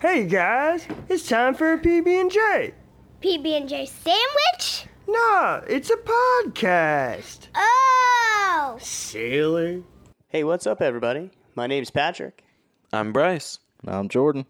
Hey 0.00 0.26
guys, 0.26 0.86
it's 1.08 1.28
time 1.28 1.54
for 1.54 1.72
a 1.72 1.78
PB&J. 1.78 2.72
PB&J 3.20 3.86
sandwich? 3.86 4.86
Nah, 5.06 5.60
it's 5.68 5.90
a 5.90 5.96
podcast. 5.96 7.48
Oh! 7.54 8.76
Sailor. 8.80 9.82
Hey, 10.28 10.44
what's 10.44 10.66
up 10.66 10.80
everybody? 10.80 11.30
My 11.54 11.66
name's 11.66 11.90
Patrick, 11.90 12.44
I'm 12.92 13.12
Bryce. 13.12 13.58
I'm 13.86 14.08
Jordan. 14.08 14.46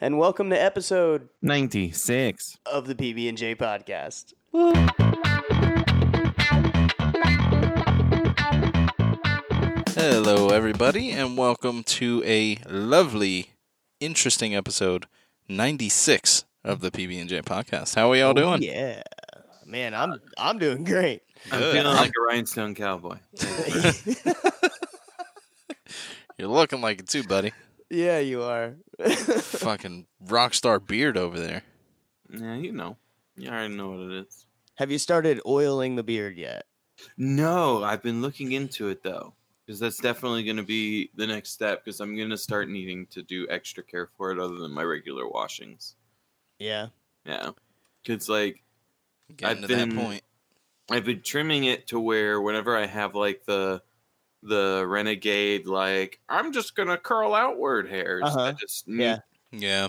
and 0.00 0.18
welcome 0.18 0.50
to 0.50 0.60
episode 0.62 1.28
96. 1.42 2.58
of 2.66 2.86
the 2.86 2.94
PB&J 2.94 3.54
podcast. 3.56 4.34
Hello, 9.96 10.48
everybody, 10.48 11.10
and 11.10 11.36
welcome 11.36 11.82
to 11.84 12.22
a 12.24 12.56
lovely, 12.68 13.50
interesting 14.00 14.56
episode 14.56 15.06
96 15.48 16.46
of 16.64 16.80
the 16.80 16.90
PB&J 16.90 17.42
podcast. 17.42 17.94
How 17.94 18.10
are 18.10 18.16
y'all 18.16 18.30
oh, 18.30 18.34
doing? 18.34 18.62
Yeah. 18.62 19.02
Man, 19.66 19.94
I'm 19.94 20.20
I'm 20.36 20.58
doing 20.58 20.82
great. 20.82 21.22
I'm 21.52 21.60
Good. 21.60 21.74
feeling 21.74 21.94
like 21.94 22.10
a 22.10 22.22
rhinestone 22.26 22.74
cowboy. 22.74 23.18
You're 26.38 26.48
looking 26.48 26.80
like 26.80 27.00
it 27.00 27.08
too, 27.08 27.22
buddy. 27.22 27.52
yeah, 27.90 28.18
you 28.18 28.42
are. 28.42 28.74
Fucking 29.08 30.06
rock 30.28 30.54
star 30.54 30.80
beard 30.80 31.16
over 31.16 31.38
there. 31.38 31.62
Yeah, 32.32 32.56
you 32.56 32.72
know. 32.72 32.96
You 33.36 33.50
already 33.50 33.76
know 33.76 33.90
what 33.90 34.00
it 34.00 34.26
is. 34.26 34.46
Have 34.76 34.90
you 34.90 34.98
started 34.98 35.40
oiling 35.46 35.94
the 35.94 36.02
beard 36.02 36.36
yet? 36.36 36.64
No, 37.16 37.84
I've 37.84 38.02
been 38.02 38.22
looking 38.22 38.52
into 38.52 38.88
it 38.88 39.02
though. 39.02 39.34
Because 39.70 39.78
that's 39.78 39.98
definitely 39.98 40.42
going 40.42 40.56
to 40.56 40.64
be 40.64 41.10
the 41.14 41.28
next 41.28 41.50
step. 41.50 41.84
Because 41.84 42.00
I'm 42.00 42.16
going 42.16 42.30
to 42.30 42.36
start 42.36 42.68
needing 42.68 43.06
to 43.06 43.22
do 43.22 43.46
extra 43.48 43.84
care 43.84 44.08
for 44.16 44.32
it 44.32 44.40
other 44.40 44.56
than 44.56 44.72
my 44.72 44.82
regular 44.82 45.28
washings. 45.28 45.94
Yeah. 46.58 46.88
Yeah. 47.24 47.50
Because, 48.02 48.28
like, 48.28 48.64
Getting 49.36 49.58
I've 49.58 49.62
to 49.62 49.68
been- 49.68 49.88
that 49.90 49.96
point. 50.04 50.22
I've 50.90 51.04
been 51.04 51.22
trimming 51.22 51.62
it 51.64 51.86
to 51.86 52.00
where 52.00 52.40
whenever 52.40 52.76
I 52.76 52.86
have, 52.86 53.14
like, 53.14 53.44
the 53.46 53.80
the 54.42 54.84
renegade 54.88 55.66
like 55.66 56.18
i'm 56.30 56.50
just 56.50 56.74
gonna 56.74 56.96
curl 56.96 57.34
outward 57.34 57.86
hairs 57.90 58.22
Uh-huh. 58.24 58.40
i 58.40 58.52
just 58.52 58.88
need 58.88 59.02
Yeah. 59.04 59.18
Yeah. 59.52 59.88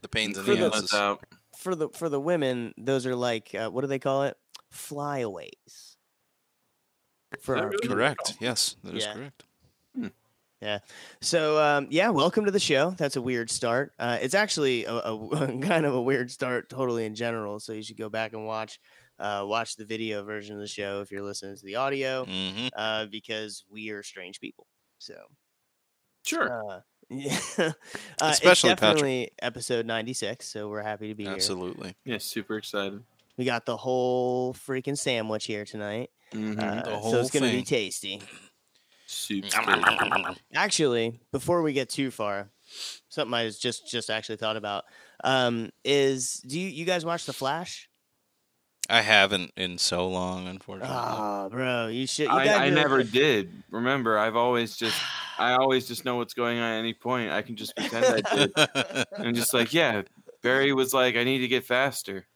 The 0.00 0.08
pains 0.08 0.38
in 0.38 0.44
For 0.44 0.54
the 0.56 0.70
the- 0.70 0.74
asses. 0.76 0.94
out. 0.94 1.22
For 1.58 1.74
the 1.76 1.90
for 1.90 2.08
the 2.08 2.18
women, 2.18 2.72
those 2.78 3.04
are 3.06 3.14
like 3.14 3.54
uh, 3.54 3.68
what 3.70 3.82
do 3.82 3.86
they 3.86 3.98
call 4.00 4.24
it? 4.24 4.36
Flyaways. 4.70 5.85
For 7.46 7.56
our 7.56 7.68
really- 7.68 7.88
Correct. 7.88 8.34
Yes, 8.40 8.76
that 8.84 8.94
is 8.96 9.06
correct. 9.06 9.44
Yeah. 10.62 10.78
So 11.20 11.62
um, 11.62 11.86
yeah, 11.90 12.08
welcome 12.08 12.46
to 12.46 12.50
the 12.50 12.58
show. 12.58 12.90
That's 12.92 13.16
a 13.16 13.20
weird 13.22 13.50
start. 13.50 13.92
Uh, 13.98 14.18
it's 14.22 14.34
actually 14.34 14.86
a, 14.86 14.94
a 14.94 15.58
kind 15.60 15.84
of 15.84 15.94
a 15.94 16.00
weird 16.00 16.30
start, 16.30 16.70
totally 16.70 17.04
in 17.04 17.14
general. 17.14 17.60
So 17.60 17.72
you 17.72 17.82
should 17.82 17.98
go 17.98 18.08
back 18.08 18.32
and 18.32 18.46
watch 18.46 18.80
uh, 19.18 19.44
watch 19.46 19.76
the 19.76 19.84
video 19.84 20.24
version 20.24 20.56
of 20.56 20.60
the 20.62 20.66
show 20.66 21.02
if 21.02 21.12
you're 21.12 21.22
listening 21.22 21.56
to 21.56 21.64
the 21.64 21.76
audio, 21.76 22.24
hmm 22.24 22.68
uh, 22.74 23.04
because 23.06 23.64
we 23.70 23.90
are 23.90 24.02
strange 24.02 24.40
people. 24.40 24.66
So 24.98 25.14
sure 26.24 26.50
uh, 26.50 26.80
yeah, 27.10 27.38
uh, 27.58 27.72
Especially 28.22 28.70
it's 28.70 28.80
Patrick. 28.80 28.80
definitely 28.80 29.30
episode 29.42 29.84
96. 29.86 30.48
So 30.48 30.68
we're 30.70 30.82
happy 30.82 31.08
to 31.08 31.14
be 31.14 31.24
here. 31.24 31.34
Absolutely. 31.34 31.94
yeah 32.06 32.18
super 32.18 32.56
excited 32.56 33.02
We 33.36 33.44
got 33.44 33.66
the 33.66 33.76
whole 33.76 34.54
freaking 34.54 34.96
sandwich 34.98 35.44
here 35.44 35.64
tonight, 35.66 36.10
Mhm. 36.36 36.58
uh, 36.58 36.82
The 36.84 37.10
so 37.10 37.20
it's 37.20 37.30
gonna 37.30 37.50
be 37.50 37.62
tasty. 37.62 38.20
Super 39.08 39.48
Actually, 40.54 41.20
before 41.32 41.62
we 41.62 41.72
get 41.72 41.88
too 41.88 42.10
far, 42.10 42.50
something 43.08 43.32
I 43.34 43.44
was 43.44 43.58
just 43.58 43.88
just 43.88 44.10
actually 44.10 44.36
thought 44.36 44.56
about 44.56 44.84
um, 45.24 45.70
is 45.84 46.34
do 46.46 46.58
you, 46.58 46.68
you 46.68 46.84
guys 46.84 47.04
watch 47.04 47.24
The 47.26 47.32
Flash? 47.32 47.88
I 48.88 49.00
haven't 49.02 49.50
in 49.56 49.78
so 49.78 50.06
long, 50.08 50.46
unfortunately. 50.46 50.96
Oh, 50.96 51.48
bro, 51.50 51.88
you 51.88 52.06
should. 52.06 52.26
You 52.26 52.30
I, 52.30 52.44
I 52.46 52.62
really- 52.66 52.74
never 52.74 53.02
did. 53.02 53.50
Remember, 53.70 54.16
I've 54.16 54.36
always 54.36 54.76
just, 54.76 54.96
I 55.38 55.54
always 55.54 55.88
just 55.88 56.04
know 56.04 56.16
what's 56.16 56.34
going 56.34 56.58
on 56.58 56.72
at 56.72 56.78
any 56.78 56.94
point. 56.94 57.32
I 57.32 57.42
can 57.42 57.56
just 57.56 57.74
pretend 57.74 58.04
I 58.24 58.36
did. 58.36 58.52
I'm 59.18 59.34
just 59.34 59.52
like, 59.52 59.74
yeah. 59.74 60.02
Barry 60.42 60.72
was 60.72 60.94
like, 60.94 61.16
I 61.16 61.24
need 61.24 61.38
to 61.38 61.48
get 61.48 61.64
faster. 61.64 62.26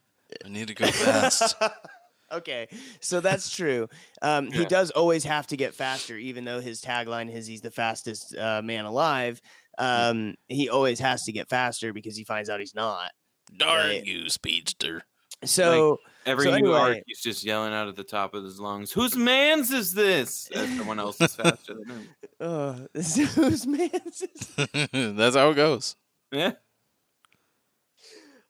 I 0.45 0.49
need 0.49 0.67
to 0.67 0.73
go 0.73 0.87
fast. 0.87 1.55
okay, 2.31 2.67
so 2.99 3.19
that's 3.21 3.49
true. 3.55 3.87
Um, 4.21 4.51
He 4.51 4.61
Yeah. 4.61 4.67
does 4.67 4.91
always 4.91 5.23
have 5.23 5.47
to 5.47 5.57
get 5.57 5.73
faster, 5.75 6.17
even 6.17 6.45
though 6.45 6.59
his 6.59 6.81
tagline 6.81 7.31
is 7.33 7.47
he's 7.47 7.61
the 7.61 7.71
fastest 7.71 8.35
uh, 8.35 8.61
man 8.61 8.85
alive. 8.85 9.41
Um, 9.77 10.35
he 10.47 10.69
always 10.69 10.99
has 10.99 11.23
to 11.25 11.31
get 11.31 11.49
faster 11.49 11.93
because 11.93 12.15
he 12.15 12.23
finds 12.23 12.49
out 12.49 12.59
he's 12.59 12.75
not. 12.75 13.11
Darn 13.57 13.87
Right. 13.87 14.05
you, 14.05 14.29
speedster. 14.29 15.03
So 15.43 15.99
Every 16.25 16.45
So 16.45 16.57
new 16.57 16.73
arc, 16.73 16.99
he's 17.07 17.19
just 17.19 17.43
yelling 17.43 17.73
out 17.73 17.87
at 17.87 17.95
the 17.95 18.03
top 18.03 18.35
of 18.35 18.43
his 18.43 18.59
lungs, 18.59 18.91
"Whose 18.91 19.15
man's 19.15 19.71
is 19.71 19.91
this?" 19.93 20.51
As 20.51 20.69
someone 20.77 20.99
else 20.99 21.19
is 21.19 21.35
faster 21.35 21.73
than 21.73 21.89
him. 21.89 22.09
uh, 22.39 22.87
this 22.93 23.17
is 23.17 23.33
whose 23.35 23.65
man's 23.65 24.21
is 24.21 24.47
That's 25.15 25.35
how 25.35 25.49
it 25.49 25.55
goes. 25.55 25.95
Yeah. 26.31 26.53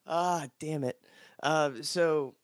Ah, 0.06 0.48
damn 0.60 0.84
it. 0.84 1.00
Uh, 1.42 1.72
so 1.82 2.36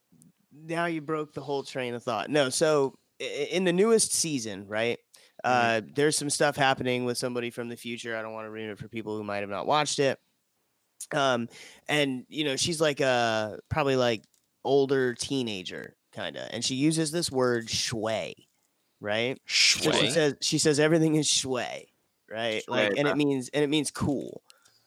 now 0.66 0.86
you 0.86 1.02
broke 1.02 1.34
the 1.34 1.42
whole 1.42 1.64
train 1.64 1.94
of 1.94 2.04
thought. 2.04 2.30
No, 2.30 2.50
so 2.50 2.96
in 3.20 3.64
the 3.64 3.74
newest 3.74 4.14
season, 4.14 4.68
right? 4.68 5.00
Uh, 5.44 5.82
there's 5.96 6.18
some 6.18 6.30
stuff 6.30 6.56
happening 6.56 7.06
with 7.06 7.18
somebody 7.18 7.50
from 7.50 7.70
the 7.70 7.76
future. 7.76 8.18
I 8.18 8.22
don't 8.22 8.34
want 8.34 8.46
to 8.46 8.52
ruin 8.52 8.70
it 8.70 8.78
for 8.78 8.88
people 8.88 9.16
who 9.18 9.24
might 9.24 9.38
have 9.38 9.50
not 9.50 9.68
watched 9.68 10.00
it. 10.00 10.20
Um, 11.14 11.48
and 11.88 12.26
you 12.28 12.44
know, 12.44 12.56
she's 12.56 12.82
like 12.82 13.00
a 13.00 13.60
probably 13.70 13.96
like 13.96 14.24
older 14.66 15.14
teenager 15.14 15.96
kind 16.14 16.36
of, 16.36 16.50
and 16.52 16.66
she 16.66 16.76
uses 16.76 17.12
this 17.12 17.32
word 17.32 17.68
"schway," 17.68 18.34
right? 19.00 19.40
So 19.48 19.92
she 19.92 20.10
says 20.10 20.36
she 20.42 20.58
says 20.58 20.80
everything 20.80 21.16
is 21.16 21.28
schway, 21.28 21.86
right? 22.30 22.64
like, 22.68 22.98
and 22.98 23.08
huh? 23.08 23.14
it 23.14 23.18
means 23.18 23.50
and 23.54 23.64
it 23.64 23.70
means 23.70 23.92
cool, 23.92 24.42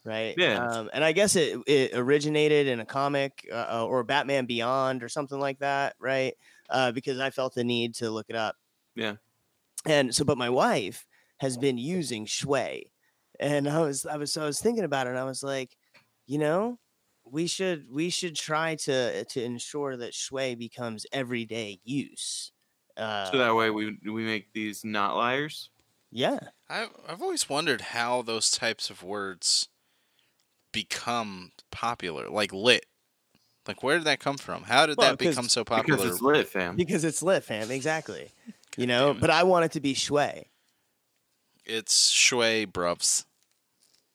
right? 0.05 0.37
Yeah. 0.37 0.65
Um, 0.71 0.91
and 0.93 1.05
I 1.05 1.12
guess 1.12 1.37
it 1.37 1.59
it 1.66 1.93
originated 1.94 2.66
in 2.69 2.81
a 2.81 2.87
comic 2.87 3.47
uh, 3.50 3.66
uh, 3.83 3.87
or 3.87 4.05
Batman 4.05 4.47
Beyond 4.47 5.03
or 5.03 5.09
something 5.09 5.38
like 5.41 5.59
that, 5.61 5.97
right? 5.99 6.34
Uh, 6.69 6.93
because 6.93 7.19
I 7.21 7.31
felt 7.31 7.55
the 7.55 7.65
need 7.65 7.94
to 7.97 8.11
look 8.11 8.27
it 8.28 8.37
up. 8.37 8.56
Yeah. 8.94 9.16
And 9.87 10.15
so, 10.15 10.25
but 10.25 10.38
my 10.38 10.50
wife 10.50 11.06
has 11.38 11.56
been 11.56 11.78
using 11.78 12.27
schway, 12.27 12.93
and 13.38 13.69
I 13.69 13.81
was 13.81 14.05
I 14.06 14.16
was 14.16 14.33
so 14.33 14.43
I 14.43 14.47
was 14.47 14.61
thinking 14.61 14.84
about 14.84 15.06
it, 15.06 15.11
and 15.11 15.19
I 15.19 15.25
was 15.25 15.43
like, 15.43 15.77
you 16.27 16.38
know. 16.38 16.78
We 17.32 17.47
should 17.47 17.88
we 17.88 18.11
should 18.11 18.34
try 18.34 18.75
to 18.77 19.25
to 19.25 19.43
ensure 19.44 19.97
that 19.97 20.15
schway 20.15 20.59
becomes 20.59 21.06
everyday 21.12 21.78
use. 21.84 22.50
Uh, 22.97 23.31
So 23.31 23.38
that 23.38 23.55
way 23.55 23.71
we 23.71 23.99
we 24.05 24.25
make 24.25 24.53
these 24.53 24.84
not 24.84 25.17
liars. 25.17 25.71
yeah, 26.11 26.38
I've, 26.69 26.91
I've 27.06 27.22
always 27.22 27.49
wondered 27.49 27.81
how 27.81 28.22
those 28.22 28.50
types 28.50 28.91
of 28.91 29.03
words 29.03 29.69
become 30.72 31.53
popular, 31.70 32.28
like 32.28 32.53
lit. 32.53 32.86
Like, 33.66 33.82
where 33.82 33.98
did 33.98 34.04
that 34.04 34.20
come 34.20 34.38
from? 34.38 34.62
How 34.64 34.86
did 34.86 34.97
Well, 34.97 35.10
that 35.10 35.19
'cause- 35.22 35.28
become 35.34 35.48
so 35.48 35.64
popular? 35.64 35.97
Because 35.98 36.12
it's 36.14 36.22
lit, 36.22 36.48
fam. 36.48 36.76
because 36.76 37.04
it's 37.04 37.22
lit, 37.22 37.44
fam. 37.44 37.70
Exactly. 37.70 38.31
You 38.76 38.86
know, 38.86 39.14
but 39.14 39.31
I 39.31 39.42
want 39.42 39.64
it 39.66 39.72
to 39.72 39.81
be 39.81 39.94
schway. 39.94 40.44
It's 41.64 42.12
schway, 42.12 42.66
bruvs. 42.66 43.25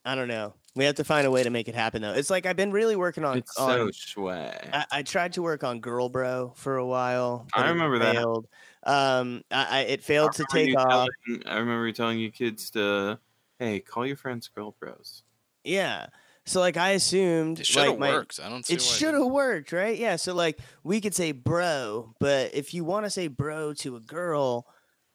I 0.04 0.16
don't 0.16 0.28
know. 0.28 0.54
We 0.76 0.84
have 0.86 0.96
to 0.96 1.04
find 1.06 1.26
a 1.26 1.32
way 1.32 1.44
to 1.44 1.50
make 1.50 1.68
it 1.70 1.76
happen, 1.76 2.02
though. 2.02 2.14
It's 2.14 2.30
like 2.30 2.46
I've 2.46 2.58
been 2.58 2.72
really 2.72 2.96
working 2.98 3.24
on. 3.24 3.38
It's 3.38 3.56
on 3.58 3.70
so 3.78 3.92
swag. 3.92 4.70
I, 4.74 4.86
I 4.92 5.04
tried 5.04 5.34
to 5.34 5.42
work 5.42 5.64
on 5.64 5.80
Girl 5.80 6.10
Bro 6.10 6.54
for 6.58 6.76
a 6.78 6.86
while. 6.86 7.48
I 7.54 7.62
but 7.62 7.66
it 7.68 7.72
remember 7.72 8.00
that. 8.00 8.16
failed. 8.16 8.48
Um, 8.84 9.44
I, 9.52 9.66
I 9.66 9.80
it 9.84 10.04
failed 10.04 10.34
to 10.34 10.46
I 10.52 10.58
remember 10.58 10.80
take 10.82 10.88
off. 10.94 11.08
telling- 11.26 11.48
I 11.48 11.58
remember 11.58 11.88
you 11.88 11.94
telling 11.94 12.20
your 12.20 12.32
kids 12.32 12.70
to, 12.72 13.20
hey, 13.58 13.80
call 13.80 14.06
your 14.06 14.18
friends 14.18 14.48
girl 14.50 14.76
bros. 14.80 15.24
Yeah. 15.64 16.08
So 16.48 16.60
like 16.60 16.78
I 16.78 16.92
assumed 16.92 17.60
It 17.60 17.66
should 17.66 17.82
have 17.82 17.90
like 17.92 18.00
my, 18.00 18.10
worked. 18.12 18.40
I 18.44 18.50
don't 18.50 18.66
see 18.66 18.76
it 18.76 18.82
should 18.82 19.16
have 19.16 19.26
worked, 19.26 19.72
right? 19.72 19.98
Yeah. 19.98 20.16
So 20.16 20.34
like 20.34 20.60
we 20.84 21.02
could 21.02 21.16
say 21.16 21.32
bro, 21.32 22.14
but 22.20 22.54
if 22.54 22.74
you 22.74 22.84
want 22.84 23.06
to 23.06 23.10
say 23.10 23.28
bro 23.28 23.74
to 23.76 23.96
a 23.96 24.00
girl, 24.00 24.68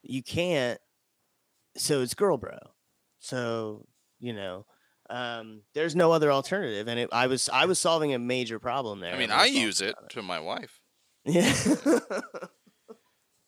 you 0.03 0.23
can't. 0.23 0.81
So 1.77 2.03
it's 2.03 2.15
girl 2.15 2.37
bro. 2.37 2.59
So 3.21 3.87
you 4.19 4.33
know, 4.33 4.67
um, 5.09 5.63
there's 5.75 5.95
no 5.95 6.11
other 6.11 6.33
alternative, 6.33 6.89
and 6.89 6.99
it, 6.99 7.11
I 7.13 7.29
was 7.29 7.49
I 7.53 7.67
was 7.67 7.79
solving 7.79 8.13
a 8.13 8.19
major 8.19 8.59
problem 8.59 9.01
there. 9.01 9.15
I 9.15 9.19
mean, 9.19 9.31
was 9.31 9.39
I 9.39 9.47
use 9.47 9.81
it 9.81 9.95
about 9.97 10.11
to 10.11 10.23
my 10.23 10.41
wife. 10.41 10.81
Yeah. 11.25 11.55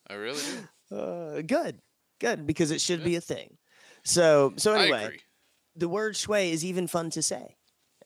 I 0.09 0.15
really 0.15 0.43
do. 0.91 0.97
uh, 0.97 1.43
good, 1.43 1.81
good, 2.21 2.47
because 2.47 2.71
it 2.71 2.81
should 2.81 3.03
be 3.03 3.17
a 3.17 3.21
thing. 3.21 3.57
So 4.05 4.53
so 4.57 4.75
anyway, 4.75 5.19
the 5.75 5.89
word 5.89 6.15
schway 6.15 6.53
is 6.53 6.65
even 6.65 6.87
fun 6.87 7.11
to 7.11 7.23
say. 7.23 7.57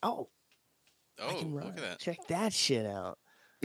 Oh, 0.07 0.29
I 1.21 1.33
Oh, 1.33 1.39
can 1.39 1.55
look 1.55 1.65
at 1.65 1.77
that. 1.79 1.99
Check 1.99 2.19
that 2.29 2.53
shit 2.53 2.87
out. 2.87 3.19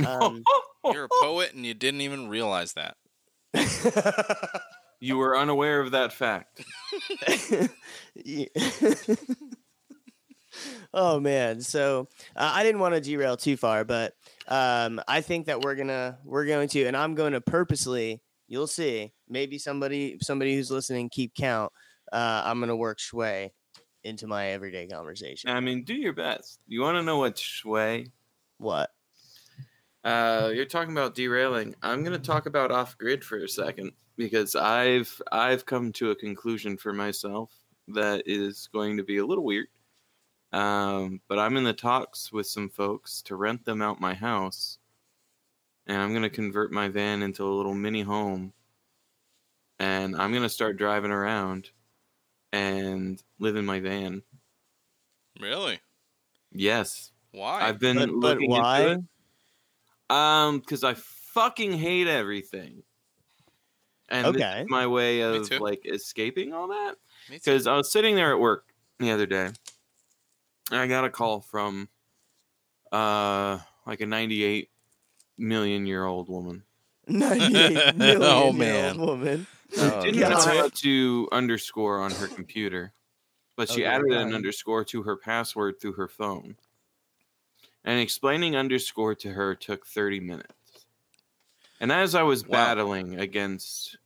Um, 0.05 0.43
You're 0.85 1.05
a 1.05 1.09
poet 1.21 1.53
and 1.53 1.65
you 1.65 1.73
didn't 1.73 2.01
even 2.01 2.27
realize 2.29 2.73
that. 2.73 2.95
You 4.99 5.17
were 5.17 5.38
unaware 5.38 5.81
of 5.81 5.91
that 5.91 6.13
fact. 6.13 6.63
Oh 10.93 11.21
man 11.21 11.61
so 11.61 12.09
uh, 12.35 12.51
i 12.53 12.61
didn't 12.63 12.81
want 12.81 12.94
to 12.94 12.99
derail 12.99 13.37
too 13.37 13.55
far 13.55 13.85
but 13.85 14.11
um 14.49 14.99
i 15.07 15.21
think 15.21 15.45
that 15.45 15.61
we're 15.61 15.75
gonna 15.75 16.17
we're 16.25 16.45
going 16.45 16.67
to 16.67 16.83
and 16.85 16.97
i'm 16.97 17.15
going 17.15 17.31
to 17.31 17.39
purposely 17.39 18.21
you'll 18.49 18.67
see 18.67 19.13
maybe 19.29 19.57
somebody 19.57 20.17
somebody 20.21 20.53
who's 20.53 20.69
listening 20.69 21.09
keep 21.09 21.33
count 21.35 21.71
uh 22.11 22.41
i'm 22.44 22.59
gonna 22.59 22.75
work 22.75 22.99
schway 22.99 23.49
into 24.03 24.27
my 24.27 24.48
everyday 24.48 24.88
conversation 24.88 25.50
I 25.50 25.59
mean, 25.59 25.83
do 25.83 25.94
your 25.94 26.13
best. 26.13 26.59
You 26.68 26.81
want 26.81 26.98
to 26.98 27.03
know 27.03 27.18
what 27.18 27.36
schway? 27.36 28.09
what 28.57 28.92
Uh, 30.03 30.51
you're 30.53 30.65
talking 30.65 30.92
about 30.94 31.15
derailing. 31.15 31.75
I'm 31.83 32.03
going 32.03 32.19
to 32.19 32.27
talk 32.27 32.45
about 32.48 32.71
off 32.71 32.98
grid 32.98 33.24
for 33.24 33.38
a 33.38 33.48
second 33.48 33.92
because 34.18 34.56
I've 34.56 35.21
I've 35.31 35.65
come 35.65 35.92
to 35.94 36.12
a 36.12 36.15
conclusion 36.15 36.77
for 36.77 36.94
myself 36.94 37.51
that 37.89 38.24
is 38.25 38.68
going 38.74 38.98
to 38.98 39.03
be 39.03 39.18
a 39.18 39.25
little 39.25 39.44
weird. 39.44 39.68
Um, 40.54 41.21
but 41.27 41.39
I'm 41.39 41.56
in 41.56 41.63
the 41.63 41.74
talks 41.74 42.31
with 42.31 42.47
some 42.47 42.69
folks 42.69 43.21
to 43.24 43.36
rent 43.36 43.63
them 43.65 43.81
out 43.81 44.01
my 44.01 44.13
house, 44.13 44.80
and 45.88 45.97
I'm 45.97 46.12
going 46.12 46.24
to 46.24 46.30
convert 46.30 46.71
my 46.71 46.89
van 46.89 47.21
into 47.21 47.44
a 47.44 47.56
little 47.56 47.74
mini 47.74 48.01
home, 48.01 48.54
and 49.80 50.15
I'm 50.15 50.31
going 50.31 50.44
to 50.44 50.50
start 50.50 50.77
driving 50.77 51.12
around 51.12 51.69
and 52.51 53.21
live 53.39 53.56
in 53.56 53.65
my 53.65 53.80
van. 53.80 54.24
Really? 55.39 55.80
Yes, 56.51 57.12
Why? 57.31 57.62
I've 57.62 57.80
been 57.80 57.98
but, 57.98 58.09
but 58.09 58.38
looking 58.38 58.51
why 58.51 58.80
into 58.81 58.92
it. 58.92 60.15
Um, 60.15 60.59
because 60.59 60.83
I 60.83 60.94
fucking 60.95 61.74
hate 61.74 62.07
everything. 62.07 62.83
And 64.09 64.27
this 64.27 64.44
Okay. 64.44 64.62
is 64.63 64.69
my 64.69 64.88
way 64.88 65.21
of 65.21 65.50
like 65.62 65.86
escaping 65.86 66.53
all 66.53 66.68
that. 66.68 66.98
Because 67.30 67.65
I 67.68 67.77
was 67.77 67.92
sitting 67.92 68.15
there 68.15 68.33
at 68.33 68.39
work 68.39 68.74
the 69.00 69.12
other 69.12 69.25
day, 69.25 69.45
and 69.45 70.80
I 70.80 70.88
got 70.88 71.06
a 71.06 71.09
call 71.09 71.39
from 71.39 71.88
uh 72.92 73.59
like 73.86 74.01
a 74.01 74.06
98 74.06 74.69
million 75.38 75.86
year 75.86 76.04
old 76.06 76.27
woman. 76.27 76.63
98 77.07 77.95
million 77.95 78.21
Oh, 78.21 78.51
year 78.51 78.74
old 78.75 78.97
man. 78.97 78.97
woman 78.97 79.47
Oh, 79.77 79.89
Didn't 80.00 80.27
God. 80.27 80.29
know 80.29 80.45
God. 80.45 80.56
how 80.57 80.69
to 80.83 81.29
underscore 81.31 82.00
on 82.01 82.15
her 82.15 82.29
computer, 82.29 82.94
but 83.57 83.69
she 83.69 83.85
Okay, 83.85 83.88
added 83.88 84.12
an 84.13 84.33
underscore 84.33 84.85
to 84.85 85.03
her 85.03 85.18
password 85.18 85.81
through 85.81 85.94
her 85.94 86.07
phone. 86.09 86.57
And 87.83 88.00
explaining 88.00 88.56
underscore 88.56 89.13
to 89.15 89.33
her 89.33 89.53
took 89.56 89.85
30 89.85 90.19
minutes. 90.19 90.88
And 91.79 91.91
as 91.91 92.15
I 92.15 92.23
was 92.23 92.44
Wow. 92.44 92.73
battling 92.73 93.19
against 93.19 93.97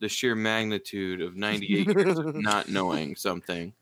the 0.00 0.08
sheer 0.08 0.34
magnitude 0.36 1.20
of 1.22 1.36
98 1.36 1.90
years 1.96 2.18
of 2.18 2.26
not 2.36 2.68
knowing 2.68 3.16
something, 3.16 3.74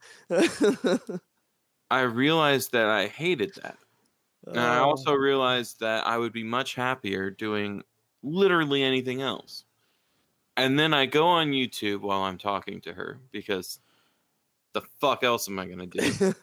I 1.91 2.03
realized 2.03 2.73
that 2.73 2.87
I 2.89 3.09
hated 3.09 3.55
that. 3.63 3.79
And 4.55 4.65
I 4.65 4.79
Oh. 4.79 4.81
also 4.81 5.15
realized 5.15 5.81
that 5.81 6.07
I 6.07 6.19
would 6.19 6.33
be 6.35 6.45
much 6.45 6.77
happier 6.77 7.31
doing 7.31 7.85
literally 8.25 8.85
anything 8.85 9.23
else. 9.23 9.66
And 10.57 10.79
then 10.79 10.95
I 10.95 11.07
go 11.07 11.27
on 11.27 11.49
YouTube 11.51 12.01
while 12.01 12.23
I'm 12.23 12.39
talking 12.39 12.81
to 12.83 12.93
her 12.95 13.19
because 13.31 13.79
the 14.73 14.81
fuck 15.01 15.23
else 15.23 15.49
am 15.49 15.59
I 15.59 15.67
going 15.67 15.79
to 15.79 15.87
do? 15.87 16.03
I'm 16.27 16.35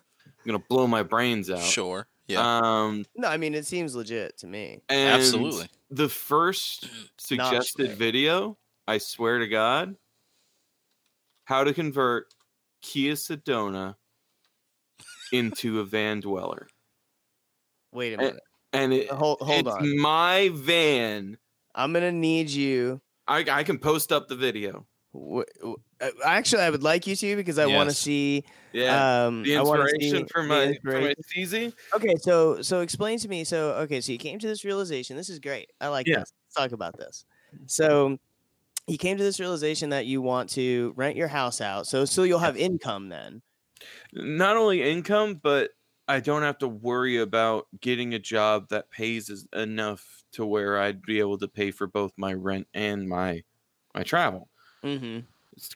going 0.45 0.59
to 0.59 0.65
blow 0.69 0.87
my 0.87 1.03
brains 1.03 1.49
out. 1.49 1.59
Sure. 1.61 2.07
Yeah. 2.27 2.39
Um, 2.59 3.05
no 3.17 3.27
i 3.27 3.35
mean 3.35 3.53
it 3.53 3.65
seems 3.65 3.95
legit 3.95 4.37
to 4.37 4.47
me 4.47 4.81
and 4.87 5.09
Absolutely. 5.21 5.67
The 5.89 6.07
first 6.07 6.87
suggested 7.17 7.83
straight. 7.91 7.97
video, 7.97 8.57
I 8.87 8.97
swear 8.99 9.39
to 9.39 9.47
God, 9.47 9.95
how 11.43 11.65
to 11.65 11.73
convert 11.73 12.33
Kia 12.81 13.13
Sedona 13.15 13.95
into 15.33 15.81
a 15.81 15.83
van 15.83 16.21
dweller. 16.21 16.67
wait 17.91 18.13
a 18.13 18.17
minute 18.17 18.39
And 18.71 18.93
it, 18.93 19.09
hold, 19.11 19.39
hold 19.41 19.67
it's 19.67 19.75
on 19.75 19.99
my 19.99 20.49
van. 20.53 21.37
i'm 21.75 21.91
gonna 21.93 22.11
need 22.11 22.49
you 22.49 23.01
I, 23.27 23.45
I 23.49 23.63
can 23.63 23.77
post 23.79 24.11
up 24.11 24.27
the 24.27 24.35
video. 24.35 24.85
w- 25.13 25.45
w- 25.59 25.77
uh, 26.01 26.09
actually 26.25 26.61
i 26.63 26.69
would 26.69 26.81
like 26.83 27.05
you 27.07 27.15
to 27.15 27.35
because 27.35 27.57
i 27.59 27.65
want 27.67 27.87
to 27.89 27.95
see 27.95 28.43
Yeah. 28.73 29.25
um 29.27 29.43
the 29.43 29.55
I 29.57 29.61
wanna 29.61 29.87
see 29.87 29.95
inspiration 30.09 30.27
for 30.33 30.43
my 30.43 30.63
inspiration. 30.65 31.01
for 31.01 31.07
my 31.07 31.13
CZ. 31.35 31.73
Okay, 31.95 32.15
so 32.19 32.61
so 32.61 32.81
explain 32.81 33.19
to 33.19 33.27
me. 33.27 33.43
So 33.43 33.73
okay, 33.83 34.01
so 34.01 34.11
you 34.11 34.17
came 34.17 34.39
to 34.39 34.47
this 34.47 34.65
realization. 34.65 35.15
This 35.15 35.29
is 35.29 35.39
great. 35.39 35.69
I 35.79 35.87
like 35.89 36.07
Yeah. 36.07 36.19
this. 36.19 36.33
Let's 36.47 36.55
talk 36.55 36.71
about 36.71 36.97
this. 36.97 37.25
So 37.67 38.17
you 38.87 38.97
came 38.97 39.17
to 39.17 39.23
this 39.23 39.39
realization 39.39 39.89
that 39.91 40.07
you 40.07 40.21
want 40.21 40.49
to 40.51 40.93
rent 40.97 41.15
your 41.15 41.27
house 41.27 41.61
out. 41.61 41.85
So 41.87 42.03
so 42.05 42.23
you'll 42.23 42.39
have 42.39 42.57
income 42.57 43.09
then. 43.09 43.41
Not 44.13 44.57
only 44.57 44.81
income, 44.81 45.35
but 45.35 45.71
I 46.07 46.19
don't 46.19 46.41
have 46.41 46.57
to 46.59 46.67
worry 46.67 47.17
about 47.19 47.67
getting 47.79 48.13
a 48.15 48.19
job 48.19 48.69
that 48.69 48.89
pays 48.89 49.29
is 49.29 49.47
enough 49.53 50.22
to 50.33 50.45
where 50.45 50.79
I'd 50.79 51.01
be 51.01 51.19
able 51.19 51.37
to 51.39 51.47
pay 51.47 51.71
for 51.71 51.87
both 51.87 52.13
my 52.17 52.33
rent 52.33 52.67
and 52.73 53.07
my 53.07 53.43
my 53.95 54.03
travel. 54.03 54.49
Mm-hmm. 54.83 55.19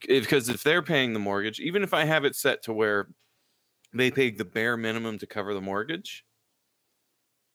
Because 0.08 0.50
if 0.50 0.64
they're 0.64 0.82
paying 0.82 1.14
the 1.14 1.20
mortgage, 1.20 1.60
even 1.60 1.84
if 1.84 1.94
I 1.94 2.04
have 2.04 2.26
it 2.26 2.36
set 2.36 2.64
to 2.64 2.74
where 2.74 3.10
they 3.94 4.12
pay 4.12 4.32
the 4.32 4.46
bare 4.46 4.76
minimum 4.78 5.20
to 5.20 5.28
cover 5.28 5.54
the 5.54 5.62
mortgage, 5.62 6.26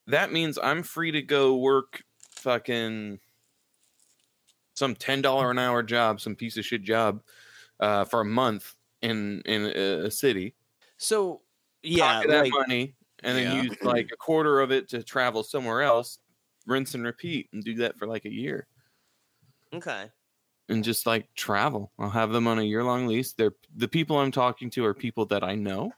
that 0.06 0.32
means 0.32 0.58
I'm 0.62 0.82
free 0.82 1.10
to 1.12 1.22
go 1.22 1.56
work 1.56 2.02
fucking 2.18 3.18
some 4.74 4.94
ten 4.94 5.22
dollar 5.22 5.50
an 5.50 5.58
hour 5.58 5.82
job, 5.82 6.20
some 6.20 6.34
piece 6.36 6.56
of 6.56 6.64
shit 6.64 6.82
job, 6.82 7.22
uh, 7.80 8.04
for 8.04 8.20
a 8.20 8.24
month 8.24 8.74
in 9.02 9.42
in 9.42 9.66
a, 9.66 10.06
a 10.06 10.10
city. 10.10 10.54
So 10.96 11.42
yeah, 11.82 12.22
that 12.26 12.42
like, 12.44 12.52
money, 12.52 12.94
and 13.22 13.36
then 13.36 13.44
Yeah. 13.44 13.62
use 13.64 13.76
like 13.82 14.10
a 14.12 14.16
quarter 14.16 14.60
of 14.60 14.70
it 14.72 14.88
to 14.90 15.02
travel 15.02 15.42
somewhere 15.42 15.82
else, 15.82 16.18
rinse 16.66 16.94
and 16.94 17.04
repeat, 17.04 17.48
and 17.52 17.64
do 17.64 17.74
that 17.76 17.98
for 17.98 18.06
like 18.06 18.24
a 18.24 18.32
year 18.32 18.66
okay. 19.74 20.10
and 20.68 20.84
just 20.84 21.06
like 21.06 21.32
travel. 21.34 21.92
I'll 21.98 22.10
have 22.10 22.30
them 22.30 22.46
on 22.46 22.58
a 22.58 22.62
year 22.62 22.84
long 22.84 23.06
lease. 23.06 23.32
They're 23.32 23.54
the 23.76 23.88
people 23.88 24.18
I'm 24.18 24.32
talking 24.32 24.70
to 24.70 24.84
are 24.84 24.94
people 24.94 25.26
that 25.26 25.42
I 25.42 25.54
know, 25.54 25.92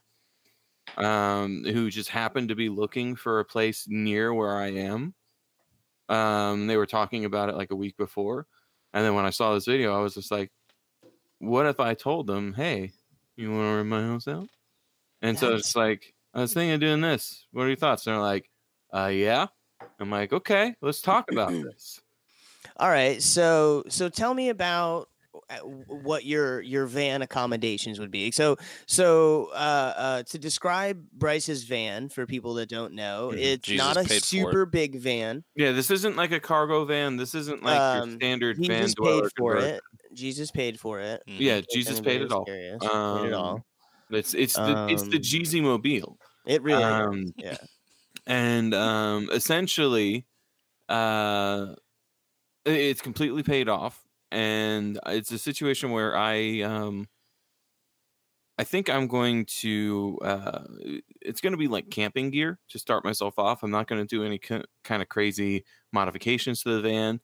um, 0.97 1.63
who 1.65 1.89
just 1.89 2.09
happen 2.09 2.47
to 2.47 2.55
be 2.55 2.69
looking 2.69 3.15
for 3.15 3.39
a 3.39 3.45
place 3.45 3.85
near 3.87 4.33
where 4.33 4.57
I 4.57 4.71
am. 4.71 5.13
Um, 6.07 6.67
they 6.67 6.77
were 6.77 6.85
talking 6.85 7.25
about 7.25 7.49
it 7.49 7.55
like 7.55 7.71
a 7.71 7.75
week 7.75 7.97
before, 7.97 8.47
and 8.93 9.03
then 9.03 9.15
when 9.15 9.25
I 9.25 9.31
saw 9.31 9.53
this 9.53 9.65
video, 9.65 9.95
I 9.95 10.01
was 10.01 10.13
just 10.13 10.31
like, 10.31 10.51
"What 11.39 11.65
if 11.65 11.79
I 11.79 11.95
told 11.95 12.27
them, 12.27 12.53
hey, 12.53 12.93
you 13.35 13.51
want 13.51 13.63
to 13.63 13.75
rent 13.77 13.89
my 13.89 14.01
house 14.01 14.27
out?" 14.27 14.49
And 15.21 15.39
so 15.39 15.55
it's 15.55 15.75
like, 15.75 16.13
I 16.35 16.41
was 16.41 16.53
thinking 16.53 16.73
of 16.73 16.79
doing 16.81 17.01
this. 17.01 17.47
What 17.51 17.63
are 17.63 17.67
your 17.69 17.77
thoughts? 17.77 18.05
And 18.05 18.13
they're 18.13 18.21
like, 18.21 18.49
"Uh, 18.93 19.07
yeah." 19.07 19.47
I'm 19.99 20.09
like, 20.09 20.33
"Okay, 20.33 20.75
let's 20.81 21.01
talk 21.01 21.31
about 21.31 21.49
this." 21.63 22.01
All 22.77 22.89
right. 22.89 23.21
So 23.21 23.83
so 23.89 24.09
tell 24.09 24.33
me 24.33 24.49
about 24.49 25.09
uh, 25.49 25.57
what 25.59 26.25
your 26.25 26.61
your 26.61 26.85
van 26.87 27.21
accommodations 27.21 27.99
would 27.99 28.09
be. 28.11 28.31
So 28.31 28.57
so 28.87 29.49
uh, 29.53 29.93
uh, 29.97 30.23
to 30.23 30.39
describe 30.39 31.05
Bryce's 31.11 31.63
van 31.63 32.09
for 32.09 32.25
people 32.25 32.55
that 32.55 32.69
don't 32.69 32.93
know, 32.93 33.31
Mhm. 33.33 33.37
it's 33.37 33.67
Jesus 33.67 33.85
not 33.85 33.97
a 33.97 34.19
super 34.21 34.65
big 34.65 34.95
van. 34.99 35.43
Yeah, 35.55 35.71
this 35.73 35.91
isn't 35.91 36.15
like 36.15 36.31
a 36.31 36.39
cargo 36.39 36.85
van. 36.85 37.17
This 37.17 37.35
isn't 37.35 37.63
like 37.63 37.79
Um, 37.79 38.09
your 38.09 38.17
standard 38.19 38.57
van 38.57 38.67
Jesus 38.67 38.95
paid 38.95 39.23
for 39.37 39.57
it. 39.57 39.81
Jesus 40.13 40.51
paid 40.51 40.79
for 40.79 40.99
it. 41.01 41.21
Mhm. 41.27 41.39
Yeah, 41.39 41.61
Jesus 41.71 41.99
paid 42.01 42.21
it 42.21 42.31
all. 42.31 42.45
curious. 42.45 42.79
paid 42.81 42.87
it 42.87 43.33
Um, 43.33 43.33
all. 43.33 43.65
It's 44.09 44.33
it's 44.33 44.55
the 44.55 44.87
it's 44.89 45.03
the 45.03 45.17
Um, 45.17 45.21
Jeezy 45.21 45.61
Mobile, 45.61 46.17
It 46.45 46.61
really 46.61 46.83
um, 46.83 47.23
is. 47.23 47.33
Yeah. 47.37 47.57
And 48.27 48.73
um, 48.73 49.29
essentially, 49.31 50.27
uh, 50.89 51.75
it's 52.65 53.01
completely 53.01 53.43
paid 53.43 53.69
off, 53.69 54.07
and 54.31 54.99
it's 55.07 55.31
a 55.31 55.39
situation 55.39 55.91
where 55.91 56.17
I 56.17 56.61
um, 56.61 57.07
I 58.57 58.63
think 58.63 58.89
I'm 58.89 59.07
going 59.07 59.45
to 59.61 60.17
uh, 60.21 60.63
it's 61.21 61.41
going 61.41 61.51
to 61.51 61.57
be 61.57 61.67
like 61.67 61.89
camping 61.89 62.29
gear 62.31 62.59
to 62.69 62.79
start 62.79 63.03
myself 63.03 63.37
off. 63.37 63.63
I'm 63.63 63.71
not 63.71 63.87
going 63.87 64.01
to 64.05 64.07
do 64.07 64.23
any 64.23 64.37
ki- 64.39 64.63
kind 64.83 65.01
of 65.01 65.09
crazy 65.09 65.65
modifications 65.91 66.63
to 66.63 66.69
the 66.75 66.81
van. 66.81 67.21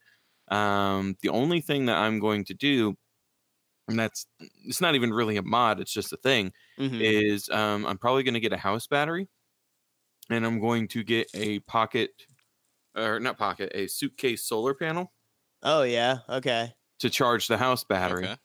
Um, 0.49 1.15
the 1.21 1.29
only 1.29 1.61
thing 1.61 1.85
that 1.87 1.97
I'm 1.97 2.19
going 2.19 2.45
to 2.45 2.53
do, 2.53 2.97
and 3.87 3.99
that's 3.99 4.27
it's 4.65 4.81
not 4.81 4.95
even 4.95 5.13
really 5.13 5.37
a 5.37 5.43
mod, 5.43 5.79
it's 5.81 5.93
just 5.93 6.13
a 6.13 6.17
thing, 6.17 6.53
Mhm. 6.77 7.01
is 7.01 7.49
um, 7.49 7.85
I'm 7.87 7.97
probably 7.99 8.23
going 8.23 8.35
to 8.35 8.41
get 8.41 8.53
a 8.53 8.57
house 8.57 8.87
battery, 8.87 9.29
and 10.33 10.45
I'm 10.45 10.59
going 10.59 10.87
to 10.89 11.03
get 11.03 11.29
a 11.33 11.59
pocket, 11.61 12.11
or 12.95 13.19
not 13.19 13.37
pocket, 13.37 13.71
a 13.75 13.87
suitcase 13.87 14.43
solar 14.43 14.73
panel 14.75 15.13
Oh 15.63 15.81
yeah. 15.83 16.19
Okay. 16.29 16.75
to 16.99 17.09
charge 17.09 17.47
the 17.47 17.57
house 17.57 17.83
battery. 17.83 18.25
Okay. 18.25 18.35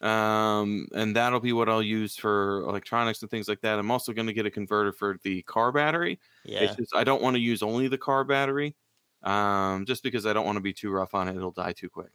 Um, 0.00 0.88
and 0.94 1.16
that'll 1.16 1.40
be 1.40 1.52
what 1.52 1.68
I'll 1.68 1.82
use 1.82 2.16
for 2.16 2.60
electronics 2.62 3.22
and 3.22 3.30
things 3.30 3.48
like 3.48 3.60
that. 3.62 3.78
I'm 3.78 3.90
also 3.90 4.12
going 4.12 4.26
to 4.26 4.32
get 4.32 4.46
a 4.46 4.50
converter 4.50 4.92
for 4.92 5.18
the 5.22 5.42
car 5.42 5.72
battery. 5.72 6.20
Yeah. 6.44 6.60
It's 6.60 6.76
just 6.76 6.94
I 6.94 7.04
don't 7.04 7.22
want 7.22 7.36
to 7.36 7.40
use 7.40 7.62
only 7.62 7.88
the 7.88 7.98
car 7.98 8.24
battery, 8.24 8.76
um, 9.22 9.86
just 9.86 10.02
because 10.02 10.26
I 10.26 10.32
don't 10.32 10.46
want 10.46 10.56
to 10.56 10.62
be 10.62 10.72
too 10.72 10.90
rough 10.90 11.14
on 11.14 11.28
it. 11.28 11.36
It'll 11.36 11.50
die 11.52 11.72
too 11.72 11.88
quick. 11.90 12.12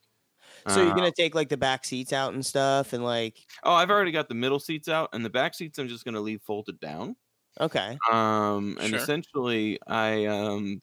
So 0.68 0.82
you're 0.82 0.94
gonna 0.94 1.12
take 1.12 1.36
like 1.36 1.50
the 1.50 1.58
back 1.58 1.86
seats 1.86 2.14
out 2.14 2.34
and 2.34 2.46
stuff, 2.46 2.94
and 2.94 3.04
like 3.04 3.48
Oh, 3.64 3.74
I've 3.74 3.90
already 3.90 4.12
got 4.12 4.28
the 4.30 4.36
middle 4.36 4.60
seats 4.60 4.88
out, 4.88 5.10
and 5.14 5.24
the 5.24 5.30
back 5.30 5.54
seats 5.54 5.80
I'm 5.80 5.88
just 5.88 6.04
going 6.06 6.14
to 6.16 6.22
leave 6.22 6.42
folded 6.42 6.80
down. 6.80 7.16
Okay. 7.60 8.02
Um, 8.12 8.78
and 8.80 8.94
Sure. 8.94 8.96
essentially, 8.96 9.80
I 9.88 10.26
um, 10.26 10.82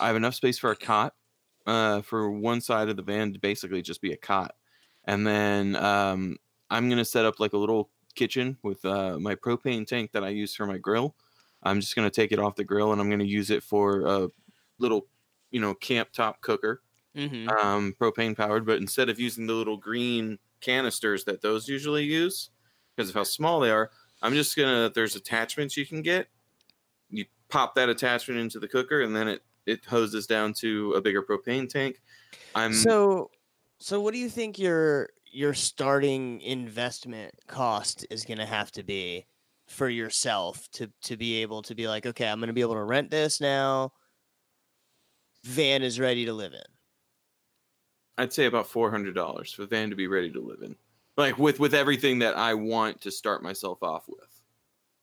I 0.00 0.08
have 0.08 0.16
enough 0.16 0.34
space 0.34 0.58
for 0.58 0.70
a 0.72 0.76
cot, 0.76 1.14
uh, 1.66 2.02
for 2.02 2.30
one 2.32 2.60
side 2.60 2.88
of 2.88 2.96
the 2.96 3.02
van 3.02 3.32
to 3.34 3.40
basically 3.40 3.82
just 3.82 4.02
be 4.02 4.12
a 4.12 4.16
cot, 4.18 4.56
and 5.04 5.26
then 5.26 5.76
um, 5.76 6.38
I'm 6.70 6.88
gonna 6.90 7.04
set 7.06 7.26
up 7.26 7.40
like 7.40 7.54
a 7.54 7.58
little 7.58 7.90
kitchen 8.16 8.58
with 8.62 8.84
uh, 8.84 9.18
my 9.20 9.34
propane 9.36 9.86
tank 9.86 10.12
that 10.12 10.24
I 10.24 10.30
use 10.30 10.54
for 10.54 10.66
my 10.66 10.78
grill. 10.78 11.16
I'm 11.62 11.80
just 11.80 11.96
gonna 11.96 12.10
take 12.10 12.32
it 12.32 12.38
off 12.40 12.56
the 12.56 12.64
grill 12.64 12.92
and 12.92 13.00
I'm 13.00 13.10
gonna 13.10 13.24
use 13.24 13.50
it 13.50 13.62
for 13.64 14.02
a 14.02 14.30
little, 14.78 15.08
you 15.50 15.60
know, 15.60 15.74
camp 15.74 16.12
top 16.12 16.42
cooker, 16.42 16.82
Mm-hmm. 17.14 17.58
um, 17.60 17.94
propane 18.00 18.36
powered. 18.36 18.66
But 18.66 18.78
instead 18.78 19.08
of 19.08 19.18
using 19.20 19.46
the 19.46 19.54
little 19.54 19.76
green 19.76 20.38
canisters 20.60 21.24
that 21.24 21.40
those 21.42 21.68
usually 21.68 22.04
use, 22.04 22.50
because 22.96 23.10
of 23.10 23.14
how 23.14 23.24
small 23.24 23.60
they 23.60 23.70
are, 23.70 23.90
I'm 24.22 24.34
just 24.34 24.56
gonna. 24.56 24.90
There's 24.94 25.16
attachments 25.16 25.76
you 25.76 25.86
can 25.86 26.02
get. 26.02 26.28
You 27.10 27.24
pop 27.48 27.74
that 27.76 27.88
attachment 27.88 28.40
into 28.40 28.58
the 28.58 28.68
cooker, 28.68 29.02
and 29.02 29.14
then 29.14 29.28
it 29.28 29.42
it 29.66 29.84
hoses 29.84 30.26
down 30.26 30.52
to 30.54 30.92
a 30.94 31.00
bigger 31.00 31.22
propane 31.22 31.68
tank. 31.68 32.00
I'm 32.54 32.72
So, 32.72 33.30
so 33.78 34.00
what 34.00 34.14
do 34.14 34.18
you 34.18 34.28
think 34.28 34.58
your 34.58 35.10
your 35.30 35.54
starting 35.54 36.40
investment 36.40 37.34
cost 37.46 38.06
is 38.10 38.24
going 38.24 38.38
to 38.38 38.46
have 38.46 38.72
to 38.72 38.82
be 38.82 39.26
for 39.66 39.88
yourself 39.88 40.68
to 40.72 40.90
to 41.02 41.16
be 41.16 41.42
able 41.42 41.62
to 41.62 41.74
be 41.74 41.86
like, 41.86 42.06
okay, 42.06 42.26
I'm 42.28 42.40
going 42.40 42.48
to 42.48 42.54
be 42.54 42.62
able 42.62 42.74
to 42.74 42.82
rent 42.82 43.10
this 43.10 43.40
now. 43.40 43.92
Van 45.44 45.82
is 45.82 46.00
ready 46.00 46.24
to 46.24 46.32
live 46.32 46.52
in. 46.52 46.60
I'd 48.16 48.32
say 48.32 48.46
about 48.46 48.66
four 48.66 48.90
hundred 48.90 49.14
dollars 49.14 49.52
for 49.52 49.62
the 49.62 49.68
van 49.68 49.90
to 49.90 49.96
be 49.96 50.08
ready 50.08 50.30
to 50.32 50.40
live 50.40 50.62
in, 50.62 50.74
like 51.18 51.36
with 51.38 51.60
with 51.60 51.74
everything 51.74 52.20
that 52.20 52.36
I 52.38 52.54
want 52.54 53.02
to 53.02 53.10
start 53.10 53.42
myself 53.42 53.82
off 53.82 54.08
with. 54.08 54.40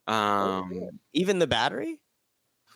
Um, 0.08 1.00
Even 1.14 1.38
the 1.40 1.48
battery? 1.48 2.00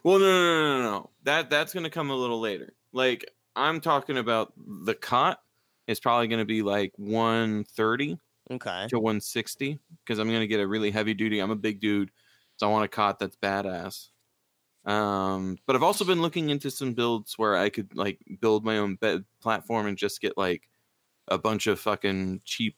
well, 0.04 0.20
no, 0.20 0.26
no, 0.26 0.32
no, 0.32 0.78
no, 0.78 0.92
no. 0.92 1.10
That 1.24 1.50
that's 1.50 1.74
gonna 1.74 1.90
come 1.90 2.12
a 2.12 2.16
little 2.16 2.40
later. 2.40 2.74
Like 2.94 3.26
I'm 3.56 3.82
talking 3.82 4.18
about 4.18 4.54
the 4.58 4.94
cot 4.94 5.40
is 5.88 6.00
probably 6.00 6.28
gonna 6.28 6.46
be 6.46 6.62
like 6.62 6.94
one 6.98 7.64
thirty 7.64 8.20
Okay. 8.52 8.88
to 8.90 9.00
one 9.00 9.22
sixty 9.22 9.80
because 10.04 10.20
I'm 10.20 10.28
gonna 10.32 10.48
get 10.48 10.60
a 10.60 10.68
really 10.68 10.92
heavy 10.92 11.14
duty. 11.14 11.40
I'm 11.40 11.52
a 11.52 11.56
big 11.56 11.80
dude, 11.80 12.12
so 12.58 12.68
I 12.68 12.72
want 12.72 12.86
a 12.86 12.90
cot 12.90 13.20
that's 13.20 13.38
badass. 13.38 14.10
Um, 14.86 15.58
but 15.68 15.76
I've 15.76 15.84
also 15.84 16.04
been 16.06 16.22
looking 16.22 16.50
into 16.50 16.72
some 16.72 16.94
builds 16.94 17.38
where 17.38 17.56
I 17.56 17.70
could 17.70 17.96
like 17.96 18.20
build 18.42 18.66
my 18.66 18.78
own 18.80 18.96
bed 18.96 19.24
platform 19.42 19.86
and 19.88 19.98
just 19.98 20.20
get 20.22 20.38
like 20.38 20.68
a 21.28 21.38
bunch 21.38 21.68
of 21.68 21.80
fucking 21.80 22.42
cheap 22.44 22.76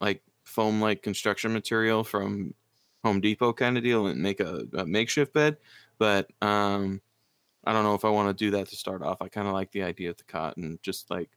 like 0.00 0.22
foam 0.44 0.80
like 0.80 1.02
construction 1.02 1.52
material 1.52 2.04
from 2.04 2.54
Home 3.04 3.20
Depot 3.20 3.52
kind 3.52 3.76
of 3.76 3.84
deal 3.84 4.06
and 4.06 4.20
make 4.22 4.40
a, 4.40 4.66
a 4.74 4.86
makeshift 4.86 5.32
bed. 5.32 5.58
But 5.98 6.30
um, 6.42 7.00
I 7.64 7.72
don't 7.72 7.84
know 7.84 7.94
if 7.94 8.04
I 8.04 8.10
want 8.10 8.36
to 8.36 8.44
do 8.44 8.50
that 8.52 8.68
to 8.68 8.76
start 8.76 9.02
off. 9.02 9.18
I 9.22 9.28
kind 9.28 9.46
of 9.48 9.54
like 9.54 9.70
the 9.72 9.82
idea 9.84 10.10
of 10.10 10.16
the 10.18 10.24
cot 10.24 10.56
and 10.56 10.82
just 10.82 11.10
like 11.10 11.30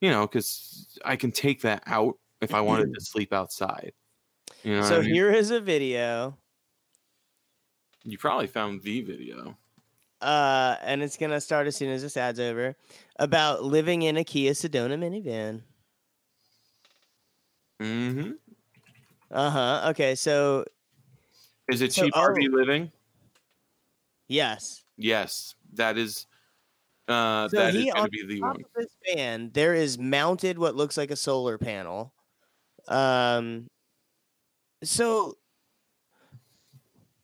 you 0.00 0.10
know 0.10 0.26
because 0.26 0.98
I 1.04 1.16
can 1.16 1.32
take 1.32 1.62
that 1.62 1.82
out 1.86 2.18
if 2.40 2.54
I 2.54 2.60
wanted 2.62 2.94
to 2.94 3.00
sleep 3.04 3.32
outside. 3.32 3.92
You 4.62 4.76
know, 4.76 4.82
So 4.82 4.98
I 4.98 5.02
mean? 5.02 5.14
here 5.14 5.30
is 5.32 5.50
a 5.50 5.60
video, 5.60 6.38
you 8.04 8.18
probably 8.18 8.46
found 8.46 8.82
the 8.82 9.00
video. 9.02 9.56
uh, 10.20 10.76
and 10.82 11.02
it's 11.02 11.16
gonna 11.16 11.40
start 11.40 11.66
as 11.66 11.76
soon 11.76 11.90
as 11.90 12.02
this 12.02 12.16
ad's 12.16 12.40
over, 12.40 12.76
about 13.16 13.62
living 13.64 14.02
in 14.02 14.16
a 14.16 14.24
Kia 14.24 14.52
Sedona 14.52 14.98
minivan. 14.98 15.62
Mm-hmm. 17.80 18.32
Uh 19.30 19.50
huh. 19.50 19.86
Okay. 19.90 20.14
So 20.14 20.64
Is 21.68 21.80
it 21.82 21.92
So- 21.92 22.04
cheap 22.04 22.14
RV 22.14 22.48
oh. 22.52 22.56
living? 22.56 22.92
yes. 24.28 24.84
Yes, 24.96 25.54
that 25.74 25.96
is. 25.96 26.26
Uh, 27.08 27.48
So 27.48 27.56
that 27.56 27.74
is 27.74 27.80
he 27.82 27.90
going 27.90 27.96
on 27.96 28.04
to 28.04 28.10
be 28.10 28.26
the 28.26 28.40
one. 28.42 28.56
of 28.56 28.62
this 28.76 28.94
van, 29.14 29.50
there 29.54 29.74
is 29.74 29.98
mounted 29.98 30.58
what 30.58 30.76
looks 30.76 30.96
like 30.98 31.10
a 31.10 31.16
solar 31.16 31.58
panel. 31.58 32.12
Um. 32.88 33.68
So. 34.84 35.36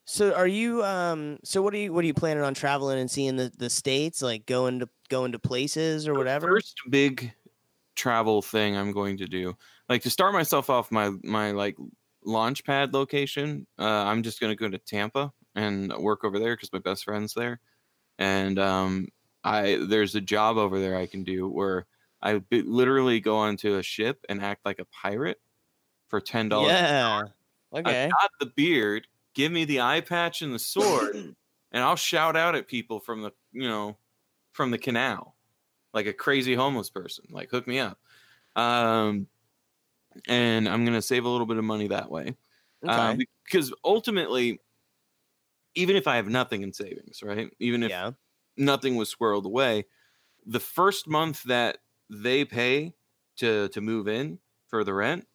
So 0.09 0.33
are 0.35 0.47
you 0.47 0.85
um 0.85 1.41
so 1.43 1.61
what 1.63 1.75
are 1.75 1.79
you 1.79 1.93
what 1.93 2.05
are 2.05 2.07
you 2.07 2.15
planning 2.15 2.45
on 2.45 2.55
traveling 2.55 3.01
and 3.01 3.11
seeing 3.11 3.35
the, 3.35 3.51
the 3.59 3.69
states 3.69 4.23
like 4.23 4.47
going 4.47 4.79
to 4.79 4.89
going 5.09 5.33
to 5.33 5.39
places 5.41 6.07
or 6.07 6.15
whatever? 6.15 6.47
First 6.47 6.77
big 6.89 7.33
travel 7.97 8.41
thing 8.41 8.77
I'm 8.77 8.93
going 8.93 9.17
to 9.17 9.27
do, 9.27 9.57
like 9.89 10.03
to 10.03 10.11
start 10.11 10.33
myself 10.33 10.71
off 10.71 10.91
my 10.91 11.11
my 11.23 11.53
like 11.53 11.77
launch 12.25 12.65
pad 12.65 12.93
location. 12.93 13.67
Uh, 13.79 13.85
I'm 13.85 14.23
just 14.23 14.41
going 14.41 14.51
to 14.51 14.57
go 14.57 14.69
to 14.69 14.79
Tampa 14.79 15.33
and 15.55 15.93
work 15.97 16.25
over 16.25 16.39
there 16.39 16.55
because 16.55 16.73
my 16.73 16.79
best 16.79 17.05
friend's 17.05 17.35
there, 17.35 17.61
and 18.19 18.59
um, 18.59 19.09
I 19.45 19.85
there's 19.89 20.15
a 20.15 20.21
job 20.21 20.57
over 20.57 20.81
there 20.81 20.97
I 20.97 21.07
can 21.07 21.25
do 21.25 21.49
where 21.49 21.87
I 22.21 22.43
literally 22.51 23.21
go 23.21 23.37
onto 23.37 23.77
a 23.77 23.83
ship 23.83 24.25
and 24.29 24.43
act 24.43 24.65
like 24.65 24.81
a 24.81 24.87
pirate 24.87 25.41
for 26.09 26.21
ten 26.21 26.49
dollars. 26.49 26.73
Yeah. 26.73 27.23
Okay. 27.73 28.07
I 28.07 28.09
got 28.09 28.31
the 28.41 28.47
beard. 28.47 29.07
Give 29.35 29.53
me 29.53 29.65
the 29.65 29.81
eye 29.81 30.01
patch 30.01 30.43
and 30.43 30.53
the 30.53 30.59
sword, 30.59 31.15
and 31.73 31.85
I'll 31.85 31.97
shout 31.97 32.37
out 32.37 32.55
at 32.55 32.67
people 32.67 33.01
from 33.01 33.23
the 33.23 33.33
you 33.53 33.69
know 33.69 33.97
from 34.53 34.71
the 34.71 34.79
canal, 34.79 35.37
like 35.95 36.07
a 36.07 36.13
crazy 36.13 36.55
homeless 36.55 36.91
person. 36.91 37.27
Like 37.31 37.51
hook 37.51 37.67
me 37.67 37.79
up. 37.79 37.99
Um, 38.57 39.27
and 40.29 40.69
I'm 40.69 40.85
gonna 40.85 41.03
save 41.03 41.25
a 41.25 41.29
little 41.29 41.47
bit 41.47 41.57
of 41.59 41.65
money 41.65 41.89
that 41.89 42.11
way. 42.11 42.37
Okay. 42.85 42.93
Um, 42.93 43.19
because 43.45 43.73
ultimately, 43.85 44.61
even 45.75 45.97
if 45.97 46.07
I 46.07 46.17
have 46.17 46.29
nothing 46.29 46.63
in 46.63 46.73
savings, 46.73 47.23
right? 47.23 47.51
Even 47.59 47.83
if 47.83 47.91
yeah. 47.91 48.13
nothing 48.57 48.97
was 48.97 49.15
squirreled 49.15 49.45
away, 49.45 49.85
the 50.45 50.61
first 50.61 51.09
month 51.09 51.43
that 51.45 51.79
they 52.11 52.45
pay 52.45 52.95
to 53.37 53.69
to 53.69 53.81
move 53.81 54.09
in 54.09 54.39
for 54.69 54.85
the 54.85 54.95
rent, 54.95 55.27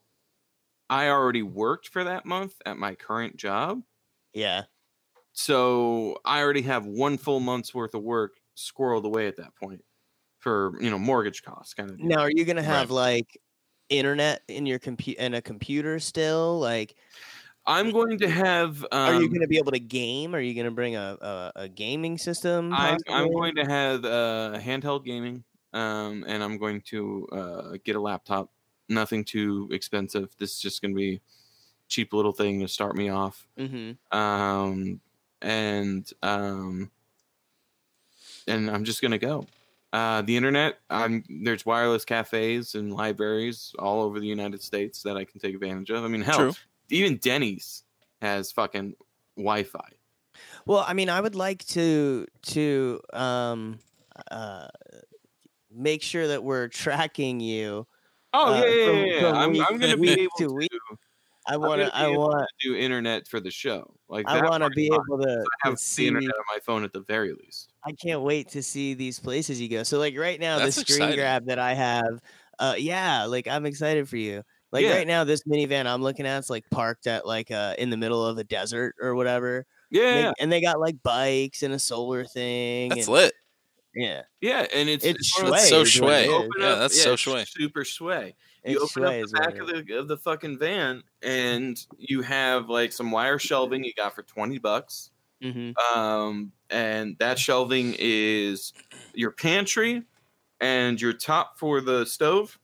I 0.90 1.10
already 1.10 1.44
worked 1.44 1.88
for 1.88 2.04
that 2.04 2.26
month 2.26 2.56
at 2.66 2.78
my 2.78 2.96
current 2.96 3.38
job. 3.38 3.82
Yeah. 4.34 4.64
So 5.34 6.18
I 6.26 6.42
already 6.42 6.64
have 6.64 6.86
one 6.86 7.18
full 7.18 7.40
month's 7.40 7.74
worth 7.74 7.94
of 7.94 8.04
work 8.04 8.34
squirreled 8.58 9.06
away 9.06 9.28
at 9.28 9.38
that 9.38 9.56
point 9.56 9.84
for, 10.40 10.74
you 10.82 10.90
know, 10.90 11.00
mortgage 11.00 11.44
costs 11.44 11.74
kind 11.74 11.90
of. 11.90 12.00
Now 12.00 12.20
are 12.20 12.32
you 12.32 12.44
gonna 12.46 12.64
have 12.64 12.90
Right. 12.90 12.96
like 12.96 13.42
internet 13.92 14.42
in 14.48 14.66
your 14.66 14.80
computer 14.80 15.22
and 15.22 15.36
a 15.36 15.42
computer 15.42 16.00
still? 16.00 16.60
Like 16.60 16.96
I'm 17.66 17.92
going 17.92 18.18
to 18.20 18.30
have 18.30 18.84
um, 18.92 19.16
are 19.16 19.22
you 19.22 19.30
gonna 19.30 19.48
be 19.48 19.58
able 19.58 19.72
to 19.72 19.80
game? 19.80 20.34
Are 20.34 20.40
you 20.40 20.56
gonna 20.56 20.72
bring 20.72 20.96
a, 20.96 21.18
a, 21.22 21.52
a 21.56 21.70
gaming 21.70 22.18
system? 22.18 22.74
I'm, 22.74 22.98
I'm 23.08 23.32
going 23.32 23.56
to 23.56 23.66
have 23.66 24.04
uh, 24.04 24.58
handheld 24.60 25.06
gaming, 25.06 25.44
um, 25.74 26.26
and 26.28 26.44
I'm 26.44 26.58
going 26.58 26.82
to 26.88 27.28
uh, 27.32 27.78
get 27.84 27.96
a 27.96 28.00
laptop. 28.00 28.50
Nothing 28.90 29.24
too 29.24 29.70
expensive. 29.72 30.36
This 30.38 30.54
is 30.56 30.60
just 30.60 30.82
going 30.82 30.94
to 30.94 30.98
be 30.98 31.22
cheap 31.88 32.14
little 32.14 32.34
thing 32.34 32.60
to 32.62 32.68
start 32.68 32.96
me 32.96 33.10
off. 33.10 33.48
Mhm. 33.58 33.98
Um, 34.12 35.00
and 35.42 36.12
um, 36.24 36.90
and 38.48 38.70
I'm 38.70 38.84
just 38.84 39.02
going 39.02 39.12
to 39.12 39.18
go. 39.18 39.46
Uh, 39.94 40.22
the 40.22 40.38
internet. 40.38 40.80
I'm 40.90 41.24
there's 41.44 41.66
wireless 41.66 42.06
cafes 42.06 42.76
and 42.76 42.94
libraries 42.94 43.74
all 43.78 44.02
over 44.04 44.20
the 44.20 44.28
United 44.28 44.62
States 44.62 45.04
that 45.04 45.18
I 45.18 45.26
can 45.26 45.40
take 45.42 45.54
advantage 45.54 45.90
of. 45.90 46.04
I 46.06 46.08
mean, 46.08 46.22
hell, 46.22 46.38
True. 46.38 46.54
even 46.90 47.18
Denny's 47.18 47.84
has 48.22 48.52
fucking 48.54 48.96
Wi-Fi. 49.36 49.90
Well, 50.66 50.86
I 50.88 50.94
mean, 50.94 51.10
I 51.10 51.20
would 51.20 51.36
like 51.36 51.66
to 51.70 52.26
to 52.44 53.02
um 53.14 53.80
uh 54.30 54.68
make 55.70 56.02
sure 56.04 56.28
that 56.28 56.44
we're 56.44 56.68
tracking 56.68 57.40
you. 57.40 57.86
Oh 58.34 58.54
Uh, 58.54 58.58
yeah, 58.60 58.66
yeah, 58.66 58.86
from- 58.88 58.96
yeah. 58.98 59.06
yeah. 59.06 59.20
from 59.30 59.38
I'm, 59.38 59.52
week 59.52 59.62
I'm 59.62 59.78
going 59.78 59.92
to 59.92 59.96
to 59.98 60.02
be 60.02 60.22
able 60.22 60.32
to 60.38 60.48
to. 60.48 60.54
week. 60.54 60.72
I 61.48 61.58
want 61.58 61.82
gonna 61.82 61.92
I 61.94 62.06
able 62.12 62.30
want. 62.30 62.48
do 62.62 62.76
internet 62.78 63.28
for 63.28 63.40
the 63.42 63.52
show. 63.52 63.94
Like 64.08 64.28
I 64.28 64.42
want 64.48 64.64
to 64.64 64.70
be 64.70 64.86
able 64.86 65.18
to, 65.18 65.24
I 65.30 65.36
to 65.36 65.46
have 65.64 65.74
the 65.74 65.78
see. 65.78 66.08
internet 66.08 66.30
on 66.30 66.44
my 66.54 66.60
phone 66.66 66.84
at 66.84 66.94
the 66.94 67.02
very 67.02 67.34
least. 67.34 67.71
I 67.86 67.94
can't 67.94 68.22
wait 68.22 68.50
to 68.50 68.64
see 68.64 68.94
these 68.94 69.20
places 69.20 69.60
you 69.60 69.70
go. 69.70 69.84
So, 69.84 69.98
like 70.00 70.18
right 70.18 70.40
now, 70.40 70.60
That's 70.60 70.76
the 70.76 70.82
screen 70.82 71.12
exciting. 71.12 71.16
grab 71.16 71.46
that 71.48 71.60
I 71.60 71.74
have, 71.74 72.22
uh, 72.60 72.76
yeah, 72.78 73.26
like 73.26 73.48
I'm 73.48 73.66
excited 73.66 74.08
for 74.10 74.18
you. 74.18 74.44
Like 74.72 74.84
Yeah. 74.86 74.96
right 74.98 75.08
now, 75.08 75.24
this 75.24 75.44
minivan 75.44 75.86
I'm 75.88 76.02
looking 76.02 76.26
at, 76.28 76.38
it's 76.40 76.50
like 76.50 76.70
parked 76.72 77.08
at 77.08 77.26
like 77.26 77.52
uh 77.52 77.76
in 77.78 77.90
the 77.90 77.98
middle 77.98 78.26
of 78.26 78.38
a 78.38 78.44
desert 78.44 78.96
or 79.02 79.16
whatever. 79.16 79.66
Yeah, 79.90 80.04
And 80.04 80.26
they, 80.38 80.44
and 80.44 80.52
they 80.52 80.62
got 80.62 80.80
like 80.80 81.02
bikes 81.04 81.64
and 81.64 81.74
a 81.74 81.80
solar 81.80 82.24
thing. 82.26 82.90
That's 82.90 83.08
and, 83.08 83.14
lit. 83.14 83.34
Yeah, 83.94 84.22
yeah, 84.40 84.68
and 84.74 84.88
it's 84.90 85.04
it's 85.04 85.38
one 85.42 85.48
of 85.54 85.60
so 85.60 85.82
is 85.82 85.90
it 85.90 85.92
sway. 85.98 86.26
is. 86.28 86.50
Yeah, 86.60 86.66
up- 86.68 86.80
that's 86.80 87.02
so 87.02 87.14
it's 87.14 87.24
sway. 87.24 87.44
Super 87.46 87.84
sway. 87.84 88.36
You 88.64 88.82
It's 88.82 88.96
open 88.98 89.04
up 89.04 89.12
the 89.28 89.28
back 89.40 89.56
it 89.56 89.62
of 89.62 89.68
the 89.88 89.98
of 89.98 90.08
the 90.08 90.18
fucking 90.18 90.60
van, 90.60 91.04
and 91.22 91.78
you 91.98 92.22
have 92.22 92.70
like 92.70 92.94
some 92.94 93.12
wire 93.12 93.40
shelving 93.40 93.84
you 93.84 93.92
got 93.98 94.16
for 94.16 94.24
twenty 94.24 94.60
bucks. 94.60 95.12
Mhm. 95.44 95.74
Um, 95.96 96.54
and 96.72 97.18
that 97.20 97.38
shelving 97.38 97.96
is 98.00 98.74
your 99.14 99.32
pantry 99.32 100.04
and 100.60 101.00
your 101.02 101.14
top 101.14 101.60
for 101.60 101.82
the 101.82 102.06
stove. 102.06 102.58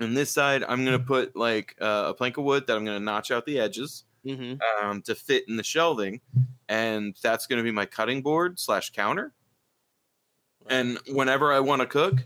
And 0.00 0.16
this 0.16 0.30
side, 0.30 0.64
I'm 0.68 0.84
gonna 0.84 0.98
put 0.98 1.34
like 1.36 1.76
uh, 1.80 2.04
a 2.08 2.14
plank 2.14 2.36
of 2.36 2.44
wood 2.44 2.66
that 2.66 2.76
I'm 2.76 2.84
gonna 2.84 3.00
notch 3.00 3.30
out 3.30 3.46
the 3.46 3.58
edges, 3.58 4.04
Mm-hmm. 4.24 4.86
um, 4.86 5.02
to 5.02 5.16
fit 5.16 5.48
in 5.48 5.56
the 5.56 5.64
shelving, 5.64 6.20
and 6.68 7.16
that's 7.24 7.48
going 7.48 7.56
to 7.56 7.64
be 7.64 7.72
my 7.72 7.86
cutting 7.86 8.22
board 8.22 8.56
slash 8.56 8.90
counter. 8.92 9.32
And 10.68 10.96
whenever 11.08 11.52
I 11.52 11.58
want 11.58 11.80
to 11.82 11.86
cook, 11.86 12.24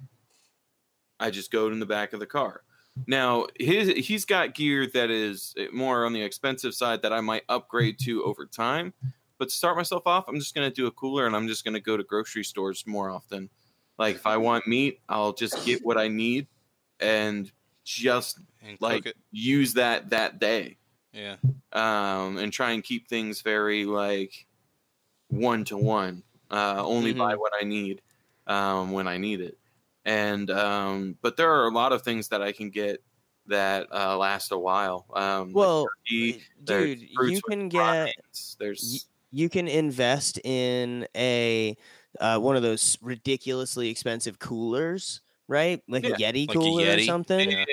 I 1.18 1.30
just 1.30 1.50
go 1.50 1.68
in 1.68 1.80
the 1.80 1.86
back 1.86 2.12
of 2.12 2.20
the 2.20 2.26
car. 2.26 2.60
Now 3.06 3.46
his 3.58 3.88
he's 4.06 4.26
got 4.26 4.54
gear 4.54 4.86
that 4.92 5.10
is 5.10 5.54
more 5.72 6.04
on 6.04 6.12
the 6.12 6.20
expensive 6.20 6.74
side 6.74 7.00
that 7.00 7.14
I 7.14 7.22
might 7.22 7.44
upgrade 7.48 7.98
to 8.00 8.22
over 8.24 8.44
time. 8.44 8.92
But 9.38 9.48
to 9.50 9.54
start 9.54 9.76
myself 9.76 10.06
off, 10.06 10.28
I'm 10.28 10.38
just 10.38 10.54
gonna 10.54 10.70
do 10.70 10.86
a 10.86 10.90
cooler 10.92 11.26
and 11.26 11.36
I'm 11.36 11.46
just 11.48 11.64
gonna 11.64 11.80
go 11.80 11.96
to 11.96 12.02
grocery 12.04 12.44
stores 12.44 12.86
more 12.86 13.10
often. 13.10 13.50
Like 13.98 14.16
if 14.16 14.26
I 14.26 14.36
want 14.36 14.66
meat, 14.66 15.00
I'll 15.08 15.32
just 15.32 15.64
get 15.64 15.84
what 15.84 15.98
I 15.98 16.08
need 16.08 16.46
and 17.00 17.50
just 17.84 18.40
and 18.62 18.76
like 18.80 19.14
use 19.30 19.74
that 19.74 20.10
that 20.10 20.38
day 20.40 20.76
Yeah. 21.12 21.36
um, 21.72 22.38
and 22.38 22.52
try 22.52 22.72
and 22.72 22.82
keep 22.82 23.08
things 23.08 23.42
very 23.42 23.84
like 23.84 24.46
one 25.28 25.64
to 25.66 25.76
one. 25.76 26.22
Uh, 26.50 26.82
only 26.84 27.12
buy 27.12 27.34
what 27.34 27.52
I 27.60 27.64
need 27.64 28.02
um, 28.46 28.92
when 28.92 29.08
I 29.08 29.16
need 29.18 29.40
it. 29.40 29.58
And 30.04 30.50
um, 30.50 31.18
but 31.22 31.36
there 31.36 31.52
are 31.52 31.66
a 31.66 31.70
lot 31.72 31.92
of 31.92 32.02
things 32.02 32.28
that 32.28 32.40
I 32.42 32.52
can 32.52 32.70
get 32.70 33.02
that 33.46 33.88
uh, 33.92 34.16
last 34.16 34.52
a 34.52 34.58
while. 34.58 35.06
Um, 35.14 35.48
like 35.48 35.54
Well, 35.54 35.88
turkey, 36.06 36.42
dude, 36.64 37.00
you 37.00 37.40
can 37.42 37.68
get 37.68 37.80
proteins, 37.80 38.56
there's 38.60 39.08
you 39.36 39.48
can 39.48 39.68
invest 39.68 40.38
in 40.44 41.06
a 41.16 41.76
uh, 42.20 42.38
one 42.38 42.56
of 42.56 42.62
those 42.62 42.96
ridiculously 43.02 43.88
expensive 43.90 44.38
coolers, 44.38 45.20
right? 45.48 45.82
Like 45.88 46.04
a 46.04 46.12
Yeti 46.12 46.48
like 46.48 46.50
a 46.50 46.58
cooler 46.58 46.94
or 46.94 46.98
something, 46.98 47.50
yeah. 47.50 47.64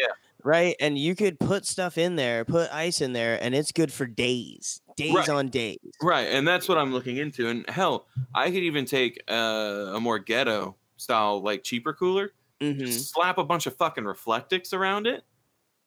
right? 0.43 0.75
And 0.79 0.97
you 0.97 1.15
could 1.15 1.39
put 1.39 1.65
stuff 1.65 1.97
in 1.97 2.15
there, 2.15 2.45
put 2.45 2.71
ice 2.71 3.01
in 3.01 3.13
there, 3.13 3.41
and 3.41 3.55
it's 3.55 3.71
good 3.71 3.91
for 3.93 4.05
days, 4.05 4.81
days 4.95 5.13
Right. 5.15 5.29
on 5.29 5.49
days. 5.49 5.79
Right, 6.01 6.27
and 6.27 6.47
that's 6.47 6.67
what 6.67 6.77
I'm 6.77 6.91
looking 6.91 7.17
into. 7.17 7.47
And 7.47 7.67
hell, 7.69 8.07
I 8.33 8.47
could 8.51 8.63
even 8.63 8.85
take 8.85 9.23
uh, 9.29 9.91
a 9.95 9.99
more 9.99 10.19
ghetto 10.19 10.75
style, 10.97 11.41
like 11.41 11.63
cheaper 11.63 11.93
cooler, 11.93 12.33
hmm 12.61 12.77
just 12.79 13.11
slap 13.13 13.37
a 13.37 13.43
bunch 13.43 13.65
of 13.67 13.75
fucking 13.77 14.03
Reflectix 14.03 14.73
around 14.73 15.07
it, 15.07 15.23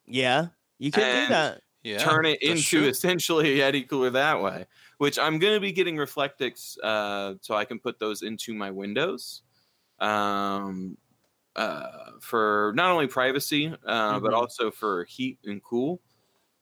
Yeah, 0.05 0.47
you 0.79 0.91
could 0.91 1.01
do 1.11 1.27
that. 1.27 1.61
Yeah. 1.83 1.99
turn 1.99 2.25
it 2.25 2.41
into 2.41 2.61
true. 2.79 2.87
essentially 2.87 3.59
a 3.61 3.71
Yeti 3.71 3.87
cooler 3.87 4.09
that 4.11 4.41
way. 4.41 4.65
Which 4.97 5.19
I'm 5.19 5.37
going 5.37 5.53
to 5.53 5.59
be 5.59 5.71
getting 5.71 5.95
Reflectix, 5.95 6.77
uh, 6.83 7.35
so 7.41 7.53
I 7.55 7.65
can 7.65 7.79
put 7.79 7.99
those 7.99 8.23
into 8.23 8.53
my 8.55 8.71
windows, 8.71 9.43
um, 9.99 10.97
uh, 11.55 12.13
for 12.21 12.73
not 12.75 12.91
only 12.91 13.07
privacy, 13.07 13.73
uh, 13.85 14.19
but 14.21 14.33
Mhm. 14.33 14.35
also 14.35 14.71
for 14.71 15.05
heat 15.05 15.39
and 15.45 15.63
cool. 15.63 16.01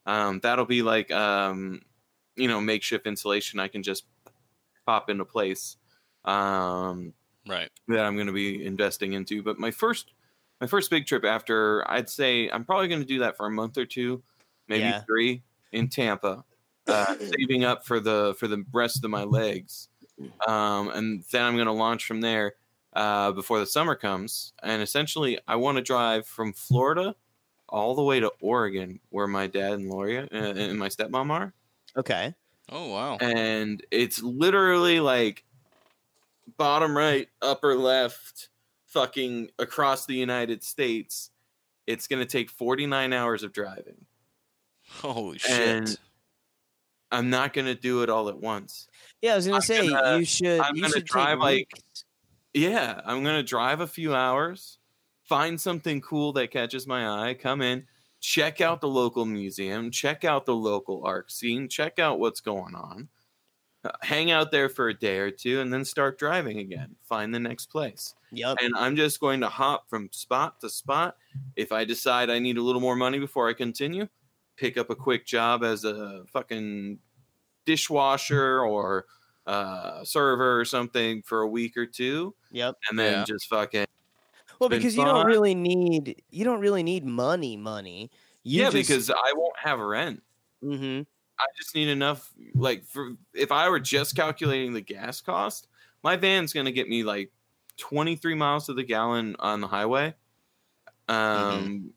Um, 0.06 0.40
that'll 0.42 0.66
be 0.66 0.84
like, 0.84 1.12
um, 1.12 1.82
you 2.38 2.48
know, 2.48 2.62
makeshift 2.62 3.08
insulation. 3.08 3.60
I 3.60 3.70
can 3.70 3.84
just 3.84 4.06
pop 4.86 5.10
into 5.10 5.26
place. 5.26 5.78
Um, 6.26 7.14
Right. 7.48 7.72
that 7.88 8.06
I'm 8.06 8.16
going 8.16 8.28
to 8.28 8.34
be 8.34 8.66
investing 8.66 9.14
into. 9.14 9.44
But 9.44 9.60
my 9.60 9.72
first, 9.72 10.14
my 10.62 10.68
first 10.68 10.90
big 10.90 11.06
trip 11.06 11.24
after, 11.26 11.90
I'd 11.92 12.10
say 12.10 12.50
I'm 12.50 12.66
probably 12.66 12.88
going 12.88 13.02
to 13.02 13.08
do 13.08 13.20
that 13.20 13.38
for 13.38 13.46
a 13.48 13.52
month 13.52 13.78
or 13.78 13.86
two, 13.86 14.24
maybe 14.68 14.94
Yeah. 14.94 15.06
three 15.08 15.44
in 15.72 15.90
Tampa, 15.90 16.46
uh, 16.88 17.16
saving 17.40 17.64
up 17.64 17.86
for 17.86 18.00
the 18.00 18.36
for 18.40 18.48
the 18.48 18.64
rest 18.74 19.04
of 19.04 19.10
my 19.12 19.24
legs, 19.24 19.90
um, 20.48 20.90
and 20.90 21.24
then 21.32 21.44
I'm 21.44 21.56
going 21.56 21.66
to 21.68 21.72
launch 21.72 22.06
from 22.06 22.22
there 22.22 22.54
uh, 22.94 23.32
before 23.32 23.60
the 23.60 23.66
summer 23.66 23.96
comes. 23.96 24.54
And 24.64 24.82
essentially, 24.82 25.40
I 25.48 25.56
want 25.58 25.78
to 25.78 25.82
drive 25.84 26.26
from 26.28 26.54
Florida 26.54 27.16
all 27.68 27.96
the 27.96 28.04
way 28.04 28.20
to 28.20 28.32
Oregon, 28.42 29.00
where 29.10 29.28
my 29.28 29.48
dad 29.48 29.74
and 29.74 29.90
Loria 29.90 30.28
uh, 30.32 30.36
and 30.36 30.78
my 30.78 30.88
stepmom 30.90 31.30
are 31.32 31.54
Okay. 31.98 32.34
Oh 32.70 32.90
wow. 32.90 33.18
and 33.22 33.86
it's 33.92 34.24
literally 34.24 35.00
like 35.00 35.44
bottom 36.58 36.98
right, 36.98 37.28
upper 37.42 37.76
left, 37.76 38.50
fucking 38.88 39.50
across 39.60 40.06
the 40.06 40.16
United 40.16 40.64
States. 40.64 41.30
It's 41.86 42.08
gonna 42.08 42.26
take 42.26 42.50
49 42.50 43.14
hours 43.14 43.44
of 43.44 43.54
driving. 43.54 44.06
Holy 45.02 45.38
shit. 45.38 45.52
and 45.52 46.00
I'm 47.16 47.30
not 47.30 47.54
gonna 47.54 47.76
do 47.76 48.04
it 48.04 48.10
all 48.10 48.30
at 48.30 48.38
once. 48.38 48.88
Yeah, 49.22 49.34
I 49.34 49.36
was 49.38 49.46
gonna 49.46 49.56
I'm 49.58 49.62
say 49.62 49.90
gonna- 49.90 50.18
you 50.20 50.26
should. 50.26 50.60
I'm 50.60 50.76
you 50.76 50.82
gonna 50.84 50.94
should 50.94 51.06
drive, 51.06 51.40
like. 51.40 51.70
Yeah, 52.54 53.02
I'm 53.06 53.24
gonna 53.24 53.44
drive 53.44 53.82
a 53.82 53.88
few 53.88 54.14
hours, 54.16 54.78
find 55.24 55.60
something 55.60 56.02
cool 56.02 56.34
that 56.34 56.52
catches 56.52 56.88
my 56.88 57.30
eye, 57.30 57.34
come 57.34 57.62
in, 57.62 57.86
check 58.22 58.62
out 58.62 58.80
the 58.82 58.88
local 58.88 59.26
museum, 59.26 59.92
check 59.92 60.24
out 60.24 60.46
the 60.46 60.56
local 60.56 61.04
art 61.06 61.32
scene, 61.32 61.68
check 61.68 62.00
out 62.00 62.20
what's 62.20 62.40
going 62.40 62.74
on, 62.76 63.10
uh, 63.84 63.92
hang 64.02 64.32
out 64.32 64.52
there 64.52 64.70
for 64.70 64.88
a 64.88 64.94
day 64.94 65.18
or 65.18 65.32
two, 65.32 65.60
and 65.60 65.74
then 65.74 65.84
start 65.84 66.18
driving 66.18 66.60
again. 66.60 66.96
Find 67.04 67.36
the 67.36 67.40
next 67.40 67.66
place. 67.66 68.16
Yep. 68.32 68.58
And 68.62 68.74
I'm 68.76 68.96
just 68.96 69.20
going 69.20 69.42
to 69.42 69.50
hop 69.50 69.90
from 69.90 70.10
spot 70.12 70.60
to 70.62 70.70
spot. 70.70 71.18
If 71.56 71.72
I 71.72 71.84
decide 71.86 72.30
I 72.30 72.40
need 72.40 72.58
a 72.58 72.62
little 72.62 72.82
more 72.82 72.96
money 72.96 73.20
before 73.20 73.50
I 73.50 73.54
continue, 73.54 74.08
pick 74.58 74.78
up 74.78 74.90
a 74.90 74.96
quick 74.96 75.26
job 75.26 75.64
as 75.64 75.84
a 75.86 76.24
fucking 76.34 77.00
dishwasher 77.66 78.62
or 78.62 79.06
uh, 79.48 80.04
server 80.04 80.60
or 80.60 80.66
something 80.66 81.22
for 81.24 81.42
a 81.42 81.48
week 81.48 81.78
or 81.78 81.86
two 81.86 82.36
Yep. 82.52 82.78
and 82.90 83.00
then 83.00 83.20
Yeah. 83.20 83.26
just 83.26 83.48
fucking 83.48 83.86
Well, 84.60 84.70
because 84.70 84.96
you 84.96 85.06
don't 85.06 85.26
really 85.26 85.56
need 85.56 86.24
you 86.30 86.44
don't 86.46 86.60
really 86.60 86.84
need 86.84 87.06
money, 87.06 87.58
money. 87.58 88.10
You 88.54 88.66
yeah 88.66 88.70
just, 88.70 88.74
because 88.90 89.10
i 89.10 89.34
won't 89.36 89.58
have 89.60 89.80
rent 89.80 90.22
hmm 90.62 91.06
i 91.40 91.46
just 91.58 91.76
need 91.76 91.90
enough 91.90 92.34
like 92.54 92.86
for 92.86 93.12
if 93.34 93.52
i 93.52 93.68
were 93.70 93.80
just 93.80 94.16
calculating 94.16 94.74
the 94.74 94.82
gas 94.82 95.22
cost 95.22 95.68
my 96.04 96.16
van's 96.16 96.54
going 96.54 96.66
to 96.66 96.72
get 96.72 96.88
me 96.88 97.04
like 97.04 97.32
23 97.78 98.36
miles 98.36 98.66
to 98.68 98.74
the 98.74 98.84
gallon 98.84 99.36
on 99.40 99.62
the 99.62 99.68
highway 99.68 100.14
um 101.10 101.94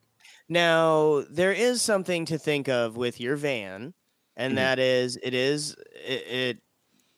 Now 0.49 1.23
there 1.31 1.53
is 1.53 1.81
something 1.83 2.25
to 2.27 2.39
think 2.39 2.69
of 2.69 2.97
with 2.97 3.21
your 3.21 3.37
van, 3.37 3.95
and 4.38 4.57
Mhm. 4.57 4.59
that 4.59 4.81
is 4.81 5.18
it 5.22 5.35
is 5.35 5.77
it, 5.94 6.29
it 6.29 6.62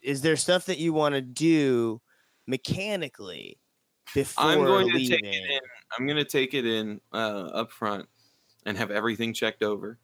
is 0.03 0.23
there 0.23 0.37
stuff 0.37 0.67
that 0.67 0.79
you 0.79 0.93
want 0.95 1.15
to 1.15 1.23
do 1.23 2.01
mechanically 2.47 3.61
before 4.15 4.77
i'm 4.77 4.87
going 4.87 5.03
to 5.03 5.09
take 5.11 5.27
it 5.33 5.43
in 5.55 5.61
i'm 5.99 6.07
going 6.07 6.17
to 6.17 6.25
take 6.25 6.55
it 6.55 6.65
in 6.67 7.01
uh 7.13 7.47
up 7.53 7.71
front 7.71 8.09
and 8.67 8.77
have 8.79 8.91
everything 8.91 9.35
checked 9.35 9.63
over 9.63 9.99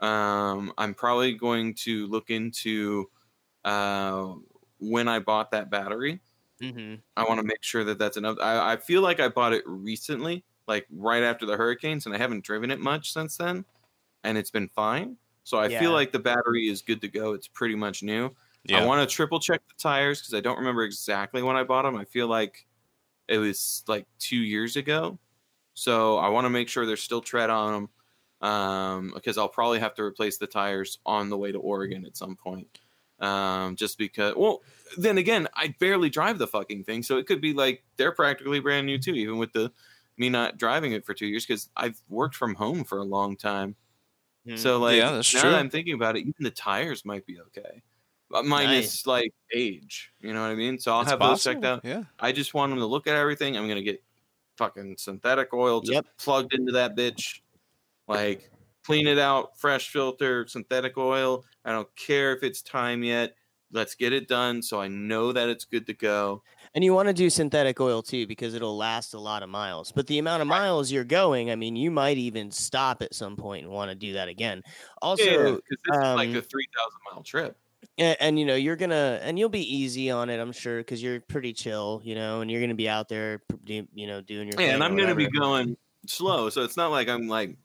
um 0.00 0.72
i'm 0.78 0.94
probably 0.94 1.34
going 1.34 1.74
to 1.74 2.06
look 2.08 2.30
into 2.30 3.10
uh 3.64 4.34
when 4.80 5.08
i 5.08 5.18
bought 5.18 5.52
that 5.52 5.70
battery 5.70 6.20
hmm 6.60 7.02
I 7.16 7.24
want 7.28 7.38
to 7.40 7.46
make 7.46 7.62
sure 7.62 7.84
that 7.84 7.98
that's 7.98 8.16
enough. 8.16 8.38
I, 8.40 8.74
I 8.74 8.76
feel 8.76 9.02
like 9.02 9.20
I 9.20 9.28
bought 9.28 9.52
it 9.52 9.64
recently, 9.66 10.44
like 10.68 10.86
right 10.90 11.22
after 11.22 11.46
the 11.46 11.56
hurricanes, 11.56 12.06
and 12.06 12.14
I 12.14 12.18
haven't 12.18 12.44
driven 12.44 12.70
it 12.70 12.80
much 12.80 13.12
since 13.12 13.36
then, 13.36 13.64
and 14.24 14.38
it's 14.38 14.50
been 14.50 14.68
fine. 14.68 15.18
So 15.48 15.56
I 15.58 15.68
Yeah. 15.68 15.80
feel 15.80 15.92
like 15.92 16.12
the 16.12 16.18
battery 16.18 16.68
is 16.68 16.82
good 16.82 17.00
to 17.00 17.08
go. 17.08 17.32
It's 17.32 17.48
pretty 17.48 17.74
much 17.74 18.02
new. 18.02 18.36
yeah. 18.64 18.82
I 18.82 18.84
want 18.86 19.08
to 19.08 19.14
triple 19.14 19.40
check 19.40 19.62
the 19.66 19.74
tires 19.82 20.20
because 20.20 20.34
I 20.34 20.40
don't 20.40 20.58
remember 20.58 20.82
exactly 20.82 21.42
when 21.42 21.56
I 21.56 21.64
bought 21.64 21.84
them. 21.84 21.96
I 21.96 22.04
feel 22.04 22.26
like 22.28 22.66
it 23.28 23.38
was 23.38 23.82
like 23.88 24.06
two 24.18 24.36
years 24.36 24.76
ago. 24.76 25.18
So 25.72 26.18
I 26.18 26.28
want 26.28 26.44
to 26.44 26.50
make 26.50 26.68
sure 26.68 26.84
there's 26.84 27.02
still 27.02 27.22
tread 27.22 27.48
on 27.48 27.88
them 28.42 28.46
um, 28.50 29.12
because 29.14 29.38
I'll 29.38 29.48
probably 29.48 29.78
have 29.78 29.94
to 29.94 30.02
replace 30.02 30.36
the 30.36 30.46
tires 30.46 30.98
on 31.06 31.30
the 31.30 31.38
way 31.38 31.50
to 31.50 31.58
Oregon 31.58 32.04
at 32.04 32.16
some 32.18 32.36
point. 32.36 32.80
Um, 33.18 33.74
just 33.76 33.96
because, 33.96 34.34
well, 34.36 34.62
then 34.98 35.16
again, 35.16 35.48
I 35.54 35.74
barely 35.80 36.10
drive 36.10 36.36
the 36.36 36.46
fucking 36.46 36.84
thing, 36.84 37.02
so 37.02 37.16
it 37.16 37.26
could 37.26 37.40
be 37.40 37.54
like 37.54 37.84
they're 37.96 38.12
practically 38.12 38.60
brand 38.60 38.86
new 38.86 38.98
too, 38.98 39.14
even 39.14 39.38
with 39.38 39.52
the 39.54 39.72
me 40.18 40.28
not 40.28 40.58
driving 40.58 40.92
it 40.92 41.06
for 41.06 41.14
two 41.14 41.26
years 41.26 41.46
because 41.46 41.70
I've 41.74 42.02
worked 42.10 42.34
from 42.36 42.54
home 42.54 42.84
for 42.84 42.98
a 42.98 43.04
long 43.04 43.34
time. 43.36 43.76
Mm-hmm. 44.46 44.56
So 44.56 44.78
like, 44.78 44.96
Yeah, 44.96 45.12
that's 45.12 45.34
now 45.34 45.40
true. 45.42 45.50
that 45.50 45.58
I'm 45.58 45.70
thinking 45.70 45.94
about 45.94 46.16
it, 46.16 46.20
even 46.20 46.34
the 46.40 46.50
tires 46.50 47.04
might 47.04 47.26
be 47.26 47.40
okay, 47.40 47.82
but 48.30 48.44
minus 48.46 49.06
like 49.06 49.32
age. 49.54 50.12
You 50.20 50.32
know 50.32 50.42
what 50.42 50.50
I 50.50 50.54
mean? 50.54 50.78
So 50.78 50.92
I'll 50.94 51.02
It's 51.02 51.10
have 51.10 51.20
those 51.20 51.42
checked 51.42 51.64
out. 51.64 51.84
Yeah. 51.84 52.04
I 52.18 52.32
just 52.32 52.54
want 52.54 52.70
them 52.70 52.78
to 52.78 52.86
look 52.86 53.06
at 53.06 53.14
everything. 53.16 53.56
I'm 53.56 53.68
gonna 53.68 53.82
get 53.82 54.02
fucking 54.56 54.96
synthetic 54.98 55.52
oil 55.54 55.80
just 55.80 55.92
Yep. 55.92 56.06
plugged 56.18 56.54
into 56.54 56.72
that 56.72 56.96
bitch, 56.96 57.40
like 58.08 58.50
clean 58.84 59.06
it 59.06 59.18
out, 59.18 59.58
fresh 59.58 59.90
filter, 59.90 60.46
synthetic 60.48 60.96
oil. 60.96 61.44
I 61.64 61.72
don't 61.72 61.94
care 61.96 62.34
if 62.34 62.42
it's 62.42 62.62
time 62.62 63.02
yet. 63.04 63.34
Let's 63.70 63.94
get 63.94 64.12
it 64.12 64.28
done 64.28 64.62
so 64.62 64.80
I 64.80 64.88
know 64.88 65.32
that 65.32 65.48
it's 65.48 65.64
good 65.64 65.86
to 65.86 65.94
go. 65.94 66.42
And 66.74 66.82
you 66.84 66.94
want 66.94 67.08
to 67.08 67.14
do 67.14 67.28
synthetic 67.30 67.80
oil 67.80 68.02
too 68.02 68.26
because 68.26 68.54
it'll 68.54 68.76
last 68.76 69.14
a 69.14 69.20
lot 69.20 69.42
of 69.42 69.48
miles. 69.48 69.92
But 69.92 70.06
the 70.06 70.18
amount 70.18 70.42
of 70.42 70.48
miles 70.48 70.90
you're 70.90 71.04
going, 71.04 71.50
I 71.50 71.56
mean, 71.56 71.76
you 71.76 71.90
might 71.90 72.18
even 72.18 72.50
stop 72.50 73.02
at 73.02 73.14
some 73.14 73.36
point 73.36 73.64
and 73.64 73.72
want 73.72 73.90
to 73.90 73.94
do 73.94 74.14
that 74.14 74.28
again. 74.28 74.62
Also, 75.02 75.56
because 75.56 75.62
it's 75.70 75.96
is 75.98 76.14
like 76.14 76.28
um, 76.28 76.36
a 76.36 76.42
three 76.42 76.68
thousand 76.76 77.00
mile 77.12 77.22
trip. 77.22 77.56
and, 77.98 78.16
and 78.20 78.38
you 78.38 78.44
know 78.44 78.54
you're 78.54 78.76
gonna 78.76 79.18
and 79.22 79.38
you'll 79.38 79.48
be 79.48 79.74
easy 79.74 80.10
on 80.10 80.30
it 80.30 80.40
i'm 80.40 80.52
sure 80.52 80.78
because 80.78 81.02
you're 81.02 81.20
pretty 81.20 81.52
chill 81.52 82.00
you 82.04 82.14
know 82.14 82.40
and 82.40 82.50
you're 82.50 82.60
gonna 82.60 82.74
be 82.74 82.88
out 82.88 83.08
there 83.08 83.42
you 83.66 83.86
know 84.06 84.20
doing 84.20 84.48
your 84.48 84.58
Yeah, 84.58 84.66
thing 84.66 84.74
and 84.74 84.84
I'm 84.84 84.96
gonna 84.96 85.14
be 85.14 85.28
going 85.30 85.76
slow, 86.06 86.50
so 86.50 86.64
it's 86.64 86.76
not 86.76 86.90
like 86.90 87.08
I'm 87.08 87.28
like 87.28 87.56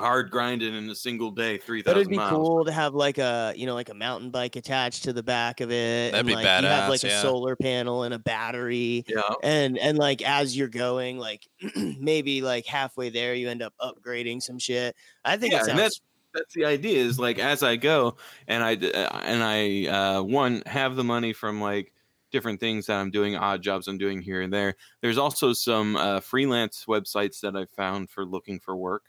hard 0.00 0.30
grinding 0.30 0.74
in 0.74 0.88
a 0.90 0.94
single 0.94 1.30
day, 1.30 1.58
three 1.58 1.82
But 1.82 1.96
it'd 1.96 2.08
be 2.08 2.16
miles. 2.16 2.30
cool 2.30 2.64
to 2.64 2.72
have 2.72 2.94
like 2.94 3.18
a 3.18 3.52
you 3.56 3.66
know 3.66 3.74
like 3.74 3.88
a 3.88 3.94
mountain 3.94 4.30
bike 4.30 4.56
attached 4.56 5.04
to 5.04 5.12
the 5.12 5.22
back 5.22 5.60
of 5.60 5.70
it. 5.70 6.12
That'd 6.12 6.20
and, 6.20 6.26
be 6.26 6.34
like, 6.34 6.44
You 6.44 6.68
have 6.68 6.88
like 6.88 7.00
badass, 7.00 7.18
a 7.18 7.20
solar 7.20 7.56
panel 7.56 8.02
and 8.02 8.14
a 8.14 8.18
battery. 8.18 9.04
Yeah, 9.06 9.22
and 9.42 9.78
and 9.78 9.98
like 9.98 10.22
as 10.22 10.56
you're 10.56 10.68
going 10.68 11.18
like 11.18 11.46
maybe 11.76 12.42
like 12.42 12.66
halfway 12.66 13.10
there 13.10 13.34
you 13.34 13.48
end 13.48 13.62
up 13.62 13.74
upgrading 13.80 14.42
some 14.42 14.58
shit 14.58 14.94
i 15.24 15.36
think 15.36 15.52
yeah, 15.52 15.58
it 15.58 15.60
and 15.60 15.68
sounds 15.68 15.80
that's 15.80 16.00
that's 16.32 16.54
the 16.54 16.64
idea. 16.64 16.98
Is 16.98 17.18
like 17.18 17.38
as 17.38 17.62
I 17.62 17.76
go 17.76 18.16
and 18.46 18.62
I 18.62 18.74
d- 18.76 18.92
uh, 18.92 19.18
and 19.20 19.42
I 19.42 19.86
uh, 19.86 20.22
one 20.22 20.62
have 20.66 20.96
the 20.96 21.04
money 21.04 21.32
from 21.32 21.60
like 21.60 21.92
different 22.30 22.60
things 22.60 22.86
that 22.86 22.96
I'm 22.96 23.10
doing, 23.10 23.36
odd 23.36 23.62
jobs 23.62 23.88
I'm 23.88 23.98
doing 23.98 24.22
here 24.22 24.40
and 24.40 24.52
there. 24.52 24.76
There's 25.00 25.18
also 25.18 25.52
some 25.52 25.96
uh, 25.96 26.20
freelance 26.20 26.84
websites 26.86 27.40
that 27.40 27.56
I 27.56 27.64
found 27.64 28.10
for 28.10 28.24
looking 28.24 28.60
for 28.60 28.76
work. 28.76 29.04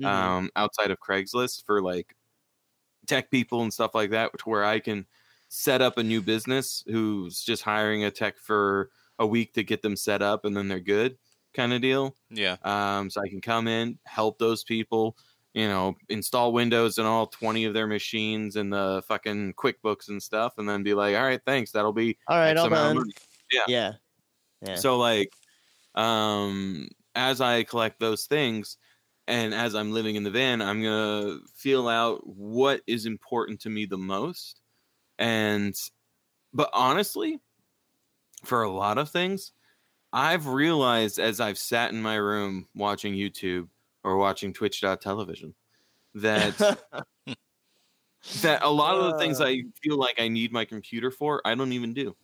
Mhm. 0.00 0.06
um, 0.06 0.50
outside 0.56 0.90
of 0.90 0.98
Craigslist 1.00 1.64
for 1.66 1.82
like 1.82 2.14
tech 3.06 3.30
people 3.30 3.62
and 3.62 3.72
stuff 3.72 3.94
like 3.94 4.10
that, 4.10 4.32
which 4.32 4.46
where 4.46 4.64
I 4.64 4.80
can 4.80 5.06
set 5.48 5.80
up 5.82 5.98
a 5.98 6.02
new 6.02 6.20
business 6.22 6.82
who's 6.86 7.42
just 7.42 7.62
hiring 7.62 8.04
a 8.04 8.10
tech 8.10 8.38
for 8.38 8.90
a 9.18 9.26
week 9.26 9.54
to 9.54 9.62
get 9.64 9.82
them 9.82 9.96
set 9.96 10.22
up 10.22 10.44
and 10.44 10.56
then 10.56 10.68
they're 10.68 10.80
good 10.80 11.18
kind 11.54 11.72
of 11.72 11.80
deal. 11.80 12.16
Yeah. 12.30 12.56
Um, 12.64 13.10
so 13.10 13.22
I 13.22 13.28
can 13.28 13.40
come 13.40 13.68
in, 13.68 13.98
help 14.04 14.38
those 14.38 14.64
people, 14.64 15.16
you 15.54 15.68
know, 15.68 15.94
install 16.08 16.52
Windows 16.52 16.98
and 16.98 17.06
all 17.06 17.26
20 17.28 17.64
of 17.64 17.74
their 17.74 17.86
machines 17.86 18.56
and 18.56 18.72
the 18.72 19.02
fucking 19.08 19.54
QuickBooks 19.54 20.08
and 20.08 20.22
stuff, 20.22 20.58
and 20.58 20.68
then 20.68 20.82
be 20.82 20.94
like, 20.94 21.16
all 21.16 21.22
right, 21.24 21.40
thanks. 21.46 21.72
That'll 21.72 21.92
be 21.94 22.18
all 22.28 22.38
right 22.38 22.50
X 22.50 22.60
all 22.60 22.66
amount 22.66 22.98
done. 22.98 23.10
Yeah. 23.52 23.64
yeah 23.68 23.92
yeah 24.62 24.74
so 24.76 24.96
like 24.98 25.32
um 25.94 26.88
as 27.14 27.40
I 27.40 27.62
collect 27.64 28.00
those 28.00 28.26
things 28.26 28.78
and 29.28 29.54
as 29.54 29.74
I'm 29.74 29.92
living 29.92 30.16
in 30.16 30.22
the 30.24 30.30
van, 30.30 30.62
I'm 30.62 30.82
going 30.82 31.40
to 31.40 31.46
feel 31.54 31.88
out 31.88 32.26
what 32.26 32.82
is 32.86 33.06
important 33.06 33.60
to 33.62 33.70
me 33.70 33.86
the 33.86 33.98
most. 33.98 34.60
And 35.18 35.74
but 36.54 36.70
honestly, 36.74 37.40
for 38.44 38.62
a 38.62 38.70
lot 38.70 38.98
of 38.98 39.10
things, 39.10 39.52
I've 40.12 40.46
realized 40.48 41.18
as 41.20 41.40
I've 41.40 41.58
sat 41.58 41.92
in 41.92 42.02
my 42.02 42.16
room 42.16 42.68
watching 42.74 43.14
YouTube 43.14 43.68
or 44.04 44.16
watching 44.18 44.52
twitch.television 44.52 45.54
that 46.14 46.62
that 48.34 48.62
a 48.62 48.68
lot 48.68 48.98
of 48.98 49.04
the 49.04 49.14
things 49.14 49.40
Uh. 49.40 49.46
I 49.46 49.62
feel 49.82 49.96
like 49.98 50.20
I 50.20 50.28
need 50.28 50.52
my 50.52 50.64
computer 50.64 51.10
for, 51.10 51.40
I 51.44 51.54
don't 51.54 51.72
even 51.72 51.94
do. 51.94 52.16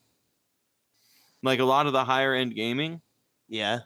Like 1.43 1.61
a 1.61 1.65
lot 1.65 1.87
of 1.87 1.93
the 1.93 2.05
higher 2.05 2.35
end 2.35 2.55
gaming, 2.55 3.01
yeah 3.49 3.81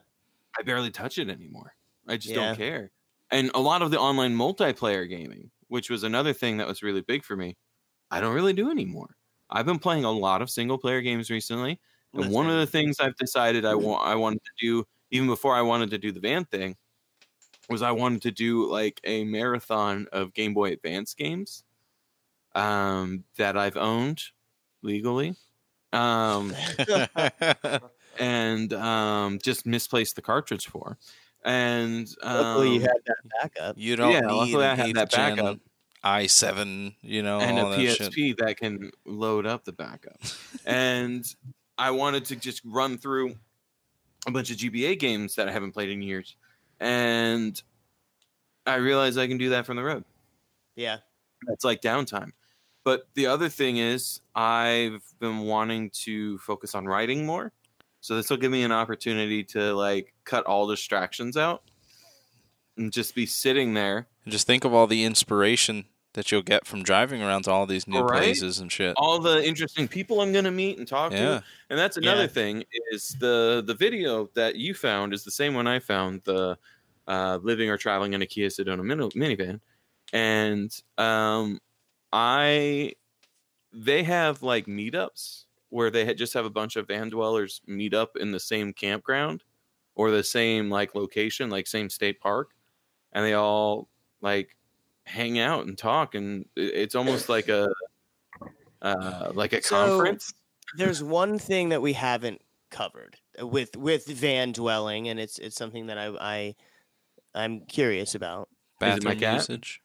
I 0.59 0.63
barely 0.63 0.91
touch 0.91 1.19
it 1.19 1.29
anymore. 1.29 1.75
I 2.09 2.17
just 2.17 2.35
Yeah. 2.35 2.35
don't 2.35 2.53
care. 2.53 2.93
And 3.31 3.51
a 3.55 3.61
lot 3.61 3.83
of 3.83 3.91
the 3.91 3.99
online 3.99 4.37
multiplayer 4.37 5.09
gaming, 5.09 5.51
which 5.69 5.91
was 5.91 6.05
another 6.05 6.33
thing 6.33 6.59
that 6.59 6.69
was 6.69 6.83
really 6.83 7.01
big 7.01 7.25
for 7.25 7.37
me, 7.37 7.57
I 8.11 8.21
don't 8.21 8.35
really 8.35 8.53
do 8.53 8.71
anymore. 8.71 9.17
I've 9.51 9.67
been 9.67 9.79
playing 9.79 10.05
a 10.05 10.11
lot 10.11 10.43
of 10.43 10.51
single 10.51 10.79
player 10.79 11.01
games 11.01 11.31
recently, 11.31 11.81
and 12.15 12.31
one 12.33 12.49
of 12.49 12.57
the 12.57 12.67
things 12.67 12.99
I've 13.01 13.17
decided 13.17 13.65
I 13.65 13.75
want 13.75 14.07
I 14.07 14.15
wanted 14.15 14.43
to 14.45 14.51
do 14.59 14.85
even 15.11 15.29
before 15.29 15.55
I 15.55 15.63
wanted 15.63 15.91
to 15.91 15.99
do 15.99 16.13
the 16.13 16.21
van 16.21 16.45
thing 16.47 16.77
was 17.69 17.83
I 17.83 17.93
wanted 17.93 18.23
to 18.23 18.31
do 18.31 18.71
like 18.71 19.01
a 19.05 19.25
marathon 19.25 20.07
of 20.13 20.35
Game 20.35 20.55
Boy 20.55 20.73
Advance 20.73 21.15
games 21.15 21.65
um, 22.55 23.25
that 23.37 23.57
I've 23.57 23.77
owned 23.77 24.23
legally. 24.83 25.37
Um, 25.93 26.55
and 28.19 28.73
um, 28.73 29.39
just 29.43 29.67
misplaced 29.67 30.17
the 30.17 30.23
cartridge 30.23 30.67
for. 30.67 30.99
And 31.47 32.09
um, 32.23 32.37
luckily 32.45 32.75
you 32.75 32.81
had 32.81 32.91
that 33.07 33.17
backup 33.41 33.77
you 33.79 33.95
don't 33.97 34.11
Yeah, 34.13 34.21
need 34.21 34.33
luckily 34.33 34.65
I 34.67 34.75
had 34.75 34.95
that 34.97 35.11
backup. 35.13 35.59
i7, 36.05 36.95
you 37.03 37.23
know, 37.23 37.41
and 37.41 37.59
all 37.59 37.73
a 37.73 37.77
that 37.77 37.99
PSP 37.99 38.13
shit. 38.15 38.39
that 38.39 38.57
can 38.59 38.91
load 39.05 39.47
up 39.47 39.65
the 39.65 39.73
backup. 39.73 40.21
and 40.67 41.25
I 41.79 41.91
wanted 41.93 42.25
to 42.27 42.37
just 42.37 42.63
run 42.65 42.99
through 42.99 43.37
a 44.27 44.31
bunch 44.33 44.51
of 44.51 44.57
GBA 44.57 44.99
games 44.99 45.37
that 45.37 45.49
I 45.49 45.53
haven't 45.53 45.73
played 45.73 45.89
in 45.91 46.03
years, 46.03 46.37
and 46.81 47.61
I 48.67 48.77
realized 48.77 49.19
I 49.19 49.29
can 49.29 49.39
do 49.39 49.51
that 49.51 49.67
from 49.67 49.77
the 49.77 49.85
road. 49.85 50.05
yeah 50.75 50.99
That's 51.47 51.65
like 51.65 51.81
downtime. 51.81 52.33
But 52.85 53.09
the 53.15 53.27
other 53.27 53.49
thing 53.49 53.77
is, 53.79 54.21
I've 54.35 55.03
been 55.21 55.41
wanting 55.41 55.91
to 56.05 56.39
focus 56.39 56.75
on 56.75 56.87
writing 56.87 57.25
more. 57.27 57.53
So 58.07 58.15
this 58.15 58.31
will 58.31 58.37
give 58.37 58.53
me 58.53 58.63
an 58.63 58.71
opportunity 58.71 59.43
to 59.47 59.75
like 59.75 60.15
cut 60.23 60.47
all 60.47 60.69
distractions 60.69 61.37
out 61.37 61.65
and 62.77 62.93
just 62.93 63.17
be 63.17 63.27
sitting 63.27 63.75
there. 63.75 64.07
And 64.25 64.31
just 64.31 64.47
think 64.47 64.65
of 64.65 64.73
all 64.73 64.87
the 64.87 65.03
inspiration 65.03 65.87
that 66.13 66.31
you'll 66.31 66.43
get 66.43 66.69
from 66.69 66.85
driving 66.85 67.21
around 67.21 67.43
to 67.43 67.51
all 67.51 67.67
these 67.67 67.89
new 67.89 67.99
Right? 67.99 68.19
places 68.23 68.61
and 68.61 68.71
shit. 68.71 68.95
All 68.97 69.19
the 69.19 69.45
interesting 69.45 69.89
people 69.89 70.21
I'm 70.21 70.31
going 70.31 70.45
to 70.45 70.53
meet 70.53 70.79
and 70.79 70.87
talk 70.87 71.11
Yeah. 71.11 71.19
to. 71.41 71.45
And 71.69 71.77
that's 71.77 71.97
another 71.97 72.23
Yeah. 72.23 72.27
thing 72.29 72.65
is 72.93 73.17
the 73.19 73.65
the 73.67 73.75
video 73.75 74.31
that 74.35 74.55
you 74.55 74.73
found 74.73 75.13
is 75.13 75.25
the 75.25 75.33
same 75.33 75.55
one 75.55 75.67
I 75.67 75.81
found 75.81 76.23
the 76.23 76.57
uh, 77.09 77.41
living 77.43 77.71
or 77.71 77.77
traveling 77.77 78.13
in 78.13 78.23
a 78.23 78.27
Kia 78.27 78.47
Sedona 78.51 78.85
mini- 78.85 79.09
minivan, 79.17 79.61
and 80.13 80.71
um, 80.97 81.59
I 82.13 82.93
they 83.73 84.05
have 84.05 84.45
like 84.45 84.67
meetups 84.67 85.46
where 85.71 85.91
they 85.91 86.05
had 86.05 86.17
just 86.19 86.33
have 86.35 86.45
a 86.45 86.51
bunch 86.51 86.77
of 86.77 86.87
van 86.89 87.09
dwellers 87.09 87.61
meet 87.67 87.93
up 87.95 88.17
in 88.17 88.31
the 88.31 88.41
same 88.41 88.73
campground 88.73 89.43
or 89.95 90.11
the 90.11 90.23
same 90.25 90.71
like 90.71 90.95
location, 90.95 91.51
like 91.51 91.67
same 91.67 91.89
state 91.91 92.21
park, 92.21 92.51
and 93.13 93.25
they 93.25 93.33
all 93.35 93.89
like 94.21 94.57
hang 95.05 95.39
out 95.39 95.67
and 95.67 95.77
talk, 95.79 96.15
and 96.15 96.45
it's 96.57 96.95
almost 96.95 97.29
like 97.29 97.49
a 97.49 97.69
uh, 98.83 99.33
like 99.35 99.53
a 99.53 99.63
So- 99.63 99.87
conference. 99.87 100.35
there's 100.77 101.03
one 101.03 101.39
thing 101.39 101.71
that 101.71 101.81
we 101.83 101.93
haven't 101.95 102.41
covered 102.71 103.17
with 103.41 103.77
with 103.77 104.07
van 104.07 104.51
dwelling 104.53 105.09
and 105.09 105.21
it's 105.21 105.39
it's 105.39 105.55
something 105.57 105.87
that 105.87 105.97
i 105.97 106.07
i 106.21 106.55
i'm 107.35 107.61
curious 107.67 108.17
about 108.17 108.49
Is 108.83 109.05
my 109.05 109.15
Bathroom 109.15 109.35
usage. 109.37 109.81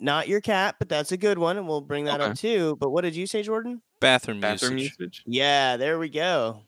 Not 0.00 0.28
your 0.28 0.40
cat 0.40 0.76
but 0.78 0.88
that's 0.88 1.12
a 1.12 1.16
good 1.16 1.38
one 1.38 1.56
and 1.56 1.66
we'll 1.68 1.80
bring 1.80 2.04
that 2.04 2.20
up 2.20 2.36
too 2.36 2.76
but 2.80 2.90
what 2.90 3.02
did 3.02 3.14
you 3.14 3.26
say 3.26 3.42
jordan 3.42 3.80
Bathroom, 4.00 4.40
bathroom 4.40 4.78
usage. 4.78 4.96
usage. 4.98 5.22
yeah 5.26 5.76
there 5.76 5.98
we 5.98 6.08
go 6.08 6.62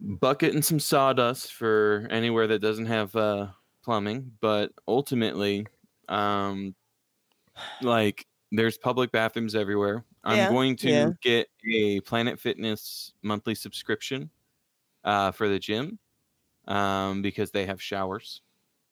bucket 0.00 0.54
and 0.54 0.64
some 0.64 0.80
sawdust 0.80 1.52
for 1.52 2.06
anywhere 2.10 2.46
that 2.46 2.60
doesn't 2.60 2.86
have 2.86 3.14
uh, 3.16 3.48
plumbing. 3.82 4.32
But 4.40 4.72
ultimately, 4.88 5.66
um, 6.08 6.74
like 7.82 8.26
there's 8.52 8.78
public 8.78 9.12
bathrooms 9.12 9.54
everywhere. 9.54 10.04
I'm 10.24 10.36
Yeah, 10.36 10.48
going 10.48 10.76
to 10.76 10.90
yeah. 10.90 11.10
get 11.22 11.48
a 11.70 12.00
Planet 12.00 12.40
Fitness 12.40 13.12
monthly 13.22 13.54
subscription 13.54 14.30
uh, 15.04 15.32
for 15.32 15.48
the 15.48 15.58
gym 15.58 15.98
um, 16.66 17.20
because 17.22 17.50
they 17.50 17.66
have 17.66 17.80
showers. 17.80 18.40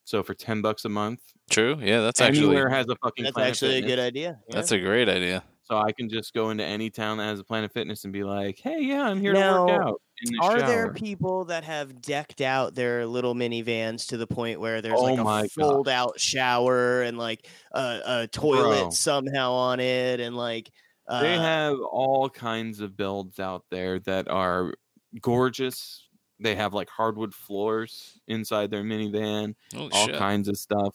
So 0.05 0.21
for 0.21 0.33
ten 0.33 0.61
bucks 0.61 0.85
a 0.85 0.89
month, 0.89 1.21
True. 1.49 1.77
Yeah, 1.81 2.01
that's 2.01 2.21
actually 2.21 2.47
anywhere 2.47 2.69
has 2.69 2.87
a 2.89 2.95
fucking. 2.95 3.25
that's 3.25 3.33
Planet 3.33 3.51
actually 3.51 3.77
a 3.77 3.81
good 3.81 3.99
idea 3.99 4.39
yeah. 4.47 4.55
that's 4.55 4.71
a 4.71 4.79
great 4.79 5.09
idea. 5.09 5.43
So 5.65 5.77
I 5.77 5.91
can 5.93 6.09
just 6.09 6.33
go 6.33 6.49
into 6.49 6.63
any 6.65 6.89
town 6.89 7.17
that 7.17 7.23
has 7.25 7.39
a 7.39 7.43
Planet 7.43 7.71
Fitness 7.71 8.03
and 8.03 8.11
be 8.11 8.23
like, 8.23 8.59
"Hey, 8.59 8.81
yeah, 8.81 9.03
I'm 9.03 9.19
here 9.21 9.33
to 9.33 9.39
work 9.39 9.69
out." 9.69 10.01
In 10.25 10.33
the 10.35 10.39
Are 10.41 10.59
there 10.59 10.85
shower. 10.87 10.93
people 10.93 11.45
that 11.45 11.63
have 11.63 12.01
decked 12.01 12.41
out 12.41 12.75
their 12.75 13.05
little 13.05 13.33
minivans 13.33 14.07
to 14.07 14.17
the 14.17 14.27
point 14.27 14.59
where 14.59 14.81
there's 14.81 14.95
Oh 14.97 15.03
like 15.03 15.19
my 15.19 15.39
a 15.39 15.43
God. 15.43 15.51
fold 15.51 15.89
out 15.89 16.19
shower 16.19 17.01
and 17.03 17.17
like 17.17 17.47
a, 17.73 17.99
a 18.05 18.27
toilet 18.27 18.79
Bro. 18.81 18.89
somehow 18.91 19.51
on 19.53 19.79
it 19.79 20.19
and 20.19 20.35
like 20.35 20.69
uh, 21.07 21.21
they 21.21 21.37
have 21.37 21.77
all 21.79 22.29
kinds 22.29 22.79
of 22.79 22.95
builds 22.97 23.39
out 23.39 23.63
there 23.69 23.99
that 24.01 24.27
are 24.29 24.73
gorgeous. 25.21 26.07
They 26.39 26.55
have 26.55 26.73
like 26.73 26.89
hardwood 26.89 27.33
floors 27.33 28.19
inside 28.27 28.69
their 28.69 28.83
minivan, 28.83 29.55
Holy 29.73 29.91
all 29.93 30.05
shit. 30.07 30.15
kinds 30.17 30.47
of 30.49 30.57
stuff. 30.57 30.93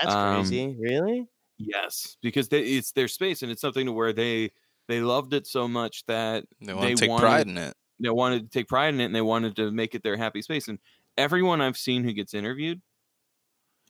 That's 0.00 0.14
um, 0.14 0.36
crazy 0.36 0.76
really 0.78 1.26
Yes, 1.58 2.18
because 2.22 2.48
they, 2.50 2.60
it's 2.62 2.92
their 2.92 3.08
space 3.08 3.42
and 3.42 3.50
it's 3.50 3.62
something 3.62 3.86
to 3.86 3.92
where 3.92 4.12
they 4.12 4.50
they 4.88 5.00
loved 5.00 5.32
it 5.32 5.46
so 5.46 5.66
much 5.66 6.04
that 6.06 6.44
They 6.60 6.74
want 6.74 6.86
they 6.86 6.94
to 6.94 7.00
take 7.00 7.10
wanted- 7.10 7.22
pride 7.22 7.46
in 7.46 7.56
it. 7.58 7.74
they 7.98 8.10
wanted 8.10 8.42
to 8.52 8.58
take 8.58 8.68
pride 8.68 8.92
in 8.92 9.00
it 9.00 9.06
and 9.06 9.14
they 9.14 9.22
wanted 9.22 9.56
to 9.56 9.70
make 9.70 9.94
it 9.94 10.02
their 10.02 10.18
happy 10.18 10.42
space. 10.42 10.68
And 10.68 10.78
everyone 11.16 11.62
I've 11.62 11.78
seen 11.78 12.04
who 12.04 12.12
gets 12.12 12.34
interviewed 12.34 12.82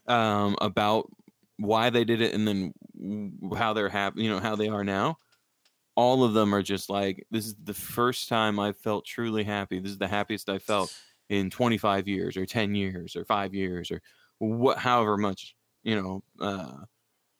um, 0.06 0.56
about 0.60 1.10
why 1.58 1.90
they 1.90 2.04
did 2.04 2.20
it 2.20 2.34
and 2.34 2.46
then 2.46 2.72
how 3.56 3.72
they're 3.72 3.88
happy, 3.88 4.22
you 4.22 4.30
know, 4.30 4.38
how 4.38 4.54
they 4.56 4.68
are 4.68 4.84
now, 4.84 5.16
all 5.96 6.22
of 6.22 6.34
them 6.34 6.54
are 6.54 6.62
just 6.62 6.88
like, 6.88 7.26
this 7.32 7.46
is 7.46 7.56
the 7.64 7.74
first 7.74 8.28
time 8.28 8.60
I've 8.60 8.78
felt 8.78 9.04
truly 9.04 9.42
happy. 9.42 9.80
This 9.80 9.90
is 9.92 9.98
the 9.98 10.06
happiest 10.06 10.48
I 10.48 10.58
felt 10.58 10.94
in 11.30 11.50
25 11.50 12.06
years 12.06 12.36
or 12.36 12.46
10 12.46 12.76
years 12.76 13.16
or 13.16 13.24
five 13.24 13.54
years 13.54 13.90
or 13.90 14.00
what, 14.38 14.78
however 14.78 15.16
much, 15.16 15.55
you 15.86 15.94
know, 16.02 16.22
uh, 16.40 16.44
uh, 16.52 16.84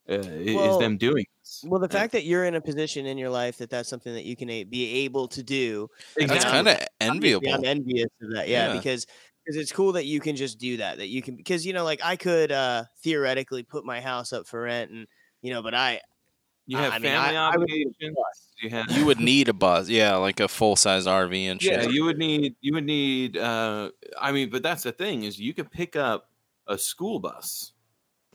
Well, 0.09 0.71
is 0.71 0.79
them 0.79 0.97
doing 0.99 1.27
this. 1.41 1.65
well 1.67 1.81
the 1.81 1.89
fact 1.89 2.13
that 2.13 2.25
you're 2.25 2.45
in 2.45 2.55
a 2.55 2.61
position 2.61 3.07
in 3.07 3.19
your 3.19 3.31
life 3.31 3.59
that 3.59 3.71
that's 3.71 3.89
something 3.89 4.15
that 4.15 4.25
you 4.25 4.37
can 4.37 4.49
a- 4.51 4.65
be 4.65 5.05
able 5.05 5.27
to 5.29 5.43
do 5.43 5.89
That's 6.17 6.45
kind 6.45 6.69
of 6.69 6.79
enviable. 7.01 7.53
I'm 7.53 7.65
envious 7.65 8.09
of 8.23 8.31
that. 8.35 8.49
Yeah, 8.49 8.69
Yeah. 8.69 8.77
because 8.79 9.07
because 9.45 9.57
it's 9.61 9.73
cool 9.73 9.93
that 9.93 10.07
you 10.07 10.21
can 10.21 10.37
just 10.37 10.59
do 10.59 10.77
that. 10.79 10.99
That 10.99 11.09
you 11.09 11.23
can 11.23 11.35
because 11.37 11.67
you 11.67 11.73
know, 11.73 11.85
like 11.85 12.01
I 12.05 12.15
could 12.17 12.53
uh 12.53 12.85
theoretically 13.03 13.63
put 13.65 13.85
my 13.85 14.01
house 14.01 14.33
up 14.33 14.47
for 14.47 14.63
rent, 14.63 14.91
and 14.93 15.07
you 15.43 15.53
know, 15.53 15.63
but 15.63 15.75
I 15.75 16.01
You 16.67 16.79
have 16.79 16.93
I 16.95 16.99
mean, 16.99 17.13
family 17.13 17.37
I- 17.37 17.51
I 17.53 17.57
would 17.57 17.69
need 17.69 17.87
a 17.87 17.91
obligations. 17.91 18.17
You 18.63 18.71
have 18.71 18.91
You 18.97 19.05
would 19.07 19.21
need 19.21 19.49
a 19.49 19.53
bus, 19.53 19.89
yeah, 19.89 20.17
like 20.17 20.39
a 20.41 20.49
full 20.49 20.77
size 20.77 21.07
RV 21.07 21.51
and 21.51 21.61
shit. 21.61 21.83
yeah, 21.83 21.89
you 21.89 22.05
would 22.05 22.19
need 22.19 22.55
you 22.61 22.73
would 22.75 22.87
need 22.87 23.37
uh 23.37 23.91
I 24.21 24.31
mean, 24.33 24.51
but 24.51 24.63
that's 24.63 24.83
the 24.85 24.93
thing 24.93 25.25
is 25.25 25.39
you 25.39 25.53
could 25.55 25.71
pick 25.71 25.95
up 25.97 26.31
a 26.67 26.79
school 26.79 27.19
bus 27.21 27.73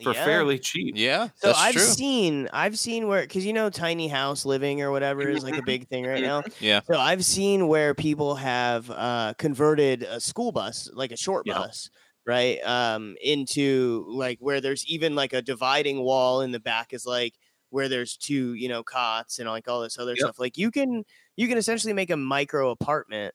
for 0.01 0.13
yeah. 0.13 0.25
fairly 0.25 0.57
cheap. 0.57 0.93
Yeah, 0.97 1.29
So 1.35 1.47
that's 1.47 1.59
I've 1.59 1.73
true. 1.73 1.81
seen 1.83 2.49
I've 2.53 2.77
seen 2.79 3.07
where 3.07 3.21
because 3.21 3.45
you 3.45 3.53
know 3.53 3.69
tiny 3.69 4.07
house 4.07 4.45
living 4.45 4.81
or 4.81 4.91
whatever 4.91 5.29
is 5.29 5.43
like 5.43 5.57
a 5.57 5.61
big 5.61 5.87
thing 5.87 6.05
right 6.05 6.21
now. 6.23 6.43
Yeah. 6.59 6.81
So 6.85 6.97
I've 6.97 7.23
seen 7.25 7.67
where 7.67 7.93
people 7.93 8.35
have 8.35 8.89
uh, 8.89 9.33
converted 9.37 10.03
a 10.03 10.19
school 10.19 10.51
bus, 10.51 10.89
like 10.93 11.11
a 11.11 11.17
short 11.17 11.45
Yeah. 11.45 11.55
bus, 11.55 11.89
right, 12.25 12.59
um, 12.63 13.15
into 13.21 14.05
like 14.07 14.39
where 14.39 14.61
there's 14.61 14.85
even 14.87 15.13
like 15.15 15.33
a 15.33 15.41
dividing 15.41 15.99
wall 16.01 16.41
in 16.41 16.51
the 16.51 16.59
back 16.59 16.93
is 16.93 17.05
like 17.05 17.35
where 17.69 17.87
there's 17.87 18.17
two, 18.17 18.53
you 18.53 18.67
know, 18.69 18.83
cots 18.83 19.39
and 19.39 19.47
like 19.47 19.67
all 19.67 19.81
this 19.81 19.99
other 19.99 20.11
Yep. 20.11 20.19
stuff. 20.19 20.39
Like 20.39 20.57
you 20.57 20.71
can 20.71 21.03
you 21.37 21.47
can 21.47 21.57
essentially 21.57 21.93
make 21.93 22.09
a 22.09 22.17
micro 22.17 22.71
apartment. 22.71 23.33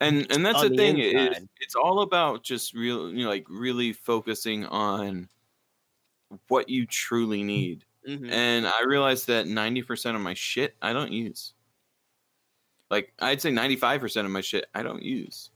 And 0.00 0.30
and 0.32 0.44
that's 0.44 0.62
the 0.62 0.68
the 0.70 0.76
thing. 0.76 0.98
It, 0.98 1.48
it's 1.60 1.74
all 1.74 2.00
about 2.02 2.42
just 2.42 2.74
real 2.74 3.10
you 3.10 3.24
know, 3.24 3.28
like 3.30 3.46
really 3.50 3.92
focusing 3.92 4.64
on 4.66 5.28
what 6.48 6.68
you 6.68 6.86
truly 6.86 7.42
need. 7.42 7.84
Mhm. 8.08 8.30
And 8.30 8.66
I 8.66 8.82
realized 8.84 9.26
that 9.26 9.46
90% 9.46 10.16
of 10.16 10.22
my 10.22 10.34
shit 10.34 10.76
I 10.80 10.92
don't 10.92 11.12
use. 11.12 11.54
Like 12.90 13.12
I'd 13.18 13.40
say 13.40 13.50
95% 13.50 14.24
of 14.24 14.30
my 14.32 14.40
shit 14.40 14.66
I 14.74 14.82
don't 14.82 15.02
use. 15.02 15.50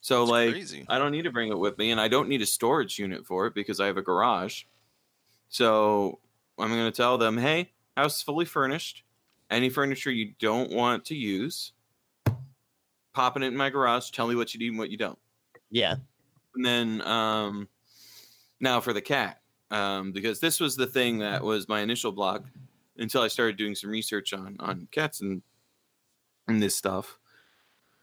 So 0.00 0.20
That's 0.20 0.30
like 0.30 0.50
crazy. 0.52 0.84
I 0.88 0.98
don't 0.98 1.12
need 1.12 1.22
to 1.22 1.32
bring 1.32 1.50
it 1.50 1.58
with 1.58 1.78
me 1.78 1.90
and 1.90 2.00
I 2.00 2.08
don't 2.08 2.28
need 2.28 2.42
a 2.42 2.46
storage 2.46 2.98
unit 2.98 3.26
for 3.26 3.46
it 3.46 3.54
because 3.54 3.80
I 3.80 3.86
have 3.86 3.96
a 3.96 4.02
garage. 4.02 4.64
So 5.48 6.20
I'm 6.58 6.68
going 6.68 6.90
to 6.90 6.96
tell 6.96 7.18
them, 7.18 7.38
"Hey, 7.38 7.72
house 7.96 8.16
is 8.16 8.22
fully 8.22 8.44
furnished. 8.44 9.02
Any 9.50 9.70
furniture 9.70 10.10
you 10.10 10.34
don't 10.38 10.70
want 10.72 11.04
to 11.06 11.14
use, 11.14 11.72
popping 13.12 13.42
it 13.42 13.46
in 13.48 13.56
my 13.56 13.70
garage, 13.70 14.10
tell 14.10 14.26
me 14.26 14.34
what 14.34 14.52
you 14.54 14.60
need 14.60 14.68
and 14.68 14.78
what 14.78 14.90
you 14.90 14.96
don't." 14.96 15.18
Yeah. 15.70 15.96
And 16.54 16.64
then 16.64 17.00
um, 17.02 17.68
now 18.60 18.80
for 18.80 18.92
the 18.92 19.02
cat, 19.02 19.40
um, 19.74 20.12
because 20.12 20.38
this 20.38 20.60
was 20.60 20.76
the 20.76 20.86
thing 20.86 21.18
that 21.18 21.42
was 21.42 21.68
my 21.68 21.80
initial 21.80 22.12
block 22.12 22.44
until 22.96 23.22
I 23.22 23.28
started 23.28 23.56
doing 23.56 23.74
some 23.74 23.90
research 23.90 24.32
on 24.32 24.56
on 24.60 24.88
cats 24.92 25.20
and 25.20 25.42
and 26.46 26.62
this 26.62 26.76
stuff. 26.76 27.18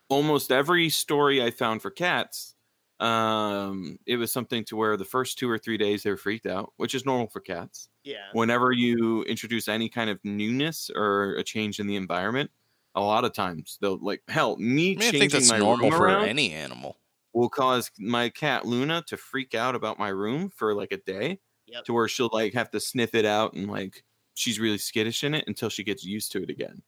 Almost 0.09 0.51
every 0.51 0.89
story 0.89 1.41
I 1.41 1.51
found 1.51 1.81
for 1.81 1.89
cats, 1.89 2.55
um, 2.99 3.97
it 4.05 4.17
was 4.17 4.33
something 4.33 4.65
to 4.65 4.75
where 4.75 4.97
the 4.97 5.05
first 5.05 5.39
two 5.39 5.49
or 5.49 5.57
three 5.57 5.77
days 5.77 6.03
they 6.03 6.09
were 6.09 6.17
freaked 6.17 6.45
out, 6.45 6.73
which 6.75 6.93
is 6.93 7.05
normal 7.05 7.27
for 7.27 7.39
cats. 7.39 7.87
Yeah. 8.03 8.27
Whenever 8.33 8.73
you 8.73 9.23
introduce 9.23 9.69
any 9.69 9.87
kind 9.87 10.09
of 10.09 10.19
newness 10.25 10.91
or 10.93 11.35
a 11.35 11.43
change 11.43 11.79
in 11.79 11.87
the 11.87 11.95
environment, 11.95 12.51
a 12.95 13.01
lot 13.01 13.23
of 13.23 13.31
times 13.31 13.77
they'll 13.79 14.03
like 14.03 14.23
hell 14.27 14.57
me 14.57 14.97
I 14.97 14.99
mean, 14.99 14.99
I 14.99 15.01
changing 15.03 15.19
think 15.21 15.31
that's 15.31 15.49
my 15.49 15.59
normal 15.59 15.89
room 15.89 15.97
for 15.97 16.07
around 16.07 16.27
any 16.27 16.51
animal. 16.51 16.97
will 17.31 17.47
cause 17.49 17.89
my 17.97 18.27
cat 18.27 18.65
Luna 18.65 19.03
to 19.07 19.15
freak 19.15 19.55
out 19.55 19.75
about 19.75 19.97
my 19.97 20.09
room 20.09 20.49
for 20.49 20.75
like 20.75 20.91
a 20.91 20.97
day 20.97 21.39
Yep. 21.71 21.85
to 21.85 21.93
where 21.93 22.07
she'll 22.07 22.29
like 22.33 22.53
have 22.53 22.71
to 22.71 22.79
sniff 22.79 23.15
it 23.15 23.25
out 23.25 23.53
and 23.53 23.69
like 23.69 24.03
she's 24.35 24.59
really 24.59 24.77
skittish 24.77 25.23
in 25.23 25.33
it 25.33 25.45
until 25.47 25.69
she 25.69 25.83
gets 25.83 26.03
used 26.05 26.31
to 26.33 26.43
it 26.43 26.49
again. 26.49 26.83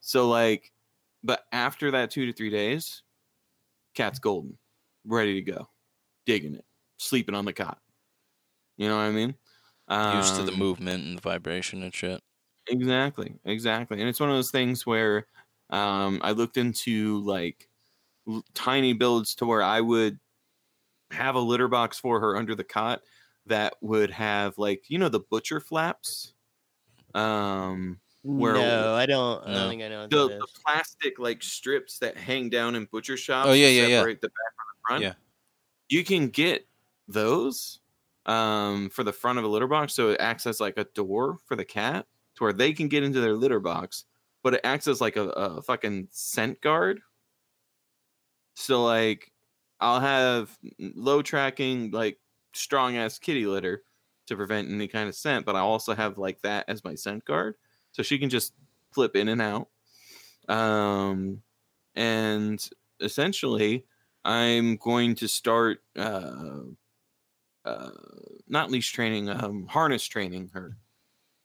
So 0.00 0.28
like 0.28 0.72
but 1.22 1.44
after 1.52 1.90
that 1.92 2.10
2 2.10 2.26
to 2.26 2.32
3 2.32 2.50
days 2.50 3.02
cat's 3.94 4.18
golden, 4.18 4.58
ready 5.04 5.34
to 5.34 5.42
go. 5.52 5.68
Digging 6.26 6.54
it, 6.56 6.66
sleeping 6.98 7.34
on 7.34 7.44
the 7.46 7.52
cot. 7.54 7.82
You 8.76 8.88
know 8.88 8.96
what 8.96 9.02
I 9.04 9.10
mean? 9.12 9.36
Used 10.08 10.36
to 10.36 10.44
the 10.44 10.52
Um, 10.52 10.56
movement 10.56 11.04
and 11.04 11.18
the 11.18 11.22
vibration 11.22 11.82
and 11.82 11.94
shit. 11.94 12.22
Exactly, 12.68 13.38
exactly. 13.44 14.00
And 14.00 14.08
it's 14.08 14.20
one 14.20 14.30
of 14.30 14.36
those 14.36 14.50
things 14.50 14.86
where 14.86 15.26
um, 15.70 16.20
I 16.22 16.32
looked 16.32 16.56
into 16.56 17.20
like 17.20 17.68
l- 18.28 18.44
tiny 18.54 18.94
builds 18.94 19.34
to 19.36 19.46
where 19.46 19.62
I 19.62 19.80
would 19.80 20.20
have 21.12 21.36
a 21.36 21.40
litter 21.40 21.68
box 21.68 21.98
for 22.00 22.20
her 22.20 22.36
under 22.36 22.54
the 22.54 22.64
cot 22.64 23.02
that 23.46 23.74
would 23.80 24.10
have 24.10 24.58
like 24.58 24.84
you 24.88 24.98
know 24.98 25.08
the 25.08 25.20
butcher 25.20 25.60
flaps, 25.60 26.34
um, 27.14 27.98
Where- 28.22 28.54
no, 28.54 28.94
I 28.94 29.06
don't. 29.06 29.46
I 29.46 29.54
don't 29.54 29.70
think 29.70 29.82
I 29.82 29.88
know 29.88 30.06
the, 30.06 30.28
the 30.28 30.46
plastic 30.64 31.18
like 31.18 31.42
strips 31.42 31.98
that 31.98 32.16
hang 32.16 32.48
down 32.48 32.74
in 32.74 32.86
butcher 32.86 33.16
shops. 33.16 33.48
Oh, 33.48 33.52
yeah, 33.52 33.68
yeah, 33.68 33.86
yeah. 33.86 33.98
separate 33.98 34.20
the 34.20 34.28
back 34.28 34.54
from 34.56 34.66
the 34.66 34.88
front. 34.88 35.02
Yeah. 35.02 35.12
you 35.88 36.04
can 36.04 36.28
get 36.28 36.66
those 37.06 37.80
um, 38.26 38.88
for 38.90 39.04
the 39.04 39.12
front 39.12 39.38
of 39.38 39.44
a 39.44 39.48
litter 39.48 39.66
box, 39.66 39.92
so 39.94 40.10
it 40.10 40.20
acts 40.20 40.46
as 40.46 40.60
like 40.60 40.78
a 40.78 40.84
door 40.94 41.38
for 41.44 41.56
the 41.56 41.64
cat, 41.64 42.06
to 42.36 42.44
where 42.44 42.52
they 42.52 42.72
can 42.72 42.88
get 42.88 43.02
into 43.02 43.20
their 43.20 43.34
litter 43.34 43.60
box, 43.60 44.04
but 44.42 44.54
it 44.54 44.60
acts 44.64 44.88
as 44.88 45.00
like 45.00 45.16
a, 45.16 45.28
a 45.28 45.62
fucking 45.62 46.08
scent 46.10 46.60
guard. 46.62 47.00
So 48.54 48.82
like, 48.84 49.30
I'll 49.80 50.00
have 50.00 50.56
low 50.78 51.20
tracking 51.20 51.90
like 51.90 52.18
strong 52.54 52.96
ass 52.96 53.18
kitty 53.18 53.46
litter 53.46 53.82
to 54.26 54.36
prevent 54.36 54.70
any 54.70 54.88
kind 54.88 55.08
of 55.08 55.14
scent, 55.14 55.44
but 55.44 55.56
I 55.56 55.60
also 55.60 55.94
have 55.94 56.18
like 56.18 56.40
that 56.42 56.64
as 56.68 56.84
my 56.84 56.94
scent 56.94 57.24
guard, 57.24 57.56
so 57.92 58.02
she 58.02 58.18
can 58.18 58.30
just 58.30 58.54
flip 58.92 59.16
in 59.16 59.28
and 59.28 59.42
out. 59.42 59.68
Um, 60.48 61.42
and 61.94 62.66
essentially, 63.00 63.84
I'm 64.24 64.76
going 64.76 65.14
to 65.16 65.28
start 65.28 65.82
uh, 65.96 66.60
uh, 67.64 67.90
not 68.48 68.70
leash 68.70 68.92
training, 68.92 69.28
um, 69.28 69.66
harness 69.66 70.04
training 70.06 70.50
her, 70.54 70.76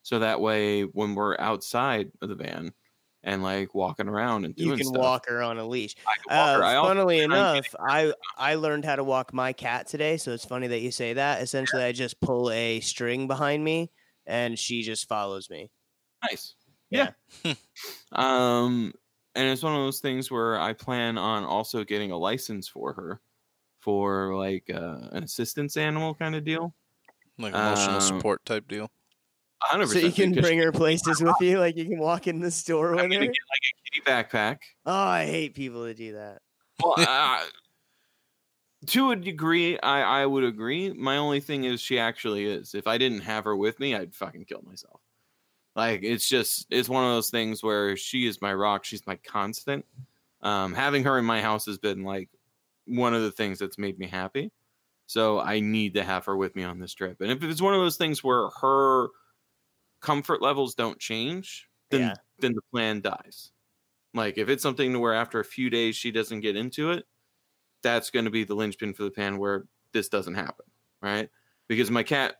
so 0.01 0.19
that 0.19 0.39
way 0.39 0.83
when 0.83 1.15
we're 1.15 1.37
outside 1.39 2.11
of 2.21 2.29
the 2.29 2.35
van 2.35 2.73
and 3.23 3.43
like 3.43 3.73
walking 3.75 4.07
around 4.07 4.45
and 4.45 4.55
doing 4.55 4.69
stuff. 4.69 4.77
You 4.79 4.83
can 4.83 4.93
stuff, 4.93 5.01
walk 5.01 5.27
her 5.27 5.41
on 5.41 5.57
a 5.57 5.67
leash. 5.67 5.95
I 6.07 6.15
can 6.15 6.37
walk 6.37 6.47
Uh, 6.47 6.57
her. 6.57 6.63
I 6.63 6.81
funnily 6.81 7.25
plan 7.25 7.31
enough, 7.31 7.75
I 7.79 8.13
I 8.37 8.55
learned 8.55 8.85
how 8.85 8.95
to 8.95 9.03
walk 9.03 9.33
my 9.33 9.53
cat 9.53 9.87
today, 9.87 10.17
so 10.17 10.31
it's 10.31 10.45
funny 10.45 10.67
that 10.67 10.79
you 10.79 10.91
say 10.91 11.13
that. 11.13 11.41
Essentially, 11.41 11.83
I 11.83 11.91
just 11.91 12.19
pull 12.21 12.49
a 12.51 12.79
string 12.79 13.27
behind 13.27 13.63
me, 13.63 13.91
and 14.25 14.57
she 14.57 14.81
just 14.83 15.07
follows 15.07 15.49
me. 15.49 15.69
Nice. 16.23 16.55
Yeah. 16.89 17.11
Yeah. 17.43 17.53
um, 18.13 18.93
and 19.35 19.47
it's 19.47 19.63
one 19.63 19.73
of 19.73 19.79
those 19.79 19.99
things 19.99 20.31
where 20.31 20.59
I 20.59 20.73
plan 20.73 21.17
on 21.17 21.43
also 21.43 21.83
getting 21.83 22.11
a 22.11 22.17
license 22.17 22.67
for 22.67 22.93
her 22.93 23.21
for 23.79 24.35
like 24.35 24.69
uh, 24.73 25.07
an 25.11 25.23
assistance 25.23 25.77
animal 25.77 26.13
kind 26.15 26.35
of 26.35 26.43
deal. 26.43 26.73
Like 27.37 27.53
emotional 27.53 27.95
Um, 27.95 28.01
support 28.01 28.43
type 28.45 28.67
deal. 28.67 28.91
100%. 29.71 29.87
So 29.87 29.99
you 29.99 30.11
can 30.11 30.33
bring 30.33 30.59
her 30.59 30.71
places 30.71 31.21
with 31.21 31.35
you, 31.41 31.59
like 31.59 31.75
you 31.75 31.85
can 31.85 31.99
walk 31.99 32.27
in 32.27 32.39
the 32.39 32.51
store 32.51 32.91
with 32.91 33.01
her. 33.01 33.07
get 33.07 33.19
like 33.19 33.29
a 33.29 33.91
kitty 33.91 34.05
backpack. 34.05 34.57
Oh, 34.85 34.93
I 34.93 35.25
hate 35.25 35.53
people 35.55 35.83
that 35.83 35.97
do 35.97 36.13
that. 36.13 36.41
Well, 36.83 36.95
uh, 36.97 37.43
to 38.87 39.11
a 39.11 39.15
degree, 39.15 39.79
I 39.79 40.21
I 40.21 40.25
would 40.25 40.43
agree. 40.43 40.93
My 40.93 41.17
only 41.17 41.39
thing 41.39 41.65
is 41.65 41.81
she 41.81 41.99
actually 41.99 42.45
is. 42.45 42.73
If 42.73 42.87
I 42.87 42.97
didn't 42.97 43.21
have 43.21 43.43
her 43.43 43.55
with 43.55 43.79
me, 43.79 43.95
I'd 43.95 44.15
fucking 44.15 44.45
kill 44.45 44.61
myself. 44.65 45.01
Like 45.75 46.01
it's 46.03 46.27
just 46.27 46.67
it's 46.69 46.89
one 46.89 47.03
of 47.03 47.11
those 47.11 47.29
things 47.29 47.61
where 47.61 47.97
she 47.97 48.27
is 48.27 48.41
my 48.41 48.53
rock. 48.53 48.85
She's 48.85 49.05
my 49.05 49.17
constant. 49.17 49.85
Um, 50.41 50.73
having 50.73 51.03
her 51.03 51.19
in 51.19 51.25
my 51.25 51.41
house 51.41 51.65
has 51.65 51.77
been 51.77 52.03
like 52.03 52.29
one 52.85 53.13
of 53.13 53.21
the 53.21 53.31
things 53.31 53.59
that's 53.59 53.77
made 53.77 53.99
me 53.99 54.07
happy. 54.07 54.51
So 55.05 55.39
I 55.39 55.59
need 55.59 55.95
to 55.95 56.03
have 56.03 56.25
her 56.25 56.37
with 56.37 56.55
me 56.55 56.63
on 56.63 56.79
this 56.79 56.93
trip. 56.93 57.19
And 57.19 57.31
if 57.31 57.43
it's 57.43 57.61
one 57.61 57.73
of 57.73 57.81
those 57.81 57.97
things 57.97 58.23
where 58.23 58.49
her 58.61 59.09
comfort 60.01 60.41
levels 60.41 60.75
don't 60.75 60.99
change, 60.99 61.67
then 61.91 62.01
Yeah. 62.01 62.13
then 62.39 62.53
the 62.53 62.61
plan 62.71 63.01
dies. 63.01 63.51
Like 64.13 64.37
if 64.37 64.49
it's 64.49 64.63
something 64.63 64.93
to 64.93 64.99
where 64.99 65.13
after 65.13 65.39
a 65.39 65.45
few 65.45 65.69
days 65.69 65.95
she 65.95 66.11
doesn't 66.11 66.39
get 66.41 66.55
into 66.55 66.91
it, 66.91 67.05
that's 67.83 68.09
going 68.09 68.25
to 68.25 68.31
be 68.31 68.43
the 68.43 68.55
linchpin 68.55 68.93
for 68.93 69.03
the 69.03 69.11
pan 69.11 69.37
where 69.37 69.65
this 69.93 70.09
doesn't 70.09 70.35
happen, 70.35 70.65
right? 71.01 71.29
Because 71.67 71.89
my 71.91 72.03
cat, 72.03 72.37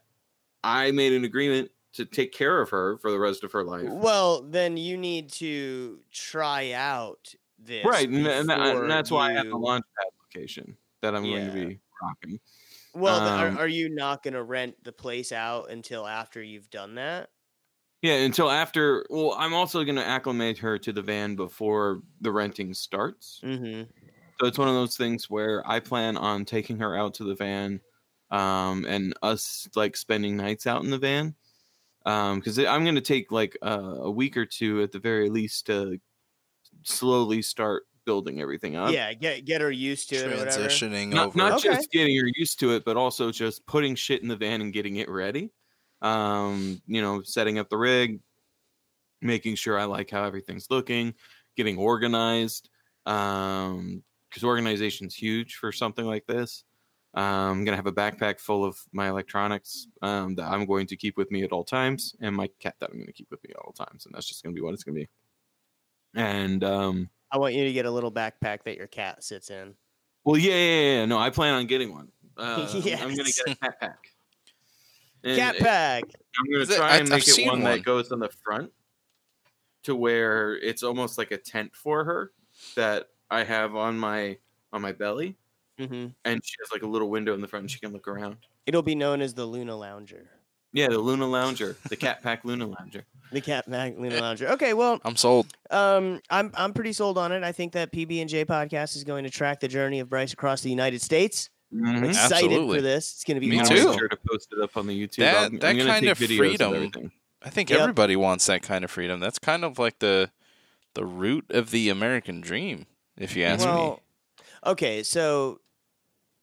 I 0.64 0.92
made 0.92 1.14
an 1.14 1.24
agreement 1.26 1.72
to 1.94 2.06
take 2.06 2.34
care 2.34 2.62
of 2.62 2.70
her 2.70 2.98
for 2.98 3.12
the 3.12 3.20
rest 3.20 3.44
of 3.44 3.52
her 3.54 3.64
life. 3.64 3.88
Well, 3.90 4.42
then 4.44 4.78
you 4.78 4.98
need 4.98 5.32
to 5.34 6.00
try 6.12 6.72
out 6.74 7.34
this. 7.58 7.86
Right, 7.86 8.08
and, 8.08 8.26
and, 8.28 8.50
that- 8.50 8.60
and 8.76 8.90
that's 8.90 9.10
why 9.12 9.30
I 9.30 9.34
have 9.34 9.44
the 9.46 9.50
you- 9.52 9.58
launch 9.58 9.86
application 10.08 10.78
that 11.02 11.16
I'm 11.16 11.24
going 11.24 11.48
to 11.48 11.54
be 11.54 11.80
rocking. 12.02 12.40
Well, 12.94 13.20
um, 13.22 13.58
are, 13.58 13.62
are 13.62 13.68
you 13.68 13.90
not 13.90 14.24
going 14.24 14.34
to 14.34 14.44
rent 14.44 14.84
the 14.84 14.92
place 14.92 15.32
out 15.32 15.70
until 15.70 16.06
after 16.08 16.42
you've 16.44 16.70
done 16.70 16.96
that? 16.96 17.30
Yeah, 18.02 18.16
until 18.16 18.50
after. 18.50 19.06
Well, 19.10 19.36
I'm 19.38 19.54
also 19.54 19.84
going 19.84 19.98
to 19.98 20.06
acclimate 20.08 20.58
her 20.60 20.78
to 20.80 20.94
the 20.94 21.02
van 21.02 21.36
before 21.36 22.02
the 22.22 22.32
renting 22.32 22.74
starts. 22.74 23.42
Mm-hmm. 23.44 23.84
So 24.40 24.48
it's 24.48 24.58
one 24.58 24.70
of 24.70 24.74
those 24.74 24.96
things 24.96 25.30
where 25.30 25.62
I 25.70 25.82
plan 25.82 26.16
on 26.16 26.46
taking 26.46 26.80
her 26.80 26.98
out 26.98 27.16
to 27.16 27.26
the 27.26 27.36
van, 27.36 27.82
um, 28.32 28.86
and 28.88 29.14
us 29.22 29.68
like 29.76 29.98
spending 29.98 30.38
nights 30.38 30.66
out 30.66 30.82
in 30.84 30.90
the 30.90 30.98
van, 30.98 31.36
because 32.06 32.58
I'm 32.58 32.84
going 32.86 32.96
to 32.96 33.02
take 33.02 33.34
like 33.34 33.58
uh, 33.62 33.96
a 34.00 34.10
week 34.12 34.38
or 34.38 34.46
two 34.46 34.82
at 34.82 34.94
the 34.94 35.00
very 35.00 35.30
least 35.30 35.66
to 35.66 36.00
slowly 36.84 37.42
start 37.42 37.84
building 38.06 38.40
everything 38.40 38.78
up. 38.78 38.94
yeah, 38.94 39.14
get 39.14 39.44
get 39.44 39.60
her 39.60 39.72
used 39.72 40.08
to 40.10 40.16
it 40.16 40.26
or 40.28 40.38
whatever. 40.38 40.68
Transitioning 40.68 41.10
not, 41.10 41.28
over. 41.28 41.38
not 41.38 41.52
Okay. 41.54 41.76
just 41.76 41.92
getting 41.92 42.18
her 42.18 42.30
used 42.36 42.62
to 42.62 42.72
it, 42.72 42.86
but 42.86 42.96
also 42.96 43.32
just 43.32 43.66
putting 43.66 43.94
shit 43.94 44.22
in 44.22 44.30
the 44.30 44.38
van 44.38 44.62
and 44.62 44.72
getting 44.72 44.96
it 44.96 45.10
ready. 45.10 45.52
Um, 46.02 46.82
you 46.88 47.02
know, 47.02 47.22
setting 47.24 47.60
up 47.60 47.70
the 47.70 47.78
rig, 47.78 48.20
making 49.22 49.56
sure 49.56 49.78
I 49.78 49.86
like 49.86 50.10
how 50.10 50.24
everything's 50.24 50.68
looking, 50.70 51.14
getting 51.56 51.78
organized. 51.78 52.70
Um, 53.06 54.04
because 54.30 54.44
organization's 54.44 55.16
huge 55.16 55.56
for 55.56 55.72
something 55.72 56.06
like 56.06 56.26
this. 56.28 56.64
Um, 57.16 57.24
I'm 57.24 57.66
gonna 57.66 57.78
have 57.78 57.88
a 57.88 57.92
backpack 57.92 58.40
full 58.40 58.64
of 58.64 58.78
my 58.94 59.10
electronics 59.10 59.88
um, 60.02 60.36
that 60.36 60.46
I'm 60.46 60.66
going 60.66 60.86
to 60.88 60.96
keep 60.96 61.18
with 61.18 61.32
me 61.32 61.44
at 61.44 61.52
all 61.52 61.64
times, 61.64 62.16
and 62.22 62.36
my 62.36 62.50
cat 62.60 62.76
that 62.80 62.92
I'm 62.92 63.00
gonna 63.00 63.12
keep 63.12 63.32
with 63.32 63.44
me 63.44 63.50
at 63.52 63.58
all 63.58 63.74
times, 63.74 64.06
and 64.06 64.14
that's 64.14 64.28
just 64.28 64.44
gonna 64.44 64.54
be 64.54 64.62
what 64.62 64.74
it's 64.74 64.84
gonna 64.84 64.96
be. 64.96 65.10
And 66.16 66.64
um, 66.64 67.10
I 67.32 67.40
want 67.40 67.56
you 67.56 67.64
to 67.64 67.74
get 67.74 67.86
a 67.86 67.92
little 67.92 68.12
backpack 68.12 68.64
that 68.66 68.78
your 68.78 68.88
cat 68.88 69.24
sits 69.24 69.50
in. 69.50 69.74
well, 70.24 70.38
yeah, 70.38 70.54
yeah, 70.54 70.82
yeah. 70.82 71.06
No, 71.06 71.18
I 71.18 71.32
plan 71.32 71.56
on 71.56 71.66
getting 71.66 71.92
one. 71.92 72.10
Uh, 72.38 72.70
I'm 72.74 73.16
gonna 73.16 73.24
get 73.24 73.48
a 73.48 73.56
cat 73.56 73.80
pack. 73.80 73.98
And 75.24 75.38
Cat 75.38 75.56
it- 75.56 75.62
pack. 75.62 76.04
I'm 76.40 76.46
gonna 76.52 76.64
Is 76.64 76.70
it- 76.70 76.78
try 76.78 76.90
I- 76.92 76.98
and 76.98 77.04
I've 77.04 77.10
make 77.10 77.28
it 77.28 77.46
one, 77.46 77.62
one. 77.62 77.72
that 77.72 77.84
goes 77.84 78.12
on 78.12 78.20
the 78.20 78.30
front, 78.30 78.72
to 79.84 79.96
where 79.96 80.56
it's 80.58 80.84
almost 80.84 81.18
like 81.18 81.32
a 81.32 81.38
tent 81.38 81.76
for 81.76 82.04
her 82.04 82.32
that 82.76 83.10
I 83.30 83.44
have 83.44 83.76
on 83.76 83.98
my 83.98 84.38
on 84.72 84.82
my 84.82 84.92
belly, 84.92 85.36
hmm 85.78 86.08
and 86.26 86.42
she 86.46 86.56
has 86.62 86.72
like 86.72 86.84
a 86.84 86.88
little 86.88 87.10
window 87.10 87.34
in 87.34 87.42
the 87.42 87.48
front, 87.48 87.64
and 87.64 87.72
she 87.72 87.80
can 87.80 87.92
look 87.92 88.08
around. 88.08 88.38
It'll 88.66 88.82
be 88.84 88.96
known 88.96 89.22
as 89.22 89.34
the 89.34 89.46
Luna 89.46 89.76
Lounger. 89.76 90.30
Yeah, 90.72 90.90
the 90.90 91.00
Luna 91.00 91.26
Lounger, 91.28 91.76
the 91.90 91.96
Cat 91.96 92.22
Pack 92.22 92.46
Luna 92.46 92.68
Lounger. 92.68 93.04
The 93.32 93.42
Cat 93.42 93.70
Pack 93.70 93.94
Luna 94.00 94.20
Lounger. 94.22 94.48
Okay, 94.54 94.74
well, 94.74 95.00
I'm 95.06 95.16
sold. 95.16 95.54
um, 95.70 96.20
I'm 96.32 96.52
I'm 96.56 96.74
pretty 96.74 96.94
sold 96.94 97.16
on 97.20 97.32
it. 97.32 97.44
I 97.44 97.52
think 97.52 97.74
that 97.74 97.92
PB 97.92 98.22
and 98.22 98.30
J 98.30 98.44
podcast 98.44 98.96
is 98.96 99.04
going 99.04 99.24
to 99.24 99.30
track 99.30 99.60
the 99.60 99.68
journey 99.68 100.00
of 100.00 100.10
Bryce 100.10 100.34
across 100.34 100.62
the 100.62 100.70
United 100.72 101.00
States. 101.02 101.50
I'm 101.72 101.80
Mhm. 102.04 102.10
excited 102.10 102.46
Absolutely. 102.52 102.78
for 102.78 102.82
this. 102.82 103.14
It's 103.14 103.24
going 103.24 103.36
to 103.36 103.42
be 103.42 103.50
Me 103.50 103.60
awesome. 103.60 103.76
too. 103.76 103.94
Sure 103.98 104.08
to 104.08 104.18
post 104.28 104.50
it 104.52 104.60
up 104.64 104.76
on 104.76 104.88
the 104.88 105.08
YouTube. 105.08 105.18
That- 105.18 105.36
I'll- 105.36 105.46
I'm 105.46 105.60
that 105.60 105.74
gonna 105.78 105.86
kind 105.90 106.08
of 106.08 106.18
freedom 106.18 106.74
everything. 106.76 107.12
I 107.42 107.50
think 107.50 107.70
Yep. 107.70 107.80
everybody 107.80 108.16
wants 108.16 108.48
that 108.48 108.62
kind 108.64 108.84
of 108.84 108.92
freedom. 108.92 109.20
That's 109.20 109.40
kind 109.40 109.64
of 109.64 109.78
like 109.80 110.00
the 110.00 110.32
the 110.96 111.06
root 111.06 111.46
of 111.52 111.70
the 111.72 111.88
American 111.90 112.42
dream, 112.42 112.88
if 113.18 113.36
you 113.36 113.44
ask 113.46 113.66
me. 113.66 113.96
okay, 114.66 115.04
so 115.04 115.62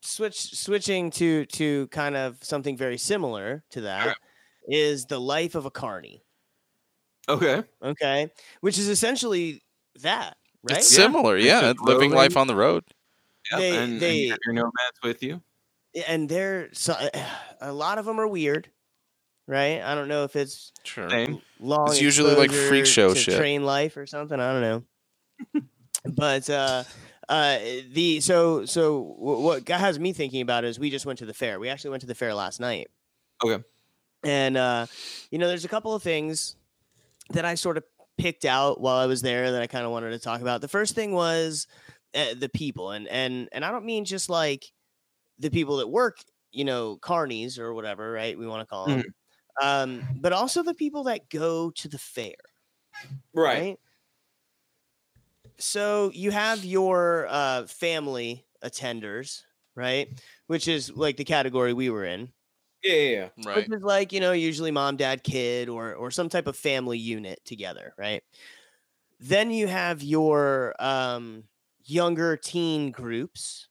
switch 0.00 0.54
switching 0.56 1.10
to 1.10 1.44
to 1.46 1.88
kind 1.88 2.16
of 2.16 2.38
something 2.42 2.76
very 2.76 2.96
similar 2.96 3.64
to 3.70 3.80
that 3.82 4.16
is 4.68 5.00
Alright. 5.02 5.08
the 5.08 5.20
life 5.20 5.54
of 5.56 5.66
a 5.66 5.70
carny. 5.70 6.22
Okay. 7.28 7.64
Okay, 7.82 8.30
which 8.60 8.78
is 8.78 8.88
essentially 8.88 9.62
that, 10.02 10.36
right? 10.62 10.78
It's 10.78 10.96
Yeah. 10.96 11.04
similar, 11.06 11.36
yeah. 11.36 11.72
just 11.72 11.80
living 11.84 12.12
life 12.12 12.36
on 12.36 12.46
the 12.46 12.54
road. 12.54 12.84
Yep. 13.52 13.60
They- 13.60 13.76
and, 13.76 14.00
they- 14.00 14.08
and 14.10 14.18
you 14.18 14.30
have 14.30 14.38
your 14.44 14.54
nomads 14.54 14.98
with 15.02 15.22
you. 15.22 15.42
and 16.08 16.28
they're 16.28 16.68
so, 16.72 16.94
a 17.60 17.72
lot 17.72 17.98
of 17.98 18.04
them 18.04 18.18
are 18.20 18.26
weird, 18.28 18.68
right? 19.46 19.80
I 19.82 19.94
don't 19.94 20.08
know 20.08 20.24
if 20.24 20.36
it's 20.36 20.72
Sure. 20.84 21.08
Same. 21.10 21.40
long. 21.60 21.88
It's 21.88 22.00
usually 22.00 22.34
like 22.34 22.50
freak 22.50 22.86
show 22.86 23.14
shit. 23.14 23.36
train 23.36 23.64
life 23.64 23.96
or 23.96 24.06
something. 24.06 24.38
I 24.38 24.52
don't 24.52 24.62
know. 25.54 25.62
but 26.04 26.48
uh, 26.50 26.84
uh, 27.28 27.58
the 27.92 28.20
so 28.20 28.64
so 28.66 29.02
wh- 29.02 29.42
what 29.42 29.64
got- 29.64 29.80
has 29.80 29.98
me 29.98 30.12
thinking 30.12 30.40
about 30.42 30.64
is 30.64 30.78
we 30.78 30.90
just 30.90 31.06
went 31.06 31.18
to 31.20 31.26
the 31.26 31.34
fair. 31.34 31.58
We 31.58 31.68
actually 31.68 31.90
went 31.90 32.00
to 32.02 32.06
the 32.06 32.14
fair 32.14 32.34
last 32.34 32.60
night. 32.60 32.88
Okay. 33.44 33.62
And 34.24 34.56
uh, 34.56 34.86
you 35.30 35.38
know, 35.38 35.48
there's 35.48 35.64
a 35.64 35.68
couple 35.68 35.94
of 35.94 36.02
things 36.02 36.56
that 37.30 37.44
I 37.44 37.54
sort 37.54 37.76
of 37.76 37.84
picked 38.18 38.44
out 38.44 38.80
while 38.80 38.96
I 38.96 39.06
was 39.06 39.20
there 39.22 39.52
that 39.52 39.60
I 39.62 39.66
kind 39.66 39.84
of 39.84 39.90
wanted 39.90 40.10
to 40.10 40.18
talk 40.18 40.40
about. 40.40 40.60
The 40.62 40.68
first 40.68 40.94
thing 40.94 41.12
was 41.12 41.66
uh, 42.14 42.34
the 42.34 42.48
people, 42.48 42.90
and 42.90 43.08
and 43.08 43.48
and 43.52 43.64
I 43.64 43.70
don't 43.70 43.84
mean 43.84 44.04
just 44.04 44.28
like 44.30 44.72
the 45.38 45.50
people 45.50 45.78
that 45.78 45.88
work, 45.88 46.18
you 46.52 46.64
know, 46.64 46.98
carnies 46.98 47.58
or 47.58 47.74
whatever, 47.74 48.12
right? 48.12 48.38
We 48.38 48.46
want 48.46 48.62
to 48.62 48.66
call 48.66 48.90
them, 48.90 49.06
um, 49.62 50.06
but 50.14 50.32
also 50.34 50.62
the 50.62 50.74
people 50.74 51.04
that 51.04 51.30
go 51.30 51.70
to 51.72 51.88
the 51.88 51.98
fair, 51.98 52.36
right? 53.34 53.78
So 55.58 56.10
you 56.12 56.30
have 56.32 56.64
your 56.64 57.26
uh, 57.28 57.66
family 57.66 58.46
attenders, 58.62 59.42
right? 59.74 60.08
Which 60.46 60.68
is 60.68 60.90
like 60.92 61.16
the 61.16 61.24
category 61.24 61.72
we 61.72 61.90
were 61.90 62.04
in 62.04 62.32
Yeah, 62.82 62.94
yeah, 62.94 63.10
yeah. 63.10 63.28
Right. 63.36 63.56
which 63.56 63.66
is 63.70 63.82
like 63.82 64.12
you 64.12 64.20
know 64.20 64.32
usually 64.32 64.70
mom 64.70 64.96
dad 64.96 65.22
kid 65.22 65.68
or 65.68 65.94
or 65.94 66.10
some 66.10 66.28
type 66.28 66.46
of 66.46 66.56
family 66.56 66.98
unit 66.98 67.40
together 67.44 67.94
right 67.98 68.22
then 69.20 69.50
you 69.50 69.66
have 69.68 70.02
your 70.02 70.74
um 70.80 71.44
younger 71.86 72.36
teen 72.36 72.90
groups 72.90 73.68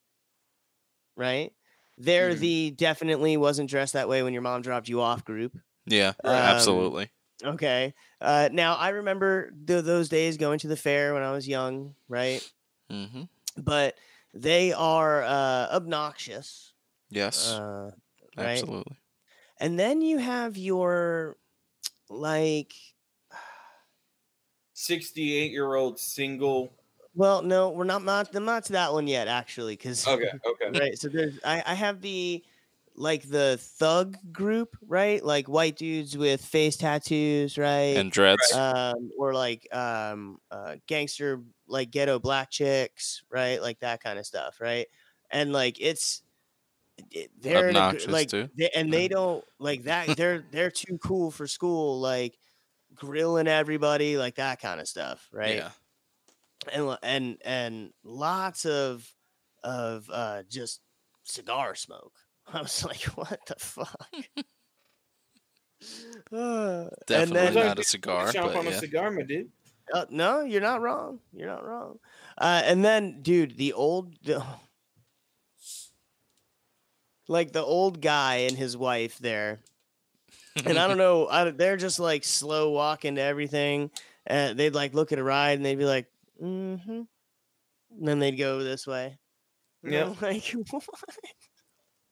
right 1.15 1.53
they're 1.97 2.35
Mhm. 2.35 2.39
the 2.39 2.71
definitely 2.71 3.37
wasn't 3.37 3.69
dressed 3.69 3.93
that 3.93 4.09
way 4.09 4.21
when 4.23 4.33
your 4.33 4.41
mom 4.41 4.61
dropped 4.61 4.89
you 4.89 5.01
off 5.01 5.23
group 5.23 5.57
Yeah, 5.85 6.13
Um, 6.23 6.35
absolutely. 6.35 7.11
okay 7.43 7.93
uh 8.21 8.49
now 8.51 8.75
i 8.75 8.89
remember 8.89 9.51
th- 9.67 9.83
those 9.85 10.09
days 10.09 10.37
going 10.37 10.59
to 10.59 10.67
the 10.67 10.77
fair 10.77 11.13
when 11.13 11.23
i 11.23 11.31
was 11.31 11.47
young 11.47 11.95
right 12.07 12.41
hmm 12.89 13.23
but 13.57 13.95
they 14.33 14.73
are 14.73 15.23
uh 15.23 15.67
obnoxious 15.71 16.73
Yes, 17.09 17.49
uh 17.49 17.91
right 18.37 18.47
absolutely. 18.47 18.97
And 19.59 19.79
then 19.79 20.01
you 20.01 20.17
have 20.19 20.57
your 20.57 21.37
like 22.09 22.73
Sixty-eight-year-old 24.73 25.99
single. 25.99 26.73
Well, 27.15 27.41
no, 27.41 27.69
we're 27.71 27.83
not 27.85 28.03
not 28.03 28.35
I'm 28.35 28.45
not 28.45 28.65
to 28.65 28.73
that 28.73 28.93
one 28.93 29.07
yet, 29.07 29.27
actually, 29.27 29.73
because 29.75 30.07
Okay. 30.07 30.31
Okay. 30.45 30.69
right. 30.79 30.97
So 30.97 31.09
there's 31.09 31.39
I, 31.43 31.63
I 31.65 31.73
have 31.75 32.01
the 32.01 32.43
like 32.95 33.23
the 33.27 33.57
thug 33.59 34.17
group, 34.31 34.77
right? 34.81 35.23
Like 35.23 35.47
white 35.47 35.75
dudes 35.77 36.17
with 36.17 36.43
face 36.43 36.77
tattoos, 36.77 37.57
right? 37.57 37.97
And 37.97 38.11
dreads. 38.11 38.51
um, 38.53 39.11
or 39.17 39.33
like 39.33 39.67
um, 39.75 40.39
uh, 40.51 40.77
gangster, 40.87 41.43
like 41.67 41.91
ghetto 41.91 42.19
black 42.19 42.51
chicks, 42.51 43.23
right? 43.29 43.61
Like 43.61 43.79
that 43.79 44.01
kind 44.03 44.19
of 44.19 44.25
stuff, 44.25 44.59
right? 44.61 44.87
And 45.31 45.51
like 45.53 45.77
it's 45.81 46.23
it- 47.11 47.31
they're 47.39 47.69
in 47.69 47.77
a 47.77 47.79
Obnoxious, 47.79 48.11
like 48.11 48.29
too. 48.29 48.49
they, 48.57 48.69
and 48.75 48.91
they 48.93 49.07
don't 49.07 49.43
like 49.59 49.83
that. 49.83 50.15
They're 50.15 50.39
they're 50.51 50.71
too 50.71 50.97
cool 50.99 51.31
for 51.31 51.47
school, 51.47 51.99
like 51.99 52.37
grilling 52.95 53.47
everybody, 53.47 54.17
like 54.17 54.35
that 54.35 54.61
kind 54.61 54.79
of 54.81 54.87
stuff, 54.87 55.29
right? 55.33 55.57
Yeah. 55.57 55.71
And 56.71 56.97
and 57.03 57.37
and 57.43 57.93
lots 58.03 58.65
of 58.65 59.09
of 59.63 60.09
uh 60.11 60.43
just 60.49 60.81
cigar 61.23 61.75
smoke. 61.75 62.13
I 62.53 62.61
was 62.61 62.83
like, 62.85 63.03
what 63.17 63.39
the 63.47 63.55
fuck? 63.57 64.07
Uh, 66.33 66.87
and 66.87 66.89
Definitely 67.05 67.53
then, 67.53 67.67
not 67.67 67.79
a 67.79 67.83
cigar, 67.83 68.31
but 68.33 68.65
yeah. 68.65 68.79
cigar, 68.79 69.11
my 69.11 69.21
dude. 69.21 69.49
uh, 69.93 70.05
no, 70.09 70.41
you're 70.41 70.61
not 70.61 70.81
wrong. 70.81 71.19
You're 71.31 71.49
not 71.49 71.63
wrong. 71.63 71.99
Uh, 72.37 72.61
and 72.65 72.83
then, 72.83 73.21
dude, 73.21 73.57
the 73.57 73.73
old, 73.73 74.15
the, 74.23 74.43
like 77.27 77.51
the 77.51 77.61
old 77.63 78.01
guy 78.01 78.35
and 78.47 78.57
his 78.57 78.75
wife 78.75 79.19
there, 79.19 79.59
and 80.65 80.79
I 80.79 80.87
don't 80.87 80.97
know, 80.97 81.27
I, 81.27 81.51
they're 81.51 81.77
just 81.77 81.99
like 81.99 82.23
slow 82.23 82.71
walking 82.71 83.15
to 83.15 83.21
everything. 83.21 83.91
And 84.25 84.57
they'd 84.57 84.73
like 84.73 84.95
look 84.95 85.11
at 85.11 85.19
a 85.19 85.23
ride 85.23 85.57
and 85.57 85.65
they'd 85.65 85.77
be 85.77 85.85
like, 85.85 86.07
mm-hmm. 86.41 86.91
And 87.97 88.07
then 88.07 88.19
they'd 88.19 88.31
go 88.37 88.63
this 88.63 88.85
way. 88.87 89.17
Yeah. 89.83 90.13
Like, 90.21 90.53
what? 90.69 90.83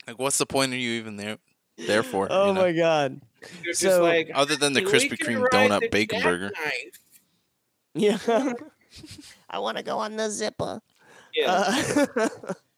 Like, 0.07 0.19
what's 0.19 0.37
the 0.37 0.45
point 0.45 0.73
of 0.73 0.79
you 0.79 0.91
even 0.93 1.15
there? 1.15 1.37
There 1.77 2.03
for? 2.03 2.27
oh 2.29 2.47
you 2.47 2.53
know? 2.53 2.61
my 2.61 2.71
god. 2.73 3.21
They're 3.63 3.73
So- 3.73 3.87
just 3.87 4.01
like 4.01 4.29
Other 4.35 4.55
than 4.55 4.73
the 4.73 4.81
Krispy 4.81 5.17
Kreme 5.17 5.47
donut 5.49 5.89
bacon 5.91 6.21
burger. 6.21 6.49
jackknife." 6.51 6.99
Yeah. 7.95 8.17
I 9.49 9.59
want 9.59 9.77
to 9.77 9.83
go 9.83 9.97
on 9.97 10.15
the 10.15 10.29
zipper. 10.29 10.81
Yeah. 11.33 11.51
Uh, 11.51 12.05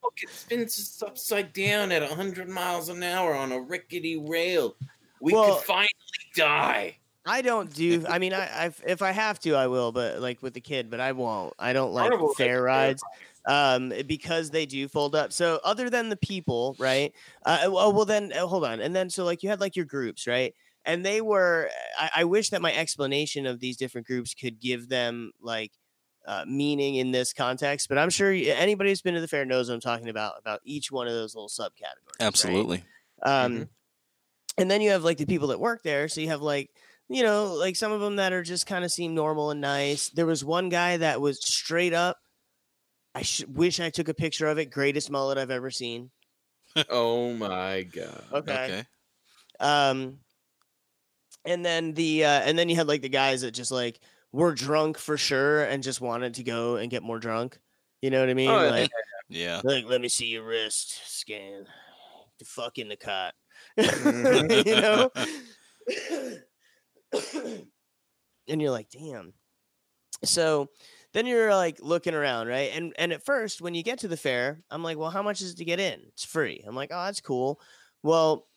Look, 0.03 0.13
it 0.21 0.29
spins 0.29 1.03
upside 1.05 1.51
down 1.51 1.91
at 1.91 2.01
100 2.03 2.47
miles 2.47 2.89
an 2.89 3.03
hour 3.03 3.34
on 3.36 3.51
a 3.51 3.60
rickety 3.60 4.17
rail. 4.17 4.75
We 5.19 5.34
Well- 5.34 5.56
could 5.56 5.65
finally 5.65 5.89
die. 6.35 6.98
I 7.26 7.42
don't 7.42 7.73
do. 7.73 8.06
I 8.08 8.19
mean, 8.19 8.34
I, 8.34 8.65
I 8.65 8.71
if 8.86 9.02
I 9.02 9.12
have 9.12 9.40
to, 9.40 9.56
I 9.56 9.67
will. 9.67 9.92
But 9.92 10.19
like 10.21 10.42
with 10.44 10.54
the 10.54 10.62
kid, 10.62 10.90
but 10.90 11.00
I 11.00 11.12
won't. 11.12 11.54
I 11.58 11.73
don't 11.73 11.92
like 11.94 12.10
Carnival 12.10 12.34
fair 12.36 12.48
fair 12.48 12.62
rides, 12.63 13.04
um, 13.48 13.92
because 14.06 14.52
they 14.52 14.65
do 14.65 14.88
fold 14.88 15.15
up. 15.15 15.34
So 15.34 15.60
other 15.63 15.90
than 15.90 16.10
the 16.10 16.17
people, 16.17 16.76
right? 16.78 17.13
Uh, 17.46 17.67
well, 17.71 17.92
well 17.94 18.06
then 18.06 18.32
uh, 18.32 18.46
hold 18.46 18.63
on, 18.63 18.80
and 18.80 18.96
then 18.96 19.10
so 19.10 19.26
like 19.26 19.42
you 19.42 19.50
had 19.50 19.60
like 19.60 19.76
your 19.76 19.86
groups, 19.86 20.28
right? 20.28 20.54
And 20.86 21.04
they 21.04 21.19
were. 21.21 21.69
I, 21.98 22.10
I 22.17 22.23
wish 22.26 22.52
that 22.52 22.62
my 22.62 22.73
explanation 22.73 23.48
of 23.48 23.60
these 23.60 23.78
different 23.78 24.06
groups 24.06 24.36
could 24.36 24.60
give 24.60 24.88
them 24.88 25.32
like 25.42 25.71
uh, 26.28 26.46
meaning 26.48 26.96
in 26.96 27.12
this 27.12 27.34
context. 27.34 27.90
But 27.90 27.98
I'm 27.98 28.12
sure 28.12 28.32
anybody 28.32 28.92
who's 28.92 29.02
been 29.02 29.15
to 29.15 29.21
the 29.21 29.28
fair 29.28 29.46
knows 29.46 29.67
what 29.69 29.73
I'm 29.76 29.82
talking 29.82 30.10
about 30.10 30.38
about 30.38 30.62
each 30.63 30.92
one 30.92 31.08
of 31.08 31.13
those 31.13 31.34
little 31.34 31.50
subcategories. 31.50 32.19
right? 32.19 32.28
Absolutely. 32.28 32.84
Um, 33.23 33.52
Mhm. 33.62 33.69
and 34.58 34.71
then 34.71 34.82
you 34.82 34.92
have 34.92 35.04
like 35.04 35.17
the 35.17 35.26
people 35.26 35.48
that 35.50 35.60
work 35.60 35.84
there. 35.84 36.08
So 36.08 36.21
you 36.21 36.28
have 36.30 36.42
like, 36.42 36.71
you 37.10 37.23
know, 37.23 37.53
like 37.53 37.75
some 37.75 37.91
of 37.91 38.01
them 38.01 38.15
that 38.17 38.33
are 38.33 38.43
just 38.43 38.65
kind 38.67 38.83
of 38.85 38.91
seem 38.91 39.13
normal 39.15 39.51
and 39.51 39.62
nice. 39.62 40.10
There 40.10 40.25
was 40.25 40.43
one 40.43 40.69
guy 40.69 40.97
that 40.97 41.21
was 41.21 41.43
straight 41.45 41.93
up 41.93 42.17
I 43.13 43.21
sh- 43.21 43.45
wish 43.47 43.79
I 43.79 43.89
took 43.89 44.10
a 44.10 44.13
picture 44.13 44.47
of 44.47 44.58
it. 44.58 44.65
Greatest 44.71 45.10
mullet 45.10 45.37
I've 45.37 45.49
ever 45.51 45.71
seen. 45.71 46.12
oh 46.89 47.31
my 47.33 47.83
god. 47.83 48.23
Okay. 48.33 48.63
Okay. 48.65 48.83
Um, 49.62 50.17
and 51.45 51.63
then 51.63 51.93
the 51.93 52.25
uh, 52.25 52.41
and 52.41 52.60
then 52.60 52.67
you 52.67 52.75
had 52.75 52.87
like 52.87 53.01
the 53.01 53.08
guys 53.10 53.41
that 53.41 53.51
just 53.51 53.71
like 53.71 54.01
were 54.33 54.53
drunk 54.53 54.97
for 54.97 55.15
sure 55.15 55.63
and 55.63 55.81
just 55.81 56.01
wanted 56.01 56.33
to 56.33 56.43
go 56.43 56.75
and 56.75 56.91
get 56.91 57.03
more 57.03 57.19
drunk. 57.19 57.58
You 58.01 58.10
know 58.10 58.19
what 58.19 58.29
I 58.29 58.33
mean? 58.33 58.49
Oh, 58.49 58.63
yeah. 58.65 58.69
like, 58.69 58.91
Yeah. 59.29 59.62
like, 59.63 59.85
let 59.85 60.01
me 60.01 60.10
see 60.10 60.25
your 60.27 60.43
wrist 60.43 60.99
scan. 61.06 61.65
The 62.39 62.45
fuck 62.45 62.77
in 62.79 62.89
the 62.89 62.97
cot. 62.97 63.33
Mhm. 63.79 64.65
you 64.65 64.75
know? 64.75 65.10
and 68.47 68.61
you're 68.61 68.71
like, 68.71 68.89
damn. 68.89 69.33
So 70.23 70.69
then 71.13 71.25
you're 71.25 71.53
like 71.55 71.79
looking 71.81 72.13
around, 72.13 72.47
right? 72.47 72.71
And 72.73 72.93
and 72.97 73.13
at 73.13 73.23
first, 73.23 73.61
when 73.61 73.73
you 73.73 73.83
get 73.83 73.99
to 73.99 74.07
the 74.07 74.17
fair, 74.17 74.61
I'm 74.69 74.83
like, 74.83 74.97
well, 74.97 75.09
how 75.09 75.21
much 75.21 75.41
is 75.41 75.51
it 75.51 75.57
to 75.57 75.65
get 75.65 75.79
in? 75.79 76.01
It's 76.07 76.25
free. 76.25 76.63
I'm 76.67 76.75
like, 76.75 76.91
oh, 76.93 77.05
that's 77.05 77.21
cool. 77.21 77.59
Well, 78.03 78.47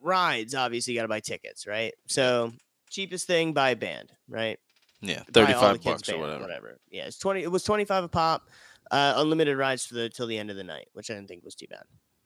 rides 0.00 0.54
obviously 0.54 0.92
you 0.92 0.98
got 0.98 1.02
to 1.02 1.08
buy 1.08 1.20
tickets, 1.20 1.66
right? 1.66 1.92
So 2.06 2.52
cheapest 2.90 3.26
thing, 3.26 3.52
buy 3.52 3.70
a 3.70 3.76
band, 3.76 4.12
right? 4.28 4.58
Yeah. 5.00 5.14
Buy 5.14 5.20
all 5.20 5.24
the 5.24 5.32
Thirty-five 5.32 5.80
kids' 5.80 6.02
bucks 6.02 6.08
or 6.10 6.26
band, 6.26 6.40
whatever. 6.40 6.78
Yeah, 6.90 7.06
it's 7.06 7.18
twenty. 7.18 7.42
It 7.42 7.50
was 7.50 7.64
twenty 7.64 7.84
five 7.84 8.04
a 8.04 8.08
pop. 8.08 8.48
Uh, 8.90 9.14
unlimited 9.16 9.58
rides 9.58 9.84
for 9.84 9.94
the 9.94 10.08
till 10.08 10.26
the 10.26 10.38
end 10.38 10.50
of 10.50 10.56
the 10.56 10.64
night, 10.64 10.88
which 10.94 11.10
I 11.10 11.14
didn't 11.14 11.28
think 11.28 11.44
was 11.44 11.54
too 11.54 11.66
bad. 11.68 11.82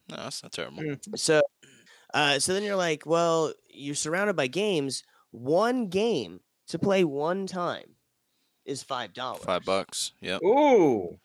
No, 0.09 0.17
that's 0.17 0.43
not 0.43 0.53
terrible. 0.53 0.83
Mm. 0.83 1.19
So, 1.19 1.43
uh, 2.15 2.39
so 2.39 2.55
then 2.55 2.63
you're 2.63 2.77
like, 2.77 3.05
well, 3.05 3.53
you're 3.69 3.95
surrounded 3.95 4.37
by 4.37 4.47
games. 4.47 5.03
One 5.33 5.89
game 5.89 6.41
to 6.69 6.79
play 6.79 7.05
one 7.05 7.47
time 7.47 7.97
is 8.65 8.83
five 8.83 9.13
dollars. 9.13 9.43
Five 9.45 9.65
bucks. 9.65 10.13
Yep. 10.21 10.43
Ooh. 10.45 11.19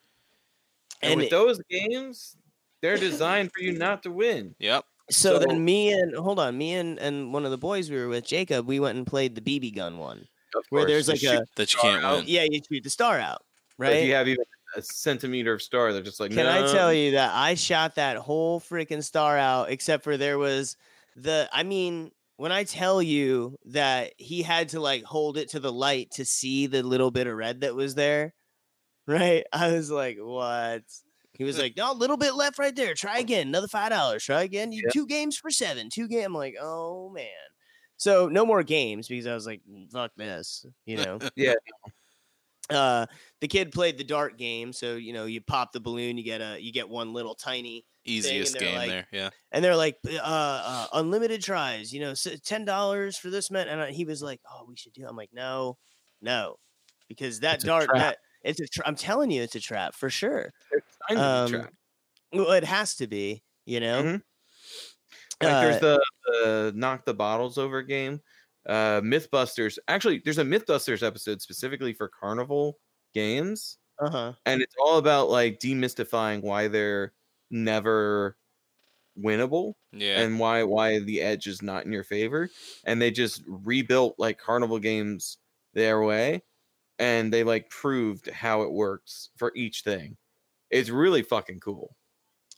And, 1.02 1.12
And 1.12 1.18
with 1.20 1.28
it- 1.28 1.32
those 1.32 1.60
games, 1.70 2.36
they're 2.82 2.98
designed 2.98 3.52
for 3.54 3.62
you 3.62 3.74
not 3.74 4.04
to 4.04 4.12
win. 4.12 4.56
Yep. 4.60 4.84
So, 5.12 5.34
So- 5.34 5.40
then 5.46 5.64
me 5.64 5.92
and 5.92 6.16
hold 6.16 6.40
on, 6.40 6.58
me 6.58 6.74
and 6.74 6.98
and 7.00 7.32
one 7.32 7.46
of 7.46 7.52
the 7.52 7.58
boys 7.58 7.90
we 7.92 7.98
were 7.98 8.08
with, 8.08 8.26
Jacob, 8.26 8.66
we 8.68 8.80
went 8.80 8.98
and 8.98 9.06
played 9.06 9.36
the 9.36 9.42
BB 9.42 9.72
gun 9.76 9.98
one, 10.00 10.28
Of 10.56 10.64
where 10.70 10.82
course, 10.84 10.92
there's 10.92 11.08
like 11.10 11.20
shoot- 11.20 11.42
a 11.42 11.46
That 11.56 11.74
you 11.74 11.80
can't 11.80 12.04
out. 12.04 12.16
win. 12.20 12.26
yeah, 12.28 12.44
you 12.50 12.60
shoot 12.68 12.84
the 12.84 12.90
star 12.90 13.20
out, 13.20 13.44
If 13.70 13.76
right? 13.80 14.04
you 14.06 14.14
have 14.16 14.28
even 14.28 14.44
a 14.76 14.82
centimeter 14.82 15.54
of 15.54 15.62
star, 15.62 15.94
they're 15.94 16.02
just 16.02 16.20
like, 16.20 16.32
Can 16.32 16.46
I 16.46 16.70
tell 16.72 16.94
you 16.94 17.12
that 17.12 17.32
I 17.34 17.54
shot 17.54 17.96
that 17.96 18.18
whole 18.18 18.60
freaking 18.60 19.04
star 19.04 19.38
out, 19.38 19.70
except 19.70 20.04
for 20.04 20.18
there 20.18 20.38
was 20.38 20.76
the. 21.16 21.48
I 21.54 21.64
mean, 21.64 22.12
when 22.38 22.52
I 22.52 22.64
tell 22.64 23.02
you 23.02 23.58
that 23.66 24.14
he 24.18 24.42
had 24.44 24.70
to 24.70 24.80
like 24.80 25.04
hold 25.04 25.38
it 25.38 25.50
to 25.50 25.60
the 25.60 25.72
light 25.74 26.12
to 26.12 26.26
see 26.26 26.68
the 26.68 26.82
little 26.84 27.12
bit 27.12 27.28
of 27.28 27.36
red 27.36 27.62
that 27.62 27.76
was 27.76 27.96
there, 27.96 28.34
right? 29.08 29.44
I 29.52 29.72
was 29.74 29.92
like, 29.92 30.18
what? 30.20 30.84
He 31.34 31.44
was 31.44 31.60
like, 31.60 31.78
no, 31.78 31.92
a 31.92 31.94
little 31.94 32.18
bit 32.18 32.34
left 32.34 32.58
right 32.58 32.76
there. 32.76 32.96
Try 32.96 33.20
again. 33.20 33.48
Another 33.50 33.68
five 33.68 33.92
dollars. 33.92 34.24
Try 34.24 34.42
again. 34.44 34.72
You 34.72 34.84
Yeah. 34.86 34.92
two 34.92 35.06
games 35.06 35.38
for 35.38 35.52
seven. 35.52 35.90
Two 35.90 36.08
game. 36.08 36.26
I'm 36.26 36.34
like, 36.34 36.56
oh 36.60 37.10
man. 37.10 37.28
So 37.98 38.28
no 38.28 38.46
more 38.46 38.64
games 38.64 39.08
because 39.08 39.26
I 39.28 39.34
was 39.34 39.46
like, 39.48 39.62
"Mm, 39.70 39.92
fuck 39.92 40.12
this, 40.18 40.66
you 40.86 40.98
know. 41.04 41.20
Yeah. 41.36 41.54
Uh, 42.70 43.06
the 43.40 43.48
kid 43.48 43.72
played 43.72 43.98
the 43.98 44.04
dart 44.04 44.38
game, 44.38 44.74
so 44.74 44.96
you 44.98 45.14
know 45.14 45.26
you 45.26 45.40
pop 45.42 45.72
the 45.72 45.80
balloon, 45.80 46.18
you 46.18 46.24
get 46.24 46.42
a 46.42 46.58
you 46.60 46.74
get 46.74 46.90
one 46.90 47.14
little 47.14 47.34
tiny 47.34 47.86
Easiest 48.08 48.58
game 48.58 48.76
like- 48.76 48.90
there. 48.90 49.08
Yeah. 49.12 49.30
and 49.52 49.64
they're 49.64 49.76
like 49.76 49.98
uh, 50.10 50.18
uh 50.22 50.88
unlimited 50.94 51.42
tries 51.44 51.92
you 51.94 52.00
know 52.00 52.14
ten 52.44 52.66
dollars 52.66 53.18
for 53.18 53.30
this 53.30 53.52
man 53.52 53.68
and 53.68 53.94
he 53.96 54.06
was 54.06 54.22
like 54.22 54.40
oh 54.52 54.66
we 54.68 54.76
should 54.78 54.94
do 54.94 55.04
it. 55.04 55.08
i'm 55.10 55.16
like 55.16 55.32
no 55.34 55.78
no 56.22 56.56
because 57.10 57.40
that 57.42 57.56
It's 57.56 57.64
a 57.64 57.68
dart 57.68 57.86
trap. 57.90 57.98
that 57.98 58.18
it's 58.44 58.60
a 58.60 58.68
tra- 58.68 58.88
i'm 58.88 58.96
telling 58.96 59.30
you 59.32 59.42
it's 59.44 59.56
a 59.56 59.60
trap 59.60 59.94
for 59.94 60.10
sure 60.10 60.52
a 61.12 61.16
Um, 61.18 61.50
trap. 61.50 61.74
well 62.34 62.52
it 62.52 62.64
has 62.64 62.96
to 62.96 63.08
be 63.08 63.44
you 63.66 63.80
know 63.80 64.02
Mhm. 64.04 64.22
Like 65.42 65.52
Uh, 65.54 65.62
there's 65.62 65.80
the, 65.82 66.06
the 66.26 66.74
knock 66.76 67.06
the 67.06 67.14
bottles 67.14 67.58
over 67.60 67.84
game. 67.84 68.22
Uh 68.68 69.02
Mythbusters. 69.02 69.78
Actually, 69.88 70.20
there's 70.26 70.40
a 70.40 70.44
Mythbusters 70.44 71.04
episode 71.06 71.42
specifically 71.44 71.94
for 71.94 72.10
carnival 72.10 72.80
games. 73.14 73.78
uh-huh 74.02 74.34
And 74.48 74.62
it's 74.64 74.74
all 74.82 74.98
about 74.98 75.30
like 75.30 75.60
demystifying 75.60 76.42
why 76.42 76.68
they're 76.70 77.14
never 77.50 78.38
winnable 79.20 79.74
Yeah. 79.92 80.22
and 80.22 80.40
why 80.40 80.64
why 80.64 81.00
the 81.00 81.22
edge 81.22 81.48
is 81.48 81.62
not 81.62 81.86
in 81.86 81.92
your 81.92 82.04
favor. 82.04 82.50
And 82.86 83.02
they 83.02 83.12
just 83.12 83.42
rebuilt 83.48 84.16
like 84.20 84.38
carnival 84.38 84.80
games 84.80 85.38
their 85.74 86.02
way 86.04 86.44
and 87.00 87.32
they 87.34 87.44
like 87.44 87.70
proved 87.70 88.30
how 88.30 88.62
it 88.64 88.72
works 88.72 89.30
for 89.38 89.52
each 89.56 89.82
thing. 89.82 90.18
It's 90.70 90.90
really 90.90 91.22
fucking 91.24 91.60
cool. 91.62 91.96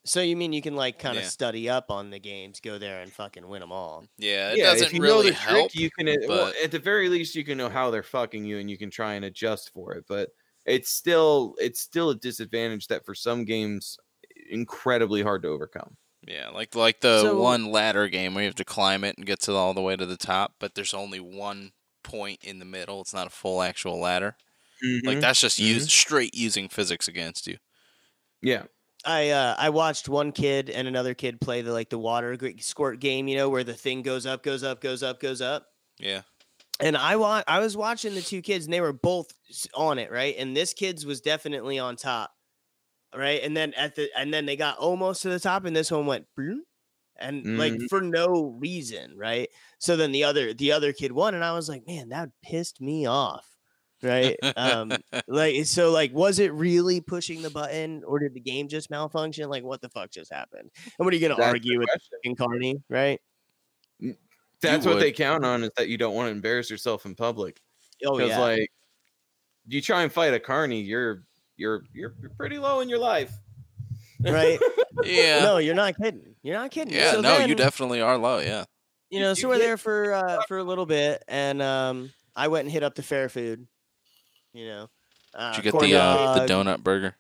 so 0.06 0.22
you 0.22 0.36
mean 0.36 0.54
you 0.54 0.62
can 0.62 0.76
like 0.76 0.98
kind 0.98 1.18
of 1.18 1.24
Yeah. 1.24 1.30
study 1.30 1.70
up 1.70 1.92
on 1.92 2.10
the 2.10 2.20
games 2.20 2.60
go 2.62 2.78
there 2.78 3.02
and 3.02 3.12
fucking 3.12 3.48
win 3.48 3.60
them 3.62 3.72
all 3.72 4.06
yeah. 4.18 4.52
It 4.52 4.58
yeah, 4.60 4.64
doesn't 4.72 4.88
if 4.88 4.94
you 4.94 5.02
really 5.02 5.26
know 5.26 5.30
the 5.32 5.36
help. 5.36 5.72
trick, 5.72 5.82
you 5.82 5.90
can 5.92 6.08
at- 6.08 6.28
well, 6.28 6.52
at 6.64 6.72
the 6.72 6.80
very 6.80 7.10
least 7.10 7.36
you 7.36 7.44
can 7.44 7.58
know 7.58 7.70
how 7.70 7.92
they're 7.92 8.02
fucking 8.04 8.44
you, 8.46 8.58
and 8.60 8.70
you 8.72 8.78
can 8.78 8.90
try 8.90 9.14
and 9.16 9.26
adjust 9.26 9.72
for 9.74 9.94
it. 9.94 10.06
But 10.08 10.30
it's 10.66 10.90
still 10.90 11.56
it's 11.60 11.82
still 11.82 12.10
a 12.12 12.16
disadvantage 12.16 12.88
that 12.88 13.06
for 13.06 13.14
some 13.16 13.44
games 13.46 13.98
incredibly 14.50 15.22
hard 15.22 15.44
to 15.44 15.50
overcome. 15.50 15.98
Yeah, 16.28 16.50
like 16.50 16.76
like 16.76 17.02
the 17.02 17.22
So- 17.22 17.40
one 17.40 17.72
ladder 17.72 18.08
game 18.10 18.34
where 18.34 18.44
you 18.44 18.50
have 18.50 18.56
to 18.56 18.66
climb 18.66 19.04
it 19.04 19.18
and 19.18 19.26
get 19.26 19.40
to 19.42 19.54
all 19.54 19.74
the 19.74 19.82
way 19.82 19.96
to 19.96 20.06
the 20.06 20.18
top, 20.18 20.56
but 20.60 20.76
there's 20.76 20.94
only 20.94 21.20
one 21.20 21.72
point 22.04 22.40
in 22.44 22.60
the 22.60 22.66
middle. 22.66 23.02
It's 23.02 23.14
not 23.14 23.28
a 23.28 23.32
full 23.32 23.62
actual 23.62 24.00
ladder. 24.00 24.36
Like 25.04 25.18
Mhm. 25.18 25.22
that's 25.22 25.42
just 25.42 25.60
use 25.60 25.92
straight 25.92 26.34
using 26.36 26.70
physics 26.70 27.08
against 27.08 27.48
you. 27.48 27.58
yeah, 28.42 28.64
I 29.06 29.30
uh, 29.30 29.56
I 29.58 29.70
watched 29.70 30.08
one 30.08 30.32
kid 30.32 30.70
and 30.70 30.88
another 30.88 31.14
kid 31.14 31.42
play 31.42 31.62
the 31.62 31.74
like 31.74 31.90
the 31.90 31.98
water 32.00 32.38
g- 32.38 32.58
squirt 32.60 33.00
game, 33.00 33.28
you 33.28 33.36
know, 33.38 33.50
where 33.50 33.64
the 33.66 33.74
thing 33.74 34.02
goes 34.02 34.26
up, 34.26 34.44
goes 34.44 34.64
up, 34.64 34.80
goes 34.82 35.04
up, 35.04 35.20
goes 35.20 35.42
up. 35.42 35.68
Yeah. 36.00 36.22
and 36.82 36.96
I 36.96 37.18
wa- 37.18 37.44
I 37.46 37.60
was 37.60 37.76
watching 37.76 38.16
the 38.16 38.22
two 38.22 38.42
kids 38.42 38.64
and 38.66 38.74
they 38.74 38.80
were 38.80 38.94
both 38.94 39.34
on 39.74 40.00
it, 40.00 40.10
right? 40.12 40.34
And 40.38 40.56
this 40.56 40.74
kid's 40.74 41.06
was 41.06 41.20
definitely 41.20 41.78
on 41.78 41.98
top. 41.98 42.32
Right? 43.16 43.42
And 43.44 43.58
then 43.58 43.74
at 43.74 43.96
the 43.96 44.10
and 44.18 44.34
then 44.34 44.46
they 44.46 44.56
got 44.56 44.78
almost 44.78 45.22
to 45.24 45.30
the 45.30 45.40
top 45.40 45.66
and 45.66 45.76
this 45.76 45.92
one 45.92 46.06
went 46.06 46.28
"Bloom," 46.36 46.64
and 47.18 47.50
like 47.58 47.74
Mhm. 47.74 47.90
for 47.90 48.02
no 48.02 48.56
reason, 48.60 49.18
right? 49.18 49.50
So 49.80 49.96
then 49.98 50.12
the 50.12 50.24
other 50.26 50.54
the 50.54 50.72
other 50.72 50.94
kid 50.94 51.12
won 51.12 51.34
and 51.36 51.44
I 51.44 51.54
was 51.54 51.70
like, 51.70 51.88
"Man, 51.88 52.10
that 52.10 52.30
pissed 52.44 52.82
me 52.82 53.06
off." 53.08 53.46
Right? 54.04 54.38
um 54.58 55.02
like 55.28 55.66
so 55.66 55.92
like 55.92 56.14
was 56.14 56.40
it 56.40 56.54
really 56.54 57.02
pushing 57.02 57.42
the 57.42 57.50
button 57.50 58.04
or 58.06 58.20
did 58.20 58.34
the 58.36 58.40
game 58.42 58.68
just 58.70 58.90
malfunction? 58.92 59.50
Like 59.50 59.64
what 59.64 59.82
the 59.82 59.90
fuck 59.90 60.12
just 60.12 60.32
happened? 60.32 60.72
And 60.76 61.06
what 61.06 61.14
are 61.14 61.18
you 61.18 61.22
going 61.22 61.36
to 61.36 61.36
That's 61.38 61.50
argue 61.54 61.80
with 61.80 61.90
question. 61.90 62.18
fucking 62.24 62.36
Carney, 62.38 62.84
right? 62.90 63.20
that's 64.62 64.86
You 64.86 64.92
what 64.92 65.00
they 65.00 65.12
count 65.12 65.46
on 65.46 65.64
is 65.64 65.72
that 65.78 65.88
you 65.90 65.98
don't 65.98 66.16
want 66.16 66.28
to 66.28 66.32
embarrass 66.32 66.70
yourself 66.70 67.06
in 67.06 67.16
public. 67.16 67.62
Oh 68.06 68.18
Because 68.18 68.30
yeah. 68.30 68.40
like 68.40 68.72
you 69.68 69.82
try 69.82 70.04
and 70.04 70.12
fight 70.14 70.34
a 70.34 70.40
carney, 70.40 70.82
you're 70.82 71.26
you're 71.60 71.84
you're 71.94 72.16
you're 72.22 72.32
pretty 72.32 72.58
low 72.58 72.80
in 72.80 72.90
your 72.90 73.00
life. 73.00 73.32
right? 74.22 74.60
Yeah. 75.04 75.40
No, 75.40 75.60
you're 75.60 75.76
not 75.76 75.96
kidding. 75.96 76.36
You're 76.44 76.58
not 76.58 76.72
kidding. 76.72 76.94
yeah, 76.94 77.12
So 77.12 77.22
no, 77.22 77.38
you 77.38 77.56
definitely 77.56 78.02
are 78.02 78.18
low, 78.18 78.40
yeah. 78.40 78.66
You 79.10 79.22
know, 79.22 79.34
so 79.34 79.48
we're 79.48 79.58
there 79.58 79.78
for 79.78 80.14
uh, 80.14 80.42
for 80.48 80.58
a 80.58 80.64
little 80.64 80.86
bit, 80.86 81.24
and 81.28 81.62
um, 81.62 82.12
I 82.36 82.50
went 82.50 82.66
and 82.66 82.72
hit 82.72 82.84
up 82.84 82.96
the 82.96 83.04
fair 83.04 83.30
food. 83.30 83.66
You 84.52 84.68
know, 84.68 84.90
uh, 85.34 85.52
Did 85.52 85.58
you 85.58 85.64
get 85.64 85.72
corn 85.72 85.90
the 85.90 85.96
uh, 85.96 86.46
the 86.46 86.54
donut 86.54 86.84
burger? 86.84 87.16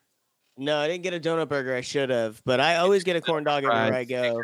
No, 0.57 0.77
I 0.77 0.87
didn't 0.89 1.03
get 1.03 1.13
a 1.13 1.19
donut 1.21 1.47
burger. 1.47 1.73
I 1.73 1.81
should 1.81 2.09
have, 2.09 2.41
but 2.43 2.59
I 2.59 2.77
always 2.77 3.05
get 3.05 3.15
a 3.15 3.21
corn 3.21 3.45
dog 3.45 3.63
everywhere 3.63 3.93
I 3.93 4.03
go. 4.03 4.41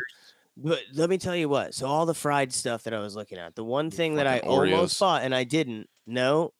But 0.56 0.80
let 0.94 1.10
me 1.10 1.18
tell 1.18 1.36
you 1.36 1.50
what. 1.50 1.74
So 1.74 1.86
all 1.86 2.06
the 2.06 2.14
fried 2.14 2.52
stuff 2.54 2.84
that 2.84 2.94
I 2.94 3.00
was 3.00 3.14
looking 3.14 3.36
at, 3.38 3.54
the 3.54 3.64
one 3.64 3.90
thing 3.90 4.14
that 4.14 4.26
I 4.26 4.36
fucking 4.36 4.50
almost 4.50 4.96
Oreos. 4.96 5.00
bought 5.00 5.22
and 5.24 5.34
I 5.34 5.44
didn't. 5.44 5.88
No, 6.06 6.54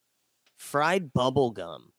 fried 0.58 1.12
bubble 1.14 1.52
gum. 1.52 1.92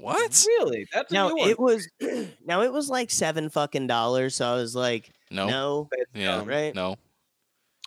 What? 0.00 0.44
Really? 0.46 0.86
That's 0.92 1.10
a 1.10 1.14
Now 1.14 1.28
new 1.28 1.36
one. 1.36 1.50
it 1.50 1.58
was, 1.58 1.88
now 2.44 2.62
it 2.62 2.72
was 2.72 2.88
like 2.88 3.10
seven 3.10 3.48
fucking 3.50 3.86
dollars. 3.86 4.34
So 4.36 4.46
I 4.50 4.54
was 4.54 4.74
like, 4.74 5.10
No. 5.30 5.46
no, 5.48 5.88
Yeah. 6.14 6.42
right? 6.44 6.74
No. 6.74 6.96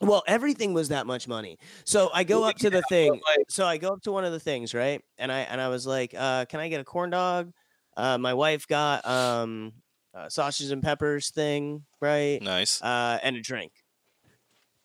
Well, 0.01 0.23
everything 0.27 0.73
was 0.73 0.89
that 0.89 1.05
much 1.07 1.27
money. 1.27 1.57
So 1.85 2.09
I 2.13 2.23
go 2.23 2.43
up 2.43 2.57
to 2.57 2.69
the 2.69 2.81
thing. 2.89 3.11
like- 3.13 3.45
So 3.49 3.65
I 3.65 3.77
go 3.77 3.89
up 3.89 4.01
to 4.03 4.11
one 4.11 4.25
of 4.25 4.31
the 4.31 4.39
things, 4.39 4.73
right? 4.73 5.01
And 5.17 5.31
I 5.31 5.41
and 5.41 5.61
I 5.61 5.69
was 5.69 5.85
like, 5.87 6.13
uh, 6.17 6.45
"Can 6.45 6.59
I 6.59 6.67
get 6.67 6.81
a 6.81 6.83
corn 6.83 7.09
dog?" 7.11 7.53
Uh, 7.95 8.17
my 8.17 8.33
wife 8.33 8.67
got 8.67 9.05
um, 9.07 9.71
uh, 10.13 10.27
sausages 10.29 10.71
and 10.71 10.81
peppers 10.83 11.29
thing, 11.29 11.85
right? 12.01 12.41
Nice. 12.41 12.81
Uh, 12.81 13.19
and 13.23 13.35
a 13.37 13.41
drink, 13.41 13.71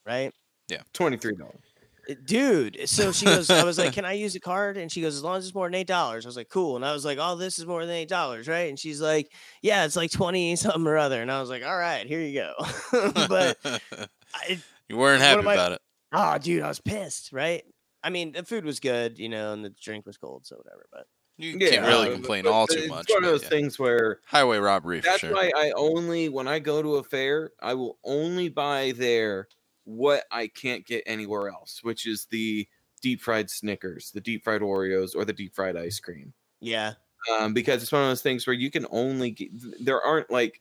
right? 0.07 0.33
Yeah, 0.69 0.83
Twenty 0.93 1.17
three 1.17 1.35
dollars. 1.35 1.68
Uh, 2.09 2.15
Dude, 2.25 2.81
so 2.89 3.13
she 3.13 3.27
goes, 3.27 3.51
I 3.51 3.65
was 3.65 3.79
like, 3.79 3.93
"Can 3.95 4.05
I 4.05 4.13
use 4.15 4.35
a 4.35 4.41
card?" 4.41 4.77
And 4.77 4.91
she 4.91 5.01
goes, 5.01 5.15
"As 5.17 5.23
long 5.23 5.37
as 5.39 5.47
it's 5.47 5.55
more 5.55 5.67
than 5.67 5.75
eight 5.75 5.87
dollars." 5.87 6.25
I 6.25 6.29
was 6.29 6.37
like, 6.37 6.49
"Cool." 6.49 6.77
And 6.77 6.85
I 6.85 6.93
was 6.93 7.05
like, 7.05 7.19
"Oh, 7.21 7.37
this 7.37 7.59
is 7.59 7.67
more 7.67 7.85
than 7.85 7.95
eight 7.95 8.09
dollars, 8.09 8.49
right?" 8.49 8.69
And 8.69 8.79
she's 8.79 9.01
like, 9.01 9.31
"Yeah, 9.63 9.85
it's 9.85 9.97
like 9.97 10.11
twenty 10.11 10.57
something 10.57 10.87
or 10.87 10.97
other." 10.97 11.21
And 11.21 11.31
I 11.31 11.41
was 11.41 11.51
like, 11.51 11.65
"All 11.65 11.77
right, 11.77 12.07
here 12.07 12.21
you 12.21 12.35
go." 12.41 12.55
but 13.29 13.59
I, 14.35 14.61
you 14.89 14.97
weren't 14.97 15.21
happy 15.23 15.41
am 15.41 15.49
I- 15.49 15.55
about 15.55 15.73
it. 15.73 15.81
Oh, 16.13 16.39
dude, 16.39 16.63
I 16.63 16.69
was 16.69 16.81
pissed, 16.81 17.33
right? 17.33 17.63
I 18.03 18.09
mean, 18.11 18.33
the 18.33 18.43
food 18.45 18.65
was 18.65 18.81
good, 18.81 19.19
you 19.19 19.29
know, 19.29 19.53
and 19.53 19.63
the 19.65 19.71
drink 19.71 20.07
was 20.07 20.17
cold, 20.17 20.47
so 20.47 20.57
whatever. 20.57 20.87
But 20.91 21.07
You 21.37 21.59
Yeah, 21.61 21.71
can't 21.71 21.87
really 21.87 22.09
uh, 22.09 22.13
complain 22.15 22.45
but 22.45 22.53
all 22.53 22.65
it's 22.65 22.75
too 22.75 22.89
much. 22.89 23.11
one 23.11 23.25
of 23.25 23.31
those 23.31 23.43
yeah. 23.43 23.49
things 23.51 23.79
where 23.79 24.21
Highway 24.25 24.57
robbery 24.59 25.01
for 25.01 25.07
that's 25.09 25.19
sure. 25.21 25.35
why 25.35 25.51
I 25.55 25.73
only 25.77 26.31
when 26.31 26.49
I 26.49 26.61
go 26.61 26.81
to 26.81 26.97
a 26.97 27.03
fair, 27.05 27.51
I 27.61 27.75
will 27.75 27.99
only 28.05 28.49
buy 28.49 28.93
there 28.97 29.49
what 29.89 30.25
I 30.31 30.49
can't 30.49 30.87
get 30.87 31.03
anywhere 31.07 31.49
else, 31.49 31.81
which 31.83 32.07
is 32.07 32.27
the 32.27 32.69
deep 33.01 33.23
fried 33.23 33.49
Snickers, 33.49 34.11
the 34.11 34.21
deep 34.21 34.45
fried 34.45 34.61
Oreos, 34.61 35.17
or 35.17 35.25
the 35.25 35.33
deep 35.33 35.55
fried 35.55 35.77
ice 35.77 35.99
cream. 35.99 36.35
Yeah. 36.61 36.95
Um, 37.33 37.55
because 37.55 37.83
it's 37.83 37.91
one 37.91 38.03
of 38.03 38.09
those 38.09 38.23
things 38.23 38.47
where 38.47 38.55
you 38.55 38.71
can 38.71 38.87
only 38.91 39.31
get, 39.31 39.51
there 39.85 40.03
aren't 40.03 40.31
like 40.31 40.61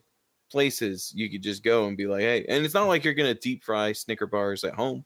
places 0.50 1.12
you 1.14 1.30
could 1.30 1.44
just 1.44 1.62
go 1.62 1.88
and 1.88 1.98
be 1.98 2.08
like, 2.08 2.22
hey, 2.22 2.46
and 2.48 2.64
it's 2.64 2.74
not 2.74 2.88
like 2.88 3.04
you're 3.04 3.14
gonna 3.14 3.34
deep 3.34 3.64
fry 3.64 3.92
Snicker 3.92 4.28
bars 4.28 4.64
at 4.64 4.76
home. 4.76 5.04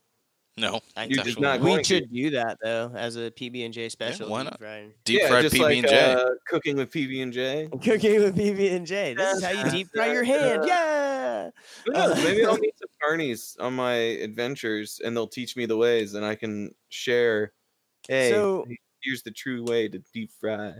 No, 0.62 0.80
I 0.95 1.05
You're 1.05 1.24
just 1.24 1.38
definitely 1.39 1.41
not 1.41 1.49
not. 1.59 1.62
going 1.62 1.78
We 1.78 1.84
to. 1.84 1.88
should 1.95 2.14
do 2.14 2.30
that 2.32 2.57
though 2.64 2.91
as 2.95 3.16
a 3.18 3.32
PB 3.32 3.66
and 3.66 3.74
J 3.74 3.89
special. 3.89 4.30
why 4.30 4.43
not? 4.43 4.59
fried. 4.59 4.93
deep 5.03 5.20
yeah, 5.22 5.28
fried 5.28 5.45
PB 5.45 5.59
like 5.59 5.78
and 5.80 5.88
J. 5.88 6.14
uh, 6.14 6.26
cooking 6.47 6.78
with 6.78 6.91
PB 6.91 7.24
and 7.24 7.34
J. 7.34 7.70
Cooking 7.84 8.22
with 8.24 8.36
PB 8.38 8.76
and 8.76 8.86
J. 8.88 9.14
This 9.16 9.38
is 9.38 9.43
how 9.43 9.51
you 9.66 9.72
deep 9.72 9.88
fry 9.93 10.12
your 10.14 10.24
hand. 10.34 10.64
Yeah. 10.66 11.49
Uh, 11.93 12.14
Maybe 12.24 12.45
I'll 12.45 12.57
meet 12.57 12.76
some 12.78 12.89
carnies 13.03 13.59
on 13.59 13.74
my 13.76 13.93
adventures, 13.93 15.01
and 15.03 15.16
they'll 15.18 15.28
teach 15.28 15.55
me 15.57 15.66
the 15.66 15.78
ways, 15.78 16.14
and 16.14 16.26
I 16.26 16.36
can 16.36 16.74
share. 16.89 17.53
Hey, 18.07 18.30
So- 18.32 18.66
here's 19.03 19.24
the 19.24 19.32
true 19.32 19.64
way 19.64 19.88
to 19.88 19.99
deep 20.14 20.30
fry. 20.39 20.74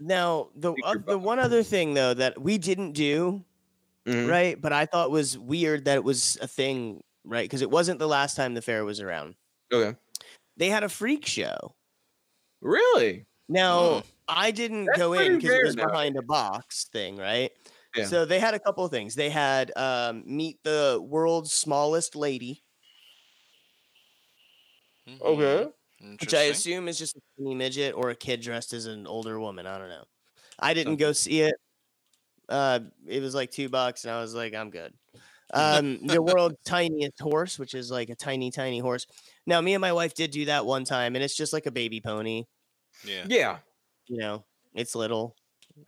Now 0.00 0.48
the 0.56 0.72
uh, 0.84 0.96
the 1.06 1.16
one 1.18 1.38
other 1.38 1.62
thing 1.62 1.94
though 1.94 2.12
that 2.14 2.40
we 2.40 2.58
didn't 2.58 2.92
do 2.92 3.44
Mhm. 4.06 4.28
right, 4.30 4.60
but 4.60 4.72
I 4.72 4.86
thought 4.86 5.10
was 5.10 5.36
weird 5.38 5.84
that 5.86 5.96
it 5.96 6.04
was 6.04 6.38
a 6.42 6.46
thing, 6.46 7.02
right? 7.26 7.44
Because 7.44 7.62
it 7.62 7.70
wasn't 7.70 7.98
the 7.98 8.06
last 8.08 8.36
time 8.36 8.54
the 8.54 8.62
fair 8.62 8.84
was 8.84 9.00
around. 9.00 9.34
Okay. 9.72 9.98
They 10.56 10.68
had 10.70 10.84
a 10.84 10.88
freak 10.88 11.26
show. 11.26 11.74
Really? 12.62 13.26
Now 13.48 13.80
Mm. 14.00 14.04
I 14.28 14.50
didn't 14.50 14.86
That's 14.86 14.98
go 14.98 15.12
in 15.12 15.36
because 15.36 15.50
it 15.58 15.64
was 15.64 15.76
nowadays. 15.76 15.92
behind 15.92 16.16
a 16.16 16.22
box 16.22 16.84
thing, 16.92 17.16
right? 17.16 17.52
Yeah. 17.94 18.06
So 18.06 18.24
they 18.24 18.40
had 18.40 18.54
a 18.54 18.58
couple 18.58 18.84
of 18.84 18.90
things. 18.90 19.14
They 19.14 19.30
had 19.30 19.70
um, 19.76 20.22
meet 20.26 20.62
the 20.64 20.98
world's 21.02 21.52
smallest 21.52 22.16
lady, 22.16 22.64
Mhm. 25.06 25.20
Okay. 25.20 25.70
which 26.20 26.34
I 26.34 26.42
assume 26.44 26.88
is 26.88 26.98
just 26.98 27.16
a 27.16 27.20
skinny 27.34 27.54
midget 27.54 27.94
or 27.94 28.10
a 28.10 28.16
kid 28.16 28.40
dressed 28.40 28.72
as 28.72 28.86
an 28.86 29.06
older 29.06 29.38
woman. 29.38 29.66
I 29.66 29.78
don't 29.78 29.88
know. 29.88 30.04
I 30.58 30.74
didn't 30.74 30.96
go 30.96 31.12
see 31.12 31.42
it. 31.42 31.54
Uh, 32.48 32.80
it 33.06 33.20
was 33.22 33.34
like 33.34 33.50
two 33.50 33.68
bucks, 33.68 34.04
and 34.04 34.12
I 34.12 34.20
was 34.20 34.34
like, 34.34 34.54
I'm 34.54 34.70
good. 34.70 34.92
Um, 35.54 36.06
the 36.06 36.20
world's 36.20 36.56
tiniest 36.64 37.20
horse, 37.20 37.58
which 37.58 37.74
is 37.74 37.90
like 37.90 38.10
a 38.10 38.16
tiny, 38.16 38.50
tiny 38.50 38.78
horse. 38.78 39.06
Now, 39.46 39.60
me 39.60 39.74
and 39.74 39.80
my 39.80 39.92
wife 39.92 40.14
did 40.14 40.30
do 40.32 40.46
that 40.46 40.66
one 40.66 40.84
time, 40.84 41.14
and 41.14 41.24
it's 41.24 41.36
just 41.36 41.52
like 41.52 41.66
a 41.66 41.70
baby 41.70 42.00
pony. 42.00 42.44
Yeah. 43.04 43.24
Yeah. 43.28 43.58
You 44.06 44.18
know, 44.18 44.44
it's 44.74 44.94
little. 44.94 45.36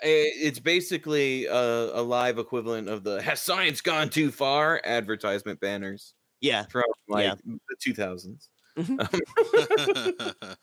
It's 0.01 0.59
basically 0.61 1.47
a, 1.47 1.55
a 1.55 2.03
live 2.03 2.39
equivalent 2.39 2.89
of 2.89 3.05
the 3.05 3.23
"Has 3.23 3.41
science 3.41 3.81
gone 3.81 4.11
too 4.11 4.31
far?" 4.31 4.81
advertisement 4.85 5.61
banners 5.61 6.15
Yeah. 6.41 6.65
from 6.67 6.85
like 7.09 7.25
Yeah. 7.25 7.35
the 7.45 7.77
2000s. 7.93 8.49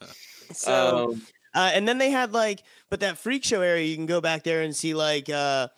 So, 0.52 1.10
um, 1.10 1.22
uh, 1.54 1.70
and 1.74 1.88
then 1.88 1.98
they 1.98 2.10
had 2.10 2.32
like, 2.32 2.62
but 2.88 3.00
that 3.00 3.18
freak 3.18 3.44
show 3.44 3.62
area, 3.62 3.84
you 3.84 3.96
can 3.96 4.06
go 4.06 4.20
back 4.20 4.44
there 4.44 4.62
and 4.62 4.74
see 4.76 4.94
like, 4.94 5.28
uh, 5.28 5.68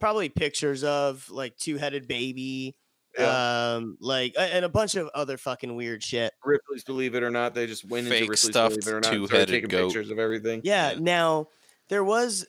probably 0.00 0.28
pictures 0.28 0.84
of 0.84 1.28
like 1.30 1.56
two 1.56 1.76
headed 1.76 2.06
baby, 2.08 2.76
yeah. 3.18 3.74
um, 3.76 3.96
like, 4.00 4.34
and 4.38 4.64
a 4.64 4.68
bunch 4.68 4.94
of 4.94 5.08
other 5.14 5.36
fucking 5.36 5.74
weird 5.74 6.02
shit. 6.02 6.32
Ripley's 6.44 6.84
Believe 6.84 7.14
It 7.14 7.22
or 7.22 7.30
Not, 7.30 7.54
they 7.54 7.66
just 7.66 7.84
went 7.88 8.06
into 8.06 8.16
Fake 8.18 8.22
Ripley's 8.22 8.40
stuffed 8.42 8.80
Believe 8.80 8.88
It 8.88 8.90
or 8.90 9.00
Not, 9.00 9.12
and 9.14 9.26
started 9.26 9.28
two-headed 9.28 9.48
taking 9.52 9.68
goat. 9.68 9.86
pictures 9.88 10.10
of 10.10 10.18
everything. 10.18 10.60
Yeah. 10.64 10.92
Yeah. 10.92 10.98
Now, 11.00 11.48
there 11.88 12.04
was 12.04 12.46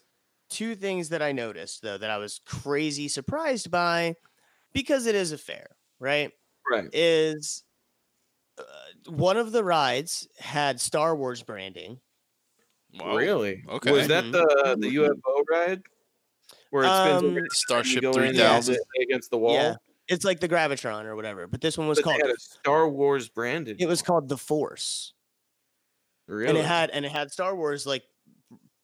two 0.49 0.75
things 0.75 1.09
that 1.09 1.21
I 1.21 1.31
noticed 1.31 1.81
though 1.83 1.97
that 1.97 2.09
I 2.09 2.17
was 2.17 2.41
crazy 2.45 3.07
surprised 3.07 3.69
by 3.69 4.15
because 4.73 5.05
it 5.05 5.15
is 5.15 5.31
a 5.31 5.37
fair, 5.37 5.67
right? 5.99 6.31
Right. 6.69 6.89
Is 6.93 7.63
uh, 8.57 8.63
one 9.11 9.37
of 9.37 9.51
the 9.51 9.63
rides 9.63 10.27
had 10.37 10.81
Star 10.81 11.15
Wars 11.15 11.43
branding. 11.43 11.99
Whoa. 12.99 13.15
Really? 13.15 13.63
Okay. 13.69 13.91
Was 13.91 14.07
that 14.07 14.23
Mhm. 14.25 14.31
the 14.31 14.75
the 14.79 14.95
UFO 14.95 15.43
ride 15.49 15.83
where 16.71 16.83
it 16.83 16.87
spins 16.87 17.23
Um, 17.23 17.25
over 17.31 17.37
and 17.39 17.51
Starship 17.51 18.01
go 18.01 18.09
in 18.11 18.33
3000. 18.33 18.77
against 19.01 19.31
the 19.31 19.37
wall? 19.37 19.53
Yeah. 19.53 19.75
It's 20.07 20.25
like 20.25 20.39
the 20.39 20.49
Gravitron 20.49 21.05
or 21.05 21.15
whatever, 21.15 21.45
but 21.47 21.61
this 21.61 21.77
one 21.77 21.87
was 21.87 21.99
But 21.99 22.05
they 22.05 22.17
called 22.17 22.21
had 22.27 22.35
a 22.35 22.39
Star 22.39 22.89
Wars 22.89 23.29
branded. 23.29 23.79
it 23.79 23.87
was 23.87 24.01
one. 24.01 24.05
called 24.05 24.29
the 24.29 24.37
Force. 24.37 25.13
really 26.27 26.49
And 26.49 26.57
it 26.57 26.65
had 26.65 26.89
and 26.89 27.05
it 27.05 27.11
had 27.11 27.31
Star 27.31 27.55
Wars 27.55 27.85
like 27.85 28.03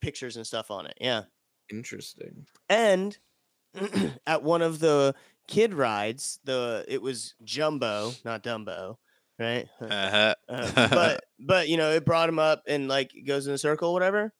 pictures 0.01 0.35
and 0.37 0.45
stuff 0.45 0.69
on 0.71 0.85
it. 0.85 0.97
Yeah. 1.01 1.23
interesting. 1.71 2.45
And 2.69 3.17
at 4.27 4.43
one 4.43 4.61
of 4.61 4.79
the 4.79 5.15
kid 5.47 5.73
rides, 5.73 6.39
the 6.43 6.85
it 6.87 7.01
was 7.01 7.33
Jumbo, 7.43 8.13
not 8.23 8.43
Dumbo, 8.43 8.97
right? 9.39 9.67
Uh-huh. 9.81 10.35
Uh, 10.47 10.87
but 10.89 11.23
but 11.39 11.67
you 11.69 11.77
know, 11.77 11.91
it 11.91 12.05
brought 12.05 12.29
him 12.29 12.39
up 12.39 12.63
and 12.67 12.87
like 12.87 13.11
goes 13.25 13.47
in 13.47 13.53
a 13.53 13.57
circle, 13.57 13.93
whatever. 13.93 14.31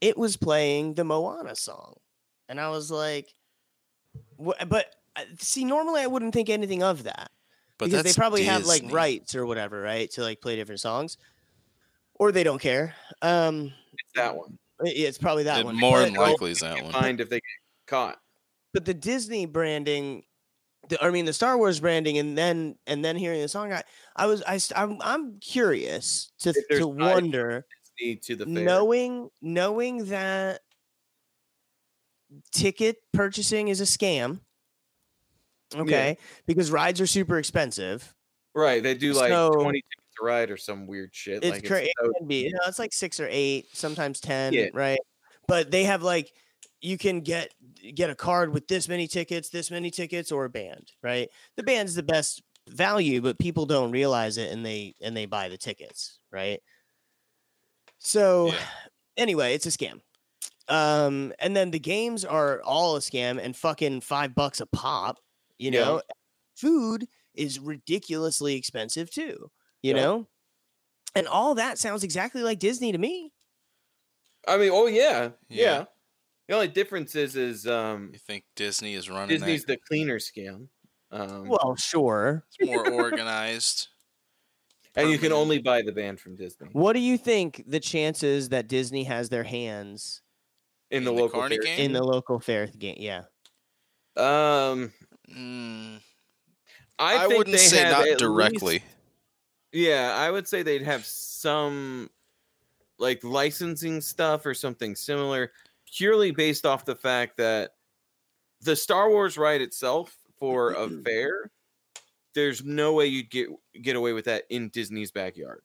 It 0.00 0.16
was 0.18 0.36
playing 0.36 0.94
the 0.94 1.04
Moana 1.04 1.54
song, 1.56 1.94
and 2.48 2.60
I 2.60 2.68
was 2.70 2.90
like, 2.90 3.34
"Wha- 4.36 4.64
but 4.68 4.94
uh, 5.16 5.22
see, 5.38 5.64
normally 5.64 6.00
I 6.02 6.06
wouldn't 6.06 6.34
think 6.34 6.50
anything 6.50 6.82
of 6.82 7.04
that 7.04 7.30
But 7.78 7.86
because 7.86 8.02
they 8.02 8.08
that's 8.10 8.16
probably 8.18 8.44
have 8.44 8.66
like 8.66 8.84
rights 8.90 9.34
or 9.34 9.46
whatever, 9.46 9.80
right, 9.80 10.10
to 10.12 10.22
like 10.22 10.40
play 10.40 10.56
different 10.56 10.80
songs, 10.80 11.16
or 12.14 12.30
they 12.32 12.44
don't 12.44 12.60
care. 12.60 12.94
Um, 13.22 13.72
It's 13.94 14.12
that 14.14 14.36
one. 14.36 14.58
i- 14.84 14.88
it's 14.88 15.18
probably 15.18 15.44
that 15.44 15.60
It 15.60 15.64
one. 15.64 15.76
more 15.76 15.98
But- 16.00 16.04
than 16.04 16.14
likely 16.14 16.50
is 16.50 16.58
that 16.60 16.82
one. 16.82 16.92
Find 16.92 17.20
if 17.20 17.30
they 17.30 17.36
get 17.36 17.86
caught. 17.86 18.20
but 18.74 18.84
the 18.84 18.92
Disney 18.94 19.46
branding, 19.46 20.24
the, 20.90 21.02
I 21.02 21.10
mean 21.10 21.24
the 21.24 21.32
Star 21.32 21.56
Wars 21.56 21.80
branding, 21.80 22.18
and 22.18 22.36
then 22.36 22.76
and 22.86 23.02
then 23.02 23.16
hearing 23.16 23.40
the 23.40 23.48
song, 23.48 23.72
I, 23.72 23.82
I 24.14 24.26
was 24.26 24.42
I 24.42 24.58
st- 24.58 24.78
I'm, 24.78 24.98
I'm 25.00 25.38
curious 25.40 26.30
to 26.40 26.52
to 26.72 26.86
wonder 26.86 27.66
Disney 27.98 28.16
to 28.16 28.36
the 28.36 28.44
fair. 28.44 28.64
knowing 28.64 29.30
knowing 29.42 30.06
that 30.06 30.60
ticket 32.52 32.96
purchasing 33.12 33.68
is 33.68 33.80
a 33.80 33.84
scam. 33.84 34.40
Okay, 35.74 36.16
because 36.46 36.70
rides 36.70 37.00
are 37.00 37.06
super 37.06 37.38
expensive. 37.38 38.14
Right. 38.54 38.82
They 38.82 38.94
do 38.94 39.12
like 39.12 39.30
So- 39.30 39.50
20 39.52 39.78
tickets 39.82 40.16
a 40.20 40.24
ride 40.24 40.50
or 40.50 40.56
some 40.56 40.86
weird 40.86 41.14
shit. 41.14 41.42
It's 41.44 41.56
like 41.56 41.66
crazy. 41.66 41.92
so- 42.00 42.06
It 42.08 42.14
can 42.18 42.26
be. 42.26 42.44
You 42.44 42.52
know, 42.52 42.60
it's 42.66 42.78
like 42.78 42.92
six 42.94 43.20
or 43.20 43.28
eight, 43.30 43.66
sometimes 43.74 44.20
ten, 44.20 44.52
Yeah. 44.54 44.68
right? 44.72 44.98
But 45.48 45.70
they 45.70 45.84
have 45.84 46.02
like 46.02 46.32
you 46.80 46.96
can 46.98 47.20
get 47.20 47.52
get 47.94 48.10
a 48.10 48.14
card 48.14 48.52
with 48.54 48.68
this 48.68 48.88
many 48.88 49.08
tickets, 49.08 49.48
this 49.50 49.70
many 49.70 49.90
tickets, 49.90 50.30
or 50.32 50.44
a 50.44 50.50
band, 50.50 50.92
right? 51.02 51.28
The 51.56 51.62
band's 51.64 51.94
the 51.94 52.02
best 52.02 52.42
value, 52.68 53.20
but 53.20 53.38
people 53.38 53.66
don't 53.66 53.90
realize 53.90 54.38
it 54.38 54.52
and 54.52 54.64
they 54.64 54.94
and 55.02 55.16
they 55.16 55.26
buy 55.26 55.48
the 55.48 55.58
tickets, 55.58 56.18
right? 56.30 56.60
So 57.98 58.52
Yeah. 58.52 58.66
anyway, 59.16 59.54
it's 59.54 59.66
a 59.66 59.70
scam. 59.70 60.00
Um, 60.68 61.32
and 61.38 61.56
then 61.56 61.70
the 61.72 61.78
games 61.80 62.24
are 62.24 62.62
all 62.62 62.96
a 62.96 63.00
scam 63.00 63.40
and 63.42 63.56
fucking 63.56 64.02
five 64.02 64.34
bucks 64.34 64.60
a 64.60 64.66
pop, 64.66 65.18
you 65.58 65.70
Yeah. 65.70 65.94
know. 65.94 66.02
Food 66.56 67.08
is 67.34 67.60
ridiculously 67.60 68.56
expensive 68.56 69.10
too, 69.10 69.50
you 69.82 69.92
Yeah. 69.92 69.94
know? 69.94 70.28
And 71.14 71.28
all 71.28 71.54
that 71.56 71.78
sounds 71.78 72.04
exactly 72.04 72.42
like 72.42 72.58
Disney 72.60 72.92
to 72.92 72.98
me. 72.98 73.32
I 74.46 74.56
mean, 74.58 74.70
oh 74.72 74.86
yeah, 74.86 75.32
yeah. 75.48 75.78
Yeah. 75.78 75.86
The 76.48 76.54
only 76.54 76.68
difference 76.68 77.14
is, 77.16 77.36
is 77.36 77.66
um, 77.66 78.12
You 78.12 78.18
think 78.18 78.44
Disney 78.56 78.94
is 78.94 79.08
running 79.10 79.38
Disney's 79.38 79.64
that? 79.64 79.66
the 79.66 79.78
cleaner 79.88 80.18
scam. 80.18 80.68
Um, 81.10 81.48
Well, 81.48 81.76
sure. 81.76 82.44
It's 82.48 82.60
more 82.60 82.84
organized. 82.88 83.88
And 84.96 85.10
you 85.10 85.18
can 85.18 85.32
only 85.32 85.58
buy 85.58 85.82
the 85.82 85.92
band 85.92 86.18
from 86.20 86.34
Disney 86.36 86.68
What 86.72 86.94
do 86.94 87.00
you 87.00 87.16
think 87.18 87.62
the 87.66 87.80
chances 87.80 88.48
that 88.50 88.68
Disney 88.68 89.04
has 89.04 89.28
their 89.28 89.44
hands 89.44 90.22
in 90.90 91.04
the 91.04 91.10
In 91.10 91.16
the 91.16 91.22
local 91.22 91.40
Carney 91.40 91.56
fair 91.56 91.64
game? 91.64 91.86
in 91.86 91.92
the 91.92 92.02
local 92.02 92.40
fair 92.40 92.66
game? 92.66 92.96
Yeah. 92.98 93.22
Um, 94.16 94.92
Mm, 95.28 96.00
I, 97.00 97.24
I, 97.24 97.26
wouldn't 97.26 97.48
they 97.48 97.56
say 97.58 97.78
have 97.78 98.06
not 98.06 98.18
directly. 98.18 98.74
least- 98.74 98.84
yeah, 99.72 100.14
I 100.16 100.30
would 100.30 100.46
say 100.46 100.62
they'd 100.62 100.82
have 100.82 101.04
some 101.04 102.08
like 102.98 103.22
licensing 103.24 104.00
stuff 104.00 104.46
or 104.46 104.54
something 104.54 104.94
similar, 104.94 105.50
purely 105.92 106.30
based 106.30 106.64
off 106.64 106.84
the 106.84 106.94
fact 106.94 107.36
that 107.38 107.72
the 108.62 108.76
Star 108.76 109.10
Wars 109.10 109.36
ride 109.36 109.60
itself 109.60 110.16
for 110.38 110.72
a 110.74 110.88
fair, 111.04 111.50
there's 112.36 112.62
no 112.64 112.92
way 112.92 113.06
you'd 113.06 113.30
get 113.30 113.48
get 113.82 113.96
away 113.96 114.12
with 114.12 114.26
that 114.26 114.44
in 114.50 114.68
Disney's 114.68 115.10
backyard 115.10 115.62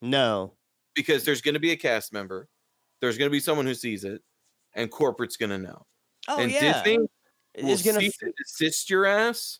No. 0.00 0.54
because 0.94 1.24
there's 1.24 1.42
going 1.42 1.54
to 1.54 1.60
be 1.60 1.72
a 1.72 1.76
cast 1.76 2.12
member, 2.14 2.48
there's 3.02 3.18
going 3.18 3.28
to 3.28 3.32
be 3.32 3.40
someone 3.40 3.66
who 3.66 3.74
sees 3.74 4.04
it, 4.04 4.22
and 4.74 4.90
corporate's 4.90 5.36
going 5.36 5.50
to 5.50 5.58
know. 5.58 5.84
Oh 6.28 6.38
and 6.38 6.50
yeah. 6.50 6.82
Disney 6.82 7.06
is 7.54 7.82
gonna. 7.82 8.00
cease 8.00 8.18
and 8.22 8.90
your 8.90 9.04
ass 9.06 9.58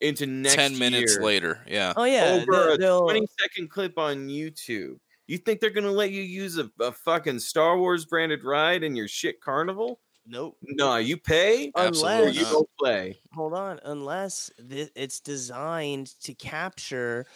into 0.00 0.26
next 0.26 0.54
Ten 0.54 0.78
minutes 0.78 1.14
year 1.14 1.22
later, 1.24 1.60
yeah. 1.66 1.92
oh 1.96 2.04
yeah. 2.04 2.38
over 2.40 2.52
they'll- 2.52 2.72
a 2.74 2.78
they'll- 2.78 3.00
20 3.02 3.26
second 3.40 3.70
clip 3.70 3.98
on 3.98 4.28
YouTube. 4.28 4.98
You 5.26 5.38
think 5.38 5.60
they're 5.60 5.70
gonna 5.70 5.90
let 5.90 6.10
you 6.10 6.20
use 6.22 6.58
a, 6.58 6.70
a 6.80 6.92
fucking 6.92 7.38
Star 7.38 7.78
Wars 7.78 8.04
branded 8.04 8.44
ride 8.44 8.82
in 8.84 8.94
your 8.94 9.08
shit 9.08 9.40
carnival? 9.40 10.00
Nope. 10.26 10.56
No, 10.62 10.96
you 10.96 11.16
pay 11.16 11.72
or 11.74 11.86
you 11.86 12.42
not. 12.42 12.52
don't 12.52 12.70
play. 12.78 13.18
Hold 13.34 13.54
on. 13.54 13.80
Unless 13.84 14.50
thi- 14.68 14.90
it's 14.94 15.20
designed 15.20 16.14
to 16.22 16.34
capture 16.34 17.26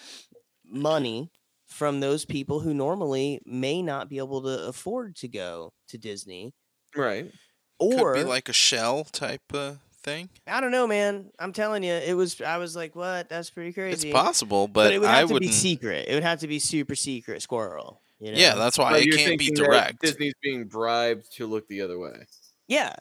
money 0.65 1.31
from 1.67 2.01
those 2.01 2.25
people 2.25 2.61
who 2.61 2.73
normally 2.73 3.41
may 3.45 3.83
not 3.83 4.09
be 4.09 4.19
able 4.19 4.43
to 4.43 4.67
afford 4.67 5.17
to 5.17 5.29
go 5.29 5.73
to 5.89 5.99
Disney. 5.99 6.55
Right. 6.95 7.31
Or 7.79 8.15
Could 8.15 8.21
be 8.21 8.29
like 8.29 8.49
a 8.49 8.55
shell 8.55 9.05
type 9.05 9.43
uh, 9.53 9.75
thing. 10.03 10.31
I 10.47 10.61
don't 10.61 10.71
know, 10.71 10.87
man. 10.87 11.31
I'm 11.39 11.53
telling 11.53 11.83
you, 11.83 11.93
it 11.93 12.15
was. 12.15 12.41
I 12.41 12.57
was 12.57 12.75
like, 12.75 12.97
"What? 12.97 13.29
That's 13.29 13.51
pretty 13.51 13.75
crazy." 13.75 14.09
It's 14.09 14.17
possible, 14.17 14.67
but, 14.67 14.85
but, 14.85 14.93
it 14.95 15.01
would 15.01 15.09
I 15.11 15.19
have 15.19 15.29
to 15.29 15.35
be 15.35 15.35
wouldn't. 15.35 15.53
secret. 15.53 16.07
It 16.09 16.15
would 16.15 16.23
have 16.23 16.41
to 16.41 16.47
be 16.47 16.59
super 16.59 16.95
secret, 16.95 17.43
squirrel. 17.43 18.01
You 18.19 18.33
know? 18.33 18.39
Yeah, 18.39 18.55
that's 18.55 18.79
why 18.79 18.93
But 18.93 19.03
it 19.03 19.15
can't 19.15 19.39
be 19.39 19.51
direct. 19.51 20.01
Disney's 20.01 20.33
being 20.43 20.65
bribed 20.65 21.31
to 21.37 21.47
look 21.47 21.69
the 21.69 21.83
other 21.83 21.99
way. 21.99 22.27
Yeah, 22.69 22.95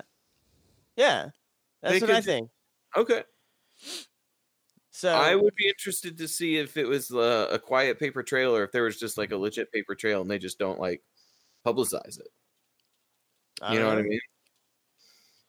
yeah. 0.96 1.30
That's 1.82 2.00
They 2.00 2.06
what 2.06 2.16
I 2.16 2.22
think. 2.22 2.50
Okay. 2.96 3.24
So 4.92 5.10
I 5.14 5.36
would 5.36 5.54
be 5.56 5.68
interested 5.68 6.18
to 6.20 6.28
see 6.28 6.58
if 6.58 6.78
it 6.78 6.86
was 6.86 7.12
uh, 7.12 7.50
a 7.52 7.60
quiet 7.60 8.00
paper 8.00 8.24
trail 8.24 8.56
or 8.56 8.64
if 8.64 8.72
there 8.72 8.84
was 8.84 8.98
just 8.98 9.18
like 9.18 9.32
a 9.32 9.38
legit 9.38 9.72
paper 9.72 9.94
trail 9.94 10.22
and 10.22 10.32
they 10.32 10.40
just 10.40 10.58
don't 10.58 10.80
like 10.80 11.02
publicize 11.66 12.18
it. 12.18 12.30
You 13.72 13.80
know 13.80 13.88
what 13.88 13.98
I 13.98 14.04
mean? 14.04 14.20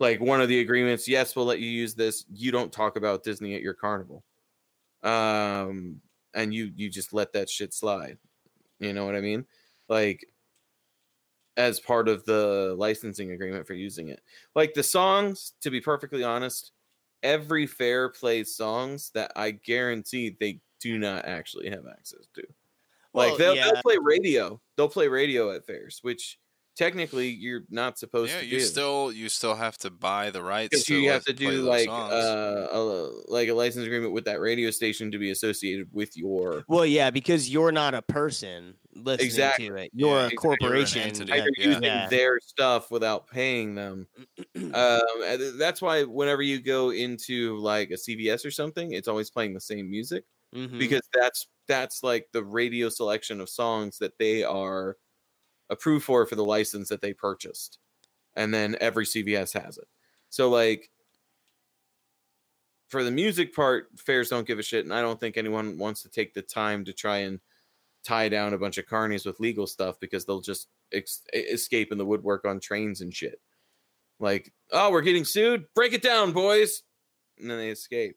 Like 0.00 0.20
one 0.20 0.40
of 0.40 0.48
the 0.48 0.60
agreements, 0.60 1.06
yes, 1.06 1.36
we'll 1.36 1.46
let 1.46 1.60
you 1.60 1.70
use 1.70 1.94
this. 1.94 2.24
You 2.28 2.50
don't 2.50 2.72
talk 2.72 2.96
about 2.96 3.22
Disney 3.22 3.54
at 3.54 3.62
your 3.62 3.74
carnival. 3.74 4.24
Um 5.02 6.00
and 6.34 6.52
you 6.52 6.72
you 6.74 6.90
just 6.90 7.12
let 7.12 7.32
that 7.34 7.48
shit 7.48 7.72
slide. 7.72 8.18
You 8.80 8.92
know 8.92 9.06
what 9.06 9.14
I 9.14 9.20
mean? 9.20 9.46
Like 9.88 10.26
as 11.56 11.80
part 11.80 12.08
of 12.08 12.24
the 12.24 12.74
licensing 12.78 13.32
agreement 13.32 13.66
for 13.66 13.74
using 13.74 14.08
it. 14.08 14.20
Like 14.54 14.74
the 14.74 14.82
songs, 14.82 15.52
to 15.62 15.70
be 15.70 15.80
perfectly 15.80 16.22
honest, 16.22 16.72
every 17.22 17.66
fair 17.66 18.08
plays 18.08 18.54
songs 18.54 19.10
that 19.14 19.32
I 19.36 19.52
guarantee 19.52 20.36
they 20.38 20.60
do 20.80 20.98
not 20.98 21.24
actually 21.24 21.70
have 21.70 21.86
access 21.90 22.26
to. 22.34 22.42
Like 23.14 23.38
they'll, 23.38 23.56
yeah. 23.56 23.70
they'll 23.72 23.82
play 23.82 23.96
radio. 24.00 24.60
They'll 24.76 24.88
play 24.88 25.08
radio 25.08 25.52
at 25.52 25.66
fairs, 25.66 26.00
which 26.02 26.38
technically 26.76 27.28
you're 27.28 27.62
not 27.70 27.98
supposed 27.98 28.32
yeah, 28.32 28.40
to 28.40 28.46
you 28.46 28.58
do. 28.58 28.64
still 28.64 29.10
you 29.10 29.28
still 29.28 29.54
have 29.54 29.78
to 29.78 29.90
buy 29.90 30.30
the 30.30 30.42
rights. 30.42 30.68
because 30.70 30.84
to 30.84 30.98
you 30.98 31.10
have 31.10 31.24
to 31.24 31.32
do 31.32 31.62
like 31.62 31.88
uh, 31.88 32.68
a, 32.70 33.10
like 33.28 33.48
a 33.48 33.54
license 33.54 33.86
agreement 33.86 34.12
with 34.12 34.26
that 34.26 34.40
radio 34.40 34.70
station 34.70 35.10
to 35.10 35.18
be 35.18 35.30
associated 35.30 35.88
with 35.92 36.16
your 36.16 36.64
Well, 36.68 36.86
yeah, 36.86 37.10
because 37.10 37.48
you're 37.50 37.72
not 37.72 37.94
a 37.94 38.02
person 38.02 38.74
listening 39.04 39.26
Exactly. 39.26 39.68
to 39.68 39.76
it. 39.76 39.90
You're 39.94 40.08
Yeah, 40.08 40.14
a 40.24 40.28
exactly. 40.28 40.36
corporation. 40.36 41.02
entity. 41.02 41.32
like 41.32 41.44
you're 41.56 41.68
using 41.68 41.82
yeah. 41.84 42.08
their 42.08 42.40
stuff 42.40 42.90
without 42.90 43.26
paying 43.28 43.74
them. 43.74 44.08
um, 44.74 45.00
that's 45.58 45.82
why 45.82 46.04
whenever 46.04 46.42
you 46.42 46.60
go 46.60 46.90
into 46.90 47.56
like 47.58 47.90
a 47.90 47.96
CVS 47.96 48.44
or 48.44 48.50
something, 48.50 48.92
it's 48.92 49.08
always 49.08 49.30
playing 49.30 49.54
the 49.54 49.60
same 49.60 49.90
music 49.90 50.24
Mhm. 50.54 50.78
because 50.78 51.02
that's 51.12 51.48
that's 51.66 52.02
like 52.04 52.28
the 52.32 52.44
radio 52.44 52.88
selection 52.88 53.40
of 53.40 53.48
songs 53.48 53.98
that 53.98 54.16
they 54.18 54.44
are 54.44 54.96
approved 55.70 56.04
for 56.04 56.26
for 56.26 56.36
the 56.36 56.44
license 56.44 56.88
that 56.90 57.00
they 57.02 57.12
purchased, 57.14 57.78
and 58.36 58.54
then 58.54 58.76
every 58.80 59.06
CVS 59.06 59.52
has 59.54 59.78
it. 59.78 59.88
So 60.30 60.48
like 60.50 60.90
for 62.88 63.02
the 63.02 63.10
music 63.10 63.54
part, 63.54 63.88
fairs 63.98 64.28
don't 64.28 64.46
give 64.46 64.58
a 64.58 64.62
shit, 64.62 64.84
and 64.84 64.94
I 64.94 65.00
don't 65.02 65.18
think 65.18 65.36
anyone 65.36 65.78
wants 65.78 66.02
to 66.02 66.08
take 66.08 66.34
the 66.34 66.42
time 66.42 66.84
to 66.84 66.92
try 66.92 67.18
and 67.18 67.40
tie 68.06 68.28
down 68.28 68.54
a 68.54 68.58
bunch 68.58 68.78
of 68.78 68.86
carnies 68.86 69.26
with 69.26 69.40
legal 69.40 69.66
stuff 69.66 69.98
because 70.00 70.24
they'll 70.24 70.40
just 70.40 70.68
ex- 70.92 71.22
escape 71.34 71.90
in 71.92 71.98
the 71.98 72.06
woodwork 72.06 72.44
on 72.44 72.60
trains 72.60 73.00
and 73.00 73.12
shit. 73.12 73.40
Like, 74.20 74.52
oh, 74.72 74.90
we're 74.90 75.02
getting 75.02 75.24
sued. 75.24 75.66
Break 75.74 75.92
it 75.92 76.02
down, 76.02 76.32
boys, 76.32 76.82
and 77.38 77.50
then 77.50 77.58
they 77.58 77.68
escape. 77.70 78.16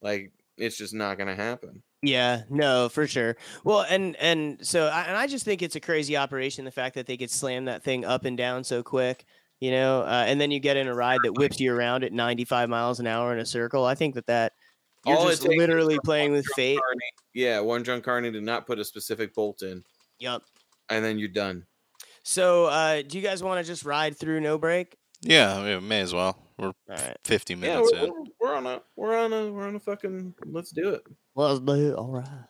Like, 0.00 0.32
it's 0.56 0.78
just 0.78 0.94
not 0.94 1.18
gonna 1.18 1.34
happen. 1.34 1.82
Yeah, 2.02 2.42
no, 2.48 2.88
for 2.88 3.06
sure. 3.06 3.36
Well, 3.64 3.84
and 3.88 4.14
and 4.16 4.64
so 4.64 4.86
I, 4.86 5.02
and 5.02 5.16
I 5.16 5.26
just 5.26 5.44
think 5.44 5.62
it's 5.62 5.76
a 5.76 5.80
crazy 5.80 6.16
operation 6.16 6.64
the 6.64 6.70
fact 6.70 6.94
that 6.94 7.06
they 7.06 7.16
could 7.16 7.30
slam 7.30 7.64
that 7.64 7.82
thing 7.82 8.04
up 8.04 8.24
and 8.24 8.36
down 8.36 8.62
so 8.62 8.82
quick, 8.82 9.24
you 9.60 9.70
know, 9.70 10.02
uh, 10.02 10.24
and 10.26 10.40
then 10.40 10.50
you 10.50 10.60
get 10.60 10.76
in 10.76 10.86
a 10.86 10.94
ride 10.94 11.20
that 11.24 11.38
whips 11.38 11.60
you 11.60 11.74
around 11.74 12.04
at 12.04 12.12
95 12.12 12.68
miles 12.68 13.00
an 13.00 13.06
hour 13.06 13.32
in 13.32 13.38
a 13.38 13.46
circle. 13.46 13.84
I 13.84 13.94
think 13.94 14.14
that 14.14 14.26
that 14.26 14.52
you're 15.06 15.16
All 15.16 15.28
just 15.28 15.44
literally 15.44 15.98
playing 16.04 16.32
with 16.32 16.46
fate. 16.56 16.78
carny- 16.78 17.10
Yeah, 17.34 17.60
one 17.60 17.82
drunk 17.82 18.04
carney 18.04 18.30
did 18.30 18.42
not 18.42 18.66
put 18.66 18.78
a 18.78 18.84
specific 18.84 19.34
bolt 19.34 19.62
in, 19.62 19.84
Yep. 20.18 20.42
and 20.88 21.04
then 21.04 21.18
you're 21.18 21.28
done. 21.28 21.66
So, 22.22 22.66
uh, 22.66 23.02
do 23.02 23.18
you 23.18 23.22
guys 23.22 23.42
want 23.42 23.60
to 23.64 23.66
just 23.70 23.84
ride 23.84 24.16
through 24.16 24.40
no 24.40 24.56
break? 24.58 24.96
yeah, 25.20 25.62
we 25.80 25.80
may 25.86 26.00
as 26.00 26.12
well. 26.14 26.38
We're 26.58 26.66
All 26.68 26.74
right. 26.88 27.16
50 27.24 27.54
Yeah, 27.54 27.58
minutes 27.60 27.92
we're, 27.92 28.04
in. 28.04 28.10
we're, 28.12 28.24
we're 28.50 28.54
on 28.54 28.66
a 28.66 28.82
we're 28.96 29.16
on 29.18 29.32
a 29.32 29.50
we're 29.52 29.66
on 29.66 29.74
a 29.74 29.80
fucking 29.80 30.34
let's 30.46 30.70
do 30.70 30.90
it. 30.90 31.02
Well, 31.34 31.58
do 31.58 31.90
it. 31.90 31.94
all 31.94 32.10
right. 32.12 32.44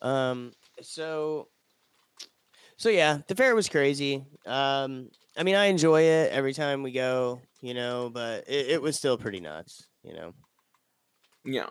Um. 0.00 0.52
So. 0.80 1.48
So 2.76 2.88
yeah, 2.88 3.18
the 3.28 3.34
fair 3.34 3.54
was 3.54 3.68
crazy. 3.68 4.24
Um. 4.46 5.10
I 5.36 5.44
mean, 5.44 5.54
I 5.54 5.66
enjoy 5.66 6.02
it 6.02 6.32
every 6.32 6.52
time 6.52 6.82
we 6.82 6.90
go, 6.92 7.40
you 7.60 7.72
know, 7.74 8.10
but 8.12 8.48
it, 8.48 8.70
it 8.70 8.82
was 8.82 8.96
still 8.96 9.16
pretty 9.16 9.40
nuts, 9.40 9.86
you 10.02 10.12
know. 10.14 10.34
Yeah. 11.44 11.66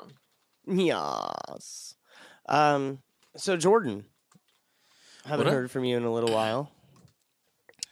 Yes. 0.68 1.96
Um. 2.48 3.00
So 3.38 3.56
Jordan, 3.58 4.06
haven't 5.26 5.46
What 5.46 5.48
up? 5.48 5.54
heard 5.54 5.72
from 5.72 5.86
you 5.86 5.98
in 5.98 6.04
a 6.04 6.12
little 6.14 6.34
while. 6.34 6.72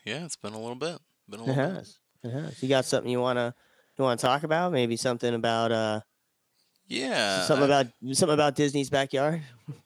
Yeah, 0.06 0.26
it's 0.26 0.38
been 0.38 0.54
a 0.54 0.60
little 0.60 0.76
bit. 0.76 0.98
Been 1.30 1.42
a 1.42 1.44
It 1.44 1.48
little 1.50 1.66
bit. 1.68 1.76
has. 1.76 1.98
It 2.24 2.32
has. 2.32 2.64
You 2.64 2.70
got 2.70 2.86
something 2.86 3.12
you 3.12 3.20
wanna 3.20 3.54
you 3.98 4.04
wanna 4.04 4.18
talk 4.18 4.42
about? 4.44 4.72
Maybe 4.72 4.96
something 4.98 5.36
about 5.36 5.72
uh 5.72 6.00
Yeah. 6.88 7.44
something 7.46 7.70
I- 7.72 7.82
about 7.82 7.94
something 8.14 8.34
about 8.34 8.56
Disney's 8.56 8.90
backyard. 8.90 9.44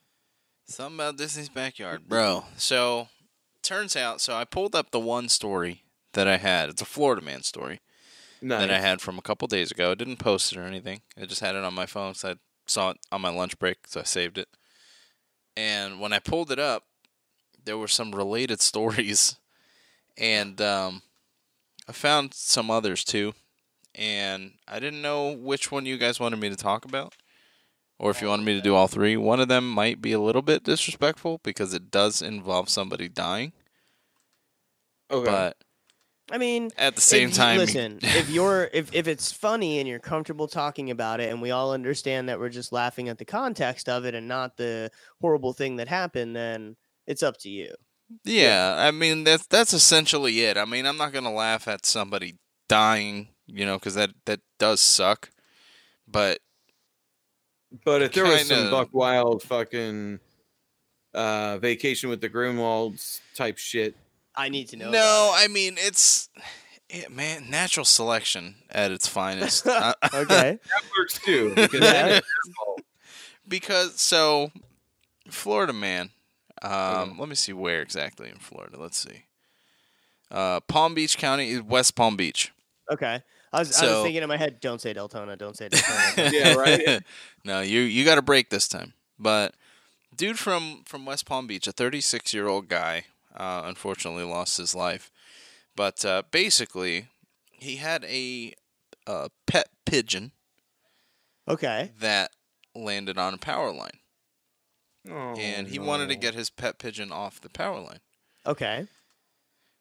Something 0.65 0.95
about 0.95 1.17
Disney's 1.17 1.49
backyard, 1.49 2.07
bro. 2.07 2.45
So, 2.55 3.09
turns 3.61 3.97
out, 3.97 4.21
so 4.21 4.33
I 4.33 4.45
pulled 4.45 4.75
up 4.75 4.91
the 4.91 4.99
one 4.99 5.27
story 5.27 5.83
that 6.13 6.25
I 6.25 6.37
had. 6.37 6.69
It's 6.69 6.81
a 6.81 6.85
Florida 6.85 7.21
man 7.21 7.43
story 7.43 7.81
Nice. 8.43 8.59
that 8.59 8.71
I 8.71 8.79
had 8.79 9.01
from 9.01 9.17
a 9.17 9.21
couple 9.21 9.47
days 9.47 9.71
ago. 9.71 9.91
I 9.91 9.95
didn't 9.95 10.17
post 10.17 10.51
it 10.51 10.59
or 10.59 10.63
anything. 10.63 11.01
I 11.19 11.25
just 11.25 11.41
had 11.41 11.55
it 11.55 11.63
on 11.63 11.73
my 11.73 11.85
phone, 11.85 12.13
so 12.13 12.31
I 12.31 12.35
saw 12.67 12.91
it 12.91 12.97
on 13.11 13.21
my 13.21 13.29
lunch 13.29 13.57
break, 13.57 13.87
so 13.87 14.01
I 14.01 14.03
saved 14.03 14.37
it. 14.37 14.49
And 15.55 15.99
when 15.99 16.11
I 16.13 16.19
pulled 16.19 16.51
it 16.51 16.59
up, 16.59 16.83
there 17.63 17.77
were 17.77 17.87
some 17.87 18.13
related 18.13 18.61
stories, 18.69 19.37
and 20.17 20.59
um, 20.61 21.01
I 21.87 21.93
found 21.93 22.33
some 22.33 22.69
others 22.69 23.03
too. 23.03 23.33
And 23.95 24.53
I 24.67 24.79
didn't 24.79 25.03
know 25.03 25.31
which 25.31 25.71
one 25.71 25.85
you 25.85 25.97
guys 25.97 26.19
wanted 26.19 26.39
me 26.39 26.49
to 26.49 26.55
talk 26.55 26.83
about 26.83 27.13
or 27.99 28.11
if 28.11 28.21
you 28.21 28.27
wanted 28.27 28.45
me 28.45 28.53
to 28.53 28.61
do 28.61 28.75
all 28.75 28.87
three. 28.87 29.15
One 29.15 29.39
of 29.39 29.47
them 29.47 29.69
might 29.69 30.01
be 30.01 30.11
a 30.11 30.19
little 30.19 30.41
bit 30.41 30.63
disrespectful 30.63 31.39
because 31.43 31.73
it 31.73 31.91
does 31.91 32.21
involve 32.21 32.69
somebody 32.69 33.07
dying, 33.07 33.53
okay. 35.09 35.25
but 35.25 35.57
I 36.33 36.39
mean, 36.39 36.71
at 36.79 36.95
the 36.95 37.01
same 37.01 37.29
if 37.29 37.35
you- 37.35 37.37
time, 37.37 37.57
listen, 37.59 37.99
if 38.01 38.27
you're 38.29 38.69
if 38.73 38.93
if 38.93 39.07
it's 39.07 39.31
funny 39.31 39.77
and 39.77 39.87
you're 39.87 39.99
comfortable 39.99 40.47
talking 40.47 40.89
about 40.89 41.19
it, 41.19 41.29
and 41.29 41.41
we 41.41 41.51
all 41.51 41.71
understand 41.73 42.27
that 42.27 42.39
we're 42.39 42.49
just 42.49 42.71
laughing 42.71 43.07
at 43.07 43.19
the 43.19 43.25
context 43.25 43.87
of 43.87 44.03
it 44.03 44.15
and 44.15 44.27
not 44.27 44.57
the 44.57 44.89
horrible 45.21 45.53
thing 45.53 45.75
that 45.75 45.87
happened, 45.87 46.35
then 46.35 46.75
it's 47.05 47.21
up 47.21 47.37
to 47.37 47.49
you. 47.49 47.75
yeah, 48.23 48.75
I 48.77 48.89
mean 48.89 49.23
that's 49.23 49.45
that's 49.45 49.73
essentially 49.73 50.41
it. 50.41 50.57
I 50.57 50.65
mean, 50.65 50.87
I'm 50.87 50.97
not 50.97 51.13
gonna 51.13 51.31
laugh 51.31 51.67
at 51.67 51.85
somebody 51.85 52.37
dying, 52.67 53.27
you 53.45 53.65
know, 53.67 53.77
because 53.77 53.93
that 53.93 54.09
that 54.25 54.39
does 54.57 54.81
suck. 54.81 55.29
But 56.07 56.39
but 57.85 58.01
if 58.01 58.13
there 58.13 58.25
was 58.25 58.47
some 58.47 58.71
Buck 58.71 58.89
Wild 58.91 59.43
fucking 59.43 60.19
uh 61.13 61.59
vacation 61.59 62.09
with 62.09 62.21
the 62.21 62.29
Griswolds 62.29 63.19
type 63.35 63.59
shit. 63.59 63.95
I 64.35 64.49
need 64.49 64.69
to 64.69 64.77
know. 64.77 64.89
no, 64.91 65.31
I 65.35 65.47
mean 65.47 65.75
it's. 65.77 66.29
Yeah, 66.89 67.07
man, 67.09 67.49
natural 67.49 67.85
selection 67.85 68.55
at 68.69 68.91
its 68.91 69.07
finest. 69.07 69.65
Uh, 69.67 69.93
about 70.01 70.13
it. 70.13 70.31
okay. 70.31 70.59
That 70.69 70.83
works 70.99 71.19
too. 71.19 71.53
Because 71.55 71.79
then 71.79 72.09
Yeah. 72.09 72.17
it's 72.17 72.27
their 72.27 72.53
fault. 72.65 72.81
because 73.47 73.99
so 73.99 74.51
Florida 75.29 75.73
man. 75.73 76.11
Um, 76.61 76.71
Okay. 76.71 77.11
let 77.19 77.29
me 77.29 77.35
see 77.35 77.53
where 77.53 77.81
exactly 77.81 78.29
in 78.29 78.37
Florida. 78.37 78.77
Let's 78.79 78.97
see. 78.97 79.23
Uh, 80.31 80.59
Palm 80.61 80.93
Beach 80.93 81.17
County, 81.17 81.59
West 81.59 81.95
Palm 81.95 82.15
Beach. 82.15 82.51
Okay. 82.91 83.21
I 83.51 83.59
was, 83.59 83.75
I 83.81 83.85
was 83.85 84.03
thinking 84.03 84.23
in 84.23 84.29
my 84.29 84.37
head, 84.37 84.59
don't 84.61 84.81
say 84.81 84.93
Deltona, 84.93 85.37
don't 85.37 85.55
say 85.55 85.69
Deltona. 85.69 86.31
Yeah, 86.31 86.53
right? 86.55 87.03
no, 87.43 87.61
you 87.61 87.81
you 87.81 88.03
got 88.05 88.17
a 88.17 88.21
break 88.23 88.49
this 88.49 88.67
time. 88.67 88.93
But 89.19 89.53
dude 90.15 90.39
from 90.39 90.83
from 90.85 91.05
West 91.05 91.25
Palm 91.25 91.45
Beach, 91.47 91.67
a 91.67 91.71
36 91.71 92.33
year 92.33 92.47
old 92.47 92.67
guy, 92.67 93.05
uh, 93.35 93.63
unfortunately 93.65 94.23
lost 94.23 94.57
his 94.57 94.75
life. 94.75 95.11
But 95.75 96.05
uh, 96.05 96.23
basically, 96.31 97.07
he 97.51 97.77
had 97.77 98.03
a, 98.05 98.53
a 99.07 99.29
pet 99.47 99.69
pigeon 99.85 100.31
okay. 101.47 101.91
that 101.99 102.31
landed 102.75 103.17
on 103.17 103.33
a 103.33 103.37
power 103.37 103.71
line. 103.71 103.99
Oh, 105.09 105.35
and 105.37 105.67
he 105.67 105.79
wanted 105.79 106.07
to 106.09 106.15
get 106.15 106.33
his 106.33 106.49
pet 106.49 106.79
pigeon 106.79 107.11
off 107.11 107.41
the 107.41 107.49
power 107.49 107.79
line. 107.79 107.99
Okay. 108.45 108.87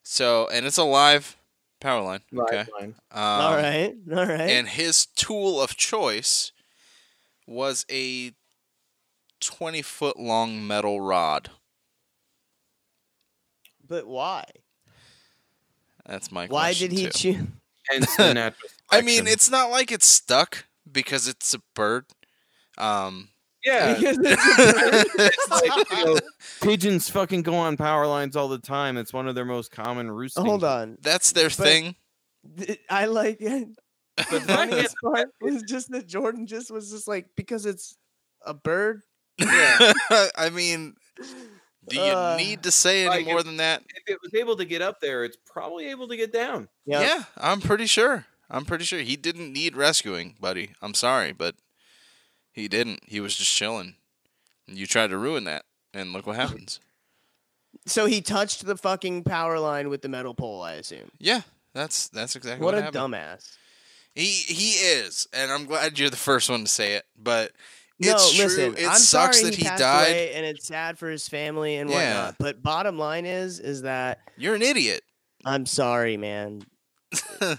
So, 0.02 0.48
and 0.48 0.66
it's 0.66 0.78
a 0.78 0.84
live 0.84 1.36
power 1.80 2.02
line. 2.02 2.20
Okay. 2.36 2.58
Lifeline. 2.58 2.94
Um, 3.10 3.22
all 3.22 3.56
right. 3.56 3.94
All 4.10 4.26
right. 4.26 4.50
And 4.50 4.68
his 4.68 5.06
tool 5.06 5.60
of 5.60 5.76
choice 5.76 6.52
was 7.46 7.86
a 7.90 8.32
20 9.40 9.82
foot 9.82 10.18
long 10.18 10.66
metal 10.66 11.00
rod. 11.00 11.50
But 13.92 14.06
why? 14.06 14.44
That's 16.06 16.32
my 16.32 16.46
question. 16.46 16.54
Why 16.54 16.72
did 16.72 16.92
he 16.92 17.04
too. 17.04 17.10
choose? 17.34 17.46
Hence 17.90 18.16
the 18.16 18.32
natural 18.32 18.70
I 18.90 19.02
mean, 19.02 19.26
it's 19.26 19.50
not 19.50 19.70
like 19.70 19.92
it's 19.92 20.06
stuck 20.06 20.64
because 20.90 21.28
it's 21.28 21.52
a 21.52 21.58
bird. 21.74 22.06
Um, 22.78 23.28
yeah. 23.64 23.94
Because 23.98 24.18
it's 24.18 25.14
it's 25.18 25.50
like, 25.50 25.90
you 25.98 26.04
know, 26.06 26.18
pigeons 26.62 27.10
fucking 27.10 27.42
go 27.42 27.54
on 27.54 27.76
power 27.76 28.06
lines 28.06 28.34
all 28.34 28.48
the 28.48 28.58
time. 28.58 28.96
It's 28.96 29.12
one 29.12 29.28
of 29.28 29.34
their 29.34 29.44
most 29.44 29.70
common 29.70 30.10
roosting. 30.10 30.46
Hold 30.46 30.64
on. 30.64 30.96
that's 31.02 31.32
their 31.32 31.48
But- 31.50 31.56
thing. 31.58 31.96
Th- 32.58 32.80
I 32.90 33.04
like 33.06 33.40
it. 33.40 33.68
The 34.16 34.40
funniest 34.40 34.96
part 35.04 35.28
was 35.40 35.62
just 35.62 35.90
that 35.90 36.06
Jordan 36.08 36.46
just 36.46 36.70
was 36.70 36.90
just 36.90 37.06
like 37.06 37.26
because 37.36 37.66
it's 37.66 37.96
a 38.44 38.54
bird. 38.54 39.02
Yeah. 39.38 39.92
I 40.36 40.50
mean, 40.50 40.94
do 41.88 41.96
you 41.96 42.02
Uh, 42.02 42.36
need 42.36 42.62
to 42.62 42.70
say 42.70 43.00
any 43.06 43.08
like 43.08 43.26
more 43.26 43.40
if- 43.40 43.44
than 43.44 43.56
that? 43.58 43.82
If 43.94 44.02
it 44.14 44.18
was 44.22 44.34
able 44.34 44.56
to 44.56 44.64
get 44.64 44.82
up 44.82 45.00
there, 45.00 45.24
it's 45.24 45.36
probably 45.46 45.88
able 45.88 46.08
to 46.08 46.16
get 46.16 46.32
down. 46.32 46.68
Yep. 46.86 47.00
Yeah, 47.06 47.24
I'm 47.36 47.60
pretty 47.60 47.86
sure. 47.86 48.26
I'm 48.50 48.64
pretty 48.64 48.84
sure 48.84 49.00
he 49.00 49.16
didn't 49.16 49.52
need 49.52 49.76
rescuing, 49.76 50.36
buddy. 50.40 50.72
I'm 50.82 50.94
sorry, 50.94 51.32
but 51.32 51.54
he 52.52 52.68
didn't. 52.68 53.00
He 53.06 53.18
was 53.20 53.34
just 53.36 53.50
chilling. 53.52 53.96
And 54.68 54.76
you 54.78 54.86
tried 54.86 55.08
to 55.08 55.16
ruin 55.18 55.44
that, 55.44 55.64
and 55.94 56.12
look 56.12 56.26
what 56.26 56.36
happens. 56.36 56.78
So 57.86 58.06
he 58.06 58.20
touched 58.20 58.64
the 58.66 58.76
fucking 58.76 59.24
power 59.24 59.58
line 59.58 59.88
with 59.88 60.02
the 60.02 60.08
metal 60.08 60.34
pole. 60.34 60.62
I 60.62 60.74
assume. 60.74 61.10
yeah, 61.18 61.40
that's 61.72 62.08
that's 62.08 62.36
exactly 62.36 62.64
What 62.64 62.74
what, 62.74 62.80
a 62.80 62.84
happened. 62.84 63.14
dumbass. 63.14 63.56
He 64.14 64.26
he 64.26 64.72
is, 64.72 65.26
and 65.32 65.50
I'm 65.50 65.64
glad 65.64 65.98
you're 65.98 66.10
the 66.10 66.16
first 66.16 66.50
one 66.50 66.64
to 66.64 66.70
say 66.70 66.92
it. 66.94 67.06
But 67.16 67.52
No, 68.06 68.14
it's 68.14 68.38
listen. 68.38 68.74
true. 68.74 68.82
It 68.82 68.88
I'm 68.88 68.96
sucks 68.96 69.38
sorry 69.40 69.50
that 69.50 69.56
he 69.58 69.64
passed 69.64 69.78
died. 69.80 70.08
away, 70.10 70.32
and 70.34 70.44
it's 70.46 70.66
sad 70.66 70.98
for 70.98 71.08
his 71.10 71.28
family 71.28 71.76
and 71.76 71.88
Yeah. 71.90 71.96
whatnot. 71.96 72.36
But 72.38 72.62
bottom 72.62 72.98
line 72.98 73.26
is, 73.26 73.58
is 73.60 73.82
that 73.82 74.20
You're 74.36 74.54
an 74.54 74.62
idiot. 74.62 75.02
I'm 75.44 75.66
sorry, 75.66 76.16
man. 76.16 76.62
that- 77.40 77.58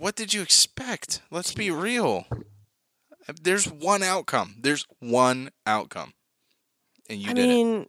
What 0.00 0.16
did 0.16 0.34
you 0.34 0.42
expect? 0.42 1.22
Let's 1.30 1.52
be 1.54 1.70
real. 1.70 2.26
There's 3.42 3.66
one 3.66 4.02
outcome. 4.02 4.56
There's 4.60 4.86
one 5.00 5.50
outcome, 5.66 6.12
and 7.08 7.18
you 7.20 7.30
I 7.30 7.32
did 7.32 7.44
it. 7.44 7.48
mean, 7.48 7.86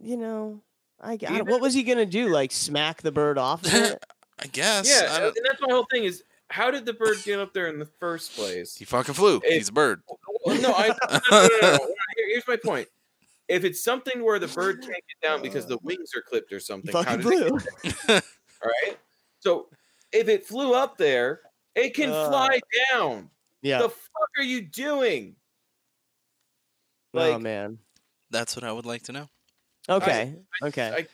you 0.00 0.16
know, 0.16 0.62
I, 1.00 1.16
don't- 1.16 1.48
what 1.48 1.60
was 1.60 1.74
he 1.74 1.82
gonna 1.84 2.06
do? 2.06 2.28
Like 2.28 2.50
smack 2.50 3.02
the 3.02 3.12
bird 3.12 3.38
off 3.38 3.64
of 3.64 3.72
it? 3.74 4.04
I 4.40 4.46
guess. 4.48 4.88
yeah, 4.88 5.12
I 5.12 5.26
and 5.26 5.36
that's 5.44 5.60
my 5.60 5.72
whole 5.72 5.86
thing 5.92 6.02
is 6.04 6.24
how 6.54 6.70
did 6.70 6.86
the 6.86 6.92
bird 6.94 7.16
get 7.24 7.40
up 7.40 7.52
there 7.52 7.66
in 7.66 7.78
the 7.80 7.88
first 7.98 8.34
place? 8.36 8.76
he 8.76 8.84
fucking 8.84 9.14
flew. 9.14 9.40
It- 9.44 9.54
He's 9.54 9.68
a 9.68 9.72
bird. 9.72 10.02
Well, 10.46 10.60
no, 10.60 10.74
I, 10.74 10.88
no, 10.88 10.94
no, 11.30 11.40
no, 11.40 11.48
no, 11.62 11.76
no. 11.78 11.94
Here's 12.28 12.46
my 12.46 12.56
point. 12.56 12.86
If 13.48 13.64
it's 13.64 13.82
something 13.82 14.22
where 14.22 14.38
the 14.38 14.46
bird 14.48 14.80
can't 14.82 14.92
get 14.92 15.26
down 15.26 15.40
because 15.40 15.64
the 15.66 15.78
wings 15.82 16.10
are 16.14 16.20
clipped 16.20 16.52
or 16.52 16.56
He 16.56 16.60
something, 16.60 16.92
how 16.94 17.02
fucking 17.02 17.30
did 17.30 17.42
it 17.42 17.48
flew. 17.48 17.58
get 18.06 18.24
all 18.62 18.70
right? 18.86 18.98
So 19.40 19.68
if 20.12 20.28
it 20.28 20.44
flew 20.46 20.74
up 20.74 20.98
there, 20.98 21.40
it 21.74 21.94
can 21.94 22.10
Uh, 22.10 22.28
fly 22.28 22.60
down. 22.90 23.30
Yeah. 23.62 23.78
The 23.78 23.88
fuck 23.88 24.28
are 24.36 24.42
you 24.44 24.60
doing? 24.60 25.36
oh 27.14 27.38
man. 27.38 27.78
That's 28.30 28.54
what 28.54 28.64
I 28.64 28.72
would 28.72 28.84
like 28.86 29.04
to 29.04 29.12
know. 29.12 29.28
Okay. 29.88 30.34
okay. 30.62 30.88
I 30.88 30.94
can't. 30.96 31.08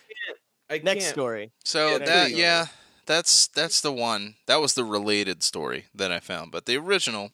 I 0.70 0.78
Next 0.82 1.04
can't. 1.04 1.14
story. 1.14 1.52
So 1.64 1.86
Yeah, 1.92 1.98
that 1.98 2.06
there 2.06 2.28
you 2.30 2.36
yeah, 2.36 2.66
that's 3.10 3.48
that's 3.48 3.80
the 3.80 3.92
one. 3.92 4.36
That 4.46 4.60
was 4.60 4.74
the 4.74 4.84
related 4.84 5.42
story 5.42 5.86
that 5.94 6.12
I 6.12 6.20
found. 6.20 6.52
But 6.52 6.66
the 6.66 6.76
original 6.76 7.32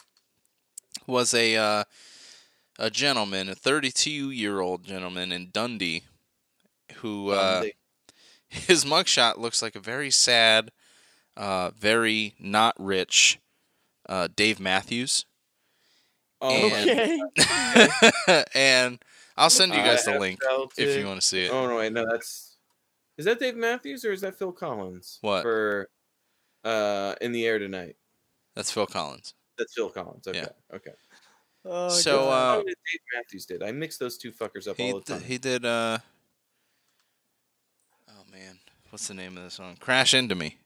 was 1.06 1.34
a 1.34 1.54
uh, 1.56 1.84
a 2.78 2.90
gentleman, 2.90 3.48
a 3.50 3.54
32 3.54 4.30
year 4.30 4.60
old 4.60 4.84
gentleman 4.84 5.32
in 5.32 5.50
Dundee, 5.52 6.04
who 6.96 7.30
uh, 7.30 7.56
Dundee. 7.60 7.72
his 8.48 8.84
mugshot 8.86 9.36
looks 9.36 9.60
like 9.60 9.76
a 9.76 9.80
very 9.80 10.10
sad, 10.10 10.72
uh, 11.36 11.70
very 11.78 12.34
not 12.40 12.74
rich 12.78 13.38
uh, 14.08 14.28
Dave 14.34 14.58
Matthews. 14.58 15.26
Oh, 16.40 16.50
and- 16.50 17.22
Okay. 17.38 18.44
and 18.54 18.98
I'll 19.36 19.50
send 19.50 19.74
you 19.74 19.80
I 19.80 19.84
guys 19.84 20.04
the 20.06 20.18
link 20.18 20.42
felt 20.42 20.72
if 20.78 20.88
it. 20.88 21.00
you 21.00 21.06
want 21.06 21.20
to 21.20 21.26
see 21.26 21.44
it. 21.44 21.52
Oh 21.52 21.66
no, 21.68 21.76
wait, 21.76 21.92
no, 21.92 22.06
that's 22.10 22.55
is 23.18 23.24
that 23.24 23.38
Dave 23.40 23.56
Matthews 23.56 24.04
or 24.04 24.12
is 24.12 24.20
that 24.22 24.38
Phil 24.38 24.52
Collins? 24.52 25.18
What? 25.20 25.42
for 25.42 25.88
uh 26.64 27.14
in 27.20 27.32
the 27.32 27.46
air 27.46 27.58
tonight? 27.58 27.96
That's 28.54 28.70
Phil 28.70 28.86
Collins. 28.86 29.34
That's 29.58 29.74
Phil 29.74 29.90
Collins. 29.90 30.26
Okay, 30.28 30.40
Yeah. 30.40 30.48
okay. 30.74 30.92
Oh, 31.64 31.88
So, 32.00 32.24
God. 32.24 32.58
uh, 32.60 32.62
Dave 32.64 33.00
Matthews 33.14 33.46
did. 33.46 33.62
I 33.62 33.72
mix 33.72 33.98
those 33.98 34.18
two 34.18 34.30
fuckers 34.32 34.68
up 34.68 34.76
He 34.76 34.92
all 34.92 35.00
the 35.00 35.04
d- 35.04 35.12
time. 35.12 35.22
he 35.22 35.38
did 35.38 35.64
uh 35.64 35.98
Oh 38.08 38.24
man, 38.30 38.58
what's 38.90 39.08
the 39.08 39.14
name 39.14 39.36
of 39.36 39.42
the 39.44 39.50
song? 39.50 39.76
Crash 39.76 40.14
into 40.14 40.34
me. 40.34 40.58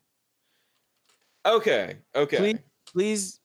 okay, 1.46 1.98
okay. 2.14 2.36
Please, 2.38 2.60
please 2.86 3.40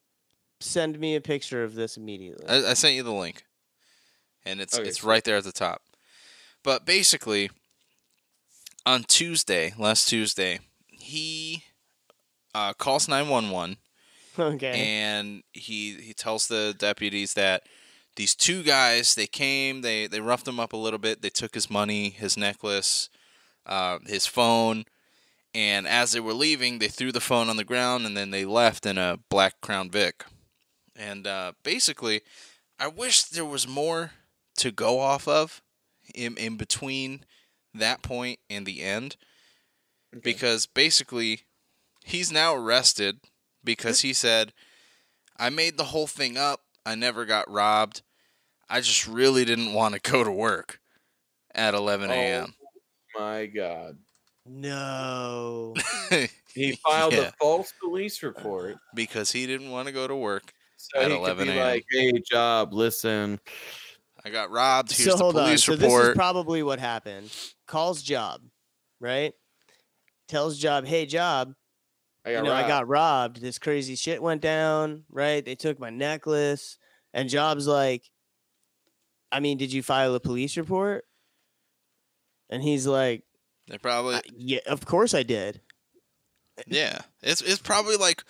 send 0.59 0.99
me 0.99 1.15
a 1.15 1.21
picture 1.21 1.63
of 1.63 1.75
this 1.75 1.97
immediately. 1.97 2.47
I, 2.47 2.71
I 2.71 2.73
sent 2.73 2.95
you 2.95 3.03
the 3.03 3.13
link, 3.13 3.45
and 4.45 4.59
it's 4.61 4.77
Okay, 4.77 4.87
it's 4.89 5.03
right 5.03 5.23
there 5.23 5.37
at 5.37 5.43
the 5.43 5.51
top. 5.51 5.81
But 6.63 6.85
basically, 6.85 7.51
on 8.85 9.03
Tuesday, 9.03 9.73
last 9.77 10.07
Tuesday, 10.07 10.59
he 10.89 11.63
uh, 12.53 12.73
calls 12.73 13.07
nine 13.07 13.29
one 13.29 13.49
one, 13.49 13.77
okay. 14.37 14.73
and 14.73 15.43
he 15.53 15.95
he 15.95 16.13
tells 16.13 16.47
the 16.47 16.75
deputies 16.77 17.33
that 17.33 17.63
these 18.15 18.35
two 18.35 18.63
guys 18.63 19.15
they 19.15 19.27
came, 19.27 19.81
they 19.81 20.07
they 20.07 20.21
roughed 20.21 20.47
him 20.47 20.59
up 20.59 20.73
a 20.73 20.77
little 20.77 20.99
bit, 20.99 21.21
they 21.21 21.29
took 21.29 21.53
his 21.53 21.69
money, 21.69 22.09
his 22.09 22.37
necklace, 22.37 23.09
uh, 23.65 23.99
his 24.05 24.25
phone. 24.25 24.85
And 25.53 25.87
as 25.87 26.11
they 26.11 26.19
were 26.19 26.33
leaving, 26.33 26.79
they 26.79 26.89
threw 26.89 27.13
the 27.13 27.21
phone 27.21 27.49
on 27.49 27.55
the 27.55 27.63
ground 27.63 28.05
and 28.05 28.15
then 28.15 28.29
they 28.29 28.43
left 28.43 28.85
in 28.85 28.97
a 28.97 29.19
black 29.29 29.61
Crown 29.61 29.89
Vic. 29.89 30.25
And 30.97 31.25
uh, 31.25 31.53
basically, 31.63 32.21
I 32.77 32.89
wish 32.89 33.23
there 33.23 33.45
was 33.45 33.65
more 33.65 34.11
to 34.57 34.71
go 34.71 34.99
off 34.99 35.29
of 35.29 35.61
in, 36.13 36.35
in 36.35 36.57
between 36.57 37.23
that 37.79 38.01
point 38.01 38.39
and 38.49 38.65
the 38.65 38.81
end. 38.81 39.15
Okay. 40.13 40.21
Because 40.23 40.65
basically, 40.65 41.41
he's 42.03 42.31
now 42.31 42.55
arrested 42.55 43.19
because 43.63 44.01
he 44.01 44.13
said, 44.13 44.53
I 45.37 45.49
made 45.49 45.77
the 45.77 45.85
whole 45.85 46.07
thing 46.07 46.37
up. 46.37 46.61
I 46.85 46.95
never 46.95 47.25
got 47.25 47.49
robbed. 47.49 48.01
I 48.69 48.79
just 48.81 49.07
really 49.07 49.45
didn't 49.45 49.73
want 49.73 49.95
to 49.95 50.11
go 50.11 50.23
to 50.23 50.31
work 50.31 50.79
at 51.53 51.73
11 51.73 52.09
a.m. 52.11 52.53
My 53.17 53.45
God, 53.45 53.97
no. 54.45 55.73
he 56.53 56.73
filed 56.83 57.13
Yeah. 57.13 57.19
a 57.29 57.31
false 57.39 57.73
police 57.81 58.21
report. 58.23 58.77
because 58.93 59.31
he 59.31 59.45
didn't 59.47 59.71
want 59.71 59.87
to 59.87 59.93
go 59.93 60.07
to 60.07 60.15
work. 60.15 60.53
So 60.77 60.99
At 60.99 61.09
he 61.11 61.17
could 61.17 61.19
11 61.19 61.47
be 61.47 61.53
a.m.. 61.53 61.65
like, 61.65 61.85
"Hey, 61.89 62.13
job, 62.29 62.73
listen, 62.73 63.39
I 64.23 64.29
got 64.29 64.51
robbed. 64.51 64.91
Here's 64.91 65.09
so 65.09 65.17
the 65.17 65.23
hold 65.23 65.37
on. 65.37 65.43
police 65.43 65.63
So 65.63 65.75
this 65.75 65.93
is 65.93 66.15
probably 66.15 66.61
what 66.63 66.79
happened. 66.79 67.31
Calls 67.67 68.01
job, 68.01 68.41
right? 68.99 69.33
Tells 70.27 70.57
job, 70.57 70.85
hey 70.85 71.05
job, 71.05 71.53
I 72.25 72.33
got 72.33 72.37
you 72.39 72.43
know, 72.45 72.53
I 72.53 72.61
robbed." 72.61 72.67
got 72.67 72.87
robbed. 72.87 73.41
This 73.41 73.59
crazy 73.59 73.95
shit 73.95 74.21
went 74.21 74.41
down, 74.41 75.03
right? 75.09 75.43
They 75.43 75.55
took 75.55 75.79
my 75.79 75.89
necklace, 75.89 76.77
and 77.13 77.29
Job's 77.29 77.67
like, 77.67 78.09
I 79.31 79.39
mean, 79.39 79.57
did 79.57 79.73
you 79.73 79.83
file 79.83 80.15
a 80.15 80.19
police 80.19 80.57
report? 80.57 81.05
And 82.49 82.61
he's 82.63 82.87
like, 82.87 83.23
they 83.67 83.77
probably 83.77 84.19
yeah, 84.35 84.59
of 84.67 84.85
course 84.85 85.13
I 85.13 85.23
did. 85.23 85.61
Yeah, 86.67 86.99
it's 87.21 87.41
it's 87.41 87.61
probably 87.61 87.97
like 87.97 88.23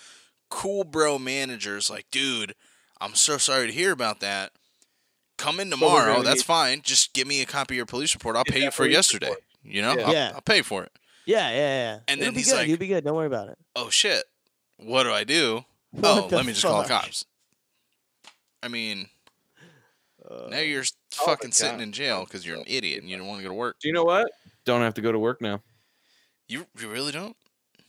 cool 0.50 0.84
bro 0.84 1.20
managers 1.20 1.90
like, 1.90 2.06
dude, 2.12 2.56
I'm 3.00 3.16
so 3.16 3.38
sorry 3.38 3.68
to 3.68 3.74
hear 3.74 3.92
about 3.92 4.22
that. 4.22 4.52
Come 5.38 5.60
in 5.60 5.70
tomorrow. 5.70 6.14
gonna 6.14 6.24
That's 6.24 6.40
need- 6.40 6.46
fine. 6.46 6.82
Just 6.84 7.14
give 7.14 7.28
me 7.28 7.42
a 7.42 7.46
copy 7.46 7.74
of 7.76 7.78
your 7.78 7.86
police 7.86 8.14
report. 8.16 8.36
I'll 8.36 8.44
Get 8.44 8.54
pay 8.54 8.64
you 8.64 8.72
for 8.72 8.84
police 8.84 8.94
yesterday. 8.94 9.28
report. 9.28 9.44
You 9.64 9.82
know, 9.82 9.96
Yeah. 9.98 10.28
I'll, 10.30 10.36
I'll 10.36 10.42
pay 10.42 10.62
for 10.62 10.84
it. 10.84 10.92
Yeah, 11.26 11.50
yeah, 11.50 11.56
yeah. 11.56 12.00
And 12.08 12.20
It'll 12.22 12.26
then 12.26 12.34
be 12.34 12.40
he's 12.40 12.50
good. 12.52 12.56
like- 12.58 12.68
You'll 12.68 12.78
be 12.78 12.88
good. 12.88 13.04
Don't 13.04 13.16
worry 13.16 13.26
about 13.28 13.50
it. 13.50 13.58
Oh 13.76 13.90
shit, 13.90 14.24
what 14.78 15.04
do 15.04 15.12
I 15.12 15.24
do? 15.24 15.66
What 15.92 16.06
oh, 16.06 16.28
let 16.36 16.46
me 16.46 16.52
just 16.52 16.66
call 16.66 16.82
the 16.84 16.88
cops. 16.90 17.24
I 18.62 18.68
mean, 18.68 19.08
Uh, 20.30 20.48
now 20.50 20.60
you're 20.60 20.84
Oh 21.20 21.26
fucking 21.26 21.52
sitting 21.54 21.80
in 21.80 21.92
jail 21.94 22.26
because 22.26 22.46
you're 22.46 22.58
an 22.58 22.66
idiot 22.68 23.02
and 23.02 23.10
you 23.10 23.16
don't 23.18 23.28
want 23.28 23.40
to 23.40 23.44
go 23.44 23.50
to 23.50 23.56
work. 23.56 23.78
Do 23.80 23.88
you 23.88 23.94
know 23.94 24.04
what? 24.04 24.30
Don't 24.66 24.82
have 24.82 24.96
to 24.96 25.02
go 25.02 25.12
to 25.14 25.20
work 25.20 25.40
now. 25.42 25.62
You 26.48 26.66
you 26.80 26.90
really 26.90 27.12
don't. 27.14 27.36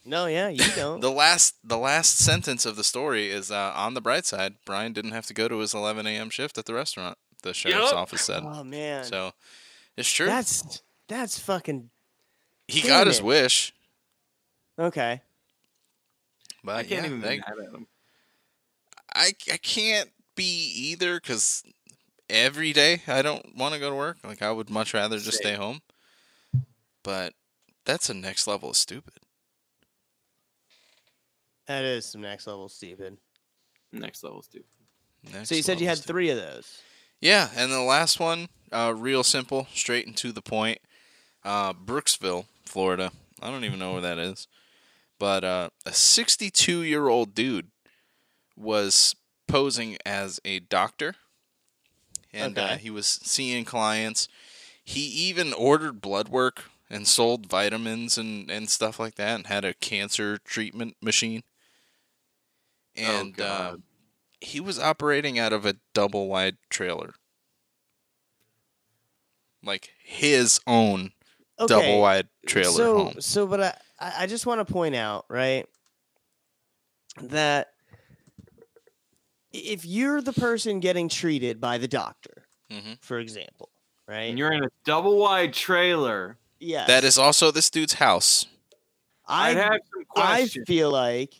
no, 0.04 0.26
yeah, 0.26 0.48
you 0.48 0.62
don't. 0.76 1.00
The 1.00 1.10
last 1.10 1.56
the 1.64 1.78
last 1.78 2.18
sentence 2.18 2.64
of 2.64 2.76
the 2.76 2.84
story 2.84 3.28
is 3.30 3.50
uh, 3.50 3.72
on 3.74 3.94
the 3.94 4.00
bright 4.00 4.24
side. 4.26 4.54
Brian 4.64 4.92
didn't 4.92 5.10
have 5.12 5.26
to 5.26 5.34
go 5.34 5.48
to 5.48 5.58
his 5.58 5.74
11 5.74 6.06
a.m. 6.06 6.30
shift 6.30 6.56
at 6.58 6.66
the 6.66 6.74
restaurant 6.74 7.18
the 7.46 7.54
sheriff's 7.54 7.90
Yup. 7.90 7.94
office 7.94 8.22
said. 8.22 8.42
Oh 8.44 8.62
man, 8.64 9.04
So 9.04 9.32
it's 9.96 10.10
true. 10.10 10.26
that's 10.26 10.82
that's 11.08 11.38
fucking 11.38 11.90
he 12.68 12.80
damn 12.82 12.88
got 12.90 13.06
his 13.06 13.22
wish, 13.22 13.72
okay. 14.78 15.22
but 16.64 16.76
I 16.76 16.82
can't 16.82 17.02
yeah, 17.02 17.06
even 17.06 17.20
they- 17.20 17.36
be 17.36 17.42
mad 17.46 17.66
at 17.66 17.72
him. 17.74 17.86
I 19.14 19.32
I 19.52 19.56
can't 19.56 20.10
be 20.34 20.44
either 20.90 21.14
because 21.20 21.62
every 22.28 22.72
day 22.72 23.02
I 23.06 23.22
don't 23.22 23.56
want 23.56 23.72
to 23.74 23.80
go 23.80 23.88
to 23.88 23.96
work. 23.96 24.18
Like 24.24 24.42
I 24.42 24.50
would 24.52 24.68
much 24.68 24.92
rather 24.92 25.18
just 25.18 25.38
stay 25.38 25.54
home. 25.54 25.80
But 27.02 27.32
that's 27.84 28.10
a 28.10 28.14
next 28.14 28.46
level 28.48 28.70
of 28.70 28.76
stupid. 28.76 29.14
That 31.66 31.84
is 31.84 32.04
some 32.06 32.20
next 32.20 32.46
level 32.46 32.68
stupid. 32.68 33.16
Next 33.92 34.22
level 34.22 34.42
stupid. 34.42 34.66
Next 35.32 35.48
So 35.48 35.54
you 35.54 35.62
said 35.62 35.80
you 35.80 35.86
had 35.88 35.98
stupid. 35.98 36.08
three 36.12 36.30
of 36.30 36.36
those. 36.36 36.82
Yeah, 37.20 37.50
and 37.56 37.72
the 37.72 37.80
last 37.80 38.20
one, 38.20 38.48
uh, 38.72 38.92
real 38.96 39.24
simple, 39.24 39.66
straight 39.72 40.06
and 40.06 40.16
to 40.18 40.32
the 40.32 40.42
point. 40.42 40.78
Uh, 41.44 41.72
Brooksville, 41.72 42.46
Florida. 42.64 43.12
I 43.40 43.50
don't 43.50 43.64
even 43.64 43.78
know 43.78 43.92
where 43.92 44.02
that 44.02 44.18
is, 44.18 44.48
but 45.18 45.44
uh, 45.44 45.70
a 45.84 45.92
62 45.92 46.82
year 46.82 47.08
old 47.08 47.34
dude 47.34 47.68
was 48.56 49.14
posing 49.48 49.96
as 50.04 50.40
a 50.44 50.60
doctor, 50.60 51.16
and 52.32 52.58
uh, 52.58 52.68
Okay. 52.68 52.76
he 52.76 52.90
was 52.90 53.06
seeing 53.06 53.64
clients. 53.64 54.28
He 54.84 55.00
even 55.02 55.52
ordered 55.52 56.00
blood 56.00 56.28
work 56.28 56.64
and 56.90 57.06
sold 57.06 57.46
vitamins 57.46 58.16
and, 58.18 58.50
and 58.50 58.68
stuff 58.70 58.98
like 59.00 59.16
that, 59.16 59.34
and 59.36 59.46
had 59.46 59.64
a 59.64 59.74
cancer 59.74 60.38
treatment 60.38 60.96
machine. 61.02 61.42
And 62.96 63.38
oh, 63.40 63.44
uh, 63.44 63.72
God. 63.72 63.82
He 64.40 64.60
was 64.60 64.78
operating 64.78 65.38
out 65.38 65.52
of 65.52 65.64
a 65.66 65.76
double 65.94 66.28
wide 66.28 66.56
trailer. 66.70 67.14
Like 69.62 69.90
his 70.04 70.60
own 70.66 71.12
Okay. 71.58 71.74
double 71.74 72.00
wide 72.00 72.28
trailer 72.46 72.72
so, 72.76 72.98
home. 72.98 73.14
So, 73.20 73.46
but 73.46 73.60
I, 73.60 73.74
I 73.98 74.12
I 74.20 74.26
just 74.26 74.46
want 74.46 74.66
to 74.66 74.72
point 74.72 74.94
out, 74.94 75.24
right, 75.28 75.66
that 77.22 77.68
if 79.52 79.84
you're 79.84 80.20
the 80.20 80.32
person 80.32 80.80
getting 80.80 81.08
treated 81.08 81.60
by 81.60 81.78
the 81.78 81.88
doctor, 81.88 82.46
hmm 82.70 82.94
for 83.00 83.18
example, 83.18 83.70
right? 84.06 84.24
and 84.28 84.38
you're 84.38 84.52
in 84.52 84.64
a 84.64 84.68
double 84.84 85.16
wide 85.18 85.52
trailer. 85.54 86.36
yes, 86.60 86.86
That 86.86 87.04
is 87.04 87.16
also 87.18 87.50
this 87.50 87.70
dude's 87.70 87.94
house. 87.94 88.46
I 89.26 89.50
I 89.50 89.54
have 89.54 89.80
some 89.92 90.04
questions. 90.08 90.64
I 90.64 90.64
feel 90.66 90.90
like 90.90 91.34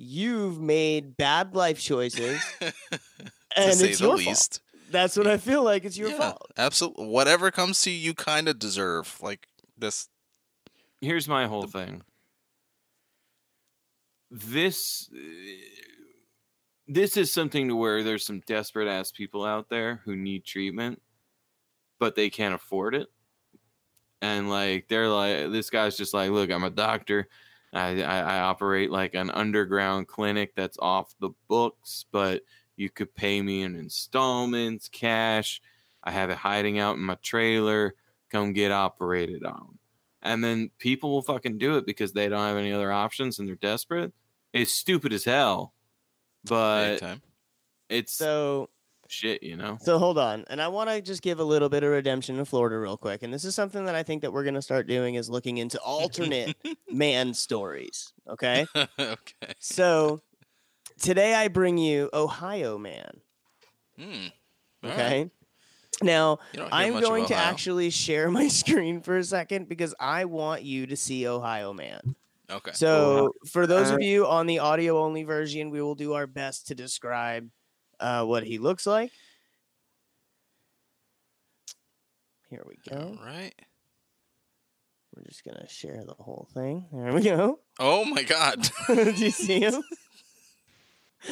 you've 0.00 0.58
made 0.58 1.16
bad 1.16 1.54
life 1.54 1.78
choices, 1.78 2.42
to 2.60 2.72
and 3.56 3.74
say 3.74 3.90
it's 3.90 3.98
the 3.98 4.06
your 4.06 4.16
least. 4.16 4.60
fault. 4.60 4.60
That's 4.90 5.16
what 5.16 5.26
I 5.26 5.36
feel 5.36 5.62
like. 5.62 5.84
It's 5.84 5.96
your 5.96 6.10
yeah, 6.10 6.16
fault. 6.16 6.50
absolutely. 6.56 7.06
Whatever 7.06 7.50
comes 7.50 7.82
to 7.82 7.90
you, 7.90 7.96
you 7.96 8.14
kind 8.14 8.48
of 8.48 8.58
deserve. 8.58 9.18
Like 9.20 9.46
this. 9.78 10.08
Here's 11.00 11.28
my 11.28 11.46
whole 11.46 11.66
thing. 11.66 12.02
This 14.30 15.10
this 16.88 17.16
is 17.16 17.32
something 17.32 17.68
to 17.68 17.76
where 17.76 18.02
there's 18.02 18.24
some 18.26 18.42
desperate 18.46 18.88
ass 18.88 19.12
people 19.12 19.44
out 19.44 19.68
there 19.68 20.00
who 20.04 20.16
need 20.16 20.44
treatment, 20.44 21.00
but 21.98 22.16
they 22.16 22.30
can't 22.30 22.54
afford 22.54 22.94
it. 22.94 23.08
And 24.22 24.50
like 24.50 24.88
they're 24.88 25.08
like, 25.08 25.52
this 25.52 25.70
guy's 25.70 25.96
just 25.96 26.14
like, 26.14 26.30
look, 26.30 26.50
I'm 26.50 26.64
a 26.64 26.70
doctor. 26.70 27.28
I, 27.72 28.02
I, 28.02 28.20
I 28.20 28.40
operate 28.40 28.90
like 28.90 29.14
an 29.14 29.30
underground 29.30 30.08
clinic 30.08 30.54
that's 30.56 30.78
off 30.80 31.14
the 31.20 31.30
books, 31.48 32.06
but 32.10 32.42
you 32.76 32.90
could 32.90 33.14
pay 33.14 33.40
me 33.42 33.62
in 33.62 33.76
installments, 33.76 34.88
cash. 34.88 35.60
I 36.02 36.10
have 36.10 36.30
it 36.30 36.38
hiding 36.38 36.78
out 36.78 36.96
in 36.96 37.02
my 37.02 37.16
trailer. 37.16 37.94
Come 38.30 38.52
get 38.52 38.72
operated 38.72 39.44
on 39.44 39.78
and 40.22 40.44
then 40.44 40.70
people 40.78 41.10
will 41.10 41.22
fucking 41.22 41.58
do 41.58 41.76
it 41.76 41.86
because 41.86 42.12
they 42.12 42.28
don't 42.28 42.46
have 42.46 42.56
any 42.56 42.72
other 42.72 42.92
options 42.92 43.38
and 43.38 43.48
they're 43.48 43.56
desperate. 43.56 44.12
It's 44.52 44.72
stupid 44.72 45.12
as 45.12 45.24
hell, 45.24 45.74
but 46.44 47.02
it's 47.88 48.12
So, 48.14 48.70
shit, 49.10 49.42
you 49.42 49.56
know. 49.56 49.78
so 49.80 49.98
hold 49.98 50.18
on, 50.18 50.44
and 50.48 50.60
I 50.60 50.68
want 50.68 50.90
to 50.90 51.00
just 51.00 51.22
give 51.22 51.40
a 51.40 51.44
little 51.44 51.68
bit 51.68 51.82
of 51.82 51.90
redemption 51.90 52.36
to 52.36 52.44
Florida 52.44 52.78
real 52.78 52.96
quick, 52.96 53.22
and 53.22 53.32
this 53.32 53.44
is 53.44 53.54
something 53.54 53.84
that 53.84 53.94
I 53.94 54.02
think 54.02 54.22
that 54.22 54.32
we're 54.32 54.44
gonna 54.44 54.62
start 54.62 54.86
doing 54.86 55.16
is 55.16 55.28
looking 55.28 55.58
into 55.58 55.78
alternate 55.80 56.56
man 56.90 57.34
stories. 57.34 58.12
Okay. 58.28 58.66
okay. 58.98 59.54
So 59.58 60.22
today 61.00 61.34
I 61.34 61.48
bring 61.48 61.78
you 61.78 62.10
Ohio 62.12 62.78
Man. 62.78 63.20
Hmm. 63.98 64.26
All 64.82 64.90
right. 64.90 64.92
Okay. 64.92 65.30
Now 66.02 66.38
You 66.52 66.60
don't 66.60 66.72
hear 66.72 66.82
I'm 66.82 67.00
going 67.00 67.26
to 67.26 67.34
actually 67.34 67.90
share 67.90 68.30
my 68.30 68.48
screen 68.48 69.02
for 69.02 69.18
a 69.18 69.24
second 69.24 69.68
because 69.68 69.94
I 70.00 70.24
want 70.24 70.62
you 70.62 70.86
to 70.86 70.96
see 70.96 71.26
Ohio 71.26 71.72
Man. 71.72 72.16
Okay. 72.50 72.72
So 72.72 73.34
for 73.50 73.66
those 73.66 73.90
of 73.90 74.00
you 74.02 74.26
on 74.26 74.46
the 74.46 74.58
audio 74.58 74.98
only 74.98 75.22
version, 75.22 75.70
we 75.70 75.80
will 75.82 75.94
do 75.94 76.14
our 76.14 76.26
best 76.26 76.66
to 76.68 76.74
describe 76.74 77.48
uh, 78.00 78.24
what 78.24 78.44
he 78.44 78.58
looks 78.58 78.86
like. 78.86 79.12
Here 82.48 82.64
we 82.66 82.76
go. 82.90 83.16
All 83.20 83.24
right. 83.24 83.54
We're 85.14 85.24
just 85.24 85.44
gonna 85.44 85.68
share 85.68 86.02
the 86.04 86.14
whole 86.14 86.48
thing. 86.54 86.86
There 86.92 87.12
we 87.12 87.22
go. 87.22 87.60
Oh 87.78 88.04
my 88.04 88.22
God. 88.22 88.68
do 88.86 89.12
you 89.12 89.30
see 89.30 89.60
him? 89.60 89.82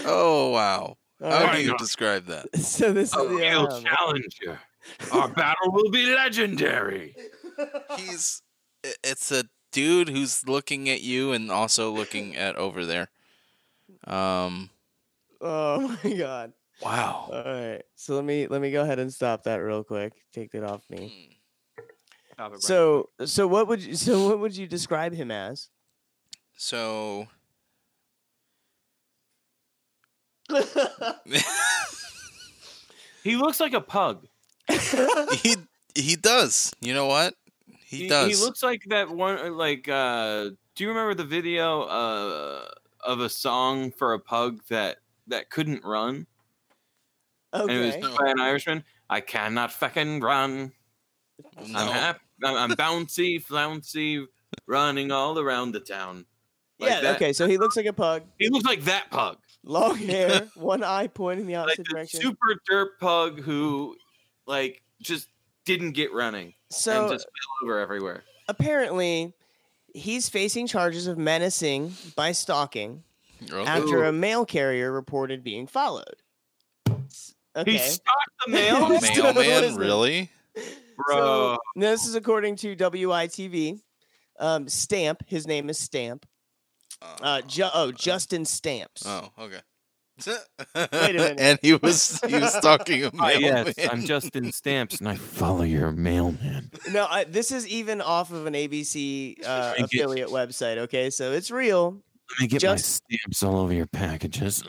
Oh 0.04 0.50
wow. 0.50 0.96
All 1.22 1.30
How 1.30 1.44
right. 1.44 1.56
do 1.56 1.62
you 1.62 1.76
describe 1.78 2.26
that? 2.26 2.46
So 2.58 2.92
this 2.92 3.14
is 3.14 3.20
A 3.20 3.28
the 3.28 3.34
real 3.34 3.66
Ohio 3.66 3.82
challenger. 3.82 4.60
Our 5.12 5.28
battle 5.34 5.72
will 5.72 5.90
be 5.90 6.06
legendary. 6.06 7.16
He's 7.96 8.42
it's 9.02 9.32
a 9.32 9.44
dude 9.72 10.08
who's 10.08 10.46
looking 10.46 10.88
at 10.88 11.02
you 11.02 11.32
and 11.32 11.50
also 11.50 11.90
looking 11.90 12.36
at 12.36 12.56
over 12.56 12.84
there. 12.84 13.08
Um 14.06 14.70
Oh 15.40 15.96
my 16.04 16.12
god. 16.12 16.52
wow. 16.82 17.28
All 17.32 17.44
right. 17.44 17.82
So 17.94 18.14
let 18.14 18.24
me 18.24 18.46
let 18.46 18.60
me 18.60 18.70
go 18.70 18.82
ahead 18.82 18.98
and 18.98 19.12
stop 19.12 19.44
that 19.44 19.56
real 19.56 19.84
quick. 19.84 20.12
Take 20.32 20.52
that 20.52 20.64
off 20.64 20.82
me. 20.90 21.38
Hmm. 22.38 22.54
So 22.58 23.10
so 23.24 23.48
what 23.48 23.66
would 23.68 23.82
you 23.82 23.94
so 23.94 24.28
what 24.28 24.38
would 24.38 24.56
you 24.56 24.66
describe 24.66 25.12
him 25.14 25.30
as? 25.30 25.68
So 26.56 27.26
he 33.22 33.36
looks 33.36 33.60
like 33.60 33.74
a 33.74 33.80
pug. 33.80 34.26
he 34.68 35.56
he 35.94 36.16
does. 36.16 36.72
You 36.80 36.94
know 36.94 37.06
what? 37.06 37.34
He, 37.84 38.06
does. 38.06 38.28
He 38.28 38.36
looks 38.44 38.62
like 38.62 38.82
that 38.88 39.08
one. 39.10 39.56
Like, 39.56 39.88
uh, 39.88 40.50
do 40.74 40.84
you 40.84 40.88
remember 40.88 41.14
the 41.14 41.24
video 41.24 41.82
uh, 41.82 42.66
of 43.02 43.20
a 43.20 43.30
song 43.30 43.90
for 43.90 44.12
a 44.12 44.18
pug 44.18 44.60
that 44.68 44.98
that 45.28 45.50
couldn't 45.50 45.84
run? 45.84 46.26
And 47.52 47.70
it 47.70 48.00
was 48.02 48.16
by 48.18 48.30
an 48.30 48.40
Irishman. 48.40 48.84
I 49.08 49.20
cannot 49.20 49.72
fucking 49.72 50.20
run. 50.20 50.72
no. 51.66 51.78
I'm 51.78 51.88
hap- 51.92 52.20
I'm, 52.44 52.56
I'm 52.56 52.70
bouncy, 52.76 53.42
flouncy, 53.42 54.26
running 54.66 55.10
all 55.10 55.38
around 55.38 55.72
the 55.72 55.80
town. 55.80 56.26
Like 56.78 56.90
yeah, 56.90 57.00
that. 57.00 57.16
okay. 57.16 57.32
So 57.32 57.48
he 57.48 57.56
looks 57.58 57.76
like 57.76 57.86
a 57.86 57.92
pug, 57.92 58.22
He 58.38 58.48
looks 58.50 58.64
like 58.66 58.82
that 58.84 59.10
pug, 59.10 59.38
long 59.64 59.96
hair, 59.98 60.48
one 60.54 60.84
eye 60.84 61.08
pointing 61.08 61.46
the 61.46 61.54
like 61.54 61.62
opposite 61.64 61.86
the 61.88 61.92
direction. 61.94 62.20
super 62.20 62.60
dirt 62.68 63.00
pug 63.00 63.40
who, 63.40 63.96
like, 64.46 64.82
just 65.02 65.28
didn't 65.64 65.92
get 65.92 66.12
running 66.12 66.54
so 66.70 67.02
and 67.02 67.12
just 67.12 67.24
fell 67.26 67.68
over 67.68 67.78
everywhere. 67.80 68.22
apparently 68.48 69.34
he's 69.94 70.28
facing 70.28 70.66
charges 70.66 71.06
of 71.06 71.18
menacing 71.18 71.92
by 72.14 72.30
stalking 72.32 73.02
Oh, 73.52 73.64
after 73.64 74.04
a 74.04 74.12
mail 74.12 74.44
carrier 74.44 74.90
reported 74.92 75.42
being 75.44 75.66
followed. 75.66 76.16
Okay. 77.56 77.72
He 77.72 77.78
stalked 77.78 78.30
the 78.46 78.52
mail, 78.52 78.88
mailman, 79.34 79.76
really? 79.76 80.30
bro. 80.96 81.56
So, 81.56 81.58
this 81.76 82.06
is 82.06 82.14
according 82.14 82.56
to 82.56 82.76
WITV. 82.76 83.80
Um, 84.38 84.68
Stamp, 84.68 85.22
his 85.26 85.46
name 85.46 85.68
is 85.68 85.78
Stamp. 85.78 86.24
Uh, 87.22 87.40
Ju- 87.42 87.68
oh, 87.74 87.92
Justin 87.92 88.44
Stamps. 88.44 89.04
oh, 89.06 89.30
okay. 89.38 89.60
Wait 90.26 90.36
a 90.74 91.12
minute. 91.12 91.36
and 91.38 91.58
he 91.62 91.74
was 91.74 92.20
he 92.26 92.34
was 92.34 92.52
talking 92.60 93.04
a 93.04 93.10
Hi, 93.16 93.38
mailman. 93.38 93.72
yes, 93.76 93.88
I'm 93.90 94.04
Justin 94.04 94.50
Stamps, 94.50 94.98
and 94.98 95.08
I 95.08 95.14
follow 95.14 95.62
your 95.62 95.92
mailman. 95.92 96.70
No, 96.90 97.06
I, 97.08 97.22
this 97.24 97.52
is 97.52 97.68
even 97.68 98.00
off 98.00 98.32
of 98.32 98.46
an 98.46 98.54
ABC 98.54 99.36
uh, 99.46 99.74
affiliate 99.78 100.28
website. 100.28 100.78
Okay, 100.78 101.10
so 101.10 101.30
it's 101.32 101.50
real. 101.52 102.02
Let 102.30 102.40
me 102.40 102.46
get 102.48 102.60
Just- 102.60 103.02
my 103.10 103.16
stamps 103.16 103.42
all 103.42 103.56
over 103.58 103.72
your 103.72 103.86
packages. 103.86 104.62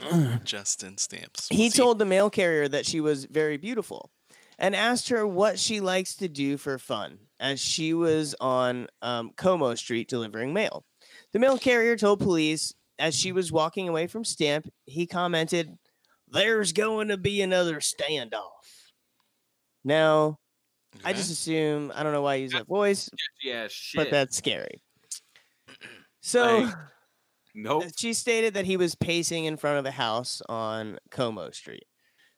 Justin 0.43 0.97
Stamps. 0.97 1.47
He 1.49 1.66
Was 1.66 1.74
told 1.74 1.99
the 1.99 2.05
mail 2.05 2.30
carrier 2.30 2.68
that 2.68 2.86
she 2.86 3.01
was 3.01 3.26
very 3.26 3.57
beautiful, 3.57 4.12
and 4.57 4.76
asked 4.76 5.10
her 5.10 5.26
what 5.28 5.60
she 5.60 5.80
likes 5.82 6.16
to 6.16 6.28
do 6.30 6.57
for 6.57 6.78
fun, 6.78 7.20
as 7.39 7.60
she 7.60 7.93
was 7.93 8.36
on 8.39 8.88
um, 9.01 9.32
Como 9.36 9.76
Street 9.76 10.07
delivering 10.07 10.53
mail. 10.53 10.86
The 11.34 11.39
mail 11.39 11.57
carrier 11.57 11.95
told 11.97 12.20
police 12.22 12.74
as 12.97 13.16
she 13.16 13.32
was 13.32 13.51
walking 13.51 13.88
away 13.89 14.07
from 14.07 14.24
Stamp, 14.26 14.68
he 14.86 15.05
commented, 15.05 15.78
"There's 16.28 16.72
going 16.74 17.10
to 17.10 17.18
be 17.18 17.41
another 17.41 17.80
standoff." 17.82 18.49
Now, 19.84 20.39
I 21.05 21.14
just 21.14 21.32
assume 21.32 21.91
I 21.93 22.03
don't 22.03 22.14
know 22.14 22.22
why 22.22 22.34
I 22.34 22.38
use 22.38 22.51
that 22.53 22.68
voice, 22.68 23.10
Yeah, 23.43 23.68
shit. 23.70 23.97
but 23.99 24.12
that's 24.12 24.36
scary. 24.38 24.82
So 26.22 26.60
Like- 26.60 26.76
nope. 27.55 27.85
she 27.95 28.13
stated 28.13 28.53
that 28.53 28.65
he 28.65 28.77
was 28.77 28.95
pacing 28.95 29.45
in 29.45 29.57
front 29.57 29.79
of 29.79 29.85
a 29.85 29.91
house 29.91 30.41
on 30.49 30.97
Como 31.11 31.51
Street. 31.51 31.85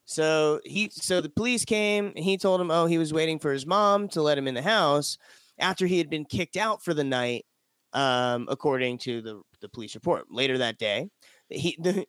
So 0.05 0.59
he 0.66 0.89
so 0.91 1.22
the 1.22 1.30
police 1.30 1.64
came 1.64 2.12
and 2.16 2.26
he 2.26 2.38
told 2.38 2.59
him 2.59 2.72
oh 2.72 2.86
he 2.86 2.97
was 2.97 3.14
waiting 3.14 3.39
for 3.39 3.53
his 3.53 3.66
mom 3.66 4.09
to 4.09 4.22
let 4.22 4.38
him 4.38 4.47
in 4.47 4.55
the 4.55 4.62
house 4.62 5.18
after 5.59 5.86
he 5.86 5.97
had 5.97 6.09
been 6.09 6.26
kicked 6.26 6.57
out 6.57 6.84
for 6.84 6.93
the 6.93 7.03
night 7.03 7.45
um, 7.93 8.47
according 8.49 8.97
to 8.99 9.22
the, 9.22 9.41
the 9.62 9.70
police 9.70 9.95
report. 9.95 10.26
Later 10.30 10.57
that 10.57 10.78
day, 10.78 11.09
he 11.49 11.78
the, 11.82 12.05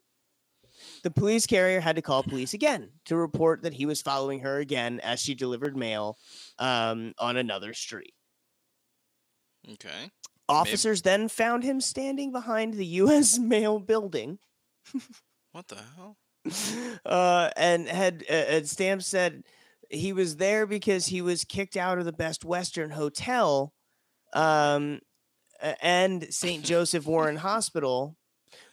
the 1.03 1.11
police 1.11 1.47
carrier 1.47 1.81
had 1.81 1.97
to 1.97 2.03
call 2.03 2.23
police 2.23 2.55
again 2.55 2.91
to 3.05 3.17
report 3.17 3.63
that 3.63 3.75
he 3.75 3.87
was 3.87 4.03
following 4.03 4.41
her 4.41 4.59
again 4.59 5.01
as 5.01 5.21
she 5.21 5.35
delivered 5.35 5.77
mail 5.77 6.19
um, 6.59 7.13
on 7.19 7.37
another 7.37 7.75
street. 7.75 8.15
Okay. 9.75 10.11
Officers 10.53 11.03
then 11.03 11.29
found 11.29 11.65
him 11.65 11.81
standing 11.81 12.33
behind 12.33 12.75
the 12.75 12.87
U.S. 12.87 13.39
Mail 13.41 13.79
building 13.79 14.39
What 15.53 15.69
the 15.69 15.79
hell? 15.97 16.17
uh, 17.07 17.51
and 17.57 17.87
had 17.87 18.25
uh, 18.29 18.33
and 18.33 18.69
Stamp 18.69 19.03
said 19.03 19.45
he 19.91 20.13
was 20.13 20.37
there 20.37 20.67
because 20.67 21.07
he 21.07 21.23
was 21.23 21.45
kicked 21.45 21.77
out 21.77 21.99
of 21.99 22.05
the 22.05 22.13
Best 22.13 22.45
Western 22.45 22.91
Hotel, 22.91 23.73
um, 24.35 25.01
and 25.81 26.27
St. 26.33 26.65
Joseph 26.65 27.07
Warren 27.07 27.37
Hospital, 27.37 28.17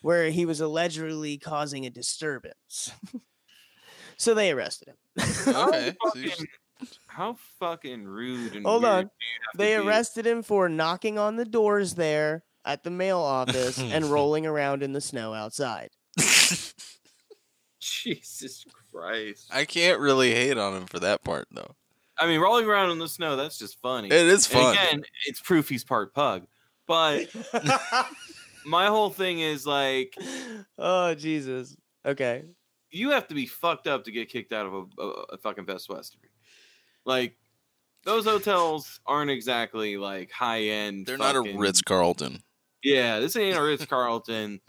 where 0.01 0.29
he 0.29 0.45
was 0.45 0.61
allegedly 0.61 1.37
causing 1.37 1.85
a 1.85 1.89
disturbance. 1.89 2.91
so 4.17 4.33
they 4.33 4.51
arrested 4.51 4.89
him. 4.89 4.95
Okay. 5.19 5.45
So 5.45 6.19
you 6.19 6.29
fucking, 6.29 6.47
how 7.09 7.35
fucking 7.59 8.05
rude 8.05 8.55
and 8.55 8.65
Hold 8.65 8.85
on. 8.85 9.03
do 9.05 9.09
you 9.19 9.41
have 9.45 9.51
to 9.53 9.57
They 9.57 9.75
arrested 9.75 10.25
him 10.27 10.43
for 10.43 10.69
knocking 10.69 11.17
on 11.19 11.35
the 11.35 11.45
doors 11.45 11.95
there 11.95 12.43
at 12.65 12.83
the 12.83 12.91
mail 12.91 13.19
office 13.19 13.79
and 13.79 14.05
rolling 14.11 14.45
around 14.45 14.83
in 14.83 14.93
the 14.93 15.01
snow 15.01 15.33
outside. 15.33 15.89
Jesus 17.79 18.65
Christ. 18.93 19.49
I 19.51 19.65
can't 19.65 19.99
really 19.99 20.31
hate 20.33 20.57
on 20.57 20.75
him 20.75 20.85
for 20.85 20.99
that 20.99 21.23
part 21.23 21.47
though. 21.51 21.75
I 22.17 22.27
mean, 22.27 22.39
rolling 22.41 22.65
around 22.65 22.91
in 22.91 22.99
the 22.99 23.07
snow, 23.07 23.35
that's 23.37 23.57
just 23.57 23.79
funny. 23.81 24.07
It 24.09 24.13
is 24.13 24.45
And 24.51 24.61
fun. 24.61 24.73
again, 24.73 25.03
it's 25.25 25.39
proof 25.39 25.69
he's 25.69 25.85
part 25.85 26.13
pug. 26.13 26.45
But 26.85 27.29
my 28.65 28.87
whole 28.87 29.09
thing 29.09 29.39
is 29.39 29.65
like, 29.65 30.15
oh 30.77 31.13
Jesus. 31.15 31.75
Okay. 32.05 32.43
you 32.91 33.11
have 33.11 33.27
to 33.27 33.35
be 33.35 33.45
fucked 33.45 33.87
up 33.87 34.03
to 34.05 34.11
get 34.11 34.29
kicked 34.29 34.51
out 34.53 34.65
of 34.65 34.73
a, 34.73 35.01
a, 35.01 35.07
a 35.33 35.37
fucking 35.37 35.65
Best 35.65 35.89
Western. 35.89 36.21
Like, 37.09 37.35
those 38.03 38.25
hotels 38.25 38.99
aren't 39.03 39.31
exactly 39.31 39.97
like 39.97 40.31
high 40.31 40.61
end. 40.61 41.07
They're 41.07 41.17
not 41.17 41.35
a 41.35 41.41
Ritz 41.41 41.81
Carlton. 41.81 42.43
Yeah, 42.83 43.19
this 43.19 43.35
ain't 43.35 43.57
a 43.57 43.61
Ritz 43.61 43.85
Carlton. 43.89 44.61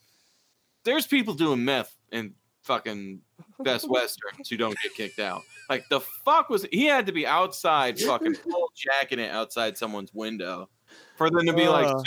There's 0.85 1.07
people 1.07 1.35
doing 1.35 1.65
meth 1.65 1.95
in 2.11 2.35
fucking 2.63 3.21
Best 3.61 3.89
Westerns 3.91 4.49
who 4.49 4.57
don't 4.57 4.77
get 4.83 4.95
kicked 4.95 5.19
out. 5.19 5.43
Like 5.69 5.85
the 5.91 6.01
fuck 6.01 6.49
was 6.49 6.67
he 6.73 6.87
had 6.87 7.07
to 7.07 7.13
be 7.13 7.27
outside 7.27 8.01
fucking 8.01 8.35
full 8.51 8.73
jacking 8.75 9.19
it 9.19 9.31
outside 9.31 9.77
someone's 9.77 10.13
window 10.15 10.69
for 11.17 11.31
them 11.31 11.47
to 11.47 11.53
be 11.53 11.69
like, 11.69 11.87
Oh, 11.87 12.03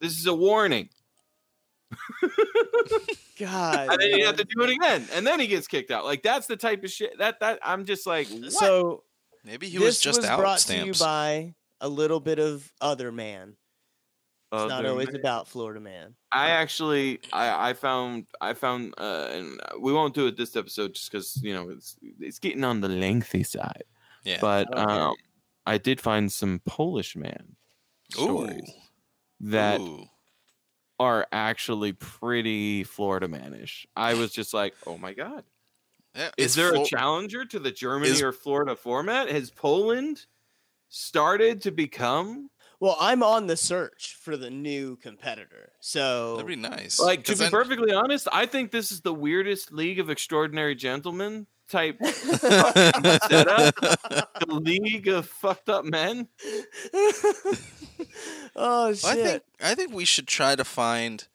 this 0.00 0.18
is 0.18 0.26
a 0.26 0.34
warning. 0.34 0.88
God. 3.38 3.88
And 3.90 4.00
then 4.00 4.12
he 4.12 4.20
had 4.20 4.36
to 4.36 4.44
do 4.44 4.62
it 4.62 4.70
again. 4.70 5.06
And 5.14 5.26
then 5.26 5.40
he 5.40 5.46
gets 5.46 5.66
kicked 5.68 5.90
out. 5.90 6.04
Like 6.04 6.22
that's 6.22 6.46
the 6.46 6.56
type 6.56 6.84
of 6.84 6.90
shit 6.90 7.16
that 7.18 7.40
that 7.40 7.60
I'm 7.62 7.84
just 7.84 8.06
like 8.06 8.28
what? 8.28 8.52
So 8.52 9.04
Maybe 9.48 9.66
he 9.66 9.78
this 9.78 9.86
was 9.86 10.00
just 10.00 10.24
out 10.24 10.38
brought 10.38 10.60
stamps. 10.60 10.82
to 10.82 10.86
you 10.86 11.06
by 11.06 11.54
a 11.80 11.88
little 11.88 12.20
bit 12.20 12.38
of 12.38 12.70
other 12.82 13.10
man. 13.10 13.56
It's 14.52 14.68
not 14.68 14.84
always 14.84 15.06
man. 15.06 15.16
about 15.16 15.48
Florida 15.48 15.80
man. 15.80 16.14
I 16.32 16.50
actually, 16.50 17.20
I, 17.32 17.70
I 17.70 17.72
found, 17.72 18.26
I 18.42 18.52
found, 18.52 18.92
uh, 18.98 19.28
and 19.32 19.58
we 19.80 19.94
won't 19.94 20.14
do 20.14 20.26
it 20.26 20.36
this 20.36 20.54
episode 20.54 20.94
just 20.94 21.10
because 21.10 21.40
you 21.42 21.54
know 21.54 21.70
it's 21.70 21.96
it's 22.20 22.38
getting 22.38 22.62
on 22.62 22.82
the 22.82 22.90
lengthy 22.90 23.42
side. 23.42 23.84
yeah. 24.22 24.36
But 24.38 24.68
I 24.76 25.06
um, 25.06 25.14
I 25.64 25.78
did 25.78 25.98
find 25.98 26.30
some 26.30 26.60
Polish 26.66 27.16
man 27.16 27.56
Ooh. 28.18 28.22
stories 28.22 28.72
that 29.40 29.80
Ooh. 29.80 30.04
are 31.00 31.26
actually 31.32 31.94
pretty 31.94 32.84
Florida 32.84 33.28
manish. 33.28 33.86
I 33.96 34.12
was 34.12 34.30
just 34.30 34.52
like, 34.52 34.74
oh 34.86 34.98
my 34.98 35.14
god, 35.14 35.44
Yeah, 36.14 36.30
is 36.36 36.54
there 36.54 36.72
Flo- 36.72 36.82
a 36.82 36.86
challenger 36.86 37.44
to 37.44 37.58
the 37.58 37.70
Germany 37.70 38.10
is- 38.12 38.22
or 38.22 38.32
Florida 38.32 38.74
format? 38.76 39.28
Has 39.28 39.50
Poland 39.50 40.26
started 40.88 41.60
to 41.62 41.70
become 41.70 42.50
Well, 42.80 42.96
I'm 43.00 43.22
on 43.24 43.46
the 43.48 43.56
search 43.56 44.16
for 44.20 44.36
the 44.36 44.50
new 44.50 44.96
competitor. 44.96 45.72
So 45.80 46.36
That'd 46.36 46.46
be 46.48 46.56
nice. 46.56 46.98
like 47.00 47.24
to 47.24 47.32
be 47.32 47.38
then- 47.38 47.50
perfectly 47.50 47.92
honest? 47.92 48.28
I 48.32 48.46
think 48.46 48.70
this 48.70 48.90
is 48.92 49.00
the 49.02 49.12
weirdest 49.14 49.72
League 49.72 49.98
of 49.98 50.08
Extraordinary 50.10 50.74
Gentlemen 50.76 51.46
type 51.68 51.98
setup. 52.06 53.74
the 53.74 54.46
League 54.48 55.08
of 55.08 55.28
Fucked 55.28 55.68
Up 55.68 55.84
Men. 55.84 56.28
oh 58.56 58.92
shit. 58.94 59.04
I 59.04 59.14
think 59.14 59.42
I 59.60 59.74
think 59.74 59.92
we 59.92 60.04
should 60.04 60.26
try 60.28 60.56
to 60.56 60.64
find 60.64 61.26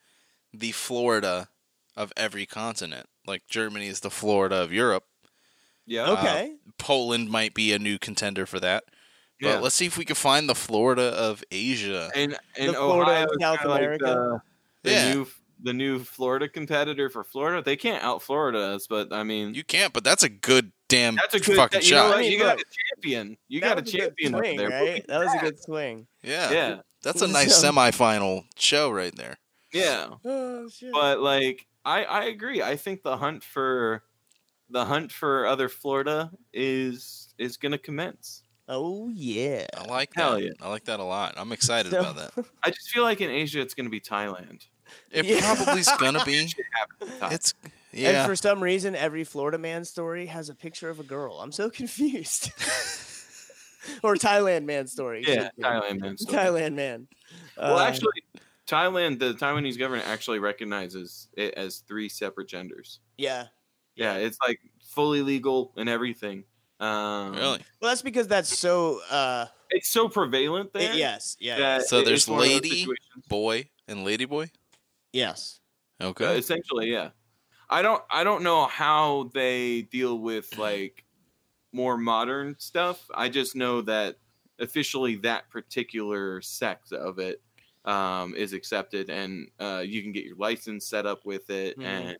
the 0.52 0.72
Florida 0.72 1.48
of 1.96 2.12
every 2.16 2.46
continent. 2.46 3.06
Like 3.26 3.46
Germany 3.46 3.88
is 3.88 4.00
the 4.00 4.10
Florida 4.10 4.56
of 4.56 4.72
Europe. 4.72 5.04
Yeah. 5.86 6.02
Uh, 6.04 6.12
okay. 6.18 6.54
Poland 6.78 7.30
might 7.30 7.54
be 7.54 7.72
a 7.72 7.78
new 7.78 7.98
contender 7.98 8.46
for 8.46 8.60
that. 8.60 8.84
But 9.40 9.48
Yeah. 9.48 9.58
let's 9.60 9.74
see 9.74 9.86
if 9.86 9.98
we 9.98 10.04
can 10.04 10.16
find 10.16 10.48
the 10.48 10.54
Florida 10.54 11.02
of 11.02 11.42
Asia. 11.50 12.10
and 12.14 12.36
and 12.56 12.70
The 12.70 12.74
Florida 12.74 13.10
Ohio 13.10 13.24
of 13.24 13.30
South 13.40 13.58
kinda 13.58 13.68
like 13.70 13.80
America. 13.80 14.04
the, 14.04 14.40
the 14.82 14.90
Yeah. 14.90 15.14
new 15.14 15.26
the 15.62 15.72
new 15.72 15.98
Florida 16.04 16.46
competitor 16.48 17.08
for 17.08 17.24
Florida. 17.24 17.62
They 17.62 17.76
can't 17.76 18.02
out 18.04 18.22
Florida 18.22 18.58
us, 18.74 18.86
but 18.86 19.12
I 19.12 19.22
mean 19.22 19.54
You 19.54 19.64
can't, 19.64 19.92
but 19.92 20.04
that's 20.04 20.22
a 20.22 20.28
good 20.28 20.72
damn 20.88 21.16
that's 21.16 21.34
a 21.34 21.40
good 21.40 21.56
fucking 21.56 21.80
that- 21.80 21.86
you 21.88 21.94
know 21.94 22.08
shot. 22.10 22.16
what? 22.16 22.24
You 22.26 22.38
got 22.38 22.60
a 22.60 22.64
champion. 22.96 23.36
You 23.48 23.60
That 23.60 23.66
got 23.68 23.78
a 23.78 23.82
was 23.82 23.92
good 23.92 23.98
champion 24.00 24.34
up 24.34 24.40
swing, 24.40 24.56
there. 24.58 24.68
right? 24.68 25.06
That 25.06 25.18
was 25.20 25.34
a 25.34 25.38
good 25.38 25.58
swing. 25.62 26.06
Yeah. 26.22 26.50
Yeah. 26.50 26.80
That's 27.02 27.22
a 27.22 27.26
nice 27.28 27.62
semifinal 27.62 28.44
show 28.56 28.90
right 28.90 29.14
there. 29.16 29.38
Yeah. 29.72 30.08
Oh 30.24 30.68
shit. 30.68 30.92
But 30.92 31.20
like 31.20 31.66
I 31.84 32.04
I 32.04 32.24
agree. 32.24 32.62
I 32.62 32.76
think 32.76 33.02
the 33.02 33.16
hunt 33.16 33.42
for 33.44 34.02
the 34.70 34.84
hunt 34.84 35.12
for 35.12 35.46
other 35.46 35.68
Florida 35.68 36.30
is 36.52 37.34
is 37.38 37.56
going 37.56 37.72
to 37.72 37.78
commence. 37.78 38.42
oh 38.68 39.08
yeah. 39.12 39.66
I 39.76 39.84
like 39.86 40.12
that. 40.14 40.20
Hell 40.22 40.38
yeah. 40.40 40.50
I 40.62 40.68
like 40.68 40.84
that 40.84 41.00
a 41.00 41.04
lot. 41.04 41.34
I'm 41.36 41.52
excited 41.52 41.90
So- 41.92 42.00
about 42.00 42.16
that. 42.16 42.44
I 42.62 42.70
just 42.70 42.88
feel 42.90 43.02
like 43.02 43.20
in 43.20 43.30
Asia 43.30 43.60
it's 43.60 43.74
going 43.74 43.84
to 43.86 43.90
be 43.90 44.00
Thailand. 44.00 44.66
It 45.10 45.24
Yeah. 45.26 45.40
probably's 45.54 45.90
gonna 45.98 46.24
be. 46.26 46.46
Thailand. 47.00 47.32
It's 47.32 47.54
And 47.62 47.72
yeah. 47.92 48.26
for 48.26 48.36
some 48.36 48.62
reason, 48.62 48.94
every 48.94 49.24
Florida 49.24 49.58
man 49.58 49.84
story 49.84 50.26
has 50.26 50.48
a 50.48 50.54
picture 50.54 50.88
of 50.90 51.00
a 51.00 51.02
girl. 51.04 51.40
I'm 51.40 51.52
so 51.52 51.68
confused. 51.70 52.50
or 54.02 54.14
Thailand 54.14 54.64
man 54.64 54.86
story. 54.86 55.24
yeah. 55.26 55.50
Thailand 55.60 56.00
man. 56.00 56.16
story. 56.16 56.36
Thailand 56.38 56.74
man. 56.74 57.08
Well, 57.56 57.78
Uh, 57.78 57.84
actually, 57.86 58.22
Thailand, 58.66 59.18
the 59.18 59.34
Taiwanese 59.34 59.78
government 59.78 60.08
actually 60.08 60.38
recognizes 60.38 61.28
it 61.36 61.54
as 61.54 61.78
three 61.80 62.08
separate 62.08 62.48
genders. 62.48 63.00
yeah. 63.18 63.46
Yeah, 63.96 64.14
it's 64.16 64.38
like 64.44 64.58
fully 64.82 65.22
legal 65.22 65.72
and 65.76 65.88
everything. 65.88 66.42
Um, 66.80 67.30
really. 67.36 67.60
Well, 67.80 67.90
that's 67.92 68.02
because 68.02 68.26
that's 68.26 68.58
so. 68.58 69.00
Uh, 69.08 69.46
It's 69.70 69.88
so 69.88 70.08
prevalent 70.08 70.70
i- 70.74 70.78
there. 70.80 70.94
yes. 70.94 71.36
Yeah. 71.38 71.78
So 71.78 72.02
there's 72.02 72.22
it's 72.22 72.28
one 72.28 72.40
of 72.40 72.48
those 72.48 72.54
lady- 72.62 72.86
Boy 73.28 73.70
and 73.86 74.02
lady 74.04 74.24
boy. 74.24 74.50
Yes. 75.12 75.60
Uh, 76.00 76.06
Okay. 76.08 76.36
essentially, 76.38 76.90
yeah. 76.90 77.10
I 77.70 77.82
don't. 77.82 78.02
I 78.10 78.24
don't 78.24 78.42
know 78.42 78.66
how 78.66 79.30
they 79.32 79.82
deal 79.82 80.18
with 80.18 80.58
like 80.58 81.04
more 81.70 81.96
modern 81.96 82.56
stuff. 82.58 83.08
I 83.14 83.28
just 83.28 83.54
know 83.54 83.80
that 83.82 84.16
officially 84.58 85.14
that 85.18 85.50
particular 85.50 86.40
sect 86.42 86.92
of 86.92 87.20
it 87.20 87.40
um, 87.84 88.34
is 88.34 88.52
accepted, 88.52 89.10
and 89.10 89.48
uh, 89.60 89.82
you 89.84 90.02
can 90.02 90.12
get 90.12 90.24
your 90.24 90.36
license 90.36 90.86
set 90.86 91.06
up 91.06 91.24
with 91.26 91.50
it, 91.50 91.78
Mhm. 91.78 91.84
and 91.84 92.16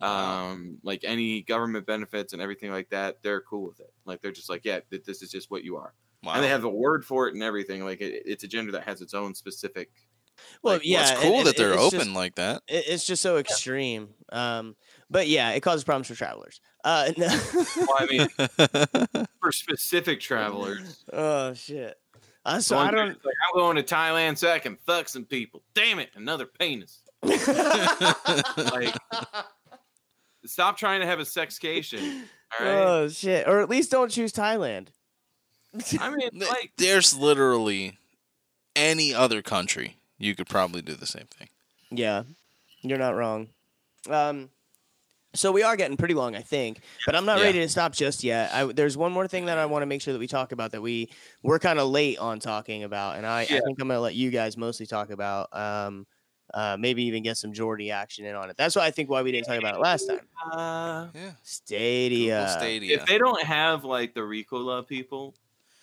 um, 0.00 0.78
like 0.82 1.02
any 1.04 1.42
government 1.42 1.86
benefits 1.86 2.32
and 2.32 2.40
everything 2.42 2.70
like 2.70 2.88
that. 2.90 3.22
They're 3.22 3.40
cool 3.40 3.66
with 3.68 3.80
it. 3.80 3.92
Like 4.04 4.20
they're 4.22 4.32
just 4.32 4.48
like, 4.48 4.64
yeah, 4.64 4.80
th- 4.90 5.04
this 5.04 5.22
is 5.22 5.30
just 5.30 5.50
what 5.50 5.64
you 5.64 5.76
are, 5.76 5.92
Wow. 6.22 6.34
and 6.34 6.44
they 6.44 6.48
have 6.48 6.64
a 6.64 6.68
word 6.68 7.04
for 7.04 7.26
it 7.28 7.34
and 7.34 7.42
everything. 7.42 7.84
Like 7.84 8.00
it, 8.00 8.22
it's 8.26 8.44
a 8.44 8.48
gender 8.48 8.72
that 8.72 8.84
has 8.84 9.00
its 9.00 9.14
own 9.14 9.34
specific. 9.34 9.90
Well, 10.62 10.74
Like, 10.74 10.82
yeah. 10.84 11.00
Well, 11.02 11.12
it's 11.14 11.20
cool 11.22 11.38
and 11.38 11.46
that 11.48 11.56
they're 11.56 11.72
open 11.76 11.98
just- 11.98 12.10
like 12.10 12.36
that. 12.36 12.62
it- 12.68 12.84
it's 12.86 13.04
just 13.04 13.22
so 13.22 13.38
extreme. 13.38 14.10
Um, 14.30 14.76
but 15.10 15.26
yeah, 15.26 15.50
it 15.50 15.60
causes 15.62 15.82
problems 15.82 16.06
for 16.06 16.14
travelers. 16.14 16.60
Uh, 16.84 17.10
no. 17.16 17.26
Well, 17.76 17.96
I 17.98 18.06
mean, 18.06 19.26
for 19.40 19.50
specific 19.50 20.20
travelers. 20.20 21.02
oh 21.12 21.54
shit. 21.54 21.96
Uh, 22.48 22.60
So 22.60 22.74
so 22.74 22.78
I 22.78 22.90
don't. 22.90 23.08
Like, 23.08 23.34
I'm 23.52 23.58
going 23.60 23.76
to 23.76 23.82
Thailand 23.82 24.38
so 24.38 24.50
I 24.50 24.58
can 24.58 24.76
fuck 24.86 25.08
some 25.08 25.24
people. 25.24 25.62
Damn 25.74 25.98
it, 25.98 26.10
another 26.14 26.46
penis. 26.46 27.00
Like, 27.22 28.94
stop 30.46 30.76
trying 30.76 31.00
to 31.00 31.06
have 31.06 31.18
a 31.20 31.24
sexcation. 31.24 32.22
All 32.58 32.66
right. 32.66 32.74
Oh 32.74 33.08
shit! 33.08 33.46
Or 33.46 33.60
at 33.60 33.68
least 33.68 33.90
don't 33.90 34.10
choose 34.10 34.32
Thailand. 34.32 34.88
I 36.00 36.10
mean, 36.10 36.30
like, 36.34 36.72
There's 36.78 37.14
literally 37.16 37.98
any 38.74 39.12
other 39.14 39.42
country 39.42 39.96
you 40.16 40.34
could 40.34 40.48
probably 40.48 40.80
do 40.80 40.94
the 40.94 41.06
same 41.06 41.26
thing. 41.26 41.48
Yeah, 41.90 42.22
you're 42.80 42.98
not 42.98 43.14
wrong. 43.16 43.48
Um, 44.08 44.48
so 45.34 45.52
we 45.52 45.62
are 45.62 45.76
getting 45.76 45.96
pretty 45.96 46.14
long, 46.14 46.34
I 46.34 46.40
think, 46.42 46.80
but 47.06 47.14
I'm 47.14 47.24
not 47.24 47.38
Yeah. 47.38 47.44
ready 47.44 47.58
to 47.60 47.68
stop 47.68 47.92
just 47.92 48.24
yet. 48.24 48.52
I, 48.52 48.64
there's 48.64 48.96
one 48.96 49.12
more 49.12 49.28
thing 49.28 49.46
that 49.46 49.58
I 49.58 49.66
want 49.66 49.82
to 49.82 49.86
make 49.86 50.00
sure 50.02 50.12
that 50.12 50.18
we 50.20 50.26
talk 50.26 50.52
about 50.52 50.72
that 50.72 50.80
we 50.82 51.10
we're 51.42 51.58
kind 51.58 51.78
of 51.78 51.88
late 51.88 52.18
on 52.18 52.40
talking 52.40 52.84
about, 52.84 53.16
and 53.16 53.26
I, 53.26 53.42
I 53.42 53.46
think 53.46 53.80
I'm 53.80 53.88
gonna 53.88 54.00
let 54.00 54.14
you 54.14 54.30
guys 54.30 54.56
mostly 54.56 54.86
talk 54.86 55.10
about. 55.10 55.48
Um, 55.56 56.06
uh, 56.54 56.78
maybe 56.80 57.02
even 57.04 57.22
get 57.22 57.36
some 57.36 57.52
Jordy 57.52 57.90
action 57.90 58.24
in 58.24 58.34
on 58.34 58.48
it. 58.48 58.56
That's 58.56 58.74
why 58.74 58.86
I 58.86 58.90
think 58.90 59.10
why 59.10 59.20
we 59.20 59.30
didn't 59.32 59.46
talk 59.48 59.58
about 59.58 59.74
it 59.74 59.80
last 59.80 60.06
time. 60.06 60.20
uh, 60.50 61.08
Yeah. 61.14 61.32
Stadia. 61.42 62.38
Google 62.38 62.48
Stadia. 62.54 62.96
if 62.96 63.04
they 63.06 63.18
don't 63.18 63.42
have 63.42 63.84
like 63.84 64.14
the 64.14 64.20
Ricola 64.20 64.86
people 64.86 65.34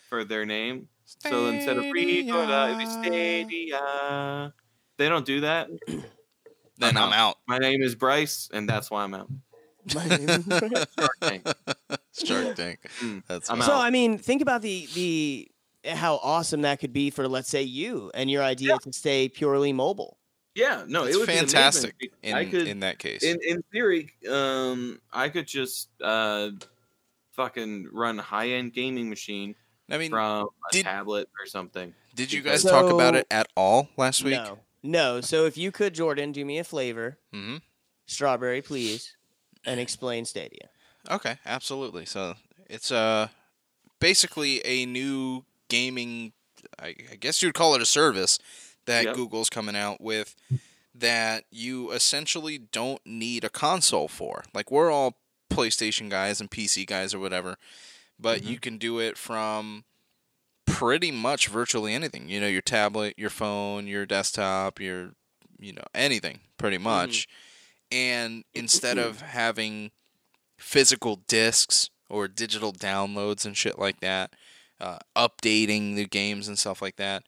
for 0.08 0.24
their 0.24 0.44
name, 0.44 0.88
so 1.04 1.46
instead 1.46 1.76
of 1.76 1.84
Ricola, 1.84 2.66
it'd 2.66 2.78
be 2.78 2.86
Stadia. 2.86 4.52
They 4.96 5.08
don't 5.08 5.24
do 5.24 5.42
that. 5.42 5.68
then 6.78 6.96
I'm 6.96 7.12
out. 7.12 7.36
My 7.46 7.58
name 7.58 7.82
is 7.82 7.94
Bryce, 7.94 8.48
and 8.52 8.68
that's 8.68 8.90
why 8.90 9.04
I'm 9.04 9.14
out. 9.14 9.28
Shark 9.88 11.12
Tank. 11.20 11.46
Shark 12.12 12.54
Tank. 12.56 12.78
Mm, 13.00 13.22
That's 13.28 13.50
I'm 13.50 13.60
so 13.62 13.72
out. 13.72 13.80
I 13.82 13.90
mean, 13.90 14.18
think 14.18 14.42
about 14.42 14.62
the 14.62 14.88
the 14.94 15.48
how 15.86 16.16
awesome 16.22 16.62
that 16.62 16.80
could 16.80 16.92
be 16.92 17.10
for 17.10 17.28
let's 17.28 17.48
say 17.48 17.62
you 17.62 18.10
and 18.14 18.28
your 18.30 18.42
idea 18.42 18.70
Yeah. 18.70 18.76
to 18.82 18.92
stay 18.92 19.28
purely 19.28 19.72
mobile. 19.72 20.18
Yeah, 20.54 20.84
no, 20.88 21.04
It's 21.04 21.14
it 21.14 21.18
would 21.20 21.28
fantastic 21.28 21.98
Be 21.98 22.10
in. 22.22 22.34
I 22.34 22.46
could, 22.46 22.66
in 22.66 22.80
that 22.80 22.98
case. 22.98 23.22
in 23.22 23.38
in 23.46 23.62
theory, 23.72 24.12
um, 24.28 25.00
I 25.12 25.28
could 25.28 25.46
just 25.46 25.88
uh, 26.02 26.50
fucking 27.32 27.88
run 27.92 28.18
high 28.18 28.48
end 28.50 28.72
gaming 28.72 29.08
machine 29.10 29.54
I 29.90 29.98
mean, 29.98 30.10
from 30.10 30.48
a 30.48 30.72
did- 30.72 30.84
tablet 30.84 31.28
or 31.38 31.46
something. 31.46 31.94
did 32.14 32.32
you 32.32 32.42
because- 32.42 32.64
guys 32.64 32.72
talk 32.72 32.90
about 32.90 33.14
it 33.14 33.26
at 33.30 33.48
all 33.56 33.88
last 33.96 34.24
week? 34.24 34.34
No, 34.42 34.58
no. 34.86 35.20
So 35.20 35.44
if 35.46 35.56
you 35.58 35.70
could, 35.72 35.94
Jordan, 35.94 36.32
do 36.32 36.44
me 36.44 36.58
a 36.58 36.64
flavor, 36.64 37.18
hmm 37.32 37.56
strawberry, 38.06 38.62
please, 38.62 39.16
and 39.64 39.80
explain 39.80 40.24
Stadia. 40.24 40.68
Okay, 41.10 41.38
absolutely. 41.44 42.06
So 42.06 42.34
it's 42.68 42.90
uh 42.92 43.28
basically 44.00 44.64
a 44.66 44.86
new 44.86 45.44
gaming. 45.68 46.32
I, 46.80 46.94
I 47.12 47.16
guess 47.16 47.42
you'd 47.42 47.54
call 47.54 47.74
it 47.74 47.82
a 47.82 47.86
service 47.86 48.38
that 48.86 49.04
Yep. 49.04 49.14
Google's 49.16 49.50
coming 49.50 49.76
out 49.76 50.00
with 50.00 50.34
that 50.94 51.44
you 51.50 51.90
essentially 51.92 52.58
don't 52.58 53.00
need 53.04 53.44
a 53.44 53.50
console 53.50 54.08
for. 54.08 54.44
Like 54.54 54.70
we're 54.70 54.90
all 54.90 55.18
PlayStation 55.50 56.08
guys 56.08 56.40
and 56.40 56.50
PC 56.50 56.86
guys 56.86 57.14
or 57.14 57.18
whatever, 57.18 57.56
but 58.18 58.40
Mm-hmm. 58.40 58.50
you 58.52 58.58
can 58.58 58.78
do 58.78 58.98
it 58.98 59.16
from 59.18 59.84
pretty 60.66 61.10
much 61.10 61.48
virtually 61.48 61.94
anything. 61.94 62.28
You 62.28 62.40
know, 62.40 62.48
your 62.48 62.62
tablet, 62.62 63.14
your 63.16 63.30
phone, 63.30 63.86
your 63.86 64.04
desktop, 64.06 64.80
your 64.80 65.12
you 65.58 65.72
know 65.72 65.84
anything 65.94 66.40
pretty 66.58 66.78
much. 66.78 67.26
And 67.90 68.44
instead 68.54 68.98
of 68.98 69.20
having 69.22 69.90
physical 70.58 71.16
discs 71.28 71.90
or 72.08 72.28
digital 72.28 72.72
downloads 72.72 73.44
and 73.46 73.56
shit 73.56 73.78
like 73.78 74.00
that, 74.00 74.34
uh, 74.80 74.98
updating 75.16 75.96
the 75.96 76.06
games 76.06 76.48
and 76.48 76.58
stuff 76.58 76.82
like 76.82 76.96
that. 76.96 77.22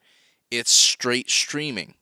It's 0.51 0.71
straight 0.71 1.29
streaming, 1.29 1.95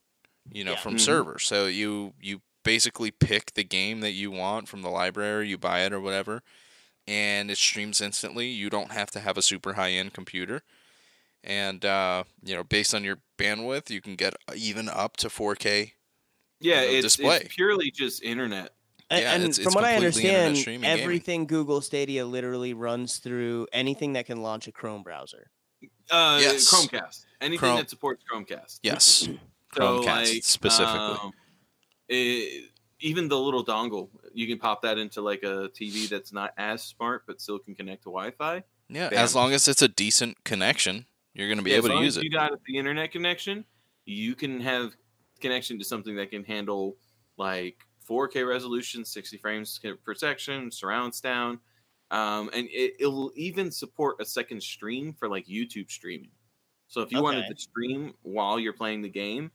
you 0.52 0.64
know, 0.64 0.72
Yeah. 0.72 0.80
from 0.80 0.96
Mhm. 0.96 1.02
servers. 1.02 1.46
So 1.46 1.68
you 1.68 2.14
you 2.22 2.42
basically 2.64 3.12
pick 3.12 3.54
the 3.54 3.64
game 3.64 4.02
that 4.02 4.12
you 4.12 4.30
want 4.32 4.68
from 4.68 4.82
the 4.82 4.90
library, 4.90 5.48
you 5.48 5.58
buy 5.58 5.82
it 5.86 5.94
or 5.94 6.02
whatever, 6.02 6.44
and 7.08 7.50
it 7.50 7.58
streams 7.58 8.02
instantly. 8.02 8.48
You 8.48 8.70
don't 8.70 8.92
have 8.92 9.10
to 9.12 9.20
have 9.22 9.38
a 9.38 9.42
super 9.42 9.74
high 9.74 9.92
end 9.92 10.14
computer. 10.14 10.64
And 11.48 11.84
uh, 11.86 12.26
you 12.44 12.54
know, 12.56 12.64
based 12.66 12.94
on 12.94 13.04
your 13.06 13.18
bandwidth, 13.40 13.90
you 13.90 14.02
can 14.02 14.16
get 14.18 14.36
even 14.56 14.90
up 14.90 15.16
to 15.18 15.30
4K. 15.30 15.94
Yeah, 16.60 16.82
you 16.82 16.88
know, 16.88 16.94
it's, 16.94 17.16
display. 17.16 17.38
it's 17.38 17.56
purely 17.56 17.90
just 17.90 18.22
internet. 18.22 18.74
A- 19.10 19.22
Yeah, 19.22 19.34
and 19.34 19.44
it's- 19.44 19.58
from 19.58 19.68
it's 19.68 19.76
what 19.76 19.86
I 19.86 19.96
understand, 19.96 20.58
streaming 20.58 20.82
gaming. 20.82 21.02
everything 21.02 21.48
Google 21.48 21.80
Stadia 21.80 22.26
literally 22.26 22.74
runs 22.74 23.20
through 23.20 23.68
anything 23.72 24.14
that 24.14 24.26
can 24.26 24.42
launch 24.42 24.68
a 24.68 24.72
Chrome 24.74 25.04
browser. 25.04 25.50
Uh, 26.12 26.40
Yes. 26.42 26.70
Chromecast. 26.70 27.26
Anything 27.40 27.60
Chrome- 27.60 27.78
that 27.78 27.90
supports 27.90 28.24
Chromecast. 28.30 28.80
Yes, 28.84 29.30
So, 29.76 30.02
Chromecast 30.02 30.06
like, 30.34 30.44
specifically. 30.44 31.18
um, 31.24 31.32
it- 32.10 32.72
even 33.00 33.28
the 33.28 33.40
little 33.40 33.64
dongle, 33.64 34.10
you 34.34 34.48
can 34.48 34.58
pop 34.58 34.82
that 34.82 34.98
into 34.98 35.22
like 35.22 35.44
a 35.44 35.70
TV 35.70 36.10
that's 36.10 36.34
not 36.34 36.52
as 36.58 36.84
smart, 36.84 37.24
but 37.28 37.40
still 37.40 37.60
can 37.60 37.76
connect 37.76 38.02
to 38.04 38.10
Wi-Fi. 38.10 38.64
yeah, 38.90 39.10
bam. 39.10 39.20
as 39.20 39.36
long 39.36 39.54
as 39.54 39.68
it's 39.68 39.84
a 39.84 39.88
decent 39.88 40.44
connection, 40.44 41.06
you're 41.38 41.48
going 41.48 41.58
to 41.58 41.64
be 41.64 41.72
Yeah, 41.72 41.78
able 41.78 41.92
as 41.92 41.98
to 41.98 42.04
use 42.04 42.18
as 42.18 42.22
it. 42.22 42.24
You 42.26 42.32
got 42.32 42.52
the 42.66 42.78
internet 42.78 43.12
connection. 43.12 43.64
You 44.06 44.36
can 44.36 44.60
have 44.62 44.94
connection 45.40 45.78
to 45.80 45.86
something 45.86 46.16
that 46.16 46.32
can 46.32 46.44
handle 46.44 46.98
like 47.38 47.78
4K 48.10 48.48
resolution, 48.48 49.06
60 49.06 49.38
frames 49.38 49.80
per 50.04 50.14
section, 50.16 50.72
surround 50.72 51.14
sound, 51.14 51.60
um, 52.10 52.50
and 52.54 52.68
it, 52.72 52.96
it'll 53.00 53.32
even 53.36 53.70
support 53.70 54.16
a 54.20 54.26
second 54.26 54.62
stream 54.64 55.14
for 55.14 55.30
like 55.30 55.46
YouTube 55.46 55.92
streaming. 55.92 56.32
So 56.88 57.02
if 57.02 57.12
you 57.12 57.22
wanted 57.22 57.46
to 57.50 57.62
stream 57.62 58.14
while 58.22 58.60
you're 58.60 58.74
playing 58.74 59.02
the 59.02 59.10
game, 59.10 59.52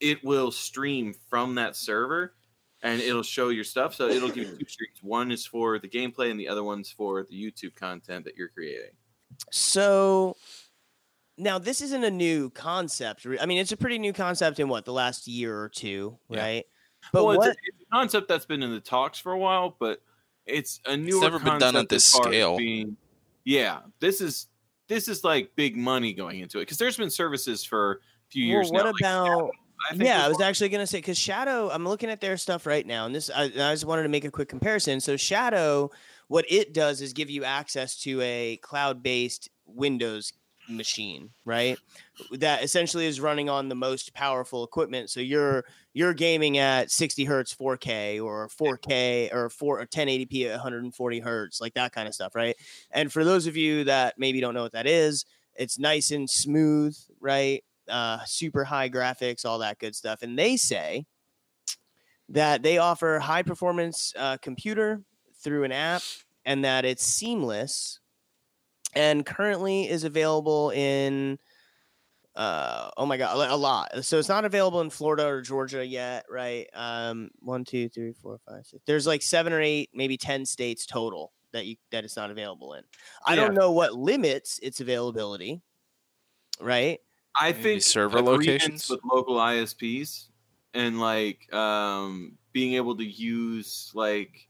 it 0.00 0.24
will 0.24 0.50
stream 0.50 1.14
from 1.28 1.54
that 1.56 1.76
server 1.76 2.34
and 2.82 3.00
it'll 3.00 3.22
show 3.22 3.50
your 3.50 3.64
stuff. 3.64 3.94
So 3.94 4.08
it'll 4.08 4.30
give 4.30 4.48
you 4.48 4.56
two 4.56 4.66
streams. 4.66 4.98
One 5.02 5.30
is 5.30 5.46
for 5.46 5.78
the 5.78 5.88
gameplay, 5.88 6.30
and 6.30 6.40
the 6.40 6.48
other 6.48 6.64
one's 6.64 6.90
for 6.90 7.26
the 7.28 7.34
YouTube 7.34 7.74
content 7.74 8.24
that 8.24 8.36
you're 8.36 8.48
creating. 8.48 8.92
So 9.50 10.36
now 11.38 11.58
this 11.58 11.80
isn't 11.82 12.04
a 12.04 12.10
new 12.10 12.50
concept. 12.50 13.26
I 13.40 13.46
mean, 13.46 13.58
it's 13.58 13.72
a 13.72 13.76
pretty 13.76 13.98
new 13.98 14.12
concept 14.12 14.60
in 14.60 14.68
what 14.68 14.84
the 14.84 14.92
last 14.92 15.26
year 15.26 15.58
or 15.58 15.68
two, 15.68 16.18
Yeah. 16.28 16.40
right? 16.40 16.66
But 17.12 17.24
well, 17.24 17.36
what? 17.38 17.48
It's, 17.48 17.56
a, 17.56 17.60
it's 17.64 17.82
a 17.82 17.94
concept 17.94 18.28
that's 18.28 18.46
been 18.46 18.62
in 18.62 18.72
the 18.72 18.80
talks 18.80 19.18
for 19.18 19.32
a 19.32 19.38
while, 19.38 19.76
but 19.78 20.02
it's 20.46 20.80
a 20.86 20.96
newer. 20.96 21.20
never 21.20 21.38
been 21.38 21.58
done 21.58 21.76
at 21.76 21.88
this 21.88 22.04
scale. 22.04 22.56
Being, 22.56 22.96
yeah, 23.44 23.80
this 24.00 24.20
is 24.20 24.48
this 24.88 25.08
is 25.08 25.24
like 25.24 25.50
big 25.56 25.76
money 25.76 26.12
going 26.12 26.40
into 26.40 26.58
it 26.58 26.62
because 26.62 26.78
there's 26.78 26.96
been 26.96 27.10
services 27.10 27.64
for 27.64 27.92
a 27.92 27.96
few 28.30 28.44
well, 28.44 28.62
years 28.62 28.70
what 28.70 28.84
now. 28.84 29.24
like 29.24 29.40
about? 29.40 29.50
I 29.90 29.94
yeah, 29.96 30.24
I 30.24 30.28
was 30.28 30.38
was 30.38 30.46
actually 30.46 30.70
gonna 30.70 30.86
say 30.86 30.98
because 30.98 31.18
Shadow. 31.18 31.70
I'm 31.70 31.86
looking 31.86 32.10
at 32.10 32.20
their 32.20 32.36
stuff 32.36 32.66
right 32.66 32.86
now, 32.86 33.06
and 33.06 33.14
this 33.14 33.30
I, 33.30 33.44
I 33.44 33.48
just 33.48 33.84
wanted 33.84 34.04
to 34.04 34.08
make 34.08 34.24
a 34.24 34.30
quick 34.30 34.48
comparison. 34.48 35.00
So 35.00 35.16
Shadow, 35.16 35.90
what 36.28 36.44
it 36.48 36.72
does 36.72 37.00
is 37.00 37.12
give 37.12 37.30
you 37.30 37.44
access 37.44 38.00
to 38.02 38.20
a 38.22 38.56
cloud-based 38.62 39.50
Windows 39.66 40.32
machine, 40.68 41.30
right? 41.44 41.78
That 42.32 42.62
essentially 42.62 43.06
is 43.06 43.20
running 43.20 43.48
on 43.48 43.68
the 43.68 43.74
most 43.74 44.14
powerful 44.14 44.64
equipment. 44.64 45.10
So 45.10 45.20
you're 45.20 45.64
you're 45.92 46.14
gaming 46.14 46.58
at 46.58 46.90
60 46.90 47.24
hertz 47.24 47.54
4K 47.54 48.22
or 48.22 48.48
4K 48.48 49.32
or 49.32 49.48
4 49.48 49.80
or 49.80 49.86
1080p 49.86 50.46
at 50.46 50.52
140 50.52 51.20
hertz, 51.20 51.60
like 51.60 51.74
that 51.74 51.92
kind 51.92 52.06
of 52.08 52.14
stuff, 52.14 52.34
right? 52.34 52.56
And 52.90 53.12
for 53.12 53.24
those 53.24 53.46
of 53.46 53.56
you 53.56 53.84
that 53.84 54.14
maybe 54.18 54.40
don't 54.40 54.54
know 54.54 54.62
what 54.62 54.72
that 54.72 54.86
is, 54.86 55.24
it's 55.54 55.78
nice 55.78 56.10
and 56.10 56.28
smooth, 56.28 56.96
right? 57.20 57.64
Uh, 57.88 58.18
super 58.26 58.64
high 58.64 58.90
graphics, 58.90 59.44
all 59.44 59.60
that 59.60 59.78
good 59.78 59.94
stuff. 59.94 60.22
And 60.22 60.38
they 60.38 60.56
say 60.56 61.06
that 62.28 62.62
they 62.62 62.78
offer 62.78 63.18
high 63.18 63.42
performance 63.42 64.12
uh, 64.18 64.36
computer 64.38 65.02
through 65.40 65.64
an 65.64 65.72
app 65.72 66.02
and 66.44 66.64
that 66.64 66.84
it's 66.84 67.04
seamless 67.04 68.00
and 68.96 69.24
currently 69.24 69.88
is 69.88 70.04
available 70.04 70.70
in 70.70 71.38
uh 72.34 72.90
oh 72.96 73.06
my 73.06 73.16
god 73.16 73.36
a 73.36 73.54
a 73.54 73.56
lot. 73.56 74.04
So 74.04 74.18
it's 74.18 74.28
not 74.28 74.44
available 74.44 74.80
in 74.80 74.90
florida 74.90 75.26
or 75.26 75.40
georgia 75.40 75.86
yet 75.86 76.26
right? 76.28 76.66
Um 76.74 77.30
one 77.38 77.64
two 77.64 77.88
three 77.88 78.12
four 78.12 78.38
five 78.46 78.66
six 78.66 78.82
there's 78.86 79.06
like 79.06 79.22
seven 79.22 79.52
or 79.52 79.60
eight 79.60 79.90
maybe 79.94 80.16
ten 80.16 80.44
states 80.44 80.84
total 80.86 81.32
that 81.52 81.66
you 81.66 81.76
that 81.92 82.04
it's 82.04 82.16
not 82.16 82.30
available 82.30 82.74
in. 82.74 82.82
I 83.26 83.36
don't 83.36 83.54
know 83.54 83.72
what 83.72 83.94
limits 83.94 84.58
its 84.62 84.80
availability 84.80 85.62
right? 86.60 87.00
I 87.38 87.52
Maybe 87.52 87.62
think 87.62 87.82
server 87.82 88.20
locations? 88.20 88.88
with 88.88 89.00
local 89.04 89.36
ISPs 89.36 90.28
and 90.74 91.00
like 91.00 91.52
um, 91.52 92.38
being 92.52 92.74
able 92.74 92.96
to 92.96 93.04
use 93.04 93.90
like 93.94 94.48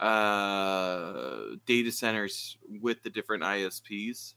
uh, 0.00 1.56
data 1.66 1.90
centers 1.92 2.56
with 2.68 3.02
the 3.02 3.10
different 3.10 3.42
ISPs 3.42 4.34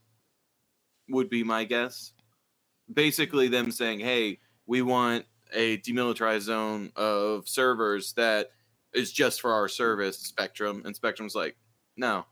would 1.08 1.28
be 1.30 1.42
my 1.42 1.64
guess. 1.64 2.12
Basically, 2.92 3.48
them 3.48 3.70
saying, 3.70 4.00
"Hey, 4.00 4.40
we 4.66 4.82
want 4.82 5.26
a 5.52 5.78
demilitarized 5.78 6.42
zone 6.42 6.92
of 6.96 7.48
servers 7.48 8.12
that 8.14 8.50
is 8.92 9.12
just 9.12 9.40
for 9.40 9.52
our 9.52 9.68
service, 9.68 10.18
Spectrum," 10.18 10.82
and 10.84 10.94
Spectrum's 10.94 11.34
like, 11.34 11.56
"No, 11.96 12.24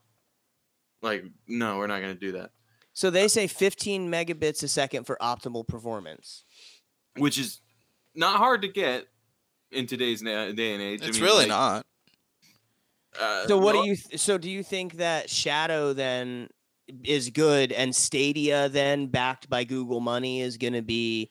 like, 1.02 1.24
no, 1.46 1.78
we're 1.78 1.86
not 1.86 2.00
going 2.00 2.14
to 2.14 2.20
do 2.20 2.32
that." 2.32 2.50
so 2.94 3.10
they 3.10 3.28
say 3.28 3.46
15 3.46 4.10
megabits 4.10 4.64
a 4.64 4.68
second 4.68 5.04
for 5.04 5.16
optimal 5.22 5.64
performance 5.68 6.42
which 7.16 7.38
is 7.38 7.60
not 8.16 8.38
hard 8.38 8.62
to 8.62 8.68
get 8.68 9.06
in 9.70 9.86
today's 9.86 10.20
na- 10.20 10.50
day 10.50 10.72
and 10.72 10.82
age. 10.82 11.02
I 11.02 11.06
It's 11.06 11.18
mean, 11.18 11.24
really 11.24 11.38
like, 11.40 11.48
not. 11.48 11.86
Uh, 13.18 13.46
So 13.46 13.58
what 13.58 13.74
no- 13.74 13.82
do 13.82 13.88
you? 13.88 13.96
Th- 13.96 14.20
so 14.20 14.38
do 14.38 14.50
you 14.50 14.62
think 14.62 14.94
that 14.94 15.28
Shadow 15.30 15.92
then 15.92 16.48
is 17.04 17.30
good 17.30 17.72
and 17.72 17.94
Stadia 17.94 18.68
then 18.68 19.08
backed 19.08 19.48
by 19.50 19.64
Google 19.64 20.00
money 20.00 20.40
is 20.40 20.56
going 20.56 20.72
to 20.72 20.82
be 20.82 21.30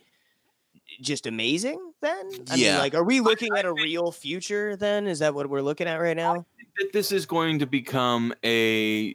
just 1.01 1.26
amazing 1.26 1.93
then? 2.01 2.30
I 2.51 2.55
Yeah. 2.55 2.72
mean 2.73 2.80
like 2.80 2.95
are 2.95 3.03
we 3.03 3.19
looking 3.22 3.49
at 3.57 3.65
a 3.65 3.73
real 3.73 4.11
future 4.11 4.76
then? 4.76 5.07
Is 5.07 5.19
that 5.19 5.34
what 5.34 5.49
we're 5.49 5.61
looking 5.61 5.88
at 5.88 5.95
right 5.97 6.18
now? 6.18 6.45
that 6.77 6.93
this 6.93 7.11
is 7.11 7.26
going 7.26 7.57
to 7.59 7.65
become 7.65 8.34
a 8.43 9.14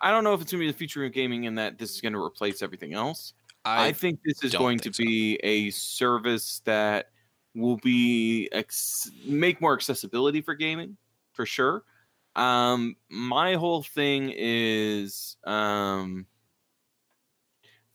I 0.00 0.10
don't 0.10 0.24
know 0.24 0.34
if 0.34 0.40
it's 0.40 0.52
going 0.52 0.60
to 0.60 0.66
be 0.66 0.72
the 0.72 0.76
future 0.78 1.04
of 1.04 1.12
gaming 1.12 1.46
and 1.46 1.58
that 1.58 1.78
this 1.78 1.94
is 1.94 2.00
going 2.00 2.12
to 2.12 2.22
replace 2.22 2.62
everything 2.62 2.94
else. 2.94 3.34
I, 3.64 3.88
I, 3.88 3.92
think 3.92 4.20
this 4.24 4.44
is 4.44 4.54
going 4.54 4.78
to 4.80 4.92
so. 4.92 5.02
be 5.02 5.34
a 5.42 5.70
service 5.70 6.60
that 6.64 7.10
will 7.54 7.76
be 7.78 8.48
ex- 8.52 9.10
make 9.26 9.60
more 9.60 9.74
accessibility 9.74 10.40
for 10.40 10.54
gaming 10.54 10.96
for 11.32 11.44
sure. 11.44 11.82
Um, 12.38 12.94
my 13.10 13.54
whole 13.54 13.82
thing 13.82 14.32
is 14.34 15.36
um, 15.44 16.26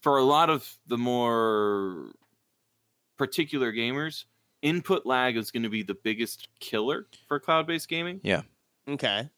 for 0.02 0.18
a 0.18 0.24
lot 0.24 0.49
of 0.49 0.70
the 0.86 0.98
more 0.98 2.11
particular 3.18 3.72
gamers, 3.72 4.26
input 4.61 5.06
lag 5.06 5.38
is 5.38 5.49
going 5.49 5.64
to 5.64 5.70
be 5.70 5.82
the 5.82 5.95
biggest 5.95 6.49
killer 6.60 7.07
for 7.28 7.40
cloud-based 7.40 7.88
gaming 7.88 8.20
Yeah. 8.22 8.41
Okay. 8.88 9.30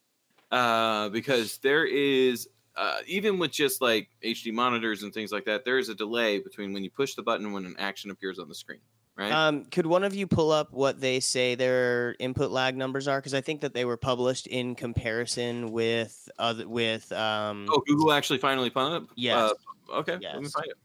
uh, 0.51 1.09
because 1.09 1.59
there 1.59 1.85
is 1.85 2.47
uh, 2.75 2.97
even 3.05 3.37
with 3.37 3.51
just 3.51 3.81
like 3.81 4.09
HD 4.23 4.51
monitors 4.51 5.03
and 5.03 5.13
things 5.13 5.31
like 5.31 5.45
that, 5.45 5.65
there 5.65 5.77
is 5.77 5.89
a 5.89 5.95
delay 5.95 6.39
between 6.39 6.73
when 6.73 6.83
you 6.83 6.89
push 6.89 7.13
the 7.13 7.23
button 7.23 7.45
and 7.45 7.53
when 7.53 7.65
an 7.65 7.75
action 7.77 8.09
appears 8.09 8.39
on 8.39 8.49
the 8.49 8.55
screen. 8.55 8.81
Right? 9.17 9.31
Um, 9.31 9.63
could 9.65 9.85
one 9.85 10.03
of 10.03 10.13
you 10.13 10.27
pull 10.27 10.51
up 10.51 10.73
what 10.73 10.99
they 10.99 11.21
say 11.21 11.55
their 11.55 12.17
input 12.19 12.51
lag 12.51 12.75
numbers 12.75 13.07
are? 13.07 13.17
Because 13.17 13.33
I 13.33 13.39
think 13.39 13.61
that 13.61 13.73
they 13.73 13.85
were 13.85 13.95
published 13.95 14.47
in 14.47 14.75
comparison 14.75 15.71
with 15.71 16.29
other 16.37 16.67
with 16.67 17.09
um, 17.13 17.65
oh, 17.69 17.81
Google 17.87 18.11
actually 18.11 18.39
finally 18.39 18.69
found 18.69 19.03
it. 19.03 19.09
Yes. 19.15 19.53
Uh, 19.89 19.99
okay. 19.99 20.17
Let 20.21 20.41
me 20.41 20.49
find 20.49 20.67
it. 20.67 20.77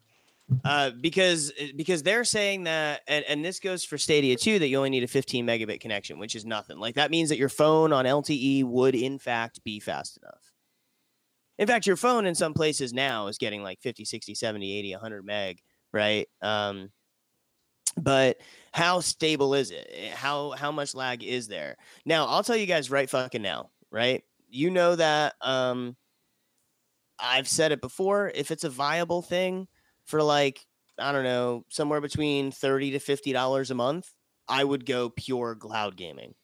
uh, 0.64 0.90
because 1.00 1.52
because 1.74 2.04
they're 2.04 2.22
saying 2.22 2.64
that, 2.64 3.00
and, 3.08 3.24
and 3.28 3.44
this 3.44 3.58
goes 3.58 3.82
for 3.82 3.98
Stadia 3.98 4.36
too, 4.36 4.60
that 4.60 4.68
you 4.68 4.76
only 4.76 4.90
need 4.90 5.02
a 5.02 5.08
15 5.08 5.44
megabit 5.44 5.80
connection, 5.80 6.20
which 6.20 6.36
is 6.36 6.44
nothing. 6.44 6.78
Like 6.78 6.94
that 6.94 7.10
means 7.10 7.30
that 7.30 7.38
your 7.38 7.48
phone 7.48 7.92
on 7.92 8.04
LTE 8.04 8.64
would 8.64 8.94
in 8.94 9.18
fact 9.18 9.64
be 9.64 9.80
fast 9.80 10.18
enough. 10.18 10.52
In 11.58 11.66
fact, 11.66 11.84
your 11.84 11.96
phone 11.96 12.26
in 12.26 12.36
some 12.36 12.54
places 12.54 12.92
now 12.92 13.26
is 13.26 13.38
getting 13.38 13.62
like 13.62 13.80
50, 13.80 14.04
60, 14.04 14.34
70, 14.34 14.78
80, 14.78 14.92
100 14.92 15.24
meg, 15.26 15.60
right? 15.92 16.28
Um, 16.40 16.90
but 17.96 18.40
how 18.72 19.00
stable 19.00 19.54
is 19.54 19.70
it? 19.70 19.86
Eh, 19.90 20.10
How 20.14 20.52
how 20.52 20.72
much 20.72 20.94
lag 20.94 21.22
is 21.22 21.48
there? 21.48 21.76
Now, 22.04 22.26
I'll 22.26 22.44
tell 22.44 22.56
you 22.56 22.66
guys 22.66 22.90
right 22.90 23.08
fucking 23.10 23.42
now, 23.42 23.70
right? 23.90 24.24
You 24.48 24.70
know 24.70 24.96
that 24.96 25.34
um 25.40 25.96
I've 27.18 27.48
said 27.48 27.72
it 27.72 27.80
before, 27.80 28.30
if 28.34 28.50
it's 28.50 28.64
a 28.64 28.70
viable 28.70 29.22
thing 29.22 29.68
for 30.04 30.22
like 30.22 30.66
I 30.98 31.12
don't 31.12 31.24
know, 31.24 31.64
somewhere 31.70 32.00
between 32.00 32.50
30 32.50 32.90
to 32.92 32.98
50 32.98 33.32
dollars 33.32 33.70
a 33.70 33.74
month, 33.74 34.12
I 34.48 34.64
would 34.64 34.86
go 34.86 35.10
pure 35.10 35.54
cloud 35.56 35.96
gaming. 35.96 36.34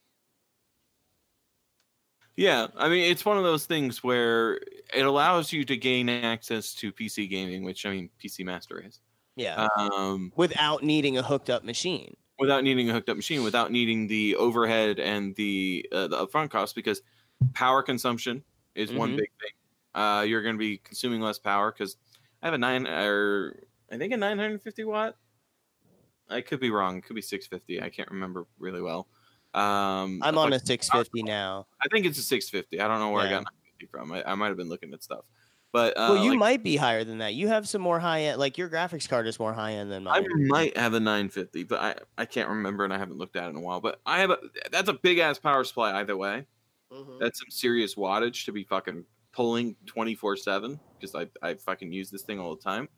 Yeah, 2.37 2.69
I 2.77 2.89
mean 2.89 3.11
it's 3.11 3.25
one 3.25 3.39
of 3.39 3.45
those 3.45 3.67
things 3.67 4.03
where 4.05 4.57
it 4.95 5.07
allows 5.07 5.53
you 5.53 5.65
to 5.65 5.77
gain 5.77 6.09
access 6.09 6.75
to 6.75 6.93
PC 6.93 7.27
gaming, 7.27 7.65
which 7.65 7.87
I 7.87 7.91
mean 7.91 8.11
PC 8.19 8.45
Master 8.45 8.77
Race, 8.77 9.01
Yeah. 9.37 9.69
um, 9.79 10.33
without 10.37 10.83
needing 10.83 11.19
a 11.19 11.23
hooked 11.23 11.51
up 11.51 11.63
machine. 11.65 12.17
without 12.39 12.65
needing 12.65 12.91
a 12.91 12.93
hooked 12.93 13.09
up 13.09 13.17
machine, 13.17 13.43
without 13.43 13.71
needing 13.73 14.07
the 14.09 14.37
overhead 14.37 14.99
and 14.99 15.35
the 15.37 15.87
uh, 15.93 16.07
the 16.09 16.27
upfront 16.27 16.51
costs, 16.51 16.75
because 16.75 17.03
power 17.55 17.83
consumption 17.83 18.43
is 18.75 18.93
one 18.93 19.13
Mhm. 19.13 19.17
big 19.19 19.31
thing. 19.41 19.51
Uh, 19.95 20.23
you're 20.23 20.43
going 20.43 20.55
to 20.55 20.59
be 20.59 20.77
consuming 20.79 21.21
less 21.23 21.39
power 21.39 21.73
because 21.73 21.97
I 22.43 22.47
have 22.47 22.55
a 22.55 22.59
nine 22.59 22.87
or 22.87 23.63
I 23.91 23.97
think 23.97 24.13
a 24.13 24.17
950 24.17 24.85
watt. 24.85 25.17
I 26.29 26.41
could 26.41 26.61
be 26.61 26.71
wrong. 26.71 26.99
It 26.99 27.05
could 27.05 27.15
be 27.17 27.23
650. 27.23 27.81
I 27.83 27.89
can't 27.89 28.11
remember 28.11 28.47
really 28.59 28.83
well. 28.83 29.07
Um, 29.55 30.21
I'm 30.23 30.37
on 30.37 30.53
a 30.53 30.59
650 30.59 31.23
now. 31.23 31.67
I 31.81 31.89
think 31.89 32.05
it's 32.05 32.19
a 32.19 32.23
650. 32.23 32.81
I 32.81 32.89
don't 32.89 32.99
know 33.01 33.11
where 33.11 33.23
I 33.27 33.31
got 33.31 33.45
950 33.45 33.87
from. 33.87 34.13
I, 34.13 34.23
I 34.31 34.35
might 34.35 34.49
have 34.49 34.57
been 34.59 34.69
looking 34.69 34.93
at 34.93 35.03
stuff, 35.03 35.25
but 35.77 35.93
uh, 35.95 36.13
well, 36.15 36.25
you 36.25 36.31
like, 36.31 36.39
might 36.39 36.63
be 36.63 36.77
higher 36.77 37.05
than 37.05 37.19
that. 37.19 37.35
You 37.35 37.49
have 37.49 37.69
some 37.69 37.83
more 37.83 38.01
high 38.01 38.23
end, 38.23 38.39
like 38.39 38.57
your 38.57 38.71
graphics 38.71 39.07
card 39.07 39.27
is 39.27 39.39
more 39.39 39.53
high 39.53 39.73
end 39.73 39.93
than 39.93 40.05
mine. 40.05 40.25
I 40.25 40.27
might 40.47 40.75
have 40.75 40.95
a 40.95 41.01
950, 41.01 41.65
but 41.65 41.79
I, 41.79 41.95
I 42.17 42.25
can't 42.25 42.49
remember 42.49 42.85
and 42.85 42.95
I 42.95 42.97
haven't 42.97 43.19
looked 43.19 43.37
at 43.37 43.45
it 43.45 43.51
in 43.51 43.57
a 43.57 43.61
while. 43.61 43.83
But 43.83 44.01
I 44.07 44.21
have 44.21 44.31
a 44.31 44.39
that's 44.73 44.89
a 44.89 44.95
big 44.95 45.19
ass 45.19 45.39
power 45.39 45.65
supply 45.65 45.93
either 46.01 46.17
way. 46.17 46.47
Mhm. 46.91 47.21
That's 47.21 47.41
some 47.41 47.51
serious 47.51 47.95
wattage 47.95 48.47
to 48.47 48.53
be 48.53 48.65
fucking 48.65 49.05
pulling 49.35 49.77
24 49.85 50.39
seven 50.39 50.81
because 50.99 51.15
I 51.15 51.27
I 51.47 51.57
fucking 51.57 51.93
use 51.93 52.09
this 52.09 52.23
thing 52.23 52.41
all 52.41 52.57
the 52.57 52.63
time. 52.63 52.89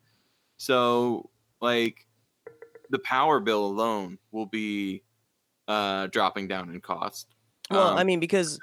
So 0.55 1.29
like 1.59 2.07
the 2.91 2.99
power 2.99 3.41
bill 3.41 3.65
alone 3.65 4.19
will 4.31 4.45
be 4.45 5.03
uh 5.67 6.07
dropping 6.07 6.47
down 6.47 6.69
in 6.69 6.79
cost. 6.79 7.35
Well, 7.69 7.89
Um, 7.89 7.97
I 7.97 8.05
mean, 8.05 8.21
because 8.21 8.57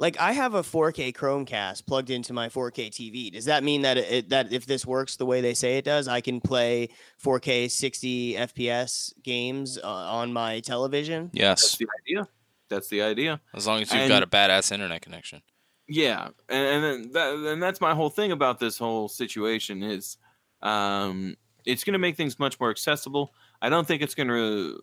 like 0.00 0.18
I 0.18 0.32
have 0.32 0.54
a 0.54 0.62
4K 0.62 1.14
Chromecast 1.14 1.84
plugged 1.86 2.08
into 2.08 2.32
my 2.32 2.48
4K 2.48 2.88
TV. 2.88 3.30
Does 3.30 3.44
that 3.44 3.62
mean 3.62 3.82
that 3.82 3.98
it, 3.98 4.30
that 4.30 4.50
if 4.50 4.64
this 4.64 4.86
works 4.86 5.16
the 5.16 5.26
way 5.26 5.42
they 5.42 5.52
say 5.52 5.76
it 5.76 5.84
does, 5.84 6.08
I 6.08 6.22
can 6.22 6.40
play 6.40 6.88
4K 7.22 7.70
60 7.70 8.34
FPS 8.34 9.12
games 9.22 9.76
uh, 9.76 9.86
on 9.86 10.32
my 10.32 10.60
television? 10.60 11.30
that's 11.34 11.34
yes, 11.34 11.76
the 11.76 11.86
idea. 12.02 12.28
That's 12.70 12.88
the 12.88 13.02
idea. 13.02 13.40
as 13.54 13.66
long 13.66 13.82
as 13.82 13.92
you've 13.92 14.08
got 14.08 14.22
a 14.22 14.26
badass 14.26 14.72
internet 14.72 15.02
connection. 15.02 15.42
Yeah, 15.86 16.28
and, 16.48 16.84
and 16.84 17.12
that, 17.12 17.34
and 17.34 17.62
that's 17.62 17.80
my 17.80 17.94
whole 17.94 18.10
thing 18.10 18.32
about 18.32 18.58
this 18.58 18.78
whole 18.78 19.08
situation 19.08 19.82
is, 19.82 20.16
um, 20.62 21.36
it's 21.66 21.84
going 21.84 21.92
to 21.92 21.98
make 21.98 22.16
things 22.16 22.38
much 22.38 22.58
more 22.58 22.70
accessible. 22.70 23.34
I 23.60 23.68
don't 23.68 23.86
think 23.86 24.00
it's 24.00 24.14
going 24.14 24.28
to 24.28 24.80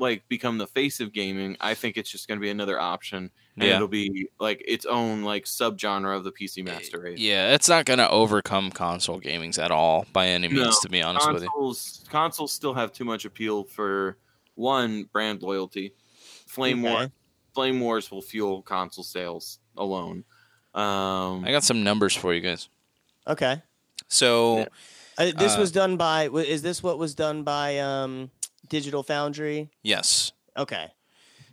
like 0.00 0.26
become 0.28 0.58
the 0.58 0.66
face 0.66 0.98
of 0.98 1.12
gaming. 1.12 1.56
I 1.60 1.74
think 1.74 1.96
it's 1.96 2.10
just 2.10 2.26
going 2.26 2.38
to 2.38 2.42
be 2.42 2.50
another 2.50 2.80
option, 2.80 3.30
and 3.56 3.64
Yeah. 3.68 3.76
it'll 3.76 3.86
be 3.86 4.28
like 4.40 4.64
its 4.66 4.86
own 4.86 5.22
like 5.22 5.44
subgenre 5.44 6.16
of 6.16 6.24
the 6.24 6.32
PC 6.32 6.64
Master 6.64 7.00
Race. 7.00 7.18
Yeah, 7.18 7.54
it's 7.54 7.68
not 7.68 7.84
gonna 7.84 8.08
overcome 8.08 8.70
console 8.70 9.20
gamings 9.20 9.58
at 9.62 9.70
all 9.70 10.06
by 10.12 10.26
any 10.28 10.48
means. 10.48 10.60
No, 10.64 10.72
to 10.82 10.88
be 10.88 11.02
honest 11.02 11.30
with 11.32 11.42
you, 11.42 11.48
consoles 11.50 12.04
consoles 12.10 12.52
still 12.52 12.74
have 12.74 12.92
too 12.92 13.04
much 13.04 13.24
appeal 13.24 13.64
for 13.64 14.16
one 14.54 15.04
brand 15.12 15.42
loyalty. 15.42 15.92
Flame 16.46 16.82
War 16.82 17.12
Flame 17.54 17.78
Wars 17.80 18.10
will 18.10 18.22
fuel 18.22 18.62
console 18.62 19.04
sales 19.04 19.58
alone. 19.76 20.24
Um, 20.74 21.44
I 21.44 21.50
got 21.50 21.64
some 21.64 21.82
numbers 21.84 22.14
for 22.14 22.32
you 22.32 22.40
guys. 22.40 22.68
Okay. 23.26 23.62
So 24.08 24.58
Yeah. 24.58 24.66
Uh, 25.18 25.32
this 25.36 25.56
Uh, 25.56 25.60
was 25.60 25.70
done 25.72 25.96
by. 25.98 26.28
Is 26.30 26.62
this 26.62 26.82
what 26.82 26.96
was 26.98 27.14
done 27.14 27.42
by 27.42 27.78
um, 27.80 28.30
Digital 28.68 29.02
Foundry? 29.04 29.70
yes, 29.82 30.32
Okay. 30.56 30.88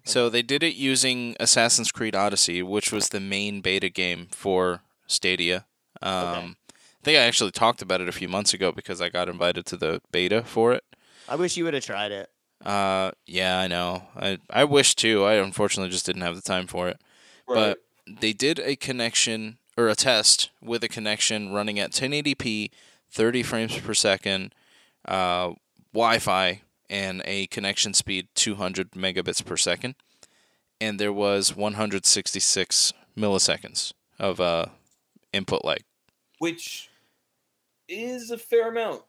so 0.03 0.29
they 0.29 0.41
did 0.41 0.63
it 0.63 0.75
using 0.75 1.35
Assassin's 1.39 1.91
Creed 1.91 2.15
Odyssey, 2.15 2.61
which 2.63 2.91
was 2.91 3.09
the 3.09 3.19
main 3.19 3.61
beta 3.61 3.89
game 3.89 4.27
for 4.31 4.81
Stadia. 5.07 5.65
Um, 6.01 6.57
I 7.01 7.03
think 7.03 7.17
I 7.17 7.21
actually 7.21 7.51
talked 7.51 7.81
about 7.81 8.01
it 8.01 8.09
a 8.09 8.11
few 8.11 8.27
months 8.27 8.53
ago 8.53 8.71
because 8.71 9.01
I 9.01 9.09
got 9.09 9.29
invited 9.29 9.65
to 9.67 9.77
the 9.77 10.01
beta 10.11 10.43
for 10.43 10.73
it. 10.73 10.83
I 11.29 11.35
wish 11.35 11.57
you 11.57 11.63
would 11.63 11.73
have 11.73 11.83
tried 11.85 12.11
it. 12.11 12.29
Uh, 12.65 13.11
yeah, 13.25 13.59
I 13.59 13.67
know. 13.67 14.03
I 14.15 14.39
I 14.49 14.63
wish 14.63 14.95
too. 14.95 15.23
I 15.23 15.35
unfortunately 15.35 15.91
just 15.91 16.05
didn't 16.05 16.23
have 16.23 16.35
the 16.35 16.41
time 16.41 16.67
for 16.67 16.87
it. 16.89 16.99
Right. 17.47 17.75
But 18.05 18.19
they 18.21 18.33
did 18.33 18.59
a 18.59 18.75
connection 18.75 19.57
or 19.77 19.87
a 19.87 19.95
test 19.95 20.49
with 20.61 20.83
a 20.83 20.87
connection 20.87 21.53
running 21.53 21.79
at 21.79 21.91
1080p, 21.91 22.71
30 23.11 23.43
frames 23.43 23.77
per 23.79 23.93
second, 23.93 24.53
uh, 25.07 25.53
Wi-Fi, 25.93 26.61
and 26.89 27.21
a 27.25 27.47
connection 27.47 27.93
speed 27.93 28.27
200 28.35 28.91
megabits 28.91 29.43
per 29.43 29.57
second, 29.57 29.95
and 30.79 30.99
there 30.99 31.13
was 31.13 31.55
166 31.55 32.93
milliseconds 33.17 33.93
of 34.19 34.39
uh, 34.39 34.67
input 35.33 35.63
lag. 35.65 35.83
which 36.39 36.89
is 37.87 38.31
a 38.31 38.37
fair 38.37 38.69
amount. 38.69 39.01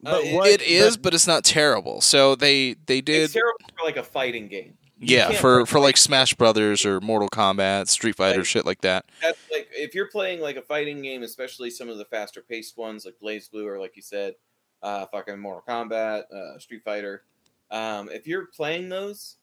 But 0.00 0.24
Uh, 0.24 0.28
what- 0.36 0.48
it 0.50 0.62
is, 0.62 0.96
but 0.96 1.14
it's 1.14 1.26
not 1.26 1.44
terrible. 1.44 2.00
So 2.00 2.34
they 2.34 2.74
they 2.86 3.00
did 3.00 3.22
It's 3.24 3.34
terrible 3.34 3.60
for 3.78 3.84
like 3.84 3.96
a 3.96 4.02
fighting 4.02 4.48
game. 4.48 4.76
You 4.98 5.16
yeah 5.16 5.32
for 5.32 5.64
for 5.66 5.78
like 5.80 5.96
Smash 5.96 6.34
Brothers 6.34 6.84
or 6.86 7.00
Mortal 7.00 7.28
Kombat, 7.28 7.88
Street 7.88 8.16
Fighter, 8.16 8.38
Like- 8.38 8.46
shit 8.46 8.64
like 8.66 8.80
that. 8.80 9.04
That's 9.20 9.38
like 9.50 9.68
if 9.72 9.94
you're 9.94 10.08
playing 10.08 10.40
like 10.40 10.56
a 10.56 10.62
fighting 10.62 11.02
game, 11.02 11.22
especially 11.22 11.70
some 11.70 11.88
of 11.88 11.98
the 11.98 12.04
faster 12.04 12.40
paced 12.40 12.76
ones 12.76 13.04
like 13.04 13.14
BlazBlue 13.22 13.64
or 13.66 13.78
like 13.78 13.94
you 13.96 14.02
said, 14.02 14.34
uh, 14.82 15.06
fucking 15.06 15.38
Mortal 15.38 15.62
Kombat, 15.66 16.24
uh, 16.32 16.58
Street 16.58 16.82
Fighter. 16.84 17.22
Um, 17.70 18.10
if 18.10 18.26
you're 18.26 18.46
playing 18.46 18.88
those, 18.88 19.36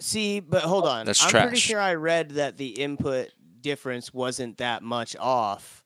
See, 0.00 0.40
but 0.40 0.62
hold 0.62 0.86
on. 0.86 1.06
That's 1.06 1.24
I'm 1.24 1.30
pretty 1.30 1.56
sure 1.56 1.80
I 1.80 1.94
read 1.94 2.30
that 2.32 2.56
the 2.56 2.68
input 2.68 3.30
difference 3.60 4.14
wasn't 4.14 4.58
that 4.58 4.82
much 4.82 5.16
off. 5.16 5.84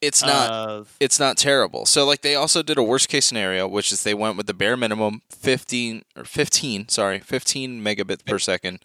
It's 0.00 0.22
not 0.22 0.50
Of, 0.50 0.96
it's 0.98 1.20
not 1.20 1.36
terrible. 1.36 1.86
So 1.86 2.04
like 2.04 2.22
they 2.22 2.34
also 2.34 2.62
did 2.62 2.76
a 2.76 2.82
worst 2.82 3.08
case 3.08 3.24
scenario, 3.24 3.68
which 3.68 3.92
is 3.92 4.02
they 4.02 4.14
went 4.14 4.36
with 4.36 4.46
the 4.46 4.54
bare 4.54 4.76
minimum 4.76 5.22
15 5.30 6.02
or 6.16 6.24
15, 6.24 6.88
sorry, 6.88 7.20
15 7.20 7.82
megabits 7.82 8.24
per 8.24 8.38
second 8.38 8.84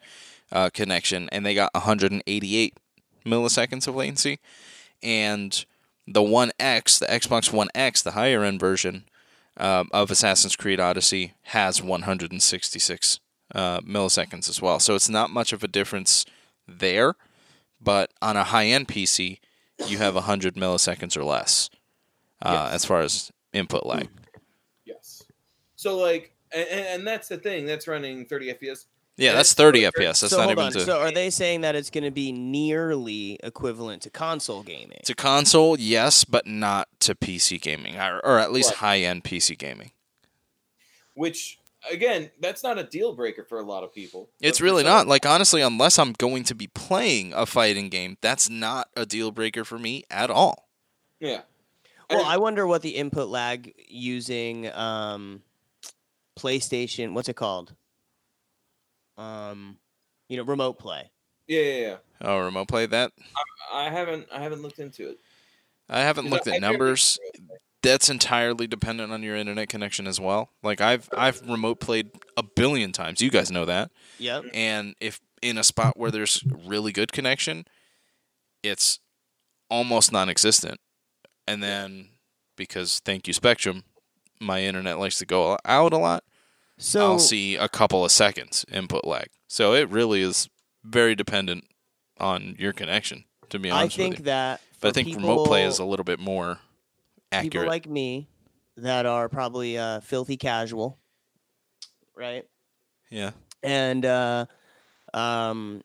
uh, 0.52 0.70
connection, 0.72 1.28
and 1.32 1.44
they 1.46 1.56
got 1.56 1.74
188 1.74 2.78
milliseconds 3.26 3.88
of 3.88 3.96
latency. 3.96 4.40
And 5.02 5.66
the 6.08 6.24
One 6.24 6.52
X, 6.60 7.00
the 7.00 7.08
Xbox 7.08 7.52
One 7.52 7.70
X, 7.74 8.02
the 8.02 8.12
higher 8.12 8.44
end 8.44 8.60
version 8.60 9.06
um, 9.58 9.90
of 9.92 10.12
Assassin's 10.12 10.56
Creed 10.56 10.80
Odyssey, 10.80 11.34
has 11.44 11.82
166 11.82 13.20
uh, 13.56 13.80
milliseconds 13.82 14.50
as 14.50 14.62
well. 14.62 14.80
So 14.80 14.96
it's 14.96 15.10
not 15.10 15.30
much 15.30 15.54
of 15.54 15.64
a 15.64 15.68
difference 15.68 16.26
there, 16.68 17.16
but 17.82 18.12
on 18.22 18.36
a 18.38 18.44
high 18.46 18.66
end 18.68 18.88
PC, 18.88 19.40
you 19.88 19.98
have 20.00 20.16
100 20.16 20.56
milliseconds 20.56 21.16
or 21.16 21.24
less 21.24 21.70
uh, 22.42 22.68
Yes. 22.70 22.74
as 22.76 22.86
far 22.86 23.02
as 23.02 23.32
input 23.54 23.86
lag. 23.86 24.08
Yes. 24.86 25.24
So 25.76 25.98
like, 25.98 26.34
and, 26.52 26.68
and 26.70 27.08
that's 27.08 27.28
the 27.28 27.38
thing. 27.38 27.66
That's 27.66 27.88
running 27.88 28.26
30 28.26 28.54
FPS. 28.54 28.86
Yeah, 29.18 29.34
that's 29.34 29.54
30 29.54 29.82
FPS. 29.82 30.22
That's 30.22 30.30
so 30.30 30.38
not 30.38 30.44
hold 30.46 30.52
even 30.54 30.64
on. 30.66 30.72
to, 30.74 30.80
So 30.82 31.00
are 31.00 31.12
they 31.12 31.32
saying 31.32 31.62
that 31.62 31.76
it's 31.76 31.90
going 31.90 32.04
to 32.04 32.12
be 32.12 32.32
nearly 32.32 33.40
equivalent 33.44 34.04
to 34.04 34.10
console 34.12 34.62
gaming? 34.62 35.00
to 35.06 35.16
console, 35.16 35.78
yes, 35.80 36.24
but 36.24 36.46
not 36.46 36.88
to 37.00 37.16
PC 37.16 37.60
gaming, 37.60 37.98
or, 37.98 38.20
or 38.24 38.38
at 38.38 38.52
least 38.52 38.76
high 38.76 39.00
end 39.00 39.24
PC 39.24 39.58
gaming. 39.58 39.92
Which 41.16 41.58
again, 41.92 42.30
that's 42.40 42.64
not 42.64 42.78
a 42.78 42.84
deal 42.84 43.14
breaker 43.14 43.44
for 43.44 43.60
a 43.60 43.64
lot 43.64 43.84
of 43.84 43.92
people. 43.94 44.30
It's 44.40 44.62
really 44.62 44.84
some- 44.84 44.92
not. 44.92 45.08
Like 45.08 45.26
honestly, 45.26 45.62
unless 45.62 45.98
I'm 45.98 46.14
going 46.14 46.44
to 46.46 46.54
be 46.56 46.68
playing 46.68 47.34
a 47.34 47.46
fighting 47.48 47.90
game, 47.90 48.18
that's 48.22 48.50
not 48.52 48.90
a 48.96 49.06
deal 49.06 49.32
breaker 49.32 49.66
for 49.66 49.80
me 49.80 50.04
at 50.12 50.30
all. 50.30 50.68
Yeah. 51.20 51.42
Well, 52.10 52.20
And- 52.20 52.28
I 52.30 52.38
wonder 52.38 52.68
what 52.68 52.84
the 52.84 52.92
input 52.92 53.30
lag 53.30 53.74
using 53.88 54.72
um, 54.74 55.42
PlayStation. 56.38 57.14
What's 57.14 57.30
it 57.30 57.36
called? 57.36 57.74
Um, 59.18 59.78
you 60.30 60.38
know, 60.38 60.44
remote 60.44 60.80
play. 60.80 61.12
Yeah, 61.48 61.62
yeah, 61.62 61.80
yeah. 61.80 61.96
Oh, 62.22 62.40
remote 62.40 62.68
play 62.68 62.86
that? 62.88 63.12
I 63.74 63.90
haven't, 63.90 64.28
I 64.32 64.42
haven't 64.42 64.62
looked 64.62 64.80
into 64.80 65.10
it. 65.10 65.20
I 65.90 66.02
haven't 66.02 66.30
looked 66.30 66.48
I- 66.48 66.52
at 66.52 66.56
I've 66.56 66.62
numbers. 66.62 67.00
used 67.00 67.20
remote 67.40 67.48
play. 67.50 67.58
That's 67.84 68.10
entirely 68.10 68.68
dependent 68.68 69.14
on 69.14 69.24
your 69.24 69.36
internet 69.38 69.70
connection 69.70 70.08
as 70.08 70.20
well. 70.20 70.50
Like 70.64 70.82
I've 70.82 71.08
I've 71.16 71.48
remote 71.48 71.80
played 71.80 72.10
a 72.36 72.44
billion 72.44 72.92
times. 72.92 73.22
You 73.22 73.30
guys 73.30 73.52
know 73.52 73.66
that. 73.66 73.92
Yep. 74.18 74.46
And 74.54 74.96
if 75.00 75.22
in 75.42 75.58
a 75.58 75.64
spot 75.64 75.96
where 75.96 76.12
there's 76.12 76.44
really 76.66 76.92
good 76.92 77.12
connection, 77.14 77.66
it's 78.64 79.00
almost 79.70 80.12
non-existent. 80.12 80.80
And 81.48 81.62
then 81.64 82.10
because 82.58 83.00
thank 83.06 83.28
you 83.28 83.34
Spectrum, 83.34 83.84
my 84.42 84.64
internet 84.64 85.00
likes 85.00 85.20
to 85.20 85.26
go 85.26 85.58
out 85.64 85.94
a 85.94 85.98
lot. 85.98 86.24
So 86.78 87.02
I'll 87.02 87.20
see 87.20 87.56
a 87.56 87.68
couple 87.68 88.06
of 88.06 88.12
seconds 88.12 88.66
input 88.72 89.06
lag. 89.06 89.28
So 89.48 89.74
it 89.74 89.90
really 89.90 90.22
is 90.22 90.50
very 90.84 91.16
dependent 91.16 91.66
on 92.20 92.56
your 92.60 92.74
connection, 92.74 93.26
to 93.50 93.60
be 93.60 93.70
honest, 93.70 93.96
I 93.96 93.98
think 93.98 94.12
with 94.14 94.20
you. 94.20 94.26
that. 94.26 94.62
But 94.80 94.90
I 94.90 94.92
think 94.92 95.16
remote 95.16 95.48
play 95.48 95.66
is 95.66 95.80
a 95.80 95.86
little 95.86 96.04
bit 96.04 96.20
more 96.20 96.60
accurate. 97.32 97.52
people 97.52 97.68
like 97.68 97.90
me 97.90 98.28
that 98.78 99.06
are 99.06 99.28
probably 99.28 99.78
uh, 99.78 100.02
filthy 100.02 100.38
casual, 100.38 101.00
right? 102.16 102.46
yeah. 103.10 103.32
And 103.64 104.06
uh, 104.06 104.46
um, 105.14 105.82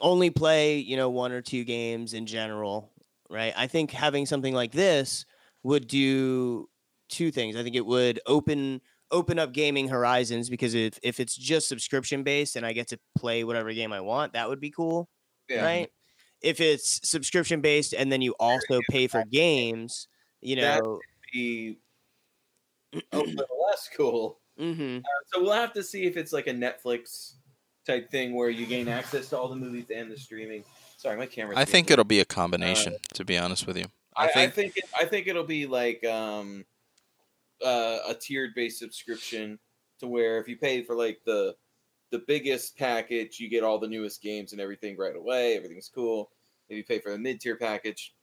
only 0.00 0.30
play 0.30 0.78
you 0.78 0.96
know 0.96 1.10
one 1.10 1.32
or 1.32 1.42
two 1.42 1.64
games 1.64 2.14
in 2.14 2.26
general, 2.26 2.92
right? 3.28 3.52
I 3.56 3.66
think 3.66 3.90
having 3.90 4.26
something 4.26 4.54
like 4.54 4.70
this 4.70 5.26
would 5.64 5.88
do 5.88 6.68
two 7.08 7.32
things. 7.32 7.56
I 7.56 7.64
think 7.64 7.74
it 7.74 7.84
would 7.84 8.20
open 8.26 8.80
open 9.10 9.38
up 9.38 9.52
gaming 9.52 9.88
horizons 9.88 10.48
because 10.50 10.74
if 10.74 10.98
if 11.02 11.20
it's 11.20 11.36
just 11.36 11.68
subscription 11.68 12.22
based 12.22 12.56
and 12.56 12.64
I 12.66 12.72
get 12.72 12.88
to 12.88 12.98
play 13.16 13.44
whatever 13.44 13.72
game 13.72 13.92
I 13.92 14.00
want, 14.00 14.32
that 14.32 14.48
would 14.48 14.60
be 14.60 14.70
cool, 14.70 15.08
Yeah. 15.48 15.64
right? 15.64 15.90
If 16.42 16.60
it's 16.60 17.00
subscription 17.08 17.60
based 17.60 17.94
and 17.94 18.10
then 18.12 18.20
you 18.22 18.34
also 18.38 18.80
pay 18.90 19.06
for 19.06 19.24
games, 19.24 20.08
you 20.40 20.56
That- 20.56 20.82
know, 20.84 21.00
Be 21.32 21.78
a 23.12 23.18
little 23.18 23.64
less 23.68 23.88
cool. 23.96 24.40
hmm 24.58 24.98
So 25.32 25.42
we'll 25.42 25.52
have 25.52 25.72
to 25.72 25.82
see 25.82 26.04
if 26.04 26.16
it's 26.16 26.32
like 26.32 26.46
a 26.46 26.52
Netflix 26.52 27.34
type 27.86 28.10
thing 28.10 28.34
where 28.34 28.50
you 28.50 28.66
gain 28.66 28.88
access 28.88 29.28
to 29.30 29.38
all 29.38 29.48
the 29.48 29.56
movies 29.56 29.86
and 29.94 30.10
the 30.10 30.16
streaming. 30.16 30.64
Sorry, 30.96 31.16
my 31.16 31.26
camera. 31.26 31.54
I 31.56 31.64
think 31.64 31.90
it'll 31.90 32.04
be 32.04 32.20
a 32.20 32.24
combination, 32.24 32.96
to 33.14 33.24
be 33.24 33.36
honest 33.36 33.66
with 33.66 33.76
you. 33.76 33.86
I, 34.16 34.24
I 34.24 34.26
I 34.26 34.30
think 34.48 34.54
think 34.54 34.76
it, 34.76 34.84
I 34.98 35.04
think 35.06 35.26
it'll 35.26 35.42
be 35.44 35.66
like 35.66 36.04
um, 36.04 36.64
uh, 37.64 37.98
a 38.08 38.14
tiered 38.14 38.54
based 38.54 38.78
subscription 38.78 39.58
to 40.00 40.06
where 40.06 40.38
if 40.38 40.48
you 40.48 40.56
pay 40.56 40.82
for 40.82 40.94
like 40.94 41.20
the 41.24 41.54
the 42.10 42.22
biggest 42.26 42.76
package, 42.78 43.40
you 43.40 43.48
get 43.48 43.64
all 43.64 43.78
the 43.78 43.88
newest 43.88 44.22
games 44.22 44.52
and 44.52 44.60
everything 44.60 44.96
right 44.96 45.16
away. 45.16 45.56
Everything's 45.56 45.90
cool. 45.92 46.30
If 46.68 46.76
you 46.76 46.84
pay 46.84 47.00
for 47.00 47.10
the 47.10 47.18
mid 47.18 47.40
tier 47.40 47.56
package, 47.56 48.14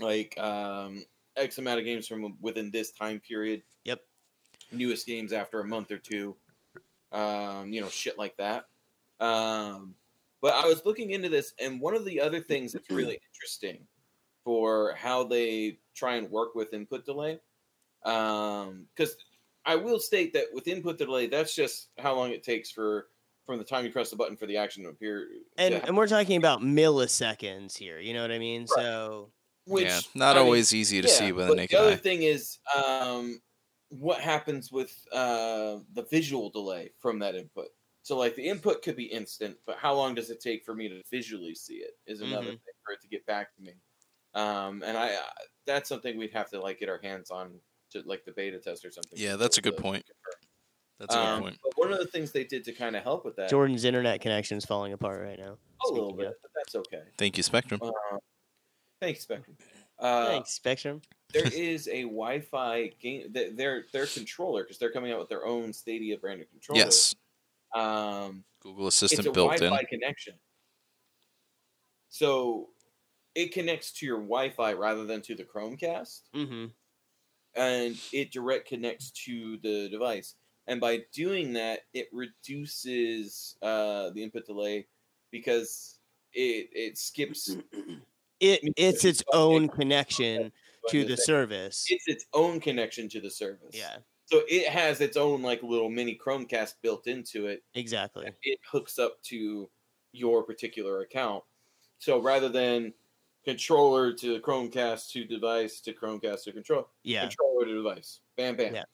like 0.00 0.36
um, 0.38 1.04
X 1.36 1.58
amount 1.58 1.78
of 1.78 1.84
games 1.84 2.06
from 2.06 2.36
within 2.40 2.70
this 2.70 2.90
time 2.90 3.20
period. 3.20 3.62
Yep. 3.84 4.00
Newest 4.72 5.06
games 5.06 5.32
after 5.32 5.60
a 5.60 5.64
month 5.64 5.90
or 5.90 5.98
two. 5.98 6.34
Um, 7.12 7.72
you 7.72 7.80
know, 7.80 7.88
shit 7.88 8.18
like 8.18 8.36
that. 8.38 8.66
Um, 9.20 9.94
but 10.42 10.54
I 10.54 10.66
was 10.66 10.84
looking 10.84 11.10
into 11.10 11.28
this, 11.28 11.54
and 11.60 11.80
one 11.80 11.94
of 11.94 12.04
the 12.04 12.20
other 12.20 12.40
things 12.40 12.72
that's 12.72 12.90
really 12.90 13.18
interesting 13.32 13.86
for 14.44 14.94
how 14.96 15.24
they 15.24 15.78
try 15.94 16.16
and 16.16 16.30
work 16.30 16.54
with 16.54 16.74
input 16.74 17.06
delay, 17.06 17.38
because 18.04 19.16
I 19.64 19.76
will 19.76 19.98
state 20.00 20.32
that 20.34 20.46
with 20.52 20.68
input 20.68 20.98
delay, 20.98 21.26
that's 21.26 21.54
just 21.54 21.90
how 21.98 22.14
long 22.14 22.30
it 22.30 22.42
takes 22.44 22.70
for 22.70 23.08
from 23.46 23.58
the 23.58 23.64
time 23.64 23.84
you 23.84 23.92
press 23.92 24.10
the 24.10 24.16
button 24.16 24.36
for 24.36 24.46
the 24.46 24.56
action 24.58 24.84
to 24.84 24.90
appear. 24.90 25.28
and 25.56 25.80
to 25.80 25.82
and 25.86 25.96
we're 25.96 26.08
talking 26.08 26.36
about 26.36 26.60
milliseconds 26.60 27.76
here. 27.76 27.98
You 27.98 28.12
know 28.14 28.22
what 28.22 28.32
I 28.32 28.38
mean? 28.38 28.66
Right. 28.68 28.86
So 28.86 29.32
which 29.66 29.92
yeah, 29.92 30.02
not 30.14 30.36
I 30.36 30.42
mean, 30.42 30.58
always 30.58 30.74
easy 30.74 31.00
to 31.02 31.08
see 31.08 31.32
with 31.32 31.48
a 31.48 31.52
but 31.52 31.56
naked 31.56 31.78
the 31.78 31.82
other 31.82 31.96
eye. 31.96 31.98
thing 31.98 32.22
is, 32.24 32.58
um, 32.76 33.42
what 33.90 34.20
happens 34.20 34.72
with 34.72 35.06
uh, 35.12 35.80
the 35.92 36.04
visual 36.10 36.50
delay 36.50 36.92
from 37.00 37.18
that 37.20 37.34
input? 37.36 37.68
So, 38.02 38.18
like, 38.18 38.36
the 38.36 38.46
input 38.48 38.82
could 38.82 38.96
be 38.96 39.06
instant, 39.06 39.58
but 39.66 39.78
how 39.78 39.94
long 39.94 40.14
does 40.14 40.30
it 40.30 40.40
take 40.40 40.64
for 40.64 40.74
me 40.74 40.88
to 40.88 41.02
visually 41.10 41.54
see 41.54 41.76
it? 41.76 41.92
Is 42.06 42.20
another 42.22 42.50
Mhm. 42.50 42.58
thing 42.64 42.74
for 42.84 42.92
it 42.94 43.02
to 43.02 43.08
get 43.08 43.26
back 43.26 43.54
to 43.56 43.62
me. 43.62 43.74
Um, 44.34 44.82
and 44.84 44.96
I, 44.98 45.14
uh, 45.14 45.22
that's 45.66 45.88
something 45.88 46.18
we'd 46.18 46.32
have 46.32 46.50
to 46.50 46.60
like 46.60 46.80
get 46.80 46.88
our 46.90 47.00
hands 47.02 47.30
on 47.30 47.60
to 47.94 48.02
like 48.06 48.24
the 48.24 48.32
beta 48.32 48.58
test 48.58 48.84
or 48.84 48.90
something. 48.90 49.18
Yeah, 49.18 49.36
that's 49.36 49.58
a 49.58 49.62
good 49.62 49.76
point. 49.76 50.04
confirm. 50.06 50.50
That's 51.00 51.14
a 51.14 51.18
good 51.18 51.24
Um, 51.26 51.42
point. 51.42 51.58
But 51.62 51.72
one 51.76 51.92
of 51.92 51.98
the 51.98 52.06
things 52.06 52.30
they 52.32 52.44
did 52.44 52.62
to 52.64 52.72
kind 52.72 52.94
of 52.96 53.02
help 53.02 53.24
with 53.24 53.34
that, 53.36 53.48
Jordan's 53.50 53.84
internet 53.84 54.20
connection 54.20 54.58
is 54.58 54.64
falling 54.64 54.92
apart 54.92 55.22
right 55.22 55.38
now. 55.38 55.56
a 55.84 55.92
little 55.92 56.10
speaking 56.10 56.26
bit, 56.26 56.34
but 56.42 56.50
that's 56.54 56.74
okay. 56.76 57.02
Thank 57.18 57.36
you, 57.36 57.42
Spectrum. 57.42 57.80
Uh, 57.82 57.90
thanks, 59.00 59.20
Spectrum. 59.22 59.56
Uh, 59.98 60.26
Thanks, 60.26 60.50
Spectrum. 60.50 61.00
there 61.32 61.46
is 61.46 61.86
a 61.88 62.02
Wi-Fi 62.02 62.88
game. 63.00 63.32
th- 63.32 63.56
Their 63.56 63.84
their 63.92 64.06
controller 64.06 64.64
because 64.64 64.76
they're 64.78 64.90
coming 64.90 65.12
out 65.12 65.20
with 65.20 65.28
their 65.28 65.46
own 65.46 65.72
Stadia 65.72 66.18
branded 66.18 66.50
controller. 66.50 66.80
Yes, 66.80 67.14
Um, 67.74 68.44
Google 68.60 68.88
it's 68.88 68.96
Assistant 68.96 69.28
a 69.28 69.32
built 69.32 69.52
Wi-Fi 69.56 69.78
in. 69.80 69.86
connection, 69.86 70.34
so 72.08 72.70
it 73.34 73.52
connects 73.52 73.92
to 73.92 74.06
your 74.06 74.18
Wi-Fi 74.18 74.72
rather 74.74 75.04
than 75.04 75.20
to 75.22 75.34
the 75.34 75.44
Chromecast, 75.44 76.22
Mm-hmm. 76.34 76.66
And 77.56 78.00
it 78.12 78.32
direct 78.32 78.68
connects 78.68 79.10
to 79.12 79.58
the 79.58 79.88
device. 79.88 80.36
And 80.66 80.80
by 80.80 81.04
doing 81.12 81.52
that, 81.54 81.80
it 81.92 82.08
reduces 82.12 83.56
uh, 83.62 84.10
the 84.10 84.22
input 84.22 84.46
delay 84.46 84.88
because 85.30 86.00
it 86.32 86.70
it 86.72 86.98
skips 86.98 87.56
It 88.40 88.72
it's 88.76 89.04
its 89.04 89.22
own 89.32 89.68
connection 89.68 90.52
to 90.86 91.04
the 91.04 91.16
service. 91.16 91.92
it's 91.92 92.08
its 92.08 92.26
own 92.32 92.60
connection 92.60 93.08
to 93.10 93.20
the 93.20 93.30
service. 93.30 93.74
Yeah, 93.74 93.98
So 94.26 94.42
it 94.48 94.68
has 94.68 95.00
its 95.00 95.16
own 95.16 95.42
like 95.42 95.62
little 95.62 95.90
mini 95.90 96.16
Chromecast 96.16 96.74
built 96.82 97.06
into 97.06 97.46
it. 97.46 97.62
exactly. 97.74 98.34
It 98.42 98.60
hooks 98.70 98.98
up 98.98 99.22
to 99.24 99.70
your 100.12 100.44
particular 100.44 101.00
account. 101.02 101.44
So 101.98 102.20
rather 102.20 102.48
than 102.48 102.94
controller 103.44 104.12
to 104.14 104.40
Chromecast 104.40 105.10
to 105.12 105.24
device 105.24 105.80
to 105.82 105.92
Chromecast 105.92 106.44
to 106.44 106.52
control 106.52 106.88
Yeah, 107.02 107.20
controller 107.22 107.66
to 107.66 107.74
device. 107.74 108.20
Bam 108.36 108.56
bam. 108.56 108.74
Yeah. 108.74 108.84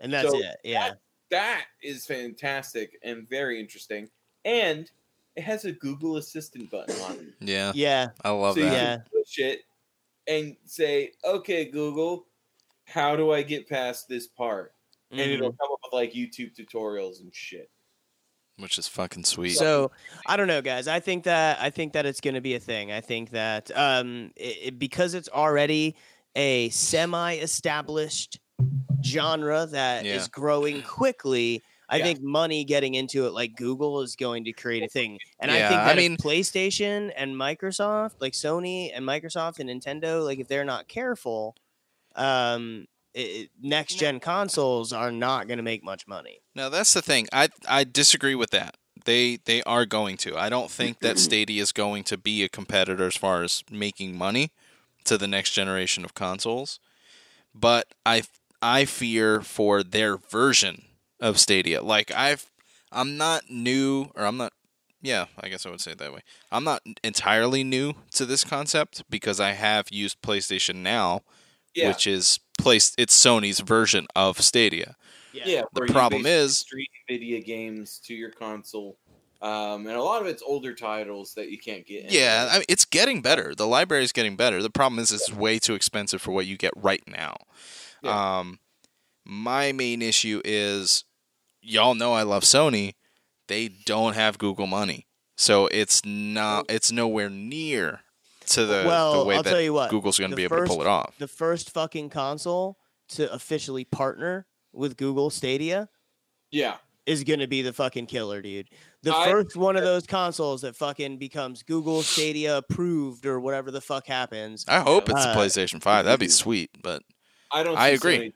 and 0.00 0.12
that's 0.12 0.30
So 0.30 0.38
it. 0.38 0.56
Yeah, 0.64 0.92
That 1.30 1.66
is 1.82 2.06
fantastic 2.06 2.98
and 3.02 3.28
very 3.28 3.58
interesting. 3.58 4.08
And 4.44 4.90
it 5.36 5.42
has 5.42 5.64
a 5.64 5.72
Google 5.72 6.18
Assistant 6.18 6.70
button 6.70 6.94
on 7.02 7.12
it. 7.16 7.34
Yeah, 7.40 7.72
yeah, 7.74 8.08
I 8.22 8.30
love 8.30 8.54
so 8.54 8.60
you 8.60 8.66
that. 8.66 8.72
Yeah. 8.72 8.96
can 8.96 9.04
push 9.12 9.38
it 9.38 9.60
and 10.28 10.56
say, 10.64 11.12
"Okay, 11.24 11.64
Google, 11.64 12.26
how 12.86 13.16
do 13.16 13.32
I 13.32 13.42
get 13.42 13.68
past 13.68 14.08
this 14.08 14.26
part?" 14.28 14.74
And 15.10 15.20
it'll 15.20 15.52
mhm. 15.52 15.58
come 15.58 15.68
up 15.72 15.78
with 15.84 15.92
like 15.92 16.12
YouTube 16.12 16.54
tutorials 16.56 17.20
and 17.20 17.34
shit. 17.34 17.70
Which 18.58 18.78
is 18.78 18.86
fucking 18.86 19.24
sweet. 19.24 19.56
So 19.56 19.90
I 20.26 20.36
don't 20.36 20.46
know, 20.46 20.62
guys. 20.62 20.86
I 20.86 21.00
think 21.00 21.24
that 21.24 21.58
I 21.60 21.70
think 21.70 21.92
that 21.94 22.06
it's 22.06 22.20
going 22.20 22.34
to 22.34 22.40
be 22.40 22.54
a 22.54 22.60
thing. 22.60 22.92
I 22.92 23.00
think 23.00 23.30
that 23.30 23.70
um, 23.76 24.30
it, 24.36 24.58
it- 24.62 24.78
because 24.78 25.14
it's 25.14 25.28
already 25.28 25.96
a 26.36 26.68
semi-established 26.70 28.38
genre 29.04 29.66
that 29.66 30.06
is 30.06 30.22
Yeah. 30.24 30.28
growing 30.30 30.82
quickly. 30.82 31.62
I 31.88 31.98
Yeah. 31.98 32.04
think 32.04 32.22
money 32.22 32.64
getting 32.64 32.94
into 32.94 33.26
it, 33.26 33.32
like 33.32 33.56
Google, 33.56 34.00
is 34.00 34.16
going 34.16 34.44
to 34.44 34.52
create 34.52 34.82
a 34.82 34.88
thing. 34.88 35.18
And 35.40 35.50
I 35.50 35.58
Yeah, 35.58 35.68
think 35.68 35.80
I 35.80 35.84
that 35.86 35.98
if 35.98 36.10
mean- 36.10 36.16
PlayStation 36.16 37.12
and 37.16 37.34
Microsoft, 37.36 38.14
like 38.20 38.32
Sony 38.32 38.90
and 38.94 39.04
Microsoft 39.04 39.58
and 39.58 39.68
Nintendo, 39.68 40.24
like 40.24 40.38
if 40.38 40.48
they're 40.48 40.64
not 40.64 40.88
careful, 40.88 41.54
um, 42.16 42.86
it, 43.14 43.50
next 43.62 43.94
gen 43.94 44.20
consoles 44.20 44.92
are 44.92 45.12
not 45.12 45.46
going 45.46 45.58
to 45.58 45.62
make 45.62 45.84
much 45.84 46.06
money. 46.06 46.40
Now 46.54 46.68
that's 46.68 46.92
the 46.94 47.02
thing. 47.02 47.28
I 47.32 47.48
I 47.68 47.84
disagree 47.84 48.34
with 48.34 48.50
that. 48.50 48.76
They 49.04 49.38
they 49.44 49.62
are 49.62 49.86
going 49.86 50.16
to. 50.18 50.36
I 50.36 50.48
don't 50.48 50.70
think 50.70 51.00
that 51.00 51.18
Stadia 51.18 51.62
is 51.62 51.72
going 51.72 52.04
to 52.04 52.16
be 52.16 52.42
a 52.42 52.48
competitor 52.48 53.06
as 53.06 53.16
far 53.16 53.42
as 53.42 53.62
making 53.70 54.16
money 54.16 54.52
to 55.04 55.16
the 55.18 55.28
next 55.28 55.50
generation 55.52 56.04
of 56.04 56.14
consoles. 56.14 56.80
But 57.54 57.86
I 58.04 58.22
I 58.60 58.84
fear 58.84 59.42
for 59.42 59.82
their 59.82 60.16
version 60.16 60.84
of 61.20 61.38
Stadia. 61.38 61.82
Like 61.82 62.12
I've 62.14 62.50
I'm 62.90 63.16
not 63.16 63.50
new 63.50 64.10
or 64.14 64.24
I'm 64.24 64.36
not 64.36 64.52
yeah, 65.02 65.26
I 65.38 65.48
guess 65.48 65.66
I 65.66 65.70
would 65.70 65.82
say 65.82 65.92
it 65.92 65.98
that 65.98 66.14
way. 66.14 66.20
I'm 66.50 66.64
not 66.64 66.80
entirely 67.02 67.62
new 67.62 67.92
to 68.12 68.24
this 68.24 68.42
concept 68.42 69.02
because 69.10 69.38
I 69.38 69.50
have 69.52 69.92
used 69.92 70.22
PlayStation 70.22 70.76
Now, 70.76 71.20
Yeah, 71.74 71.88
which 71.88 72.06
is 72.06 72.40
place 72.58 72.94
it's 72.98 73.18
Sony's 73.18 73.60
version 73.60 74.06
of 74.14 74.40
Stadia. 74.40 74.96
yeah. 75.32 75.62
The 75.72 75.82
problem 75.82 76.26
is- 76.26 76.58
stream 76.58 76.86
video 77.08 77.40
games 77.40 78.00
to 78.06 78.14
your 78.14 78.30
console, 78.30 78.96
um, 79.42 79.86
and 79.86 79.96
a 79.96 80.02
lot 80.02 80.22
of 80.22 80.26
it's 80.28 80.42
older 80.42 80.72
titles 80.74 81.34
that 81.34 81.50
you 81.50 81.58
can't 81.58 81.86
get. 81.86 82.10
Yeah. 82.10 82.48
I 82.50 82.54
mean, 82.56 82.64
it's 82.68 82.84
getting 82.84 83.20
better. 83.20 83.54
The 83.54 83.66
library 83.66 84.04
is 84.04 84.12
getting 84.12 84.36
better. 84.36 84.62
The 84.62 84.70
problem 84.70 84.98
is 84.98 85.12
it's 85.12 85.32
way 85.32 85.58
too 85.58 85.74
expensive 85.74 86.22
for 86.22 86.32
what 86.32 86.46
you 86.46 86.56
get 86.56 86.72
right 86.76 87.02
now. 87.06 87.36
Yeah. 88.02 88.38
Um, 88.38 88.58
my 89.24 89.72
main 89.72 90.00
issue 90.02 90.40
is 90.44 91.04
y'all 91.60 91.94
know 91.94 92.12
I 92.14 92.22
love 92.22 92.42
Sony. 92.44 92.94
They 93.48 93.68
don't 93.68 94.14
have 94.14 94.38
Google 94.38 94.66
money, 94.66 95.06
so 95.36 95.66
it's 95.66 96.02
not. 96.04 96.64
It's 96.70 96.90
nowhere 96.90 97.28
near 97.28 98.00
to 98.48 98.66
the, 98.66 98.84
well, 98.86 99.20
the 99.20 99.24
way 99.24 99.36
I'll 99.36 99.42
that 99.42 99.50
tell 99.50 99.60
you 99.60 99.72
what. 99.72 99.90
Google's 99.90 100.18
going 100.18 100.30
to 100.30 100.36
be 100.36 100.44
able 100.44 100.56
to 100.58 100.64
pull 100.64 100.80
it 100.80 100.86
off. 100.86 101.14
The 101.18 101.28
first 101.28 101.70
fucking 101.70 102.10
console 102.10 102.78
to 103.10 103.32
officially 103.32 103.84
partner 103.84 104.46
with 104.72 104.96
Google 104.96 105.30
Stadia 105.30 105.88
yeah. 106.50 106.76
is 107.06 107.22
going 107.24 107.40
to 107.40 107.46
be 107.46 107.62
the 107.62 107.72
fucking 107.72 108.06
killer, 108.06 108.42
dude. 108.42 108.68
The 109.02 109.14
I- 109.14 109.30
first 109.30 109.56
one 109.56 109.76
of 109.76 109.82
those 109.84 110.06
consoles 110.06 110.62
that 110.62 110.74
fucking 110.76 111.18
becomes 111.18 111.62
Google 111.62 112.02
Stadia 112.02 112.56
approved 112.58 113.26
or 113.26 113.38
whatever 113.40 113.70
the 113.70 113.80
fuck 113.80 114.06
happens. 114.06 114.64
I 114.66 114.80
hope 114.80 115.08
it's 115.10 115.22
the 115.22 115.30
Uh, 115.30 115.36
PlayStation 115.36 115.82
Five. 115.82 116.06
That'd 116.06 116.20
be 116.20 116.28
sweet, 116.28 116.70
but 116.82 117.02
I 117.52 117.62
don't. 117.62 117.76
I 117.76 117.88
agree. 117.88 118.18
Sony- 118.18 118.32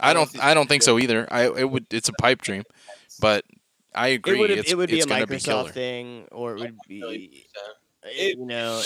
I 0.00 0.14
don't 0.14 0.32
don't. 0.32 0.44
I 0.44 0.54
don't 0.54 0.68
think 0.68 0.82
so 0.82 0.98
either. 0.98 1.26
I 1.30 1.44
it 1.46 1.70
would. 1.70 1.86
It's 1.92 2.08
a 2.08 2.12
pipe 2.14 2.42
dream, 2.42 2.62
but 3.20 3.44
I 3.94 4.08
It 4.08 4.14
agree. 4.14 4.38
would 4.38 4.50
it's, 4.50 4.70
it 4.70 4.76
would 4.76 4.88
be 4.88 4.96
it's 4.98 5.06
a 5.06 5.08
gonna 5.08 5.26
be 5.26 5.36
Microsoft 5.36 5.72
thing 5.72 6.26
or 6.32 6.56
it 6.56 6.60
would 6.60 6.76
be 6.88 7.44
percent. 8.02 8.38
you 8.38 8.46
know 8.46 8.82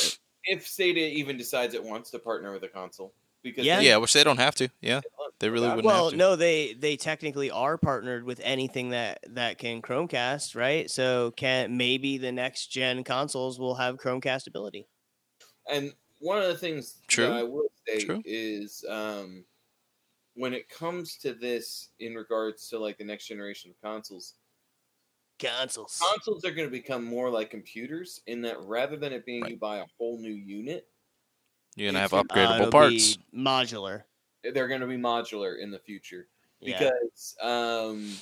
If 0.46 0.66
Stadia 0.66 1.06
even 1.08 1.36
decides 1.36 1.74
it 1.74 1.82
wants 1.82 2.10
to 2.12 2.18
partner 2.18 2.52
with 2.52 2.62
a 2.64 2.68
console, 2.68 3.12
because 3.42 3.64
Yeah. 3.66 3.78
they- 3.80 3.86
Yeah, 3.88 3.96
which 3.98 4.12
they 4.12 4.24
don't 4.24 4.38
have 4.38 4.54
to. 4.56 4.68
Yeah, 4.80 5.00
they 5.38 5.48
really 5.50 5.68
wouldn't 5.68 5.84
well 5.84 6.04
have 6.04 6.12
to. 6.12 6.16
no 6.16 6.36
they 6.36 6.72
they 6.74 6.96
technically 6.96 7.50
are 7.50 7.76
partnered 7.78 8.24
with 8.24 8.40
anything 8.42 8.90
that 8.90 9.20
that 9.28 9.58
can 9.58 9.82
Chromecast, 9.82 10.54
right? 10.54 10.90
So 10.90 11.32
can 11.32 11.76
maybe 11.76 12.16
the 12.18 12.32
next 12.32 12.68
gen 12.68 13.04
consoles 13.04 13.58
will 13.58 13.74
have 13.74 13.96
Chromecast 13.96 14.46
ability. 14.46 14.86
And 15.68 15.92
one 16.20 16.38
of 16.38 16.48
the 16.48 16.56
things 16.56 16.96
True. 17.08 17.26
that 17.26 17.32
I 17.36 17.42
will 17.42 17.68
say 17.86 18.04
True. 18.04 18.22
is 18.24 18.84
um, 18.88 19.44
when 20.34 20.54
it 20.54 20.68
comes 20.68 21.16
to 21.18 21.34
this 21.34 21.90
in 21.98 22.14
regards 22.14 22.68
to 22.68 22.78
like 22.78 22.98
the 22.98 23.04
next 23.04 23.26
generation 23.26 23.70
of 23.70 23.80
consoles, 23.82 24.34
Consoles. 25.38 26.00
consoles 26.12 26.44
are 26.44 26.50
going 26.50 26.66
to 26.66 26.72
become 26.72 27.04
more 27.04 27.28
like 27.30 27.50
computers 27.50 28.22
in 28.26 28.40
that 28.42 28.58
rather 28.60 28.96
than 28.96 29.12
it 29.12 29.26
being 29.26 29.42
Right. 29.42 29.52
you 29.52 29.56
buy 29.58 29.78
a 29.78 29.86
whole 29.98 30.18
new 30.18 30.32
unit, 30.32 30.88
You're 31.74 31.88
gonna 31.92 32.00
have 32.00 32.14
Uh, 32.14 32.18
Uh, 32.20 32.22
upgradable 32.24 32.70
parts. 32.70 33.16
be 33.16 33.22
modular. 33.36 34.04
they're 34.42 34.68
going 34.68 34.80
to 34.80 34.86
be 34.86 34.96
modular 34.96 35.58
in 35.58 35.70
the 35.70 35.78
future. 35.78 36.28
Yeah. 36.60 36.78
because 36.78 37.36
um, 37.42 38.16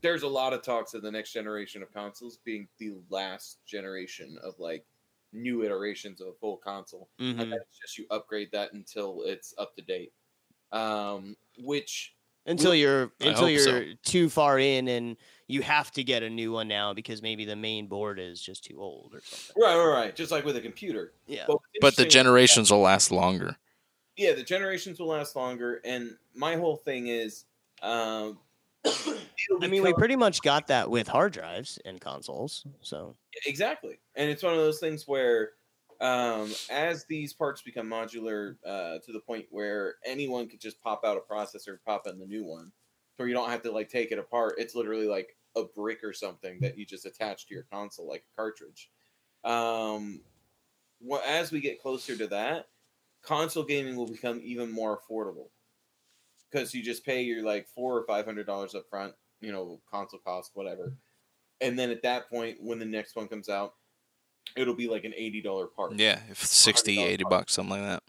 there's 0.00 0.22
a 0.24 0.28
lot 0.28 0.52
of 0.52 0.62
talks 0.62 0.94
of 0.94 1.02
the 1.02 1.10
next 1.12 1.32
generation 1.32 1.80
of 1.82 1.92
consoles 1.92 2.38
being 2.38 2.66
the 2.78 2.94
last 3.08 3.64
generation 3.66 4.36
of 4.42 4.58
like 4.58 4.84
new 5.32 5.62
iterations 5.62 6.20
of 6.20 6.26
a 6.26 6.32
full 6.32 6.56
console, 6.56 7.08
Mhm. 7.20 7.30
and 7.30 7.52
then 7.52 7.52
it's 7.52 7.78
just 7.78 7.98
you 7.98 8.06
upgrade 8.10 8.50
that 8.50 8.72
until 8.72 9.22
it's 9.22 9.54
up 9.58 9.76
to 9.76 9.82
date. 9.82 10.12
Um, 10.72 11.36
which 11.58 12.16
Until 12.46 12.74
you're 12.74 13.12
I 13.20 13.26
until 13.28 13.48
you're 13.48 13.94
too 14.02 14.28
far 14.28 14.58
in 14.58 14.88
and 14.88 15.16
you 15.50 15.62
have 15.62 15.90
to 15.92 16.04
get 16.04 16.22
a 16.22 16.30
new 16.30 16.52
one 16.52 16.68
now 16.68 16.94
because 16.94 17.22
maybe 17.22 17.44
the 17.44 17.56
main 17.56 17.86
board 17.86 18.18
is 18.18 18.40
just 18.40 18.64
too 18.64 18.80
old 18.80 19.14
or 19.14 19.20
something. 19.24 19.62
right, 19.62 19.76
right, 19.76 19.92
right, 19.92 20.16
just 20.16 20.30
like 20.30 20.44
with 20.44 20.56
a 20.56 20.60
computer. 20.60 21.12
Yeah. 21.26 21.44
what's 21.46 21.64
But 21.80 21.96
the 21.96 22.02
interesting- 22.02 22.10
generations 22.10 22.70
will 22.70 22.80
last 22.80 23.10
longer. 23.10 23.56
yeah, 24.16 24.32
the 24.32 24.42
generations 24.42 24.98
will 25.00 25.08
last 25.08 25.34
longer, 25.36 25.80
and 25.84 26.16
my 26.34 26.56
whole 26.56 26.76
thing 26.76 27.08
is, 27.08 27.44
um, 27.82 28.38
I 29.62 29.66
mean, 29.68 29.82
we 29.82 29.92
pretty 29.94 30.16
much 30.16 30.40
got 30.42 30.66
that 30.68 30.88
with 30.90 31.06
hard 31.08 31.32
drives 31.32 31.78
and 31.84 32.00
consoles. 32.00 32.64
So 32.80 33.16
Exactly. 33.46 33.98
And 34.16 34.30
it's 34.30 34.42
one 34.42 34.52
of 34.52 34.58
those 34.58 34.78
things 34.80 35.06
where 35.06 35.50
um, 36.00 36.50
as 36.70 37.04
these 37.04 37.34
parts 37.34 37.60
become 37.60 37.86
modular 37.86 38.56
uh, 38.64 38.98
to 39.04 39.12
the 39.12 39.20
point 39.20 39.44
where 39.50 39.96
anyone 40.06 40.48
could 40.48 40.60
just 40.60 40.80
pop 40.80 41.04
out 41.04 41.18
a 41.18 41.32
processor, 41.32 41.76
pop 41.84 42.06
in 42.06 42.18
the 42.18 42.24
new 42.26 42.42
one, 42.44 42.72
where 43.16 43.28
you 43.28 43.34
don't 43.34 43.50
have 43.50 43.60
to 43.62 43.70
like 43.70 43.90
take 43.90 44.10
it 44.12 44.18
apart. 44.18 44.54
It's 44.56 44.74
literally 44.74 45.06
like 45.06 45.36
a 45.56 45.64
brick 45.64 46.04
or 46.04 46.12
something 46.12 46.60
that 46.60 46.78
you 46.78 46.86
just 46.86 47.06
attach 47.06 47.46
to 47.46 47.54
your 47.54 47.64
console 47.64 48.08
like 48.08 48.24
a 48.32 48.36
cartridge. 48.36 48.90
Um, 49.44 50.20
wha- 51.00 51.22
as 51.26 51.50
we 51.50 51.60
get 51.60 51.80
closer 51.82 52.16
to 52.16 52.26
that, 52.28 52.68
console 53.22 53.64
gaming 53.64 53.96
will 53.96 54.06
become 54.08 54.40
even 54.42 54.70
more 54.70 54.98
affordable 54.98 55.48
because 56.50 56.74
you 56.74 56.82
just 56.82 57.04
pay 57.04 57.22
your 57.22 57.42
like 57.42 57.66
four 57.68 57.96
or 57.96 58.04
five 58.06 58.24
hundred 58.24 58.46
dollars 58.46 58.74
up 58.74 58.88
front, 58.88 59.14
you 59.40 59.52
know, 59.52 59.80
console 59.90 60.20
cost, 60.20 60.52
whatever. 60.54 60.94
And 61.60 61.78
then 61.78 61.90
at 61.90 62.02
that 62.02 62.30
point, 62.30 62.58
when 62.60 62.78
the 62.78 62.86
next 62.86 63.16
one 63.16 63.28
comes 63.28 63.48
out, 63.48 63.74
it'll 64.56 64.74
be 64.74 64.88
like 64.88 65.04
an 65.04 65.14
eighty 65.16 65.42
dollar 65.42 65.66
part. 65.66 65.94
Yeah, 65.96 66.20
if 66.30 66.44
60, 66.44 66.96
$100 66.96 67.00
80 67.00 67.24
bucks, 67.24 67.52
something 67.52 67.80
like 67.80 67.82
that. 67.82 68.02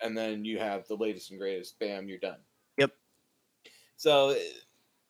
And 0.00 0.16
then 0.16 0.44
you 0.44 0.58
have 0.58 0.86
the 0.86 0.94
latest 0.96 1.30
and 1.30 1.40
greatest. 1.40 1.78
Bam, 1.78 2.08
you're 2.08 2.18
done. 2.18 2.38
Yep. 2.76 2.92
So 3.96 4.36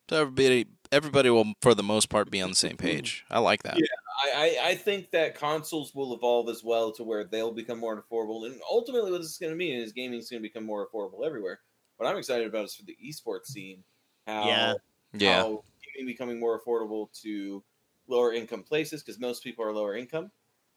So 0.09 0.23
everybody, 0.23 0.67
everybody 0.93 1.31
will, 1.31 1.55
for 1.63 1.75
the 1.75 1.83
most 1.83 2.09
part, 2.09 2.31
be 2.31 2.41
on 2.41 2.51
the 2.51 2.57
same 2.57 2.77
page. 2.77 3.25
I 3.31 3.39
like 3.39 3.63
that. 3.65 3.77
Yeah. 3.79 3.87
I, 4.25 4.59
I, 4.61 4.69
I 4.71 4.75
think 4.75 5.11
that 5.13 5.37
consoles 5.37 5.95
will 5.95 6.13
evolve 6.15 6.49
as 6.49 6.65
well 6.65 6.91
to 6.93 7.05
where 7.05 7.25
they'll 7.25 7.53
become 7.53 7.79
more 7.79 8.03
affordable. 8.03 8.47
And 8.47 8.61
ultimately, 8.69 9.13
what 9.13 9.19
this 9.19 9.31
is 9.31 9.39
going 9.39 9.53
to 9.53 9.57
mean 9.57 9.79
is 9.79 9.93
gaming 9.93 10.19
is 10.19 10.29
going 10.29 10.43
to 10.43 10.49
become 10.49 10.65
more 10.65 10.89
affordable 10.89 11.25
everywhere. 11.25 11.61
What 11.97 12.09
I'm 12.09 12.17
excited 12.19 12.47
about 12.47 12.65
is 12.65 12.75
for 12.75 12.85
the 12.85 12.97
esports 13.05 13.47
scene. 13.47 13.85
How 14.27 14.47
Yeah. 14.49 14.75
Yeah, 15.13 15.43
how 15.43 15.65
gaming 15.95 16.07
becoming 16.07 16.39
more 16.41 16.61
affordable 16.61 17.11
to 17.23 17.65
lower 18.09 18.33
income 18.33 18.63
places 18.63 19.03
because 19.03 19.19
most 19.21 19.43
people 19.45 19.65
are 19.65 19.73
lower 19.73 19.97
income. 19.97 20.31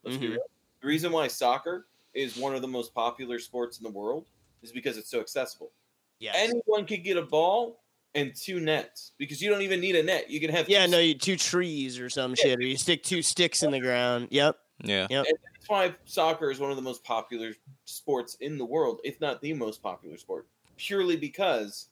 Let's 0.03 0.17
be 0.17 0.27
Mhm. 0.27 0.31
real. 0.31 0.43
The 0.81 0.87
reason 0.87 1.11
why 1.11 1.27
soccer 1.27 1.87
is 2.13 2.37
one 2.37 2.55
of 2.55 2.61
the 2.61 2.67
most 2.67 2.93
popular 2.93 3.39
sports 3.39 3.77
in 3.77 3.83
the 3.83 3.89
world 3.91 4.29
is 4.61 4.71
because 4.71 4.97
it's 4.97 5.09
so 5.09 5.19
accessible. 5.19 5.71
yeah, 6.19 6.31
Anyone 6.35 6.85
could 6.85 7.03
get 7.03 7.17
a 7.17 7.21
ball 7.23 7.81
and 8.15 8.35
two 8.35 8.59
nets 8.59 9.11
because 9.17 9.41
you 9.41 9.49
don't 9.49 9.61
even 9.61 9.79
need 9.79 9.95
a 9.95 10.03
net. 10.03 10.29
You 10.29 10.39
can 10.39 10.49
have 10.51 10.69
yeah, 10.69 10.85
no, 10.85 10.99
you 10.99 11.13
two 11.13 11.37
trees 11.37 11.99
or 11.99 12.09
some 12.09 12.35
shit, 12.35 12.59
or 12.59 12.63
you 12.63 12.77
stick 12.77 13.03
two 13.03 13.21
sticks 13.21 13.63
in 13.63 13.71
the 13.71 13.79
ground. 13.79 14.27
Yep. 14.31 14.57
yeah. 14.83 15.07
That's 15.09 15.67
why 15.67 15.95
soccer 16.05 16.51
is 16.51 16.59
one 16.59 16.71
of 16.71 16.75
the 16.75 16.81
most 16.81 17.03
popular 17.03 17.53
sports 17.85 18.35
in 18.41 18.57
the 18.57 18.65
world, 18.65 18.99
if 19.03 19.19
not 19.21 19.41
the 19.41 19.53
most 19.53 19.81
popular 19.81 20.17
sport, 20.17 20.47
purely 20.77 21.15
because 21.15 21.89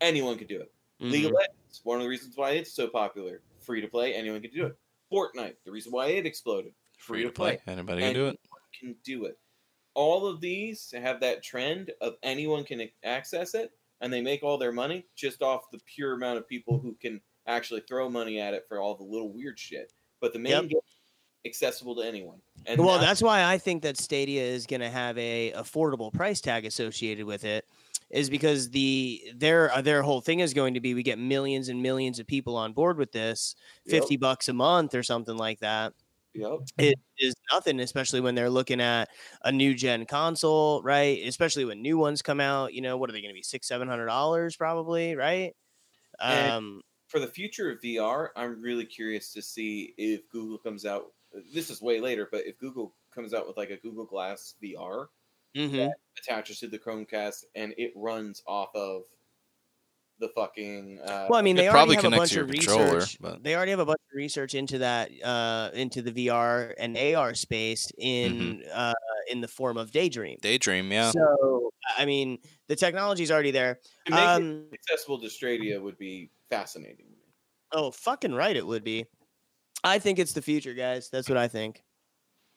anyone 0.00 0.36
could 0.36 0.48
do 0.48 0.60
it. 0.60 0.72
Mm-hmm. 1.00 1.12
League 1.12 1.24
of. 1.26 1.32
Legends, 1.32 1.80
one 1.84 1.98
of 1.98 2.02
the 2.02 2.08
reasons 2.08 2.36
why 2.36 2.50
it's 2.50 2.72
so 2.72 2.88
popular, 2.88 3.40
free 3.60 3.80
to 3.80 3.88
play, 3.88 4.14
anyone 4.14 4.40
can 4.40 4.50
do 4.50 4.66
it. 4.66 4.76
Fortnite, 5.12 5.54
the 5.64 5.70
reason 5.70 5.92
why 5.92 6.06
it 6.06 6.26
exploded, 6.26 6.72
Free 6.98 7.22
to 7.22 7.30
play. 7.30 7.58
Anybody 7.66 8.02
can 8.02 8.14
do 8.14 8.28
it. 8.28 8.40
Can 8.78 8.96
do 9.04 9.26
it. 9.26 9.38
All 9.94 10.26
of 10.26 10.40
these 10.40 10.92
have 10.96 11.20
that 11.20 11.42
trend 11.42 11.92
of 12.00 12.16
anyone 12.22 12.64
can 12.64 12.88
access 13.04 13.54
it, 13.54 13.72
and 14.00 14.12
they 14.12 14.20
make 14.22 14.42
all 14.42 14.58
their 14.58 14.72
money 14.72 15.06
just 15.16 15.42
off 15.42 15.70
the 15.72 15.80
pure 15.86 16.14
amount 16.14 16.38
of 16.38 16.48
people 16.48 16.78
who 16.78 16.94
can 17.00 17.20
actually 17.46 17.80
throw 17.88 18.08
money 18.08 18.40
at 18.40 18.54
it 18.54 18.64
for 18.68 18.80
all 18.80 18.94
the 18.96 19.04
little 19.04 19.32
weird 19.32 19.58
shit. 19.58 19.92
But 20.20 20.32
the 20.32 20.38
main 20.38 20.52
Yep. 20.52 20.68
game 20.68 20.80
accessible 21.44 21.94
to 21.94 22.02
anyone. 22.02 22.40
And 22.66 22.80
well, 22.80 22.98
that's 22.98 23.06
that's 23.06 23.22
why 23.22 23.44
I 23.44 23.58
think 23.58 23.82
that 23.82 23.96
Stadia 23.96 24.42
is 24.42 24.66
going 24.66 24.80
to 24.80 24.90
have 24.90 25.16
a 25.16 25.52
affordable 25.52 26.12
price 26.12 26.40
tag 26.40 26.64
associated 26.66 27.24
with 27.24 27.44
it, 27.44 27.64
is 28.10 28.28
because 28.28 28.70
the 28.70 29.22
their 29.36 29.72
uh, 29.72 29.80
their 29.80 30.02
whole 30.02 30.20
thing 30.20 30.40
is 30.40 30.52
going 30.52 30.74
to 30.74 30.80
be 30.80 30.94
we 30.94 31.04
get 31.04 31.18
millions 31.20 31.68
and 31.68 31.80
millions 31.80 32.18
of 32.18 32.26
people 32.26 32.56
on 32.56 32.72
board 32.72 32.98
with 32.98 33.12
this, 33.12 33.54
Yep. 33.84 34.00
fifty 34.00 34.16
bucks 34.16 34.48
a 34.48 34.52
month 34.52 34.94
or 34.96 35.04
something 35.04 35.36
like 35.36 35.60
that. 35.60 35.92
Yep. 36.36 36.68
It 36.78 36.98
is 37.18 37.34
nothing, 37.52 37.80
especially 37.80 38.20
when 38.20 38.34
they're 38.34 38.50
looking 38.50 38.80
at 38.80 39.08
a 39.42 39.52
new 39.52 39.74
gen 39.74 40.06
console, 40.06 40.82
right? 40.82 41.26
Especially 41.26 41.64
when 41.64 41.82
new 41.82 41.98
ones 41.98 42.22
come 42.22 42.40
out. 42.40 42.74
You 42.74 42.82
know, 42.82 42.98
what 42.98 43.08
are 43.10 43.12
they 43.14 43.22
going 43.22 43.32
to 43.32 43.38
be 43.38 43.42
six, 43.42 43.68
seven 43.68 43.88
hundred 43.88 44.06
dollars 44.06 44.56
probably, 44.56 45.16
right? 45.16 45.54
And- 46.26 46.52
Um, 46.52 46.82
for 47.08 47.20
the 47.20 47.28
future 47.28 47.70
of 47.70 47.80
VR, 47.80 48.32
I'm 48.36 48.60
really 48.60 48.84
curious 48.86 49.32
to 49.34 49.42
see 49.42 49.94
if 49.96 50.28
Google 50.28 50.58
comes 50.58 50.84
out. 50.84 51.14
This 51.52 51.70
is 51.70 51.80
way 51.80 52.00
later, 52.00 52.28
but 52.30 52.46
if 52.46 52.58
Google 52.58 52.96
comes 53.12 53.32
out 53.34 53.46
with 53.46 53.56
like 53.56 53.70
a 53.70 53.76
Google 53.76 54.06
Glass 54.06 54.54
VR 54.60 55.10
Mm-hmm. 55.54 55.96
attaches 56.18 56.60
to 56.60 56.68
the 56.68 56.78
Chromecast 56.78 57.44
and 57.54 57.74
it 57.78 57.92
runs 57.96 58.42
off 58.46 58.74
of 58.74 59.04
the 60.18 60.28
fucking. 60.30 61.00
Uh, 61.00 61.26
Well, 61.28 61.38
I 61.38 61.42
mean, 61.42 61.56
It 61.58 61.62
they 61.62 61.68
probably 61.68 61.96
already 61.96 62.06
have 62.08 62.12
a 62.14 62.16
bunch 62.16 62.30
to 62.32 62.40
of 62.40 62.46
your 62.48 62.54
controller, 62.54 62.94
research. 62.96 63.18
but- 63.20 63.42
They 63.42 63.54
already 63.54 63.70
have 63.70 63.80
a 63.80 63.84
bunch 63.86 64.00
of 64.10 64.16
research 64.16 64.54
into 64.54 64.78
that, 64.78 65.10
uh, 65.22 65.70
into 65.74 66.02
the 66.02 66.12
VR 66.12 66.74
and 66.78 66.96
AR 66.96 67.34
space 67.34 67.90
in 67.98 68.62
uh, 68.72 68.94
in 69.30 69.40
the 69.40 69.48
form 69.48 69.76
of 69.76 69.90
Daydream. 69.90 70.38
Daydream, 70.40 70.90
yeah. 70.92 71.10
So, 71.10 71.70
I 71.98 72.04
mean, 72.04 72.38
the 72.68 72.76
technology's 72.76 73.30
already 73.30 73.50
there. 73.50 73.80
Um, 74.10 74.66
accessible 74.72 75.20
to 75.20 75.28
Stadia 75.30 75.80
would 75.80 75.98
be 75.98 76.30
fascinating. 76.50 77.06
oh, 77.72 77.90
fucking 77.90 78.32
right, 78.34 78.56
it 78.56 78.66
would 78.66 78.84
be. 78.84 79.04
I 79.84 79.98
think 79.98 80.18
it's 80.18 80.32
the 80.32 80.42
future, 80.42 80.72
guys. 80.74 81.10
That's 81.10 81.28
what 81.28 81.36
I 81.38 81.48
think. 81.48 81.82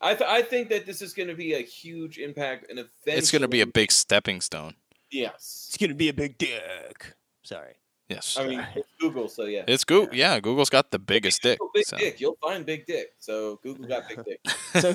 I 0.02 0.16
th- 0.16 0.30
I 0.30 0.42
think 0.44 0.70
that 0.70 0.86
this 0.86 1.02
is 1.02 1.14
going 1.14 1.28
to 1.28 1.36
be 1.36 1.54
a 1.56 1.60
huge 1.62 2.18
impact, 2.20 2.68
and 2.70 2.80
eventually 2.80 3.18
It's 3.18 3.32
going 3.32 3.42
to 3.42 3.48
be 3.50 3.60
a 3.62 3.68
big 3.68 3.92
stepping 3.92 4.40
stone. 4.40 4.76
yes. 5.12 5.66
It's 5.70 5.78
gonna 5.78 5.94
be 5.96 6.08
a 6.10 6.14
big 6.14 6.38
dick. 6.38 7.14
Sorry. 7.50 7.74
Yes. 8.10 8.38
I 8.40 8.48
mean, 8.48 8.64
it's 8.76 8.88
Google, 9.00 9.28
so 9.28 9.46
yeah. 9.46 9.64
It's 9.68 9.84
Google. 9.84 10.14
Yeah, 10.14 10.40
Google's 10.40 10.70
got 10.70 10.92
the 10.92 11.00
biggest 11.00 11.42
dick. 11.42 11.58
Big 11.74 11.86
so. 11.86 11.98
dick. 11.98 12.20
You'll 12.22 12.38
find 12.40 12.64
big 12.64 12.86
dick. 12.86 13.14
So 13.18 13.60
Google 13.64 13.88
got 13.88 14.08
big 14.08 14.24
dick. 14.24 14.40
So, 14.80 14.94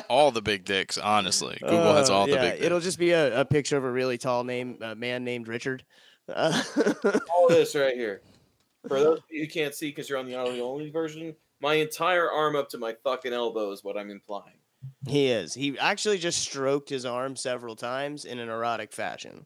All 0.08 0.30
the 0.30 0.40
big 0.40 0.64
dicks, 0.64 0.96
honestly. 0.96 1.58
Google 1.60 1.94
has 1.94 2.08
Uh, 2.08 2.14
all 2.14 2.26
the 2.26 2.36
big 2.36 2.52
dicks. 2.52 2.64
It'll 2.64 2.80
just 2.80 2.98
be 2.98 3.10
a, 3.10 3.40
a 3.40 3.44
picture 3.44 3.76
of 3.76 3.84
a 3.84 3.90
really 3.90 4.16
tall 4.16 4.44
name 4.44 4.78
uh, 4.80 4.94
man 4.94 5.24
named 5.24 5.46
Richard. 5.46 5.84
Uh, 6.26 6.62
All 7.36 7.48
this 7.50 7.74
right 7.74 7.94
here. 7.94 8.22
For 8.88 8.98
those 8.98 9.18
of 9.18 9.24
you 9.28 9.44
who 9.44 9.50
can't 9.50 9.74
see 9.74 9.90
because 9.90 10.08
you're 10.08 10.18
on 10.18 10.26
the 10.26 10.36
audio 10.36 10.64
only 10.64 10.88
version, 10.88 11.36
my 11.60 11.74
entire 11.74 12.30
arm 12.30 12.56
up 12.56 12.70
to 12.70 12.78
my 12.78 12.94
fucking 13.04 13.34
elbow 13.34 13.70
is 13.72 13.84
what 13.84 13.98
I'm 13.98 14.08
implying. 14.08 14.56
he 15.06 15.26
is. 15.26 15.52
He 15.52 15.78
actually 15.78 16.16
just 16.16 16.38
stroked 16.38 16.88
his 16.88 17.04
arm 17.04 17.36
several 17.36 17.76
times 17.76 18.24
in 18.24 18.38
an 18.38 18.48
erotic 18.48 18.90
fashion. 18.90 19.44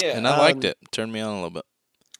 Yeah. 0.00 0.16
and 0.16 0.26
I 0.26 0.38
liked 0.38 0.64
um, 0.64 0.70
it. 0.70 0.78
Turned 0.90 1.12
me 1.12 1.20
on 1.20 1.30
a 1.30 1.42
little 1.42 1.50
bit. 1.50 1.64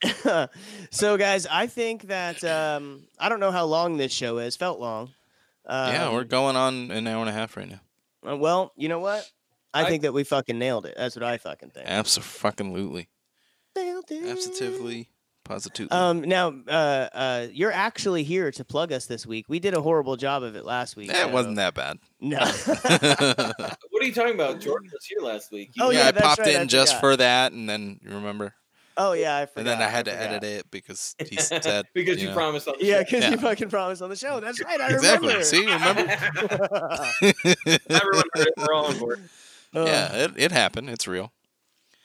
so, 0.91 1.17
guys, 1.17 1.45
I 1.45 1.67
think 1.67 2.03
that 2.03 2.43
um, 2.43 3.03
I 3.19 3.29
don't 3.29 3.39
know 3.39 3.51
how 3.51 3.65
long 3.65 3.97
this 3.97 4.13
show 4.13 4.37
is. 4.37 4.55
Felt 4.55 4.79
long. 4.79 5.11
Um, 5.65 5.93
yeah, 5.93 6.11
we're 6.11 6.23
going 6.23 6.55
on 6.55 6.89
an 6.91 7.05
hour 7.05 7.19
and 7.19 7.29
a 7.29 7.33
half 7.33 7.57
right 7.57 7.69
now. 7.69 7.81
uh, 8.29 8.37
well, 8.37 8.71
you 8.75 8.89
know 8.89 8.99
what? 8.99 9.29
I, 9.73 9.83
I- 9.83 9.89
think 9.89 10.03
that 10.03 10.13
we 10.13 10.23
fucking 10.23 10.57
nailed 10.57 10.85
it. 10.85 10.95
That's 10.97 11.15
what 11.15 11.23
I 11.23 11.37
fucking 11.37 11.71
think. 11.71 11.87
Absolutely. 11.87 13.09
Nailed 13.75 14.05
it. 14.09 14.29
Absolutely. 14.29 15.09
Positively. 15.49 15.89
Um, 15.89 16.21
now, 16.21 16.53
uh, 16.67 16.71
uh, 17.11 17.47
you're 17.51 17.71
actually 17.71 18.21
here 18.21 18.51
to 18.51 18.63
plug 18.63 18.91
us 18.93 19.07
this 19.07 19.25
week. 19.25 19.47
We 19.49 19.59
did 19.59 19.73
a 19.73 19.81
horrible 19.81 20.15
job 20.15 20.43
of 20.43 20.55
it 20.55 20.63
last 20.63 20.95
week. 20.95 21.07
that 21.07 21.23
so- 21.25 21.27
wasn't 21.29 21.55
that 21.55 21.73
bad. 21.73 21.97
No. 22.21 22.37
What 23.89 24.03
are 24.03 24.05
you 24.05 24.13
talking 24.13 24.35
about? 24.35 24.61
Jordan 24.61 24.91
was 24.93 25.05
here 25.05 25.19
last 25.21 25.51
week. 25.51 25.71
Oh, 25.79 25.89
yeah, 25.89 26.03
yeah, 26.03 26.07
I 26.09 26.11
popped 26.11 26.39
right, 26.41 26.55
I 26.55 26.61
in 26.61 26.67
just 26.67 26.91
forgot. 26.93 27.01
for 27.01 27.17
that, 27.17 27.51
and 27.51 27.67
then 27.67 27.99
you 28.03 28.11
remember, 28.11 28.53
oh 28.95 29.13
yeah, 29.13 29.37
I 29.37 29.45
forgot. 29.47 29.57
and 29.59 29.67
then 29.67 29.81
I 29.81 29.89
had 29.89 30.05
to 30.05 30.11
forgot. 30.11 30.29
edit 30.29 30.43
it 30.43 30.71
because 30.71 31.15
he 31.27 31.35
said 31.37 31.85
because 31.95 32.21
you, 32.21 32.29
know. 32.29 32.35
promised 32.35 32.67
on 32.67 32.75
the 32.79 32.85
Yeah, 32.85 32.99
show. 32.99 33.03
because 33.05 33.23
Yeah. 33.23 33.29
you 33.31 33.37
fucking 33.39 33.69
promised 33.69 34.01
on 34.03 34.09
the 34.11 34.15
show. 34.15 34.39
That's 34.39 34.63
right. 34.63 34.79
I 34.79 34.91
exactly. 34.93 35.27
remember. 35.29 35.43
See, 35.43 35.65
remember? 35.65 36.01
Everyone 37.89 38.23
heard 38.35 38.47
it. 38.47 38.53
We're 38.57 38.73
all 38.73 38.85
on 38.85 38.99
board. 38.99 39.19
Yeah, 39.73 40.13
it, 40.25 40.31
it 40.37 40.51
happened. 40.51 40.89
It's 40.91 41.07
real. 41.07 41.31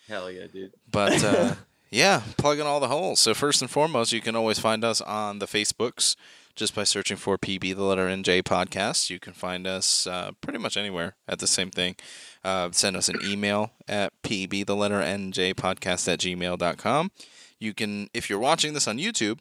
Hell 0.08 0.30
yeah, 0.30 0.46
dude. 0.52 0.72
But 0.90 1.22
uh, 1.22 1.54
yeah, 1.94 2.22
plugging 2.36 2.66
all 2.66 2.80
the 2.80 2.88
holes. 2.88 3.20
So 3.20 3.34
first 3.34 3.62
and 3.62 3.70
foremost, 3.70 4.12
you 4.12 4.20
can 4.20 4.34
always 4.34 4.58
find 4.58 4.84
us 4.84 5.00
on 5.00 5.38
the 5.38 5.46
Facebooks 5.46 6.16
just 6.56 6.74
by 6.74 6.84
searching 6.84 7.16
for 7.16 7.38
PB 7.38 7.74
the 7.76 7.82
letter 7.82 8.06
NJ 8.08 8.42
podcast. 8.42 9.10
You 9.10 9.18
can 9.20 9.32
find 9.32 9.66
us 9.66 10.06
uh, 10.06 10.32
pretty 10.40 10.58
much 10.58 10.76
anywhere 10.76 11.14
at 11.28 11.38
the 11.38 11.46
same 11.46 11.70
thing. 11.70 11.96
Uh, 12.44 12.70
send 12.72 12.96
us 12.96 13.08
an 13.08 13.18
email 13.24 13.70
at 13.88 14.12
PB 14.22 14.66
the 14.66 14.76
letter 14.76 15.00
NJ 15.00 15.54
podcast 15.54 16.12
at 16.12 16.18
gmail.com. 16.20 17.10
You 17.60 17.72
can, 17.74 18.08
if 18.12 18.28
you're 18.28 18.38
watching 18.40 18.74
this 18.74 18.86
on 18.88 18.98
YouTube, 18.98 19.38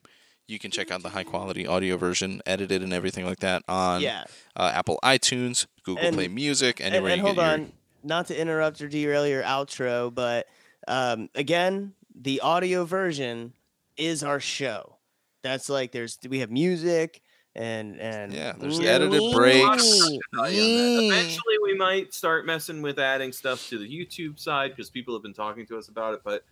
you 0.47 0.59
can 0.59 0.69
check 0.71 0.91
out 0.91 1.01
the 1.03 1.09
high 1.09 1.23
quality 1.23 1.65
audio 1.65 1.97
version, 1.97 2.41
edited 2.45 2.83
and 2.83 2.93
everything 2.93 3.25
like 3.25 3.39
that 3.39 3.63
on 3.67 4.01
Yeah. 4.01 4.25
uh, 4.55 4.71
Apple 4.73 4.99
iTunes, 5.03 5.65
Google 5.83 6.05
And- 6.05 6.15
Play 6.15 6.27
Music, 6.27 6.79
And, 6.79 6.93
anywhere 6.93 7.13
and 7.13 7.19
you 7.19 7.25
hold 7.25 7.37
get 7.37 7.41
your 7.45 7.53
on, 7.53 7.71
not 8.03 8.27
to 8.27 8.39
interrupt 8.39 8.81
or 8.81 8.87
derail 8.87 9.25
your 9.27 9.41
outro, 9.43 10.13
but 10.13 10.47
um, 10.87 11.29
again, 11.35 11.93
the 12.15 12.41
audio 12.41 12.85
version 12.85 13.53
is 13.97 14.23
our 14.23 14.39
show. 14.39 14.97
That's 15.43 15.69
like 15.69 15.91
there's 15.91 16.17
we 16.27 16.39
have 16.39 16.51
music 16.51 17.21
and 17.55 17.99
and 17.99 18.33
Yeah, 18.33 18.53
there's 18.57 18.79
the 18.79 18.87
edited 18.87 19.33
breaks. 19.33 20.01
Eventually, 20.33 21.57
we 21.63 21.75
might 21.75 22.13
start 22.13 22.45
messing 22.45 22.81
with 22.81 22.99
adding 22.99 23.31
stuff 23.31 23.67
to 23.69 23.77
the 23.77 23.87
YouTube 23.87 24.39
side 24.39 24.71
because 24.71 24.89
people 24.89 25.13
have 25.13 25.23
been 25.23 25.33
talking 25.33 25.65
to 25.67 25.77
us 25.77 25.89
about 25.89 26.13
it. 26.13 26.21
But 26.23 26.43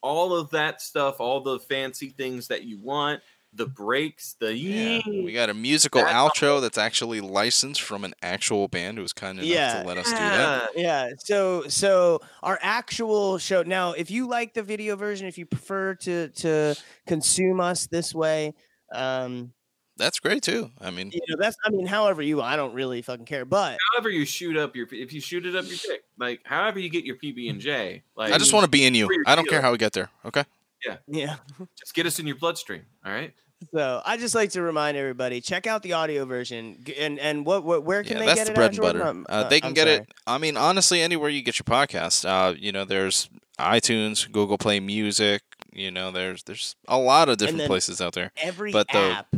all 0.00 0.34
of 0.34 0.50
that 0.50 0.80
stuff, 0.80 1.20
all 1.20 1.40
the 1.40 1.58
fancy 1.58 2.10
things 2.10 2.48
that 2.48 2.64
you 2.64 2.78
want, 2.78 3.20
the 3.58 3.66
breaks, 3.66 4.36
the 4.40 4.56
Yeah, 4.56 5.00
we 5.06 5.32
got 5.32 5.50
a 5.50 5.54
musical 5.54 6.00
That's 6.00 6.14
outro 6.14 6.60
that's 6.62 6.78
actually 6.78 7.20
licensed 7.20 7.82
from 7.82 8.04
an 8.04 8.14
actual 8.22 8.68
band 8.68 8.96
who 8.96 9.02
was 9.02 9.12
kind 9.12 9.38
enough 9.38 9.50
Yeah. 9.50 9.82
to 9.82 9.86
let 9.88 9.98
us 9.98 10.08
do 10.08 10.16
that. 10.16 10.70
Yeah. 10.76 11.10
So 11.18 11.64
so 11.68 12.20
our 12.42 12.58
actual 12.62 13.36
show 13.38 13.62
now, 13.64 13.92
if 13.92 14.10
you 14.10 14.26
like 14.28 14.54
the 14.54 14.62
video 14.62 14.96
version, 14.96 15.26
if 15.26 15.36
you 15.36 15.44
prefer 15.44 15.94
to 15.96 16.28
to 16.28 16.74
consume 17.06 17.60
us 17.60 17.86
this 17.88 18.14
way, 18.14 18.54
um, 18.92 19.52
That's 19.96 20.20
great 20.20 20.44
too. 20.44 20.70
I 20.80 20.90
mean, 20.92 21.10
you 21.12 21.20
know, 21.28 21.36
that's 21.38 21.56
I 21.66 21.70
mean, 21.70 21.84
however 21.86 22.22
you 22.22 22.40
I 22.40 22.54
don't 22.54 22.72
really 22.72 23.02
fucking 23.02 23.26
care. 23.26 23.44
But 23.44 23.76
However, 23.92 24.08
you 24.08 24.24
shoot 24.24 24.56
up 24.56 24.76
your 24.76 24.86
if 24.92 25.12
you 25.12 25.20
shoot 25.20 25.44
it 25.44 25.56
up 25.56 25.66
your 25.66 25.76
dick, 25.76 26.04
like 26.16 26.40
however 26.44 26.78
you 26.78 26.88
get 26.88 27.04
your 27.04 27.16
PB 27.16 27.50
and 27.50 27.60
J, 27.60 28.04
like 28.16 28.32
I 28.32 28.38
just 28.38 28.52
want 28.52 28.62
to 28.64 28.70
be 28.70 28.86
in 28.86 28.94
you. 28.94 29.08
I 29.26 29.34
don't 29.34 29.44
feel 29.44 29.50
care 29.50 29.62
how 29.62 29.72
we 29.72 29.78
get 29.78 29.92
there. 29.92 30.10
Okay. 30.24 30.44
Yeah. 30.86 30.98
Yeah. 31.08 31.36
just 31.76 31.92
get 31.94 32.06
us 32.06 32.20
in 32.20 32.26
your 32.28 32.36
bloodstream. 32.36 32.82
All 33.04 33.10
right. 33.12 33.34
So 33.74 34.00
I 34.04 34.16
just 34.16 34.34
like 34.34 34.50
to 34.50 34.62
remind 34.62 34.96
everybody, 34.96 35.40
check 35.40 35.66
out 35.66 35.82
the 35.82 35.94
audio 35.94 36.24
version, 36.24 36.84
and 36.98 37.18
and 37.18 37.44
what, 37.44 37.64
what 37.64 37.82
where 37.84 38.02
can 38.04 38.14
Yeah, 38.14 38.18
they 38.20 38.26
that's 38.26 38.40
get 38.40 38.46
the 38.46 38.52
it? 38.52 38.54
bread 38.54 38.70
and 38.72 38.80
butter. 38.80 39.04
Um, 39.06 39.26
Uh, 39.28 39.48
they 39.48 39.60
can 39.60 39.68
I'm 39.68 39.74
get 39.74 39.82
sorry. 39.88 39.94
it. 39.96 40.12
I 40.26 40.38
mean, 40.38 40.56
honestly, 40.56 41.00
anywhere 41.02 41.28
you 41.28 41.42
get 41.42 41.58
your 41.58 41.64
podcast. 41.64 42.24
Uh, 42.24 42.54
you 42.56 42.70
know, 42.72 42.84
there's 42.84 43.28
iTunes, 43.58 44.30
Google 44.30 44.58
Play 44.58 44.78
Music. 44.80 45.42
You 45.72 45.90
know, 45.90 46.10
there's 46.12 46.44
there's 46.44 46.76
a 46.86 46.98
lot 46.98 47.28
of 47.28 47.36
different 47.38 47.66
places 47.66 48.00
out 48.00 48.12
there. 48.12 48.30
every 48.36 48.70
but 48.72 48.86
the- 48.92 48.98
app 48.98 49.34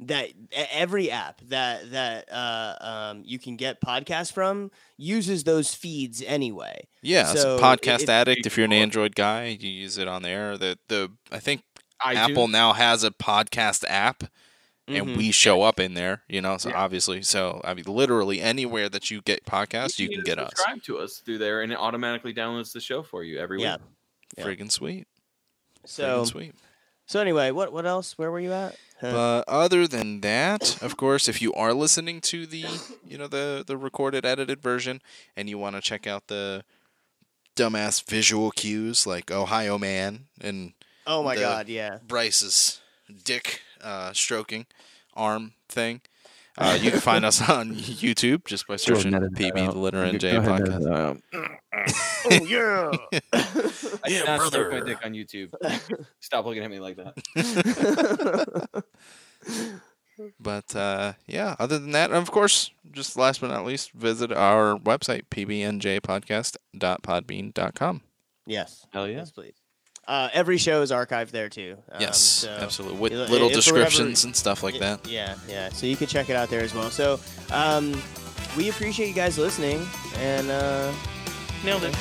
that 0.00 0.28
e- 0.30 0.34
every 0.72 1.10
app 1.10 1.40
that 1.48 1.90
that 1.92 2.30
uh, 2.32 2.76
um, 2.80 3.22
you 3.24 3.38
can 3.38 3.56
get 3.56 3.80
podcasts 3.80 4.32
from 4.32 4.70
uses 4.96 5.44
those 5.44 5.74
feeds 5.74 6.22
anyway. 6.22 6.86
Yeah, 7.02 7.30
it's 7.32 7.42
So, 7.42 7.58
Podcast 7.58 8.02
if- 8.04 8.08
Addict. 8.08 8.46
If 8.46 8.56
you're 8.56 8.64
an 8.66 8.72
Android 8.72 9.14
guy, 9.16 9.56
you 9.60 9.68
use 9.70 9.98
it 9.98 10.06
on 10.08 10.22
there. 10.22 10.56
The 10.56 10.78
the 10.88 11.10
I 11.32 11.38
think 11.38 11.62
iTunes. 12.04 12.14
Apple 12.30 12.48
now 12.48 12.72
has 12.72 13.02
a 13.04 13.10
podcast 13.10 13.84
app. 13.88 14.24
and 14.86 15.06
Mhm. 15.06 15.16
we 15.16 15.30
show 15.32 15.62
up 15.62 15.80
in 15.80 15.94
there, 15.94 16.24
you 16.28 16.42
know. 16.42 16.58
So 16.58 16.68
Yeah. 16.68 16.76
obviously, 16.82 17.22
so 17.22 17.58
I 17.64 17.72
mean, 17.72 17.86
literally 17.86 18.42
anywhere 18.42 18.90
that 18.90 19.10
you 19.10 19.22
get 19.22 19.46
podcasts, 19.46 19.98
you 19.98 20.08
can 20.10 20.16
just 20.18 20.26
get 20.26 20.38
us. 20.38 20.50
subscribe 20.50 20.82
to 20.82 20.98
us 20.98 21.20
through 21.20 21.38
there, 21.38 21.62
and 21.62 21.72
it 21.72 21.78
automatically 21.78 22.34
downloads 22.34 22.72
the 22.74 22.82
show 22.82 23.02
for 23.02 23.24
you 23.24 23.38
every 23.38 23.62
Yeah. 23.62 23.76
week. 23.78 23.86
Yeah. 24.36 24.44
Friggin' 24.44 24.70
sweet, 24.70 25.06
So 25.86 26.22
friggin' 26.24 26.26
sweet. 26.26 26.54
so 27.06 27.18
anyway, 27.18 27.50
what 27.50 27.72
what 27.72 27.86
else? 27.86 28.18
Where 28.18 28.30
were 28.30 28.40
you 28.40 28.52
at? 28.52 28.76
Huh. 29.00 29.12
But 29.12 29.44
other 29.48 29.88
than 29.88 30.20
that, 30.20 30.82
of 30.82 30.98
course, 30.98 31.28
if 31.28 31.40
you 31.40 31.54
are 31.54 31.72
listening 31.72 32.20
to 32.20 32.44
the, 32.46 32.66
you 33.06 33.16
know, 33.16 33.26
the 33.26 33.64
the 33.66 33.78
recorded 33.78 34.26
edited 34.26 34.60
version, 34.60 35.00
and 35.34 35.48
you 35.48 35.56
want 35.56 35.76
to 35.76 35.80
check 35.80 36.06
out 36.06 36.26
the 36.26 36.62
dumbass 37.56 38.02
visual 38.04 38.50
cues 38.50 39.06
like 39.06 39.30
Ohio 39.30 39.78
Man 39.78 40.26
and 40.42 40.74
oh 41.06 41.22
my 41.22 41.34
the- 41.34 41.40
god, 41.42 41.68
yeah. 41.68 41.98
Bryce's 42.06 42.80
dick 43.24 43.60
uh, 43.82 44.12
stroking 44.12 44.66
arm 45.14 45.52
thing. 45.68 46.00
Uh, 46.56 46.78
you 46.80 46.92
can 46.92 47.00
find 47.00 47.24
us 47.24 47.40
on 47.50 47.74
YouTube 47.74 48.44
just 48.46 48.68
by 48.68 48.76
searching 48.76 49.10
PB 49.12 49.72
the 49.72 49.78
letter 49.78 50.04
NJ 50.04 50.44
podcast. 50.44 51.20
Oh 52.26 52.44
yeah. 52.46 52.90
I 53.22 53.30
Yeah, 54.08 54.18
did 54.20 54.26
not 54.26 54.40
stroke 54.46 54.72
my 54.72 54.80
dick 54.80 54.96
on 55.04 55.12
YouTube. 55.12 55.52
Stop 56.20 56.46
looking 56.46 56.64
at 56.64 56.70
me 56.70 56.80
like 56.80 56.96
that. 56.96 57.14
But 60.40 60.74
uh, 60.76 61.12
yeah, 61.26 61.54
other 61.58 61.78
than 61.78 61.90
that, 61.90 62.12
of 62.12 62.30
course, 62.30 62.70
just 62.92 63.18
last 63.18 63.40
but 63.42 63.48
not 63.48 63.66
least, 63.66 63.92
visit 63.92 64.32
our 64.32 64.78
website 64.78 65.24
pbnjpodcast.podbean.com. 65.30 68.00
yes. 68.46 68.86
Hell 68.92 69.06
yeah. 69.08 69.16
Yes, 69.16 69.30
please. 69.32 69.54
Uh, 70.06 70.28
every 70.32 70.58
show 70.58 70.82
is 70.82 70.90
archived 70.90 71.30
there 71.30 71.48
too. 71.48 71.76
Um, 71.92 72.00
yes, 72.00 72.18
so- 72.20 72.50
absolutely, 72.50 72.98
with 72.98 73.12
you 73.12 73.18
know, 73.18 73.24
little 73.24 73.48
if 73.50 73.64
for 73.64 73.72
whatever- 73.72 73.88
descriptions 73.90 74.24
and 74.24 74.36
stuff 74.36 74.62
like 74.62 74.74
Y- 74.74 74.80
that. 74.80 75.06
Yeah, 75.08 75.34
yeah. 75.48 75.68
So 75.70 75.86
you 75.86 75.96
can 75.96 76.06
check 76.06 76.28
it 76.30 76.36
out 76.36 76.50
there 76.50 76.60
as 76.60 76.74
well. 76.74 76.90
So 76.90 77.18
um, 77.50 78.00
we 78.56 78.68
appreciate 78.68 79.08
you 79.08 79.14
guys 79.14 79.38
listening, 79.38 79.86
and 80.18 80.50
uh, 80.50 80.92
Nailed 81.64 81.84
it. 81.84 81.94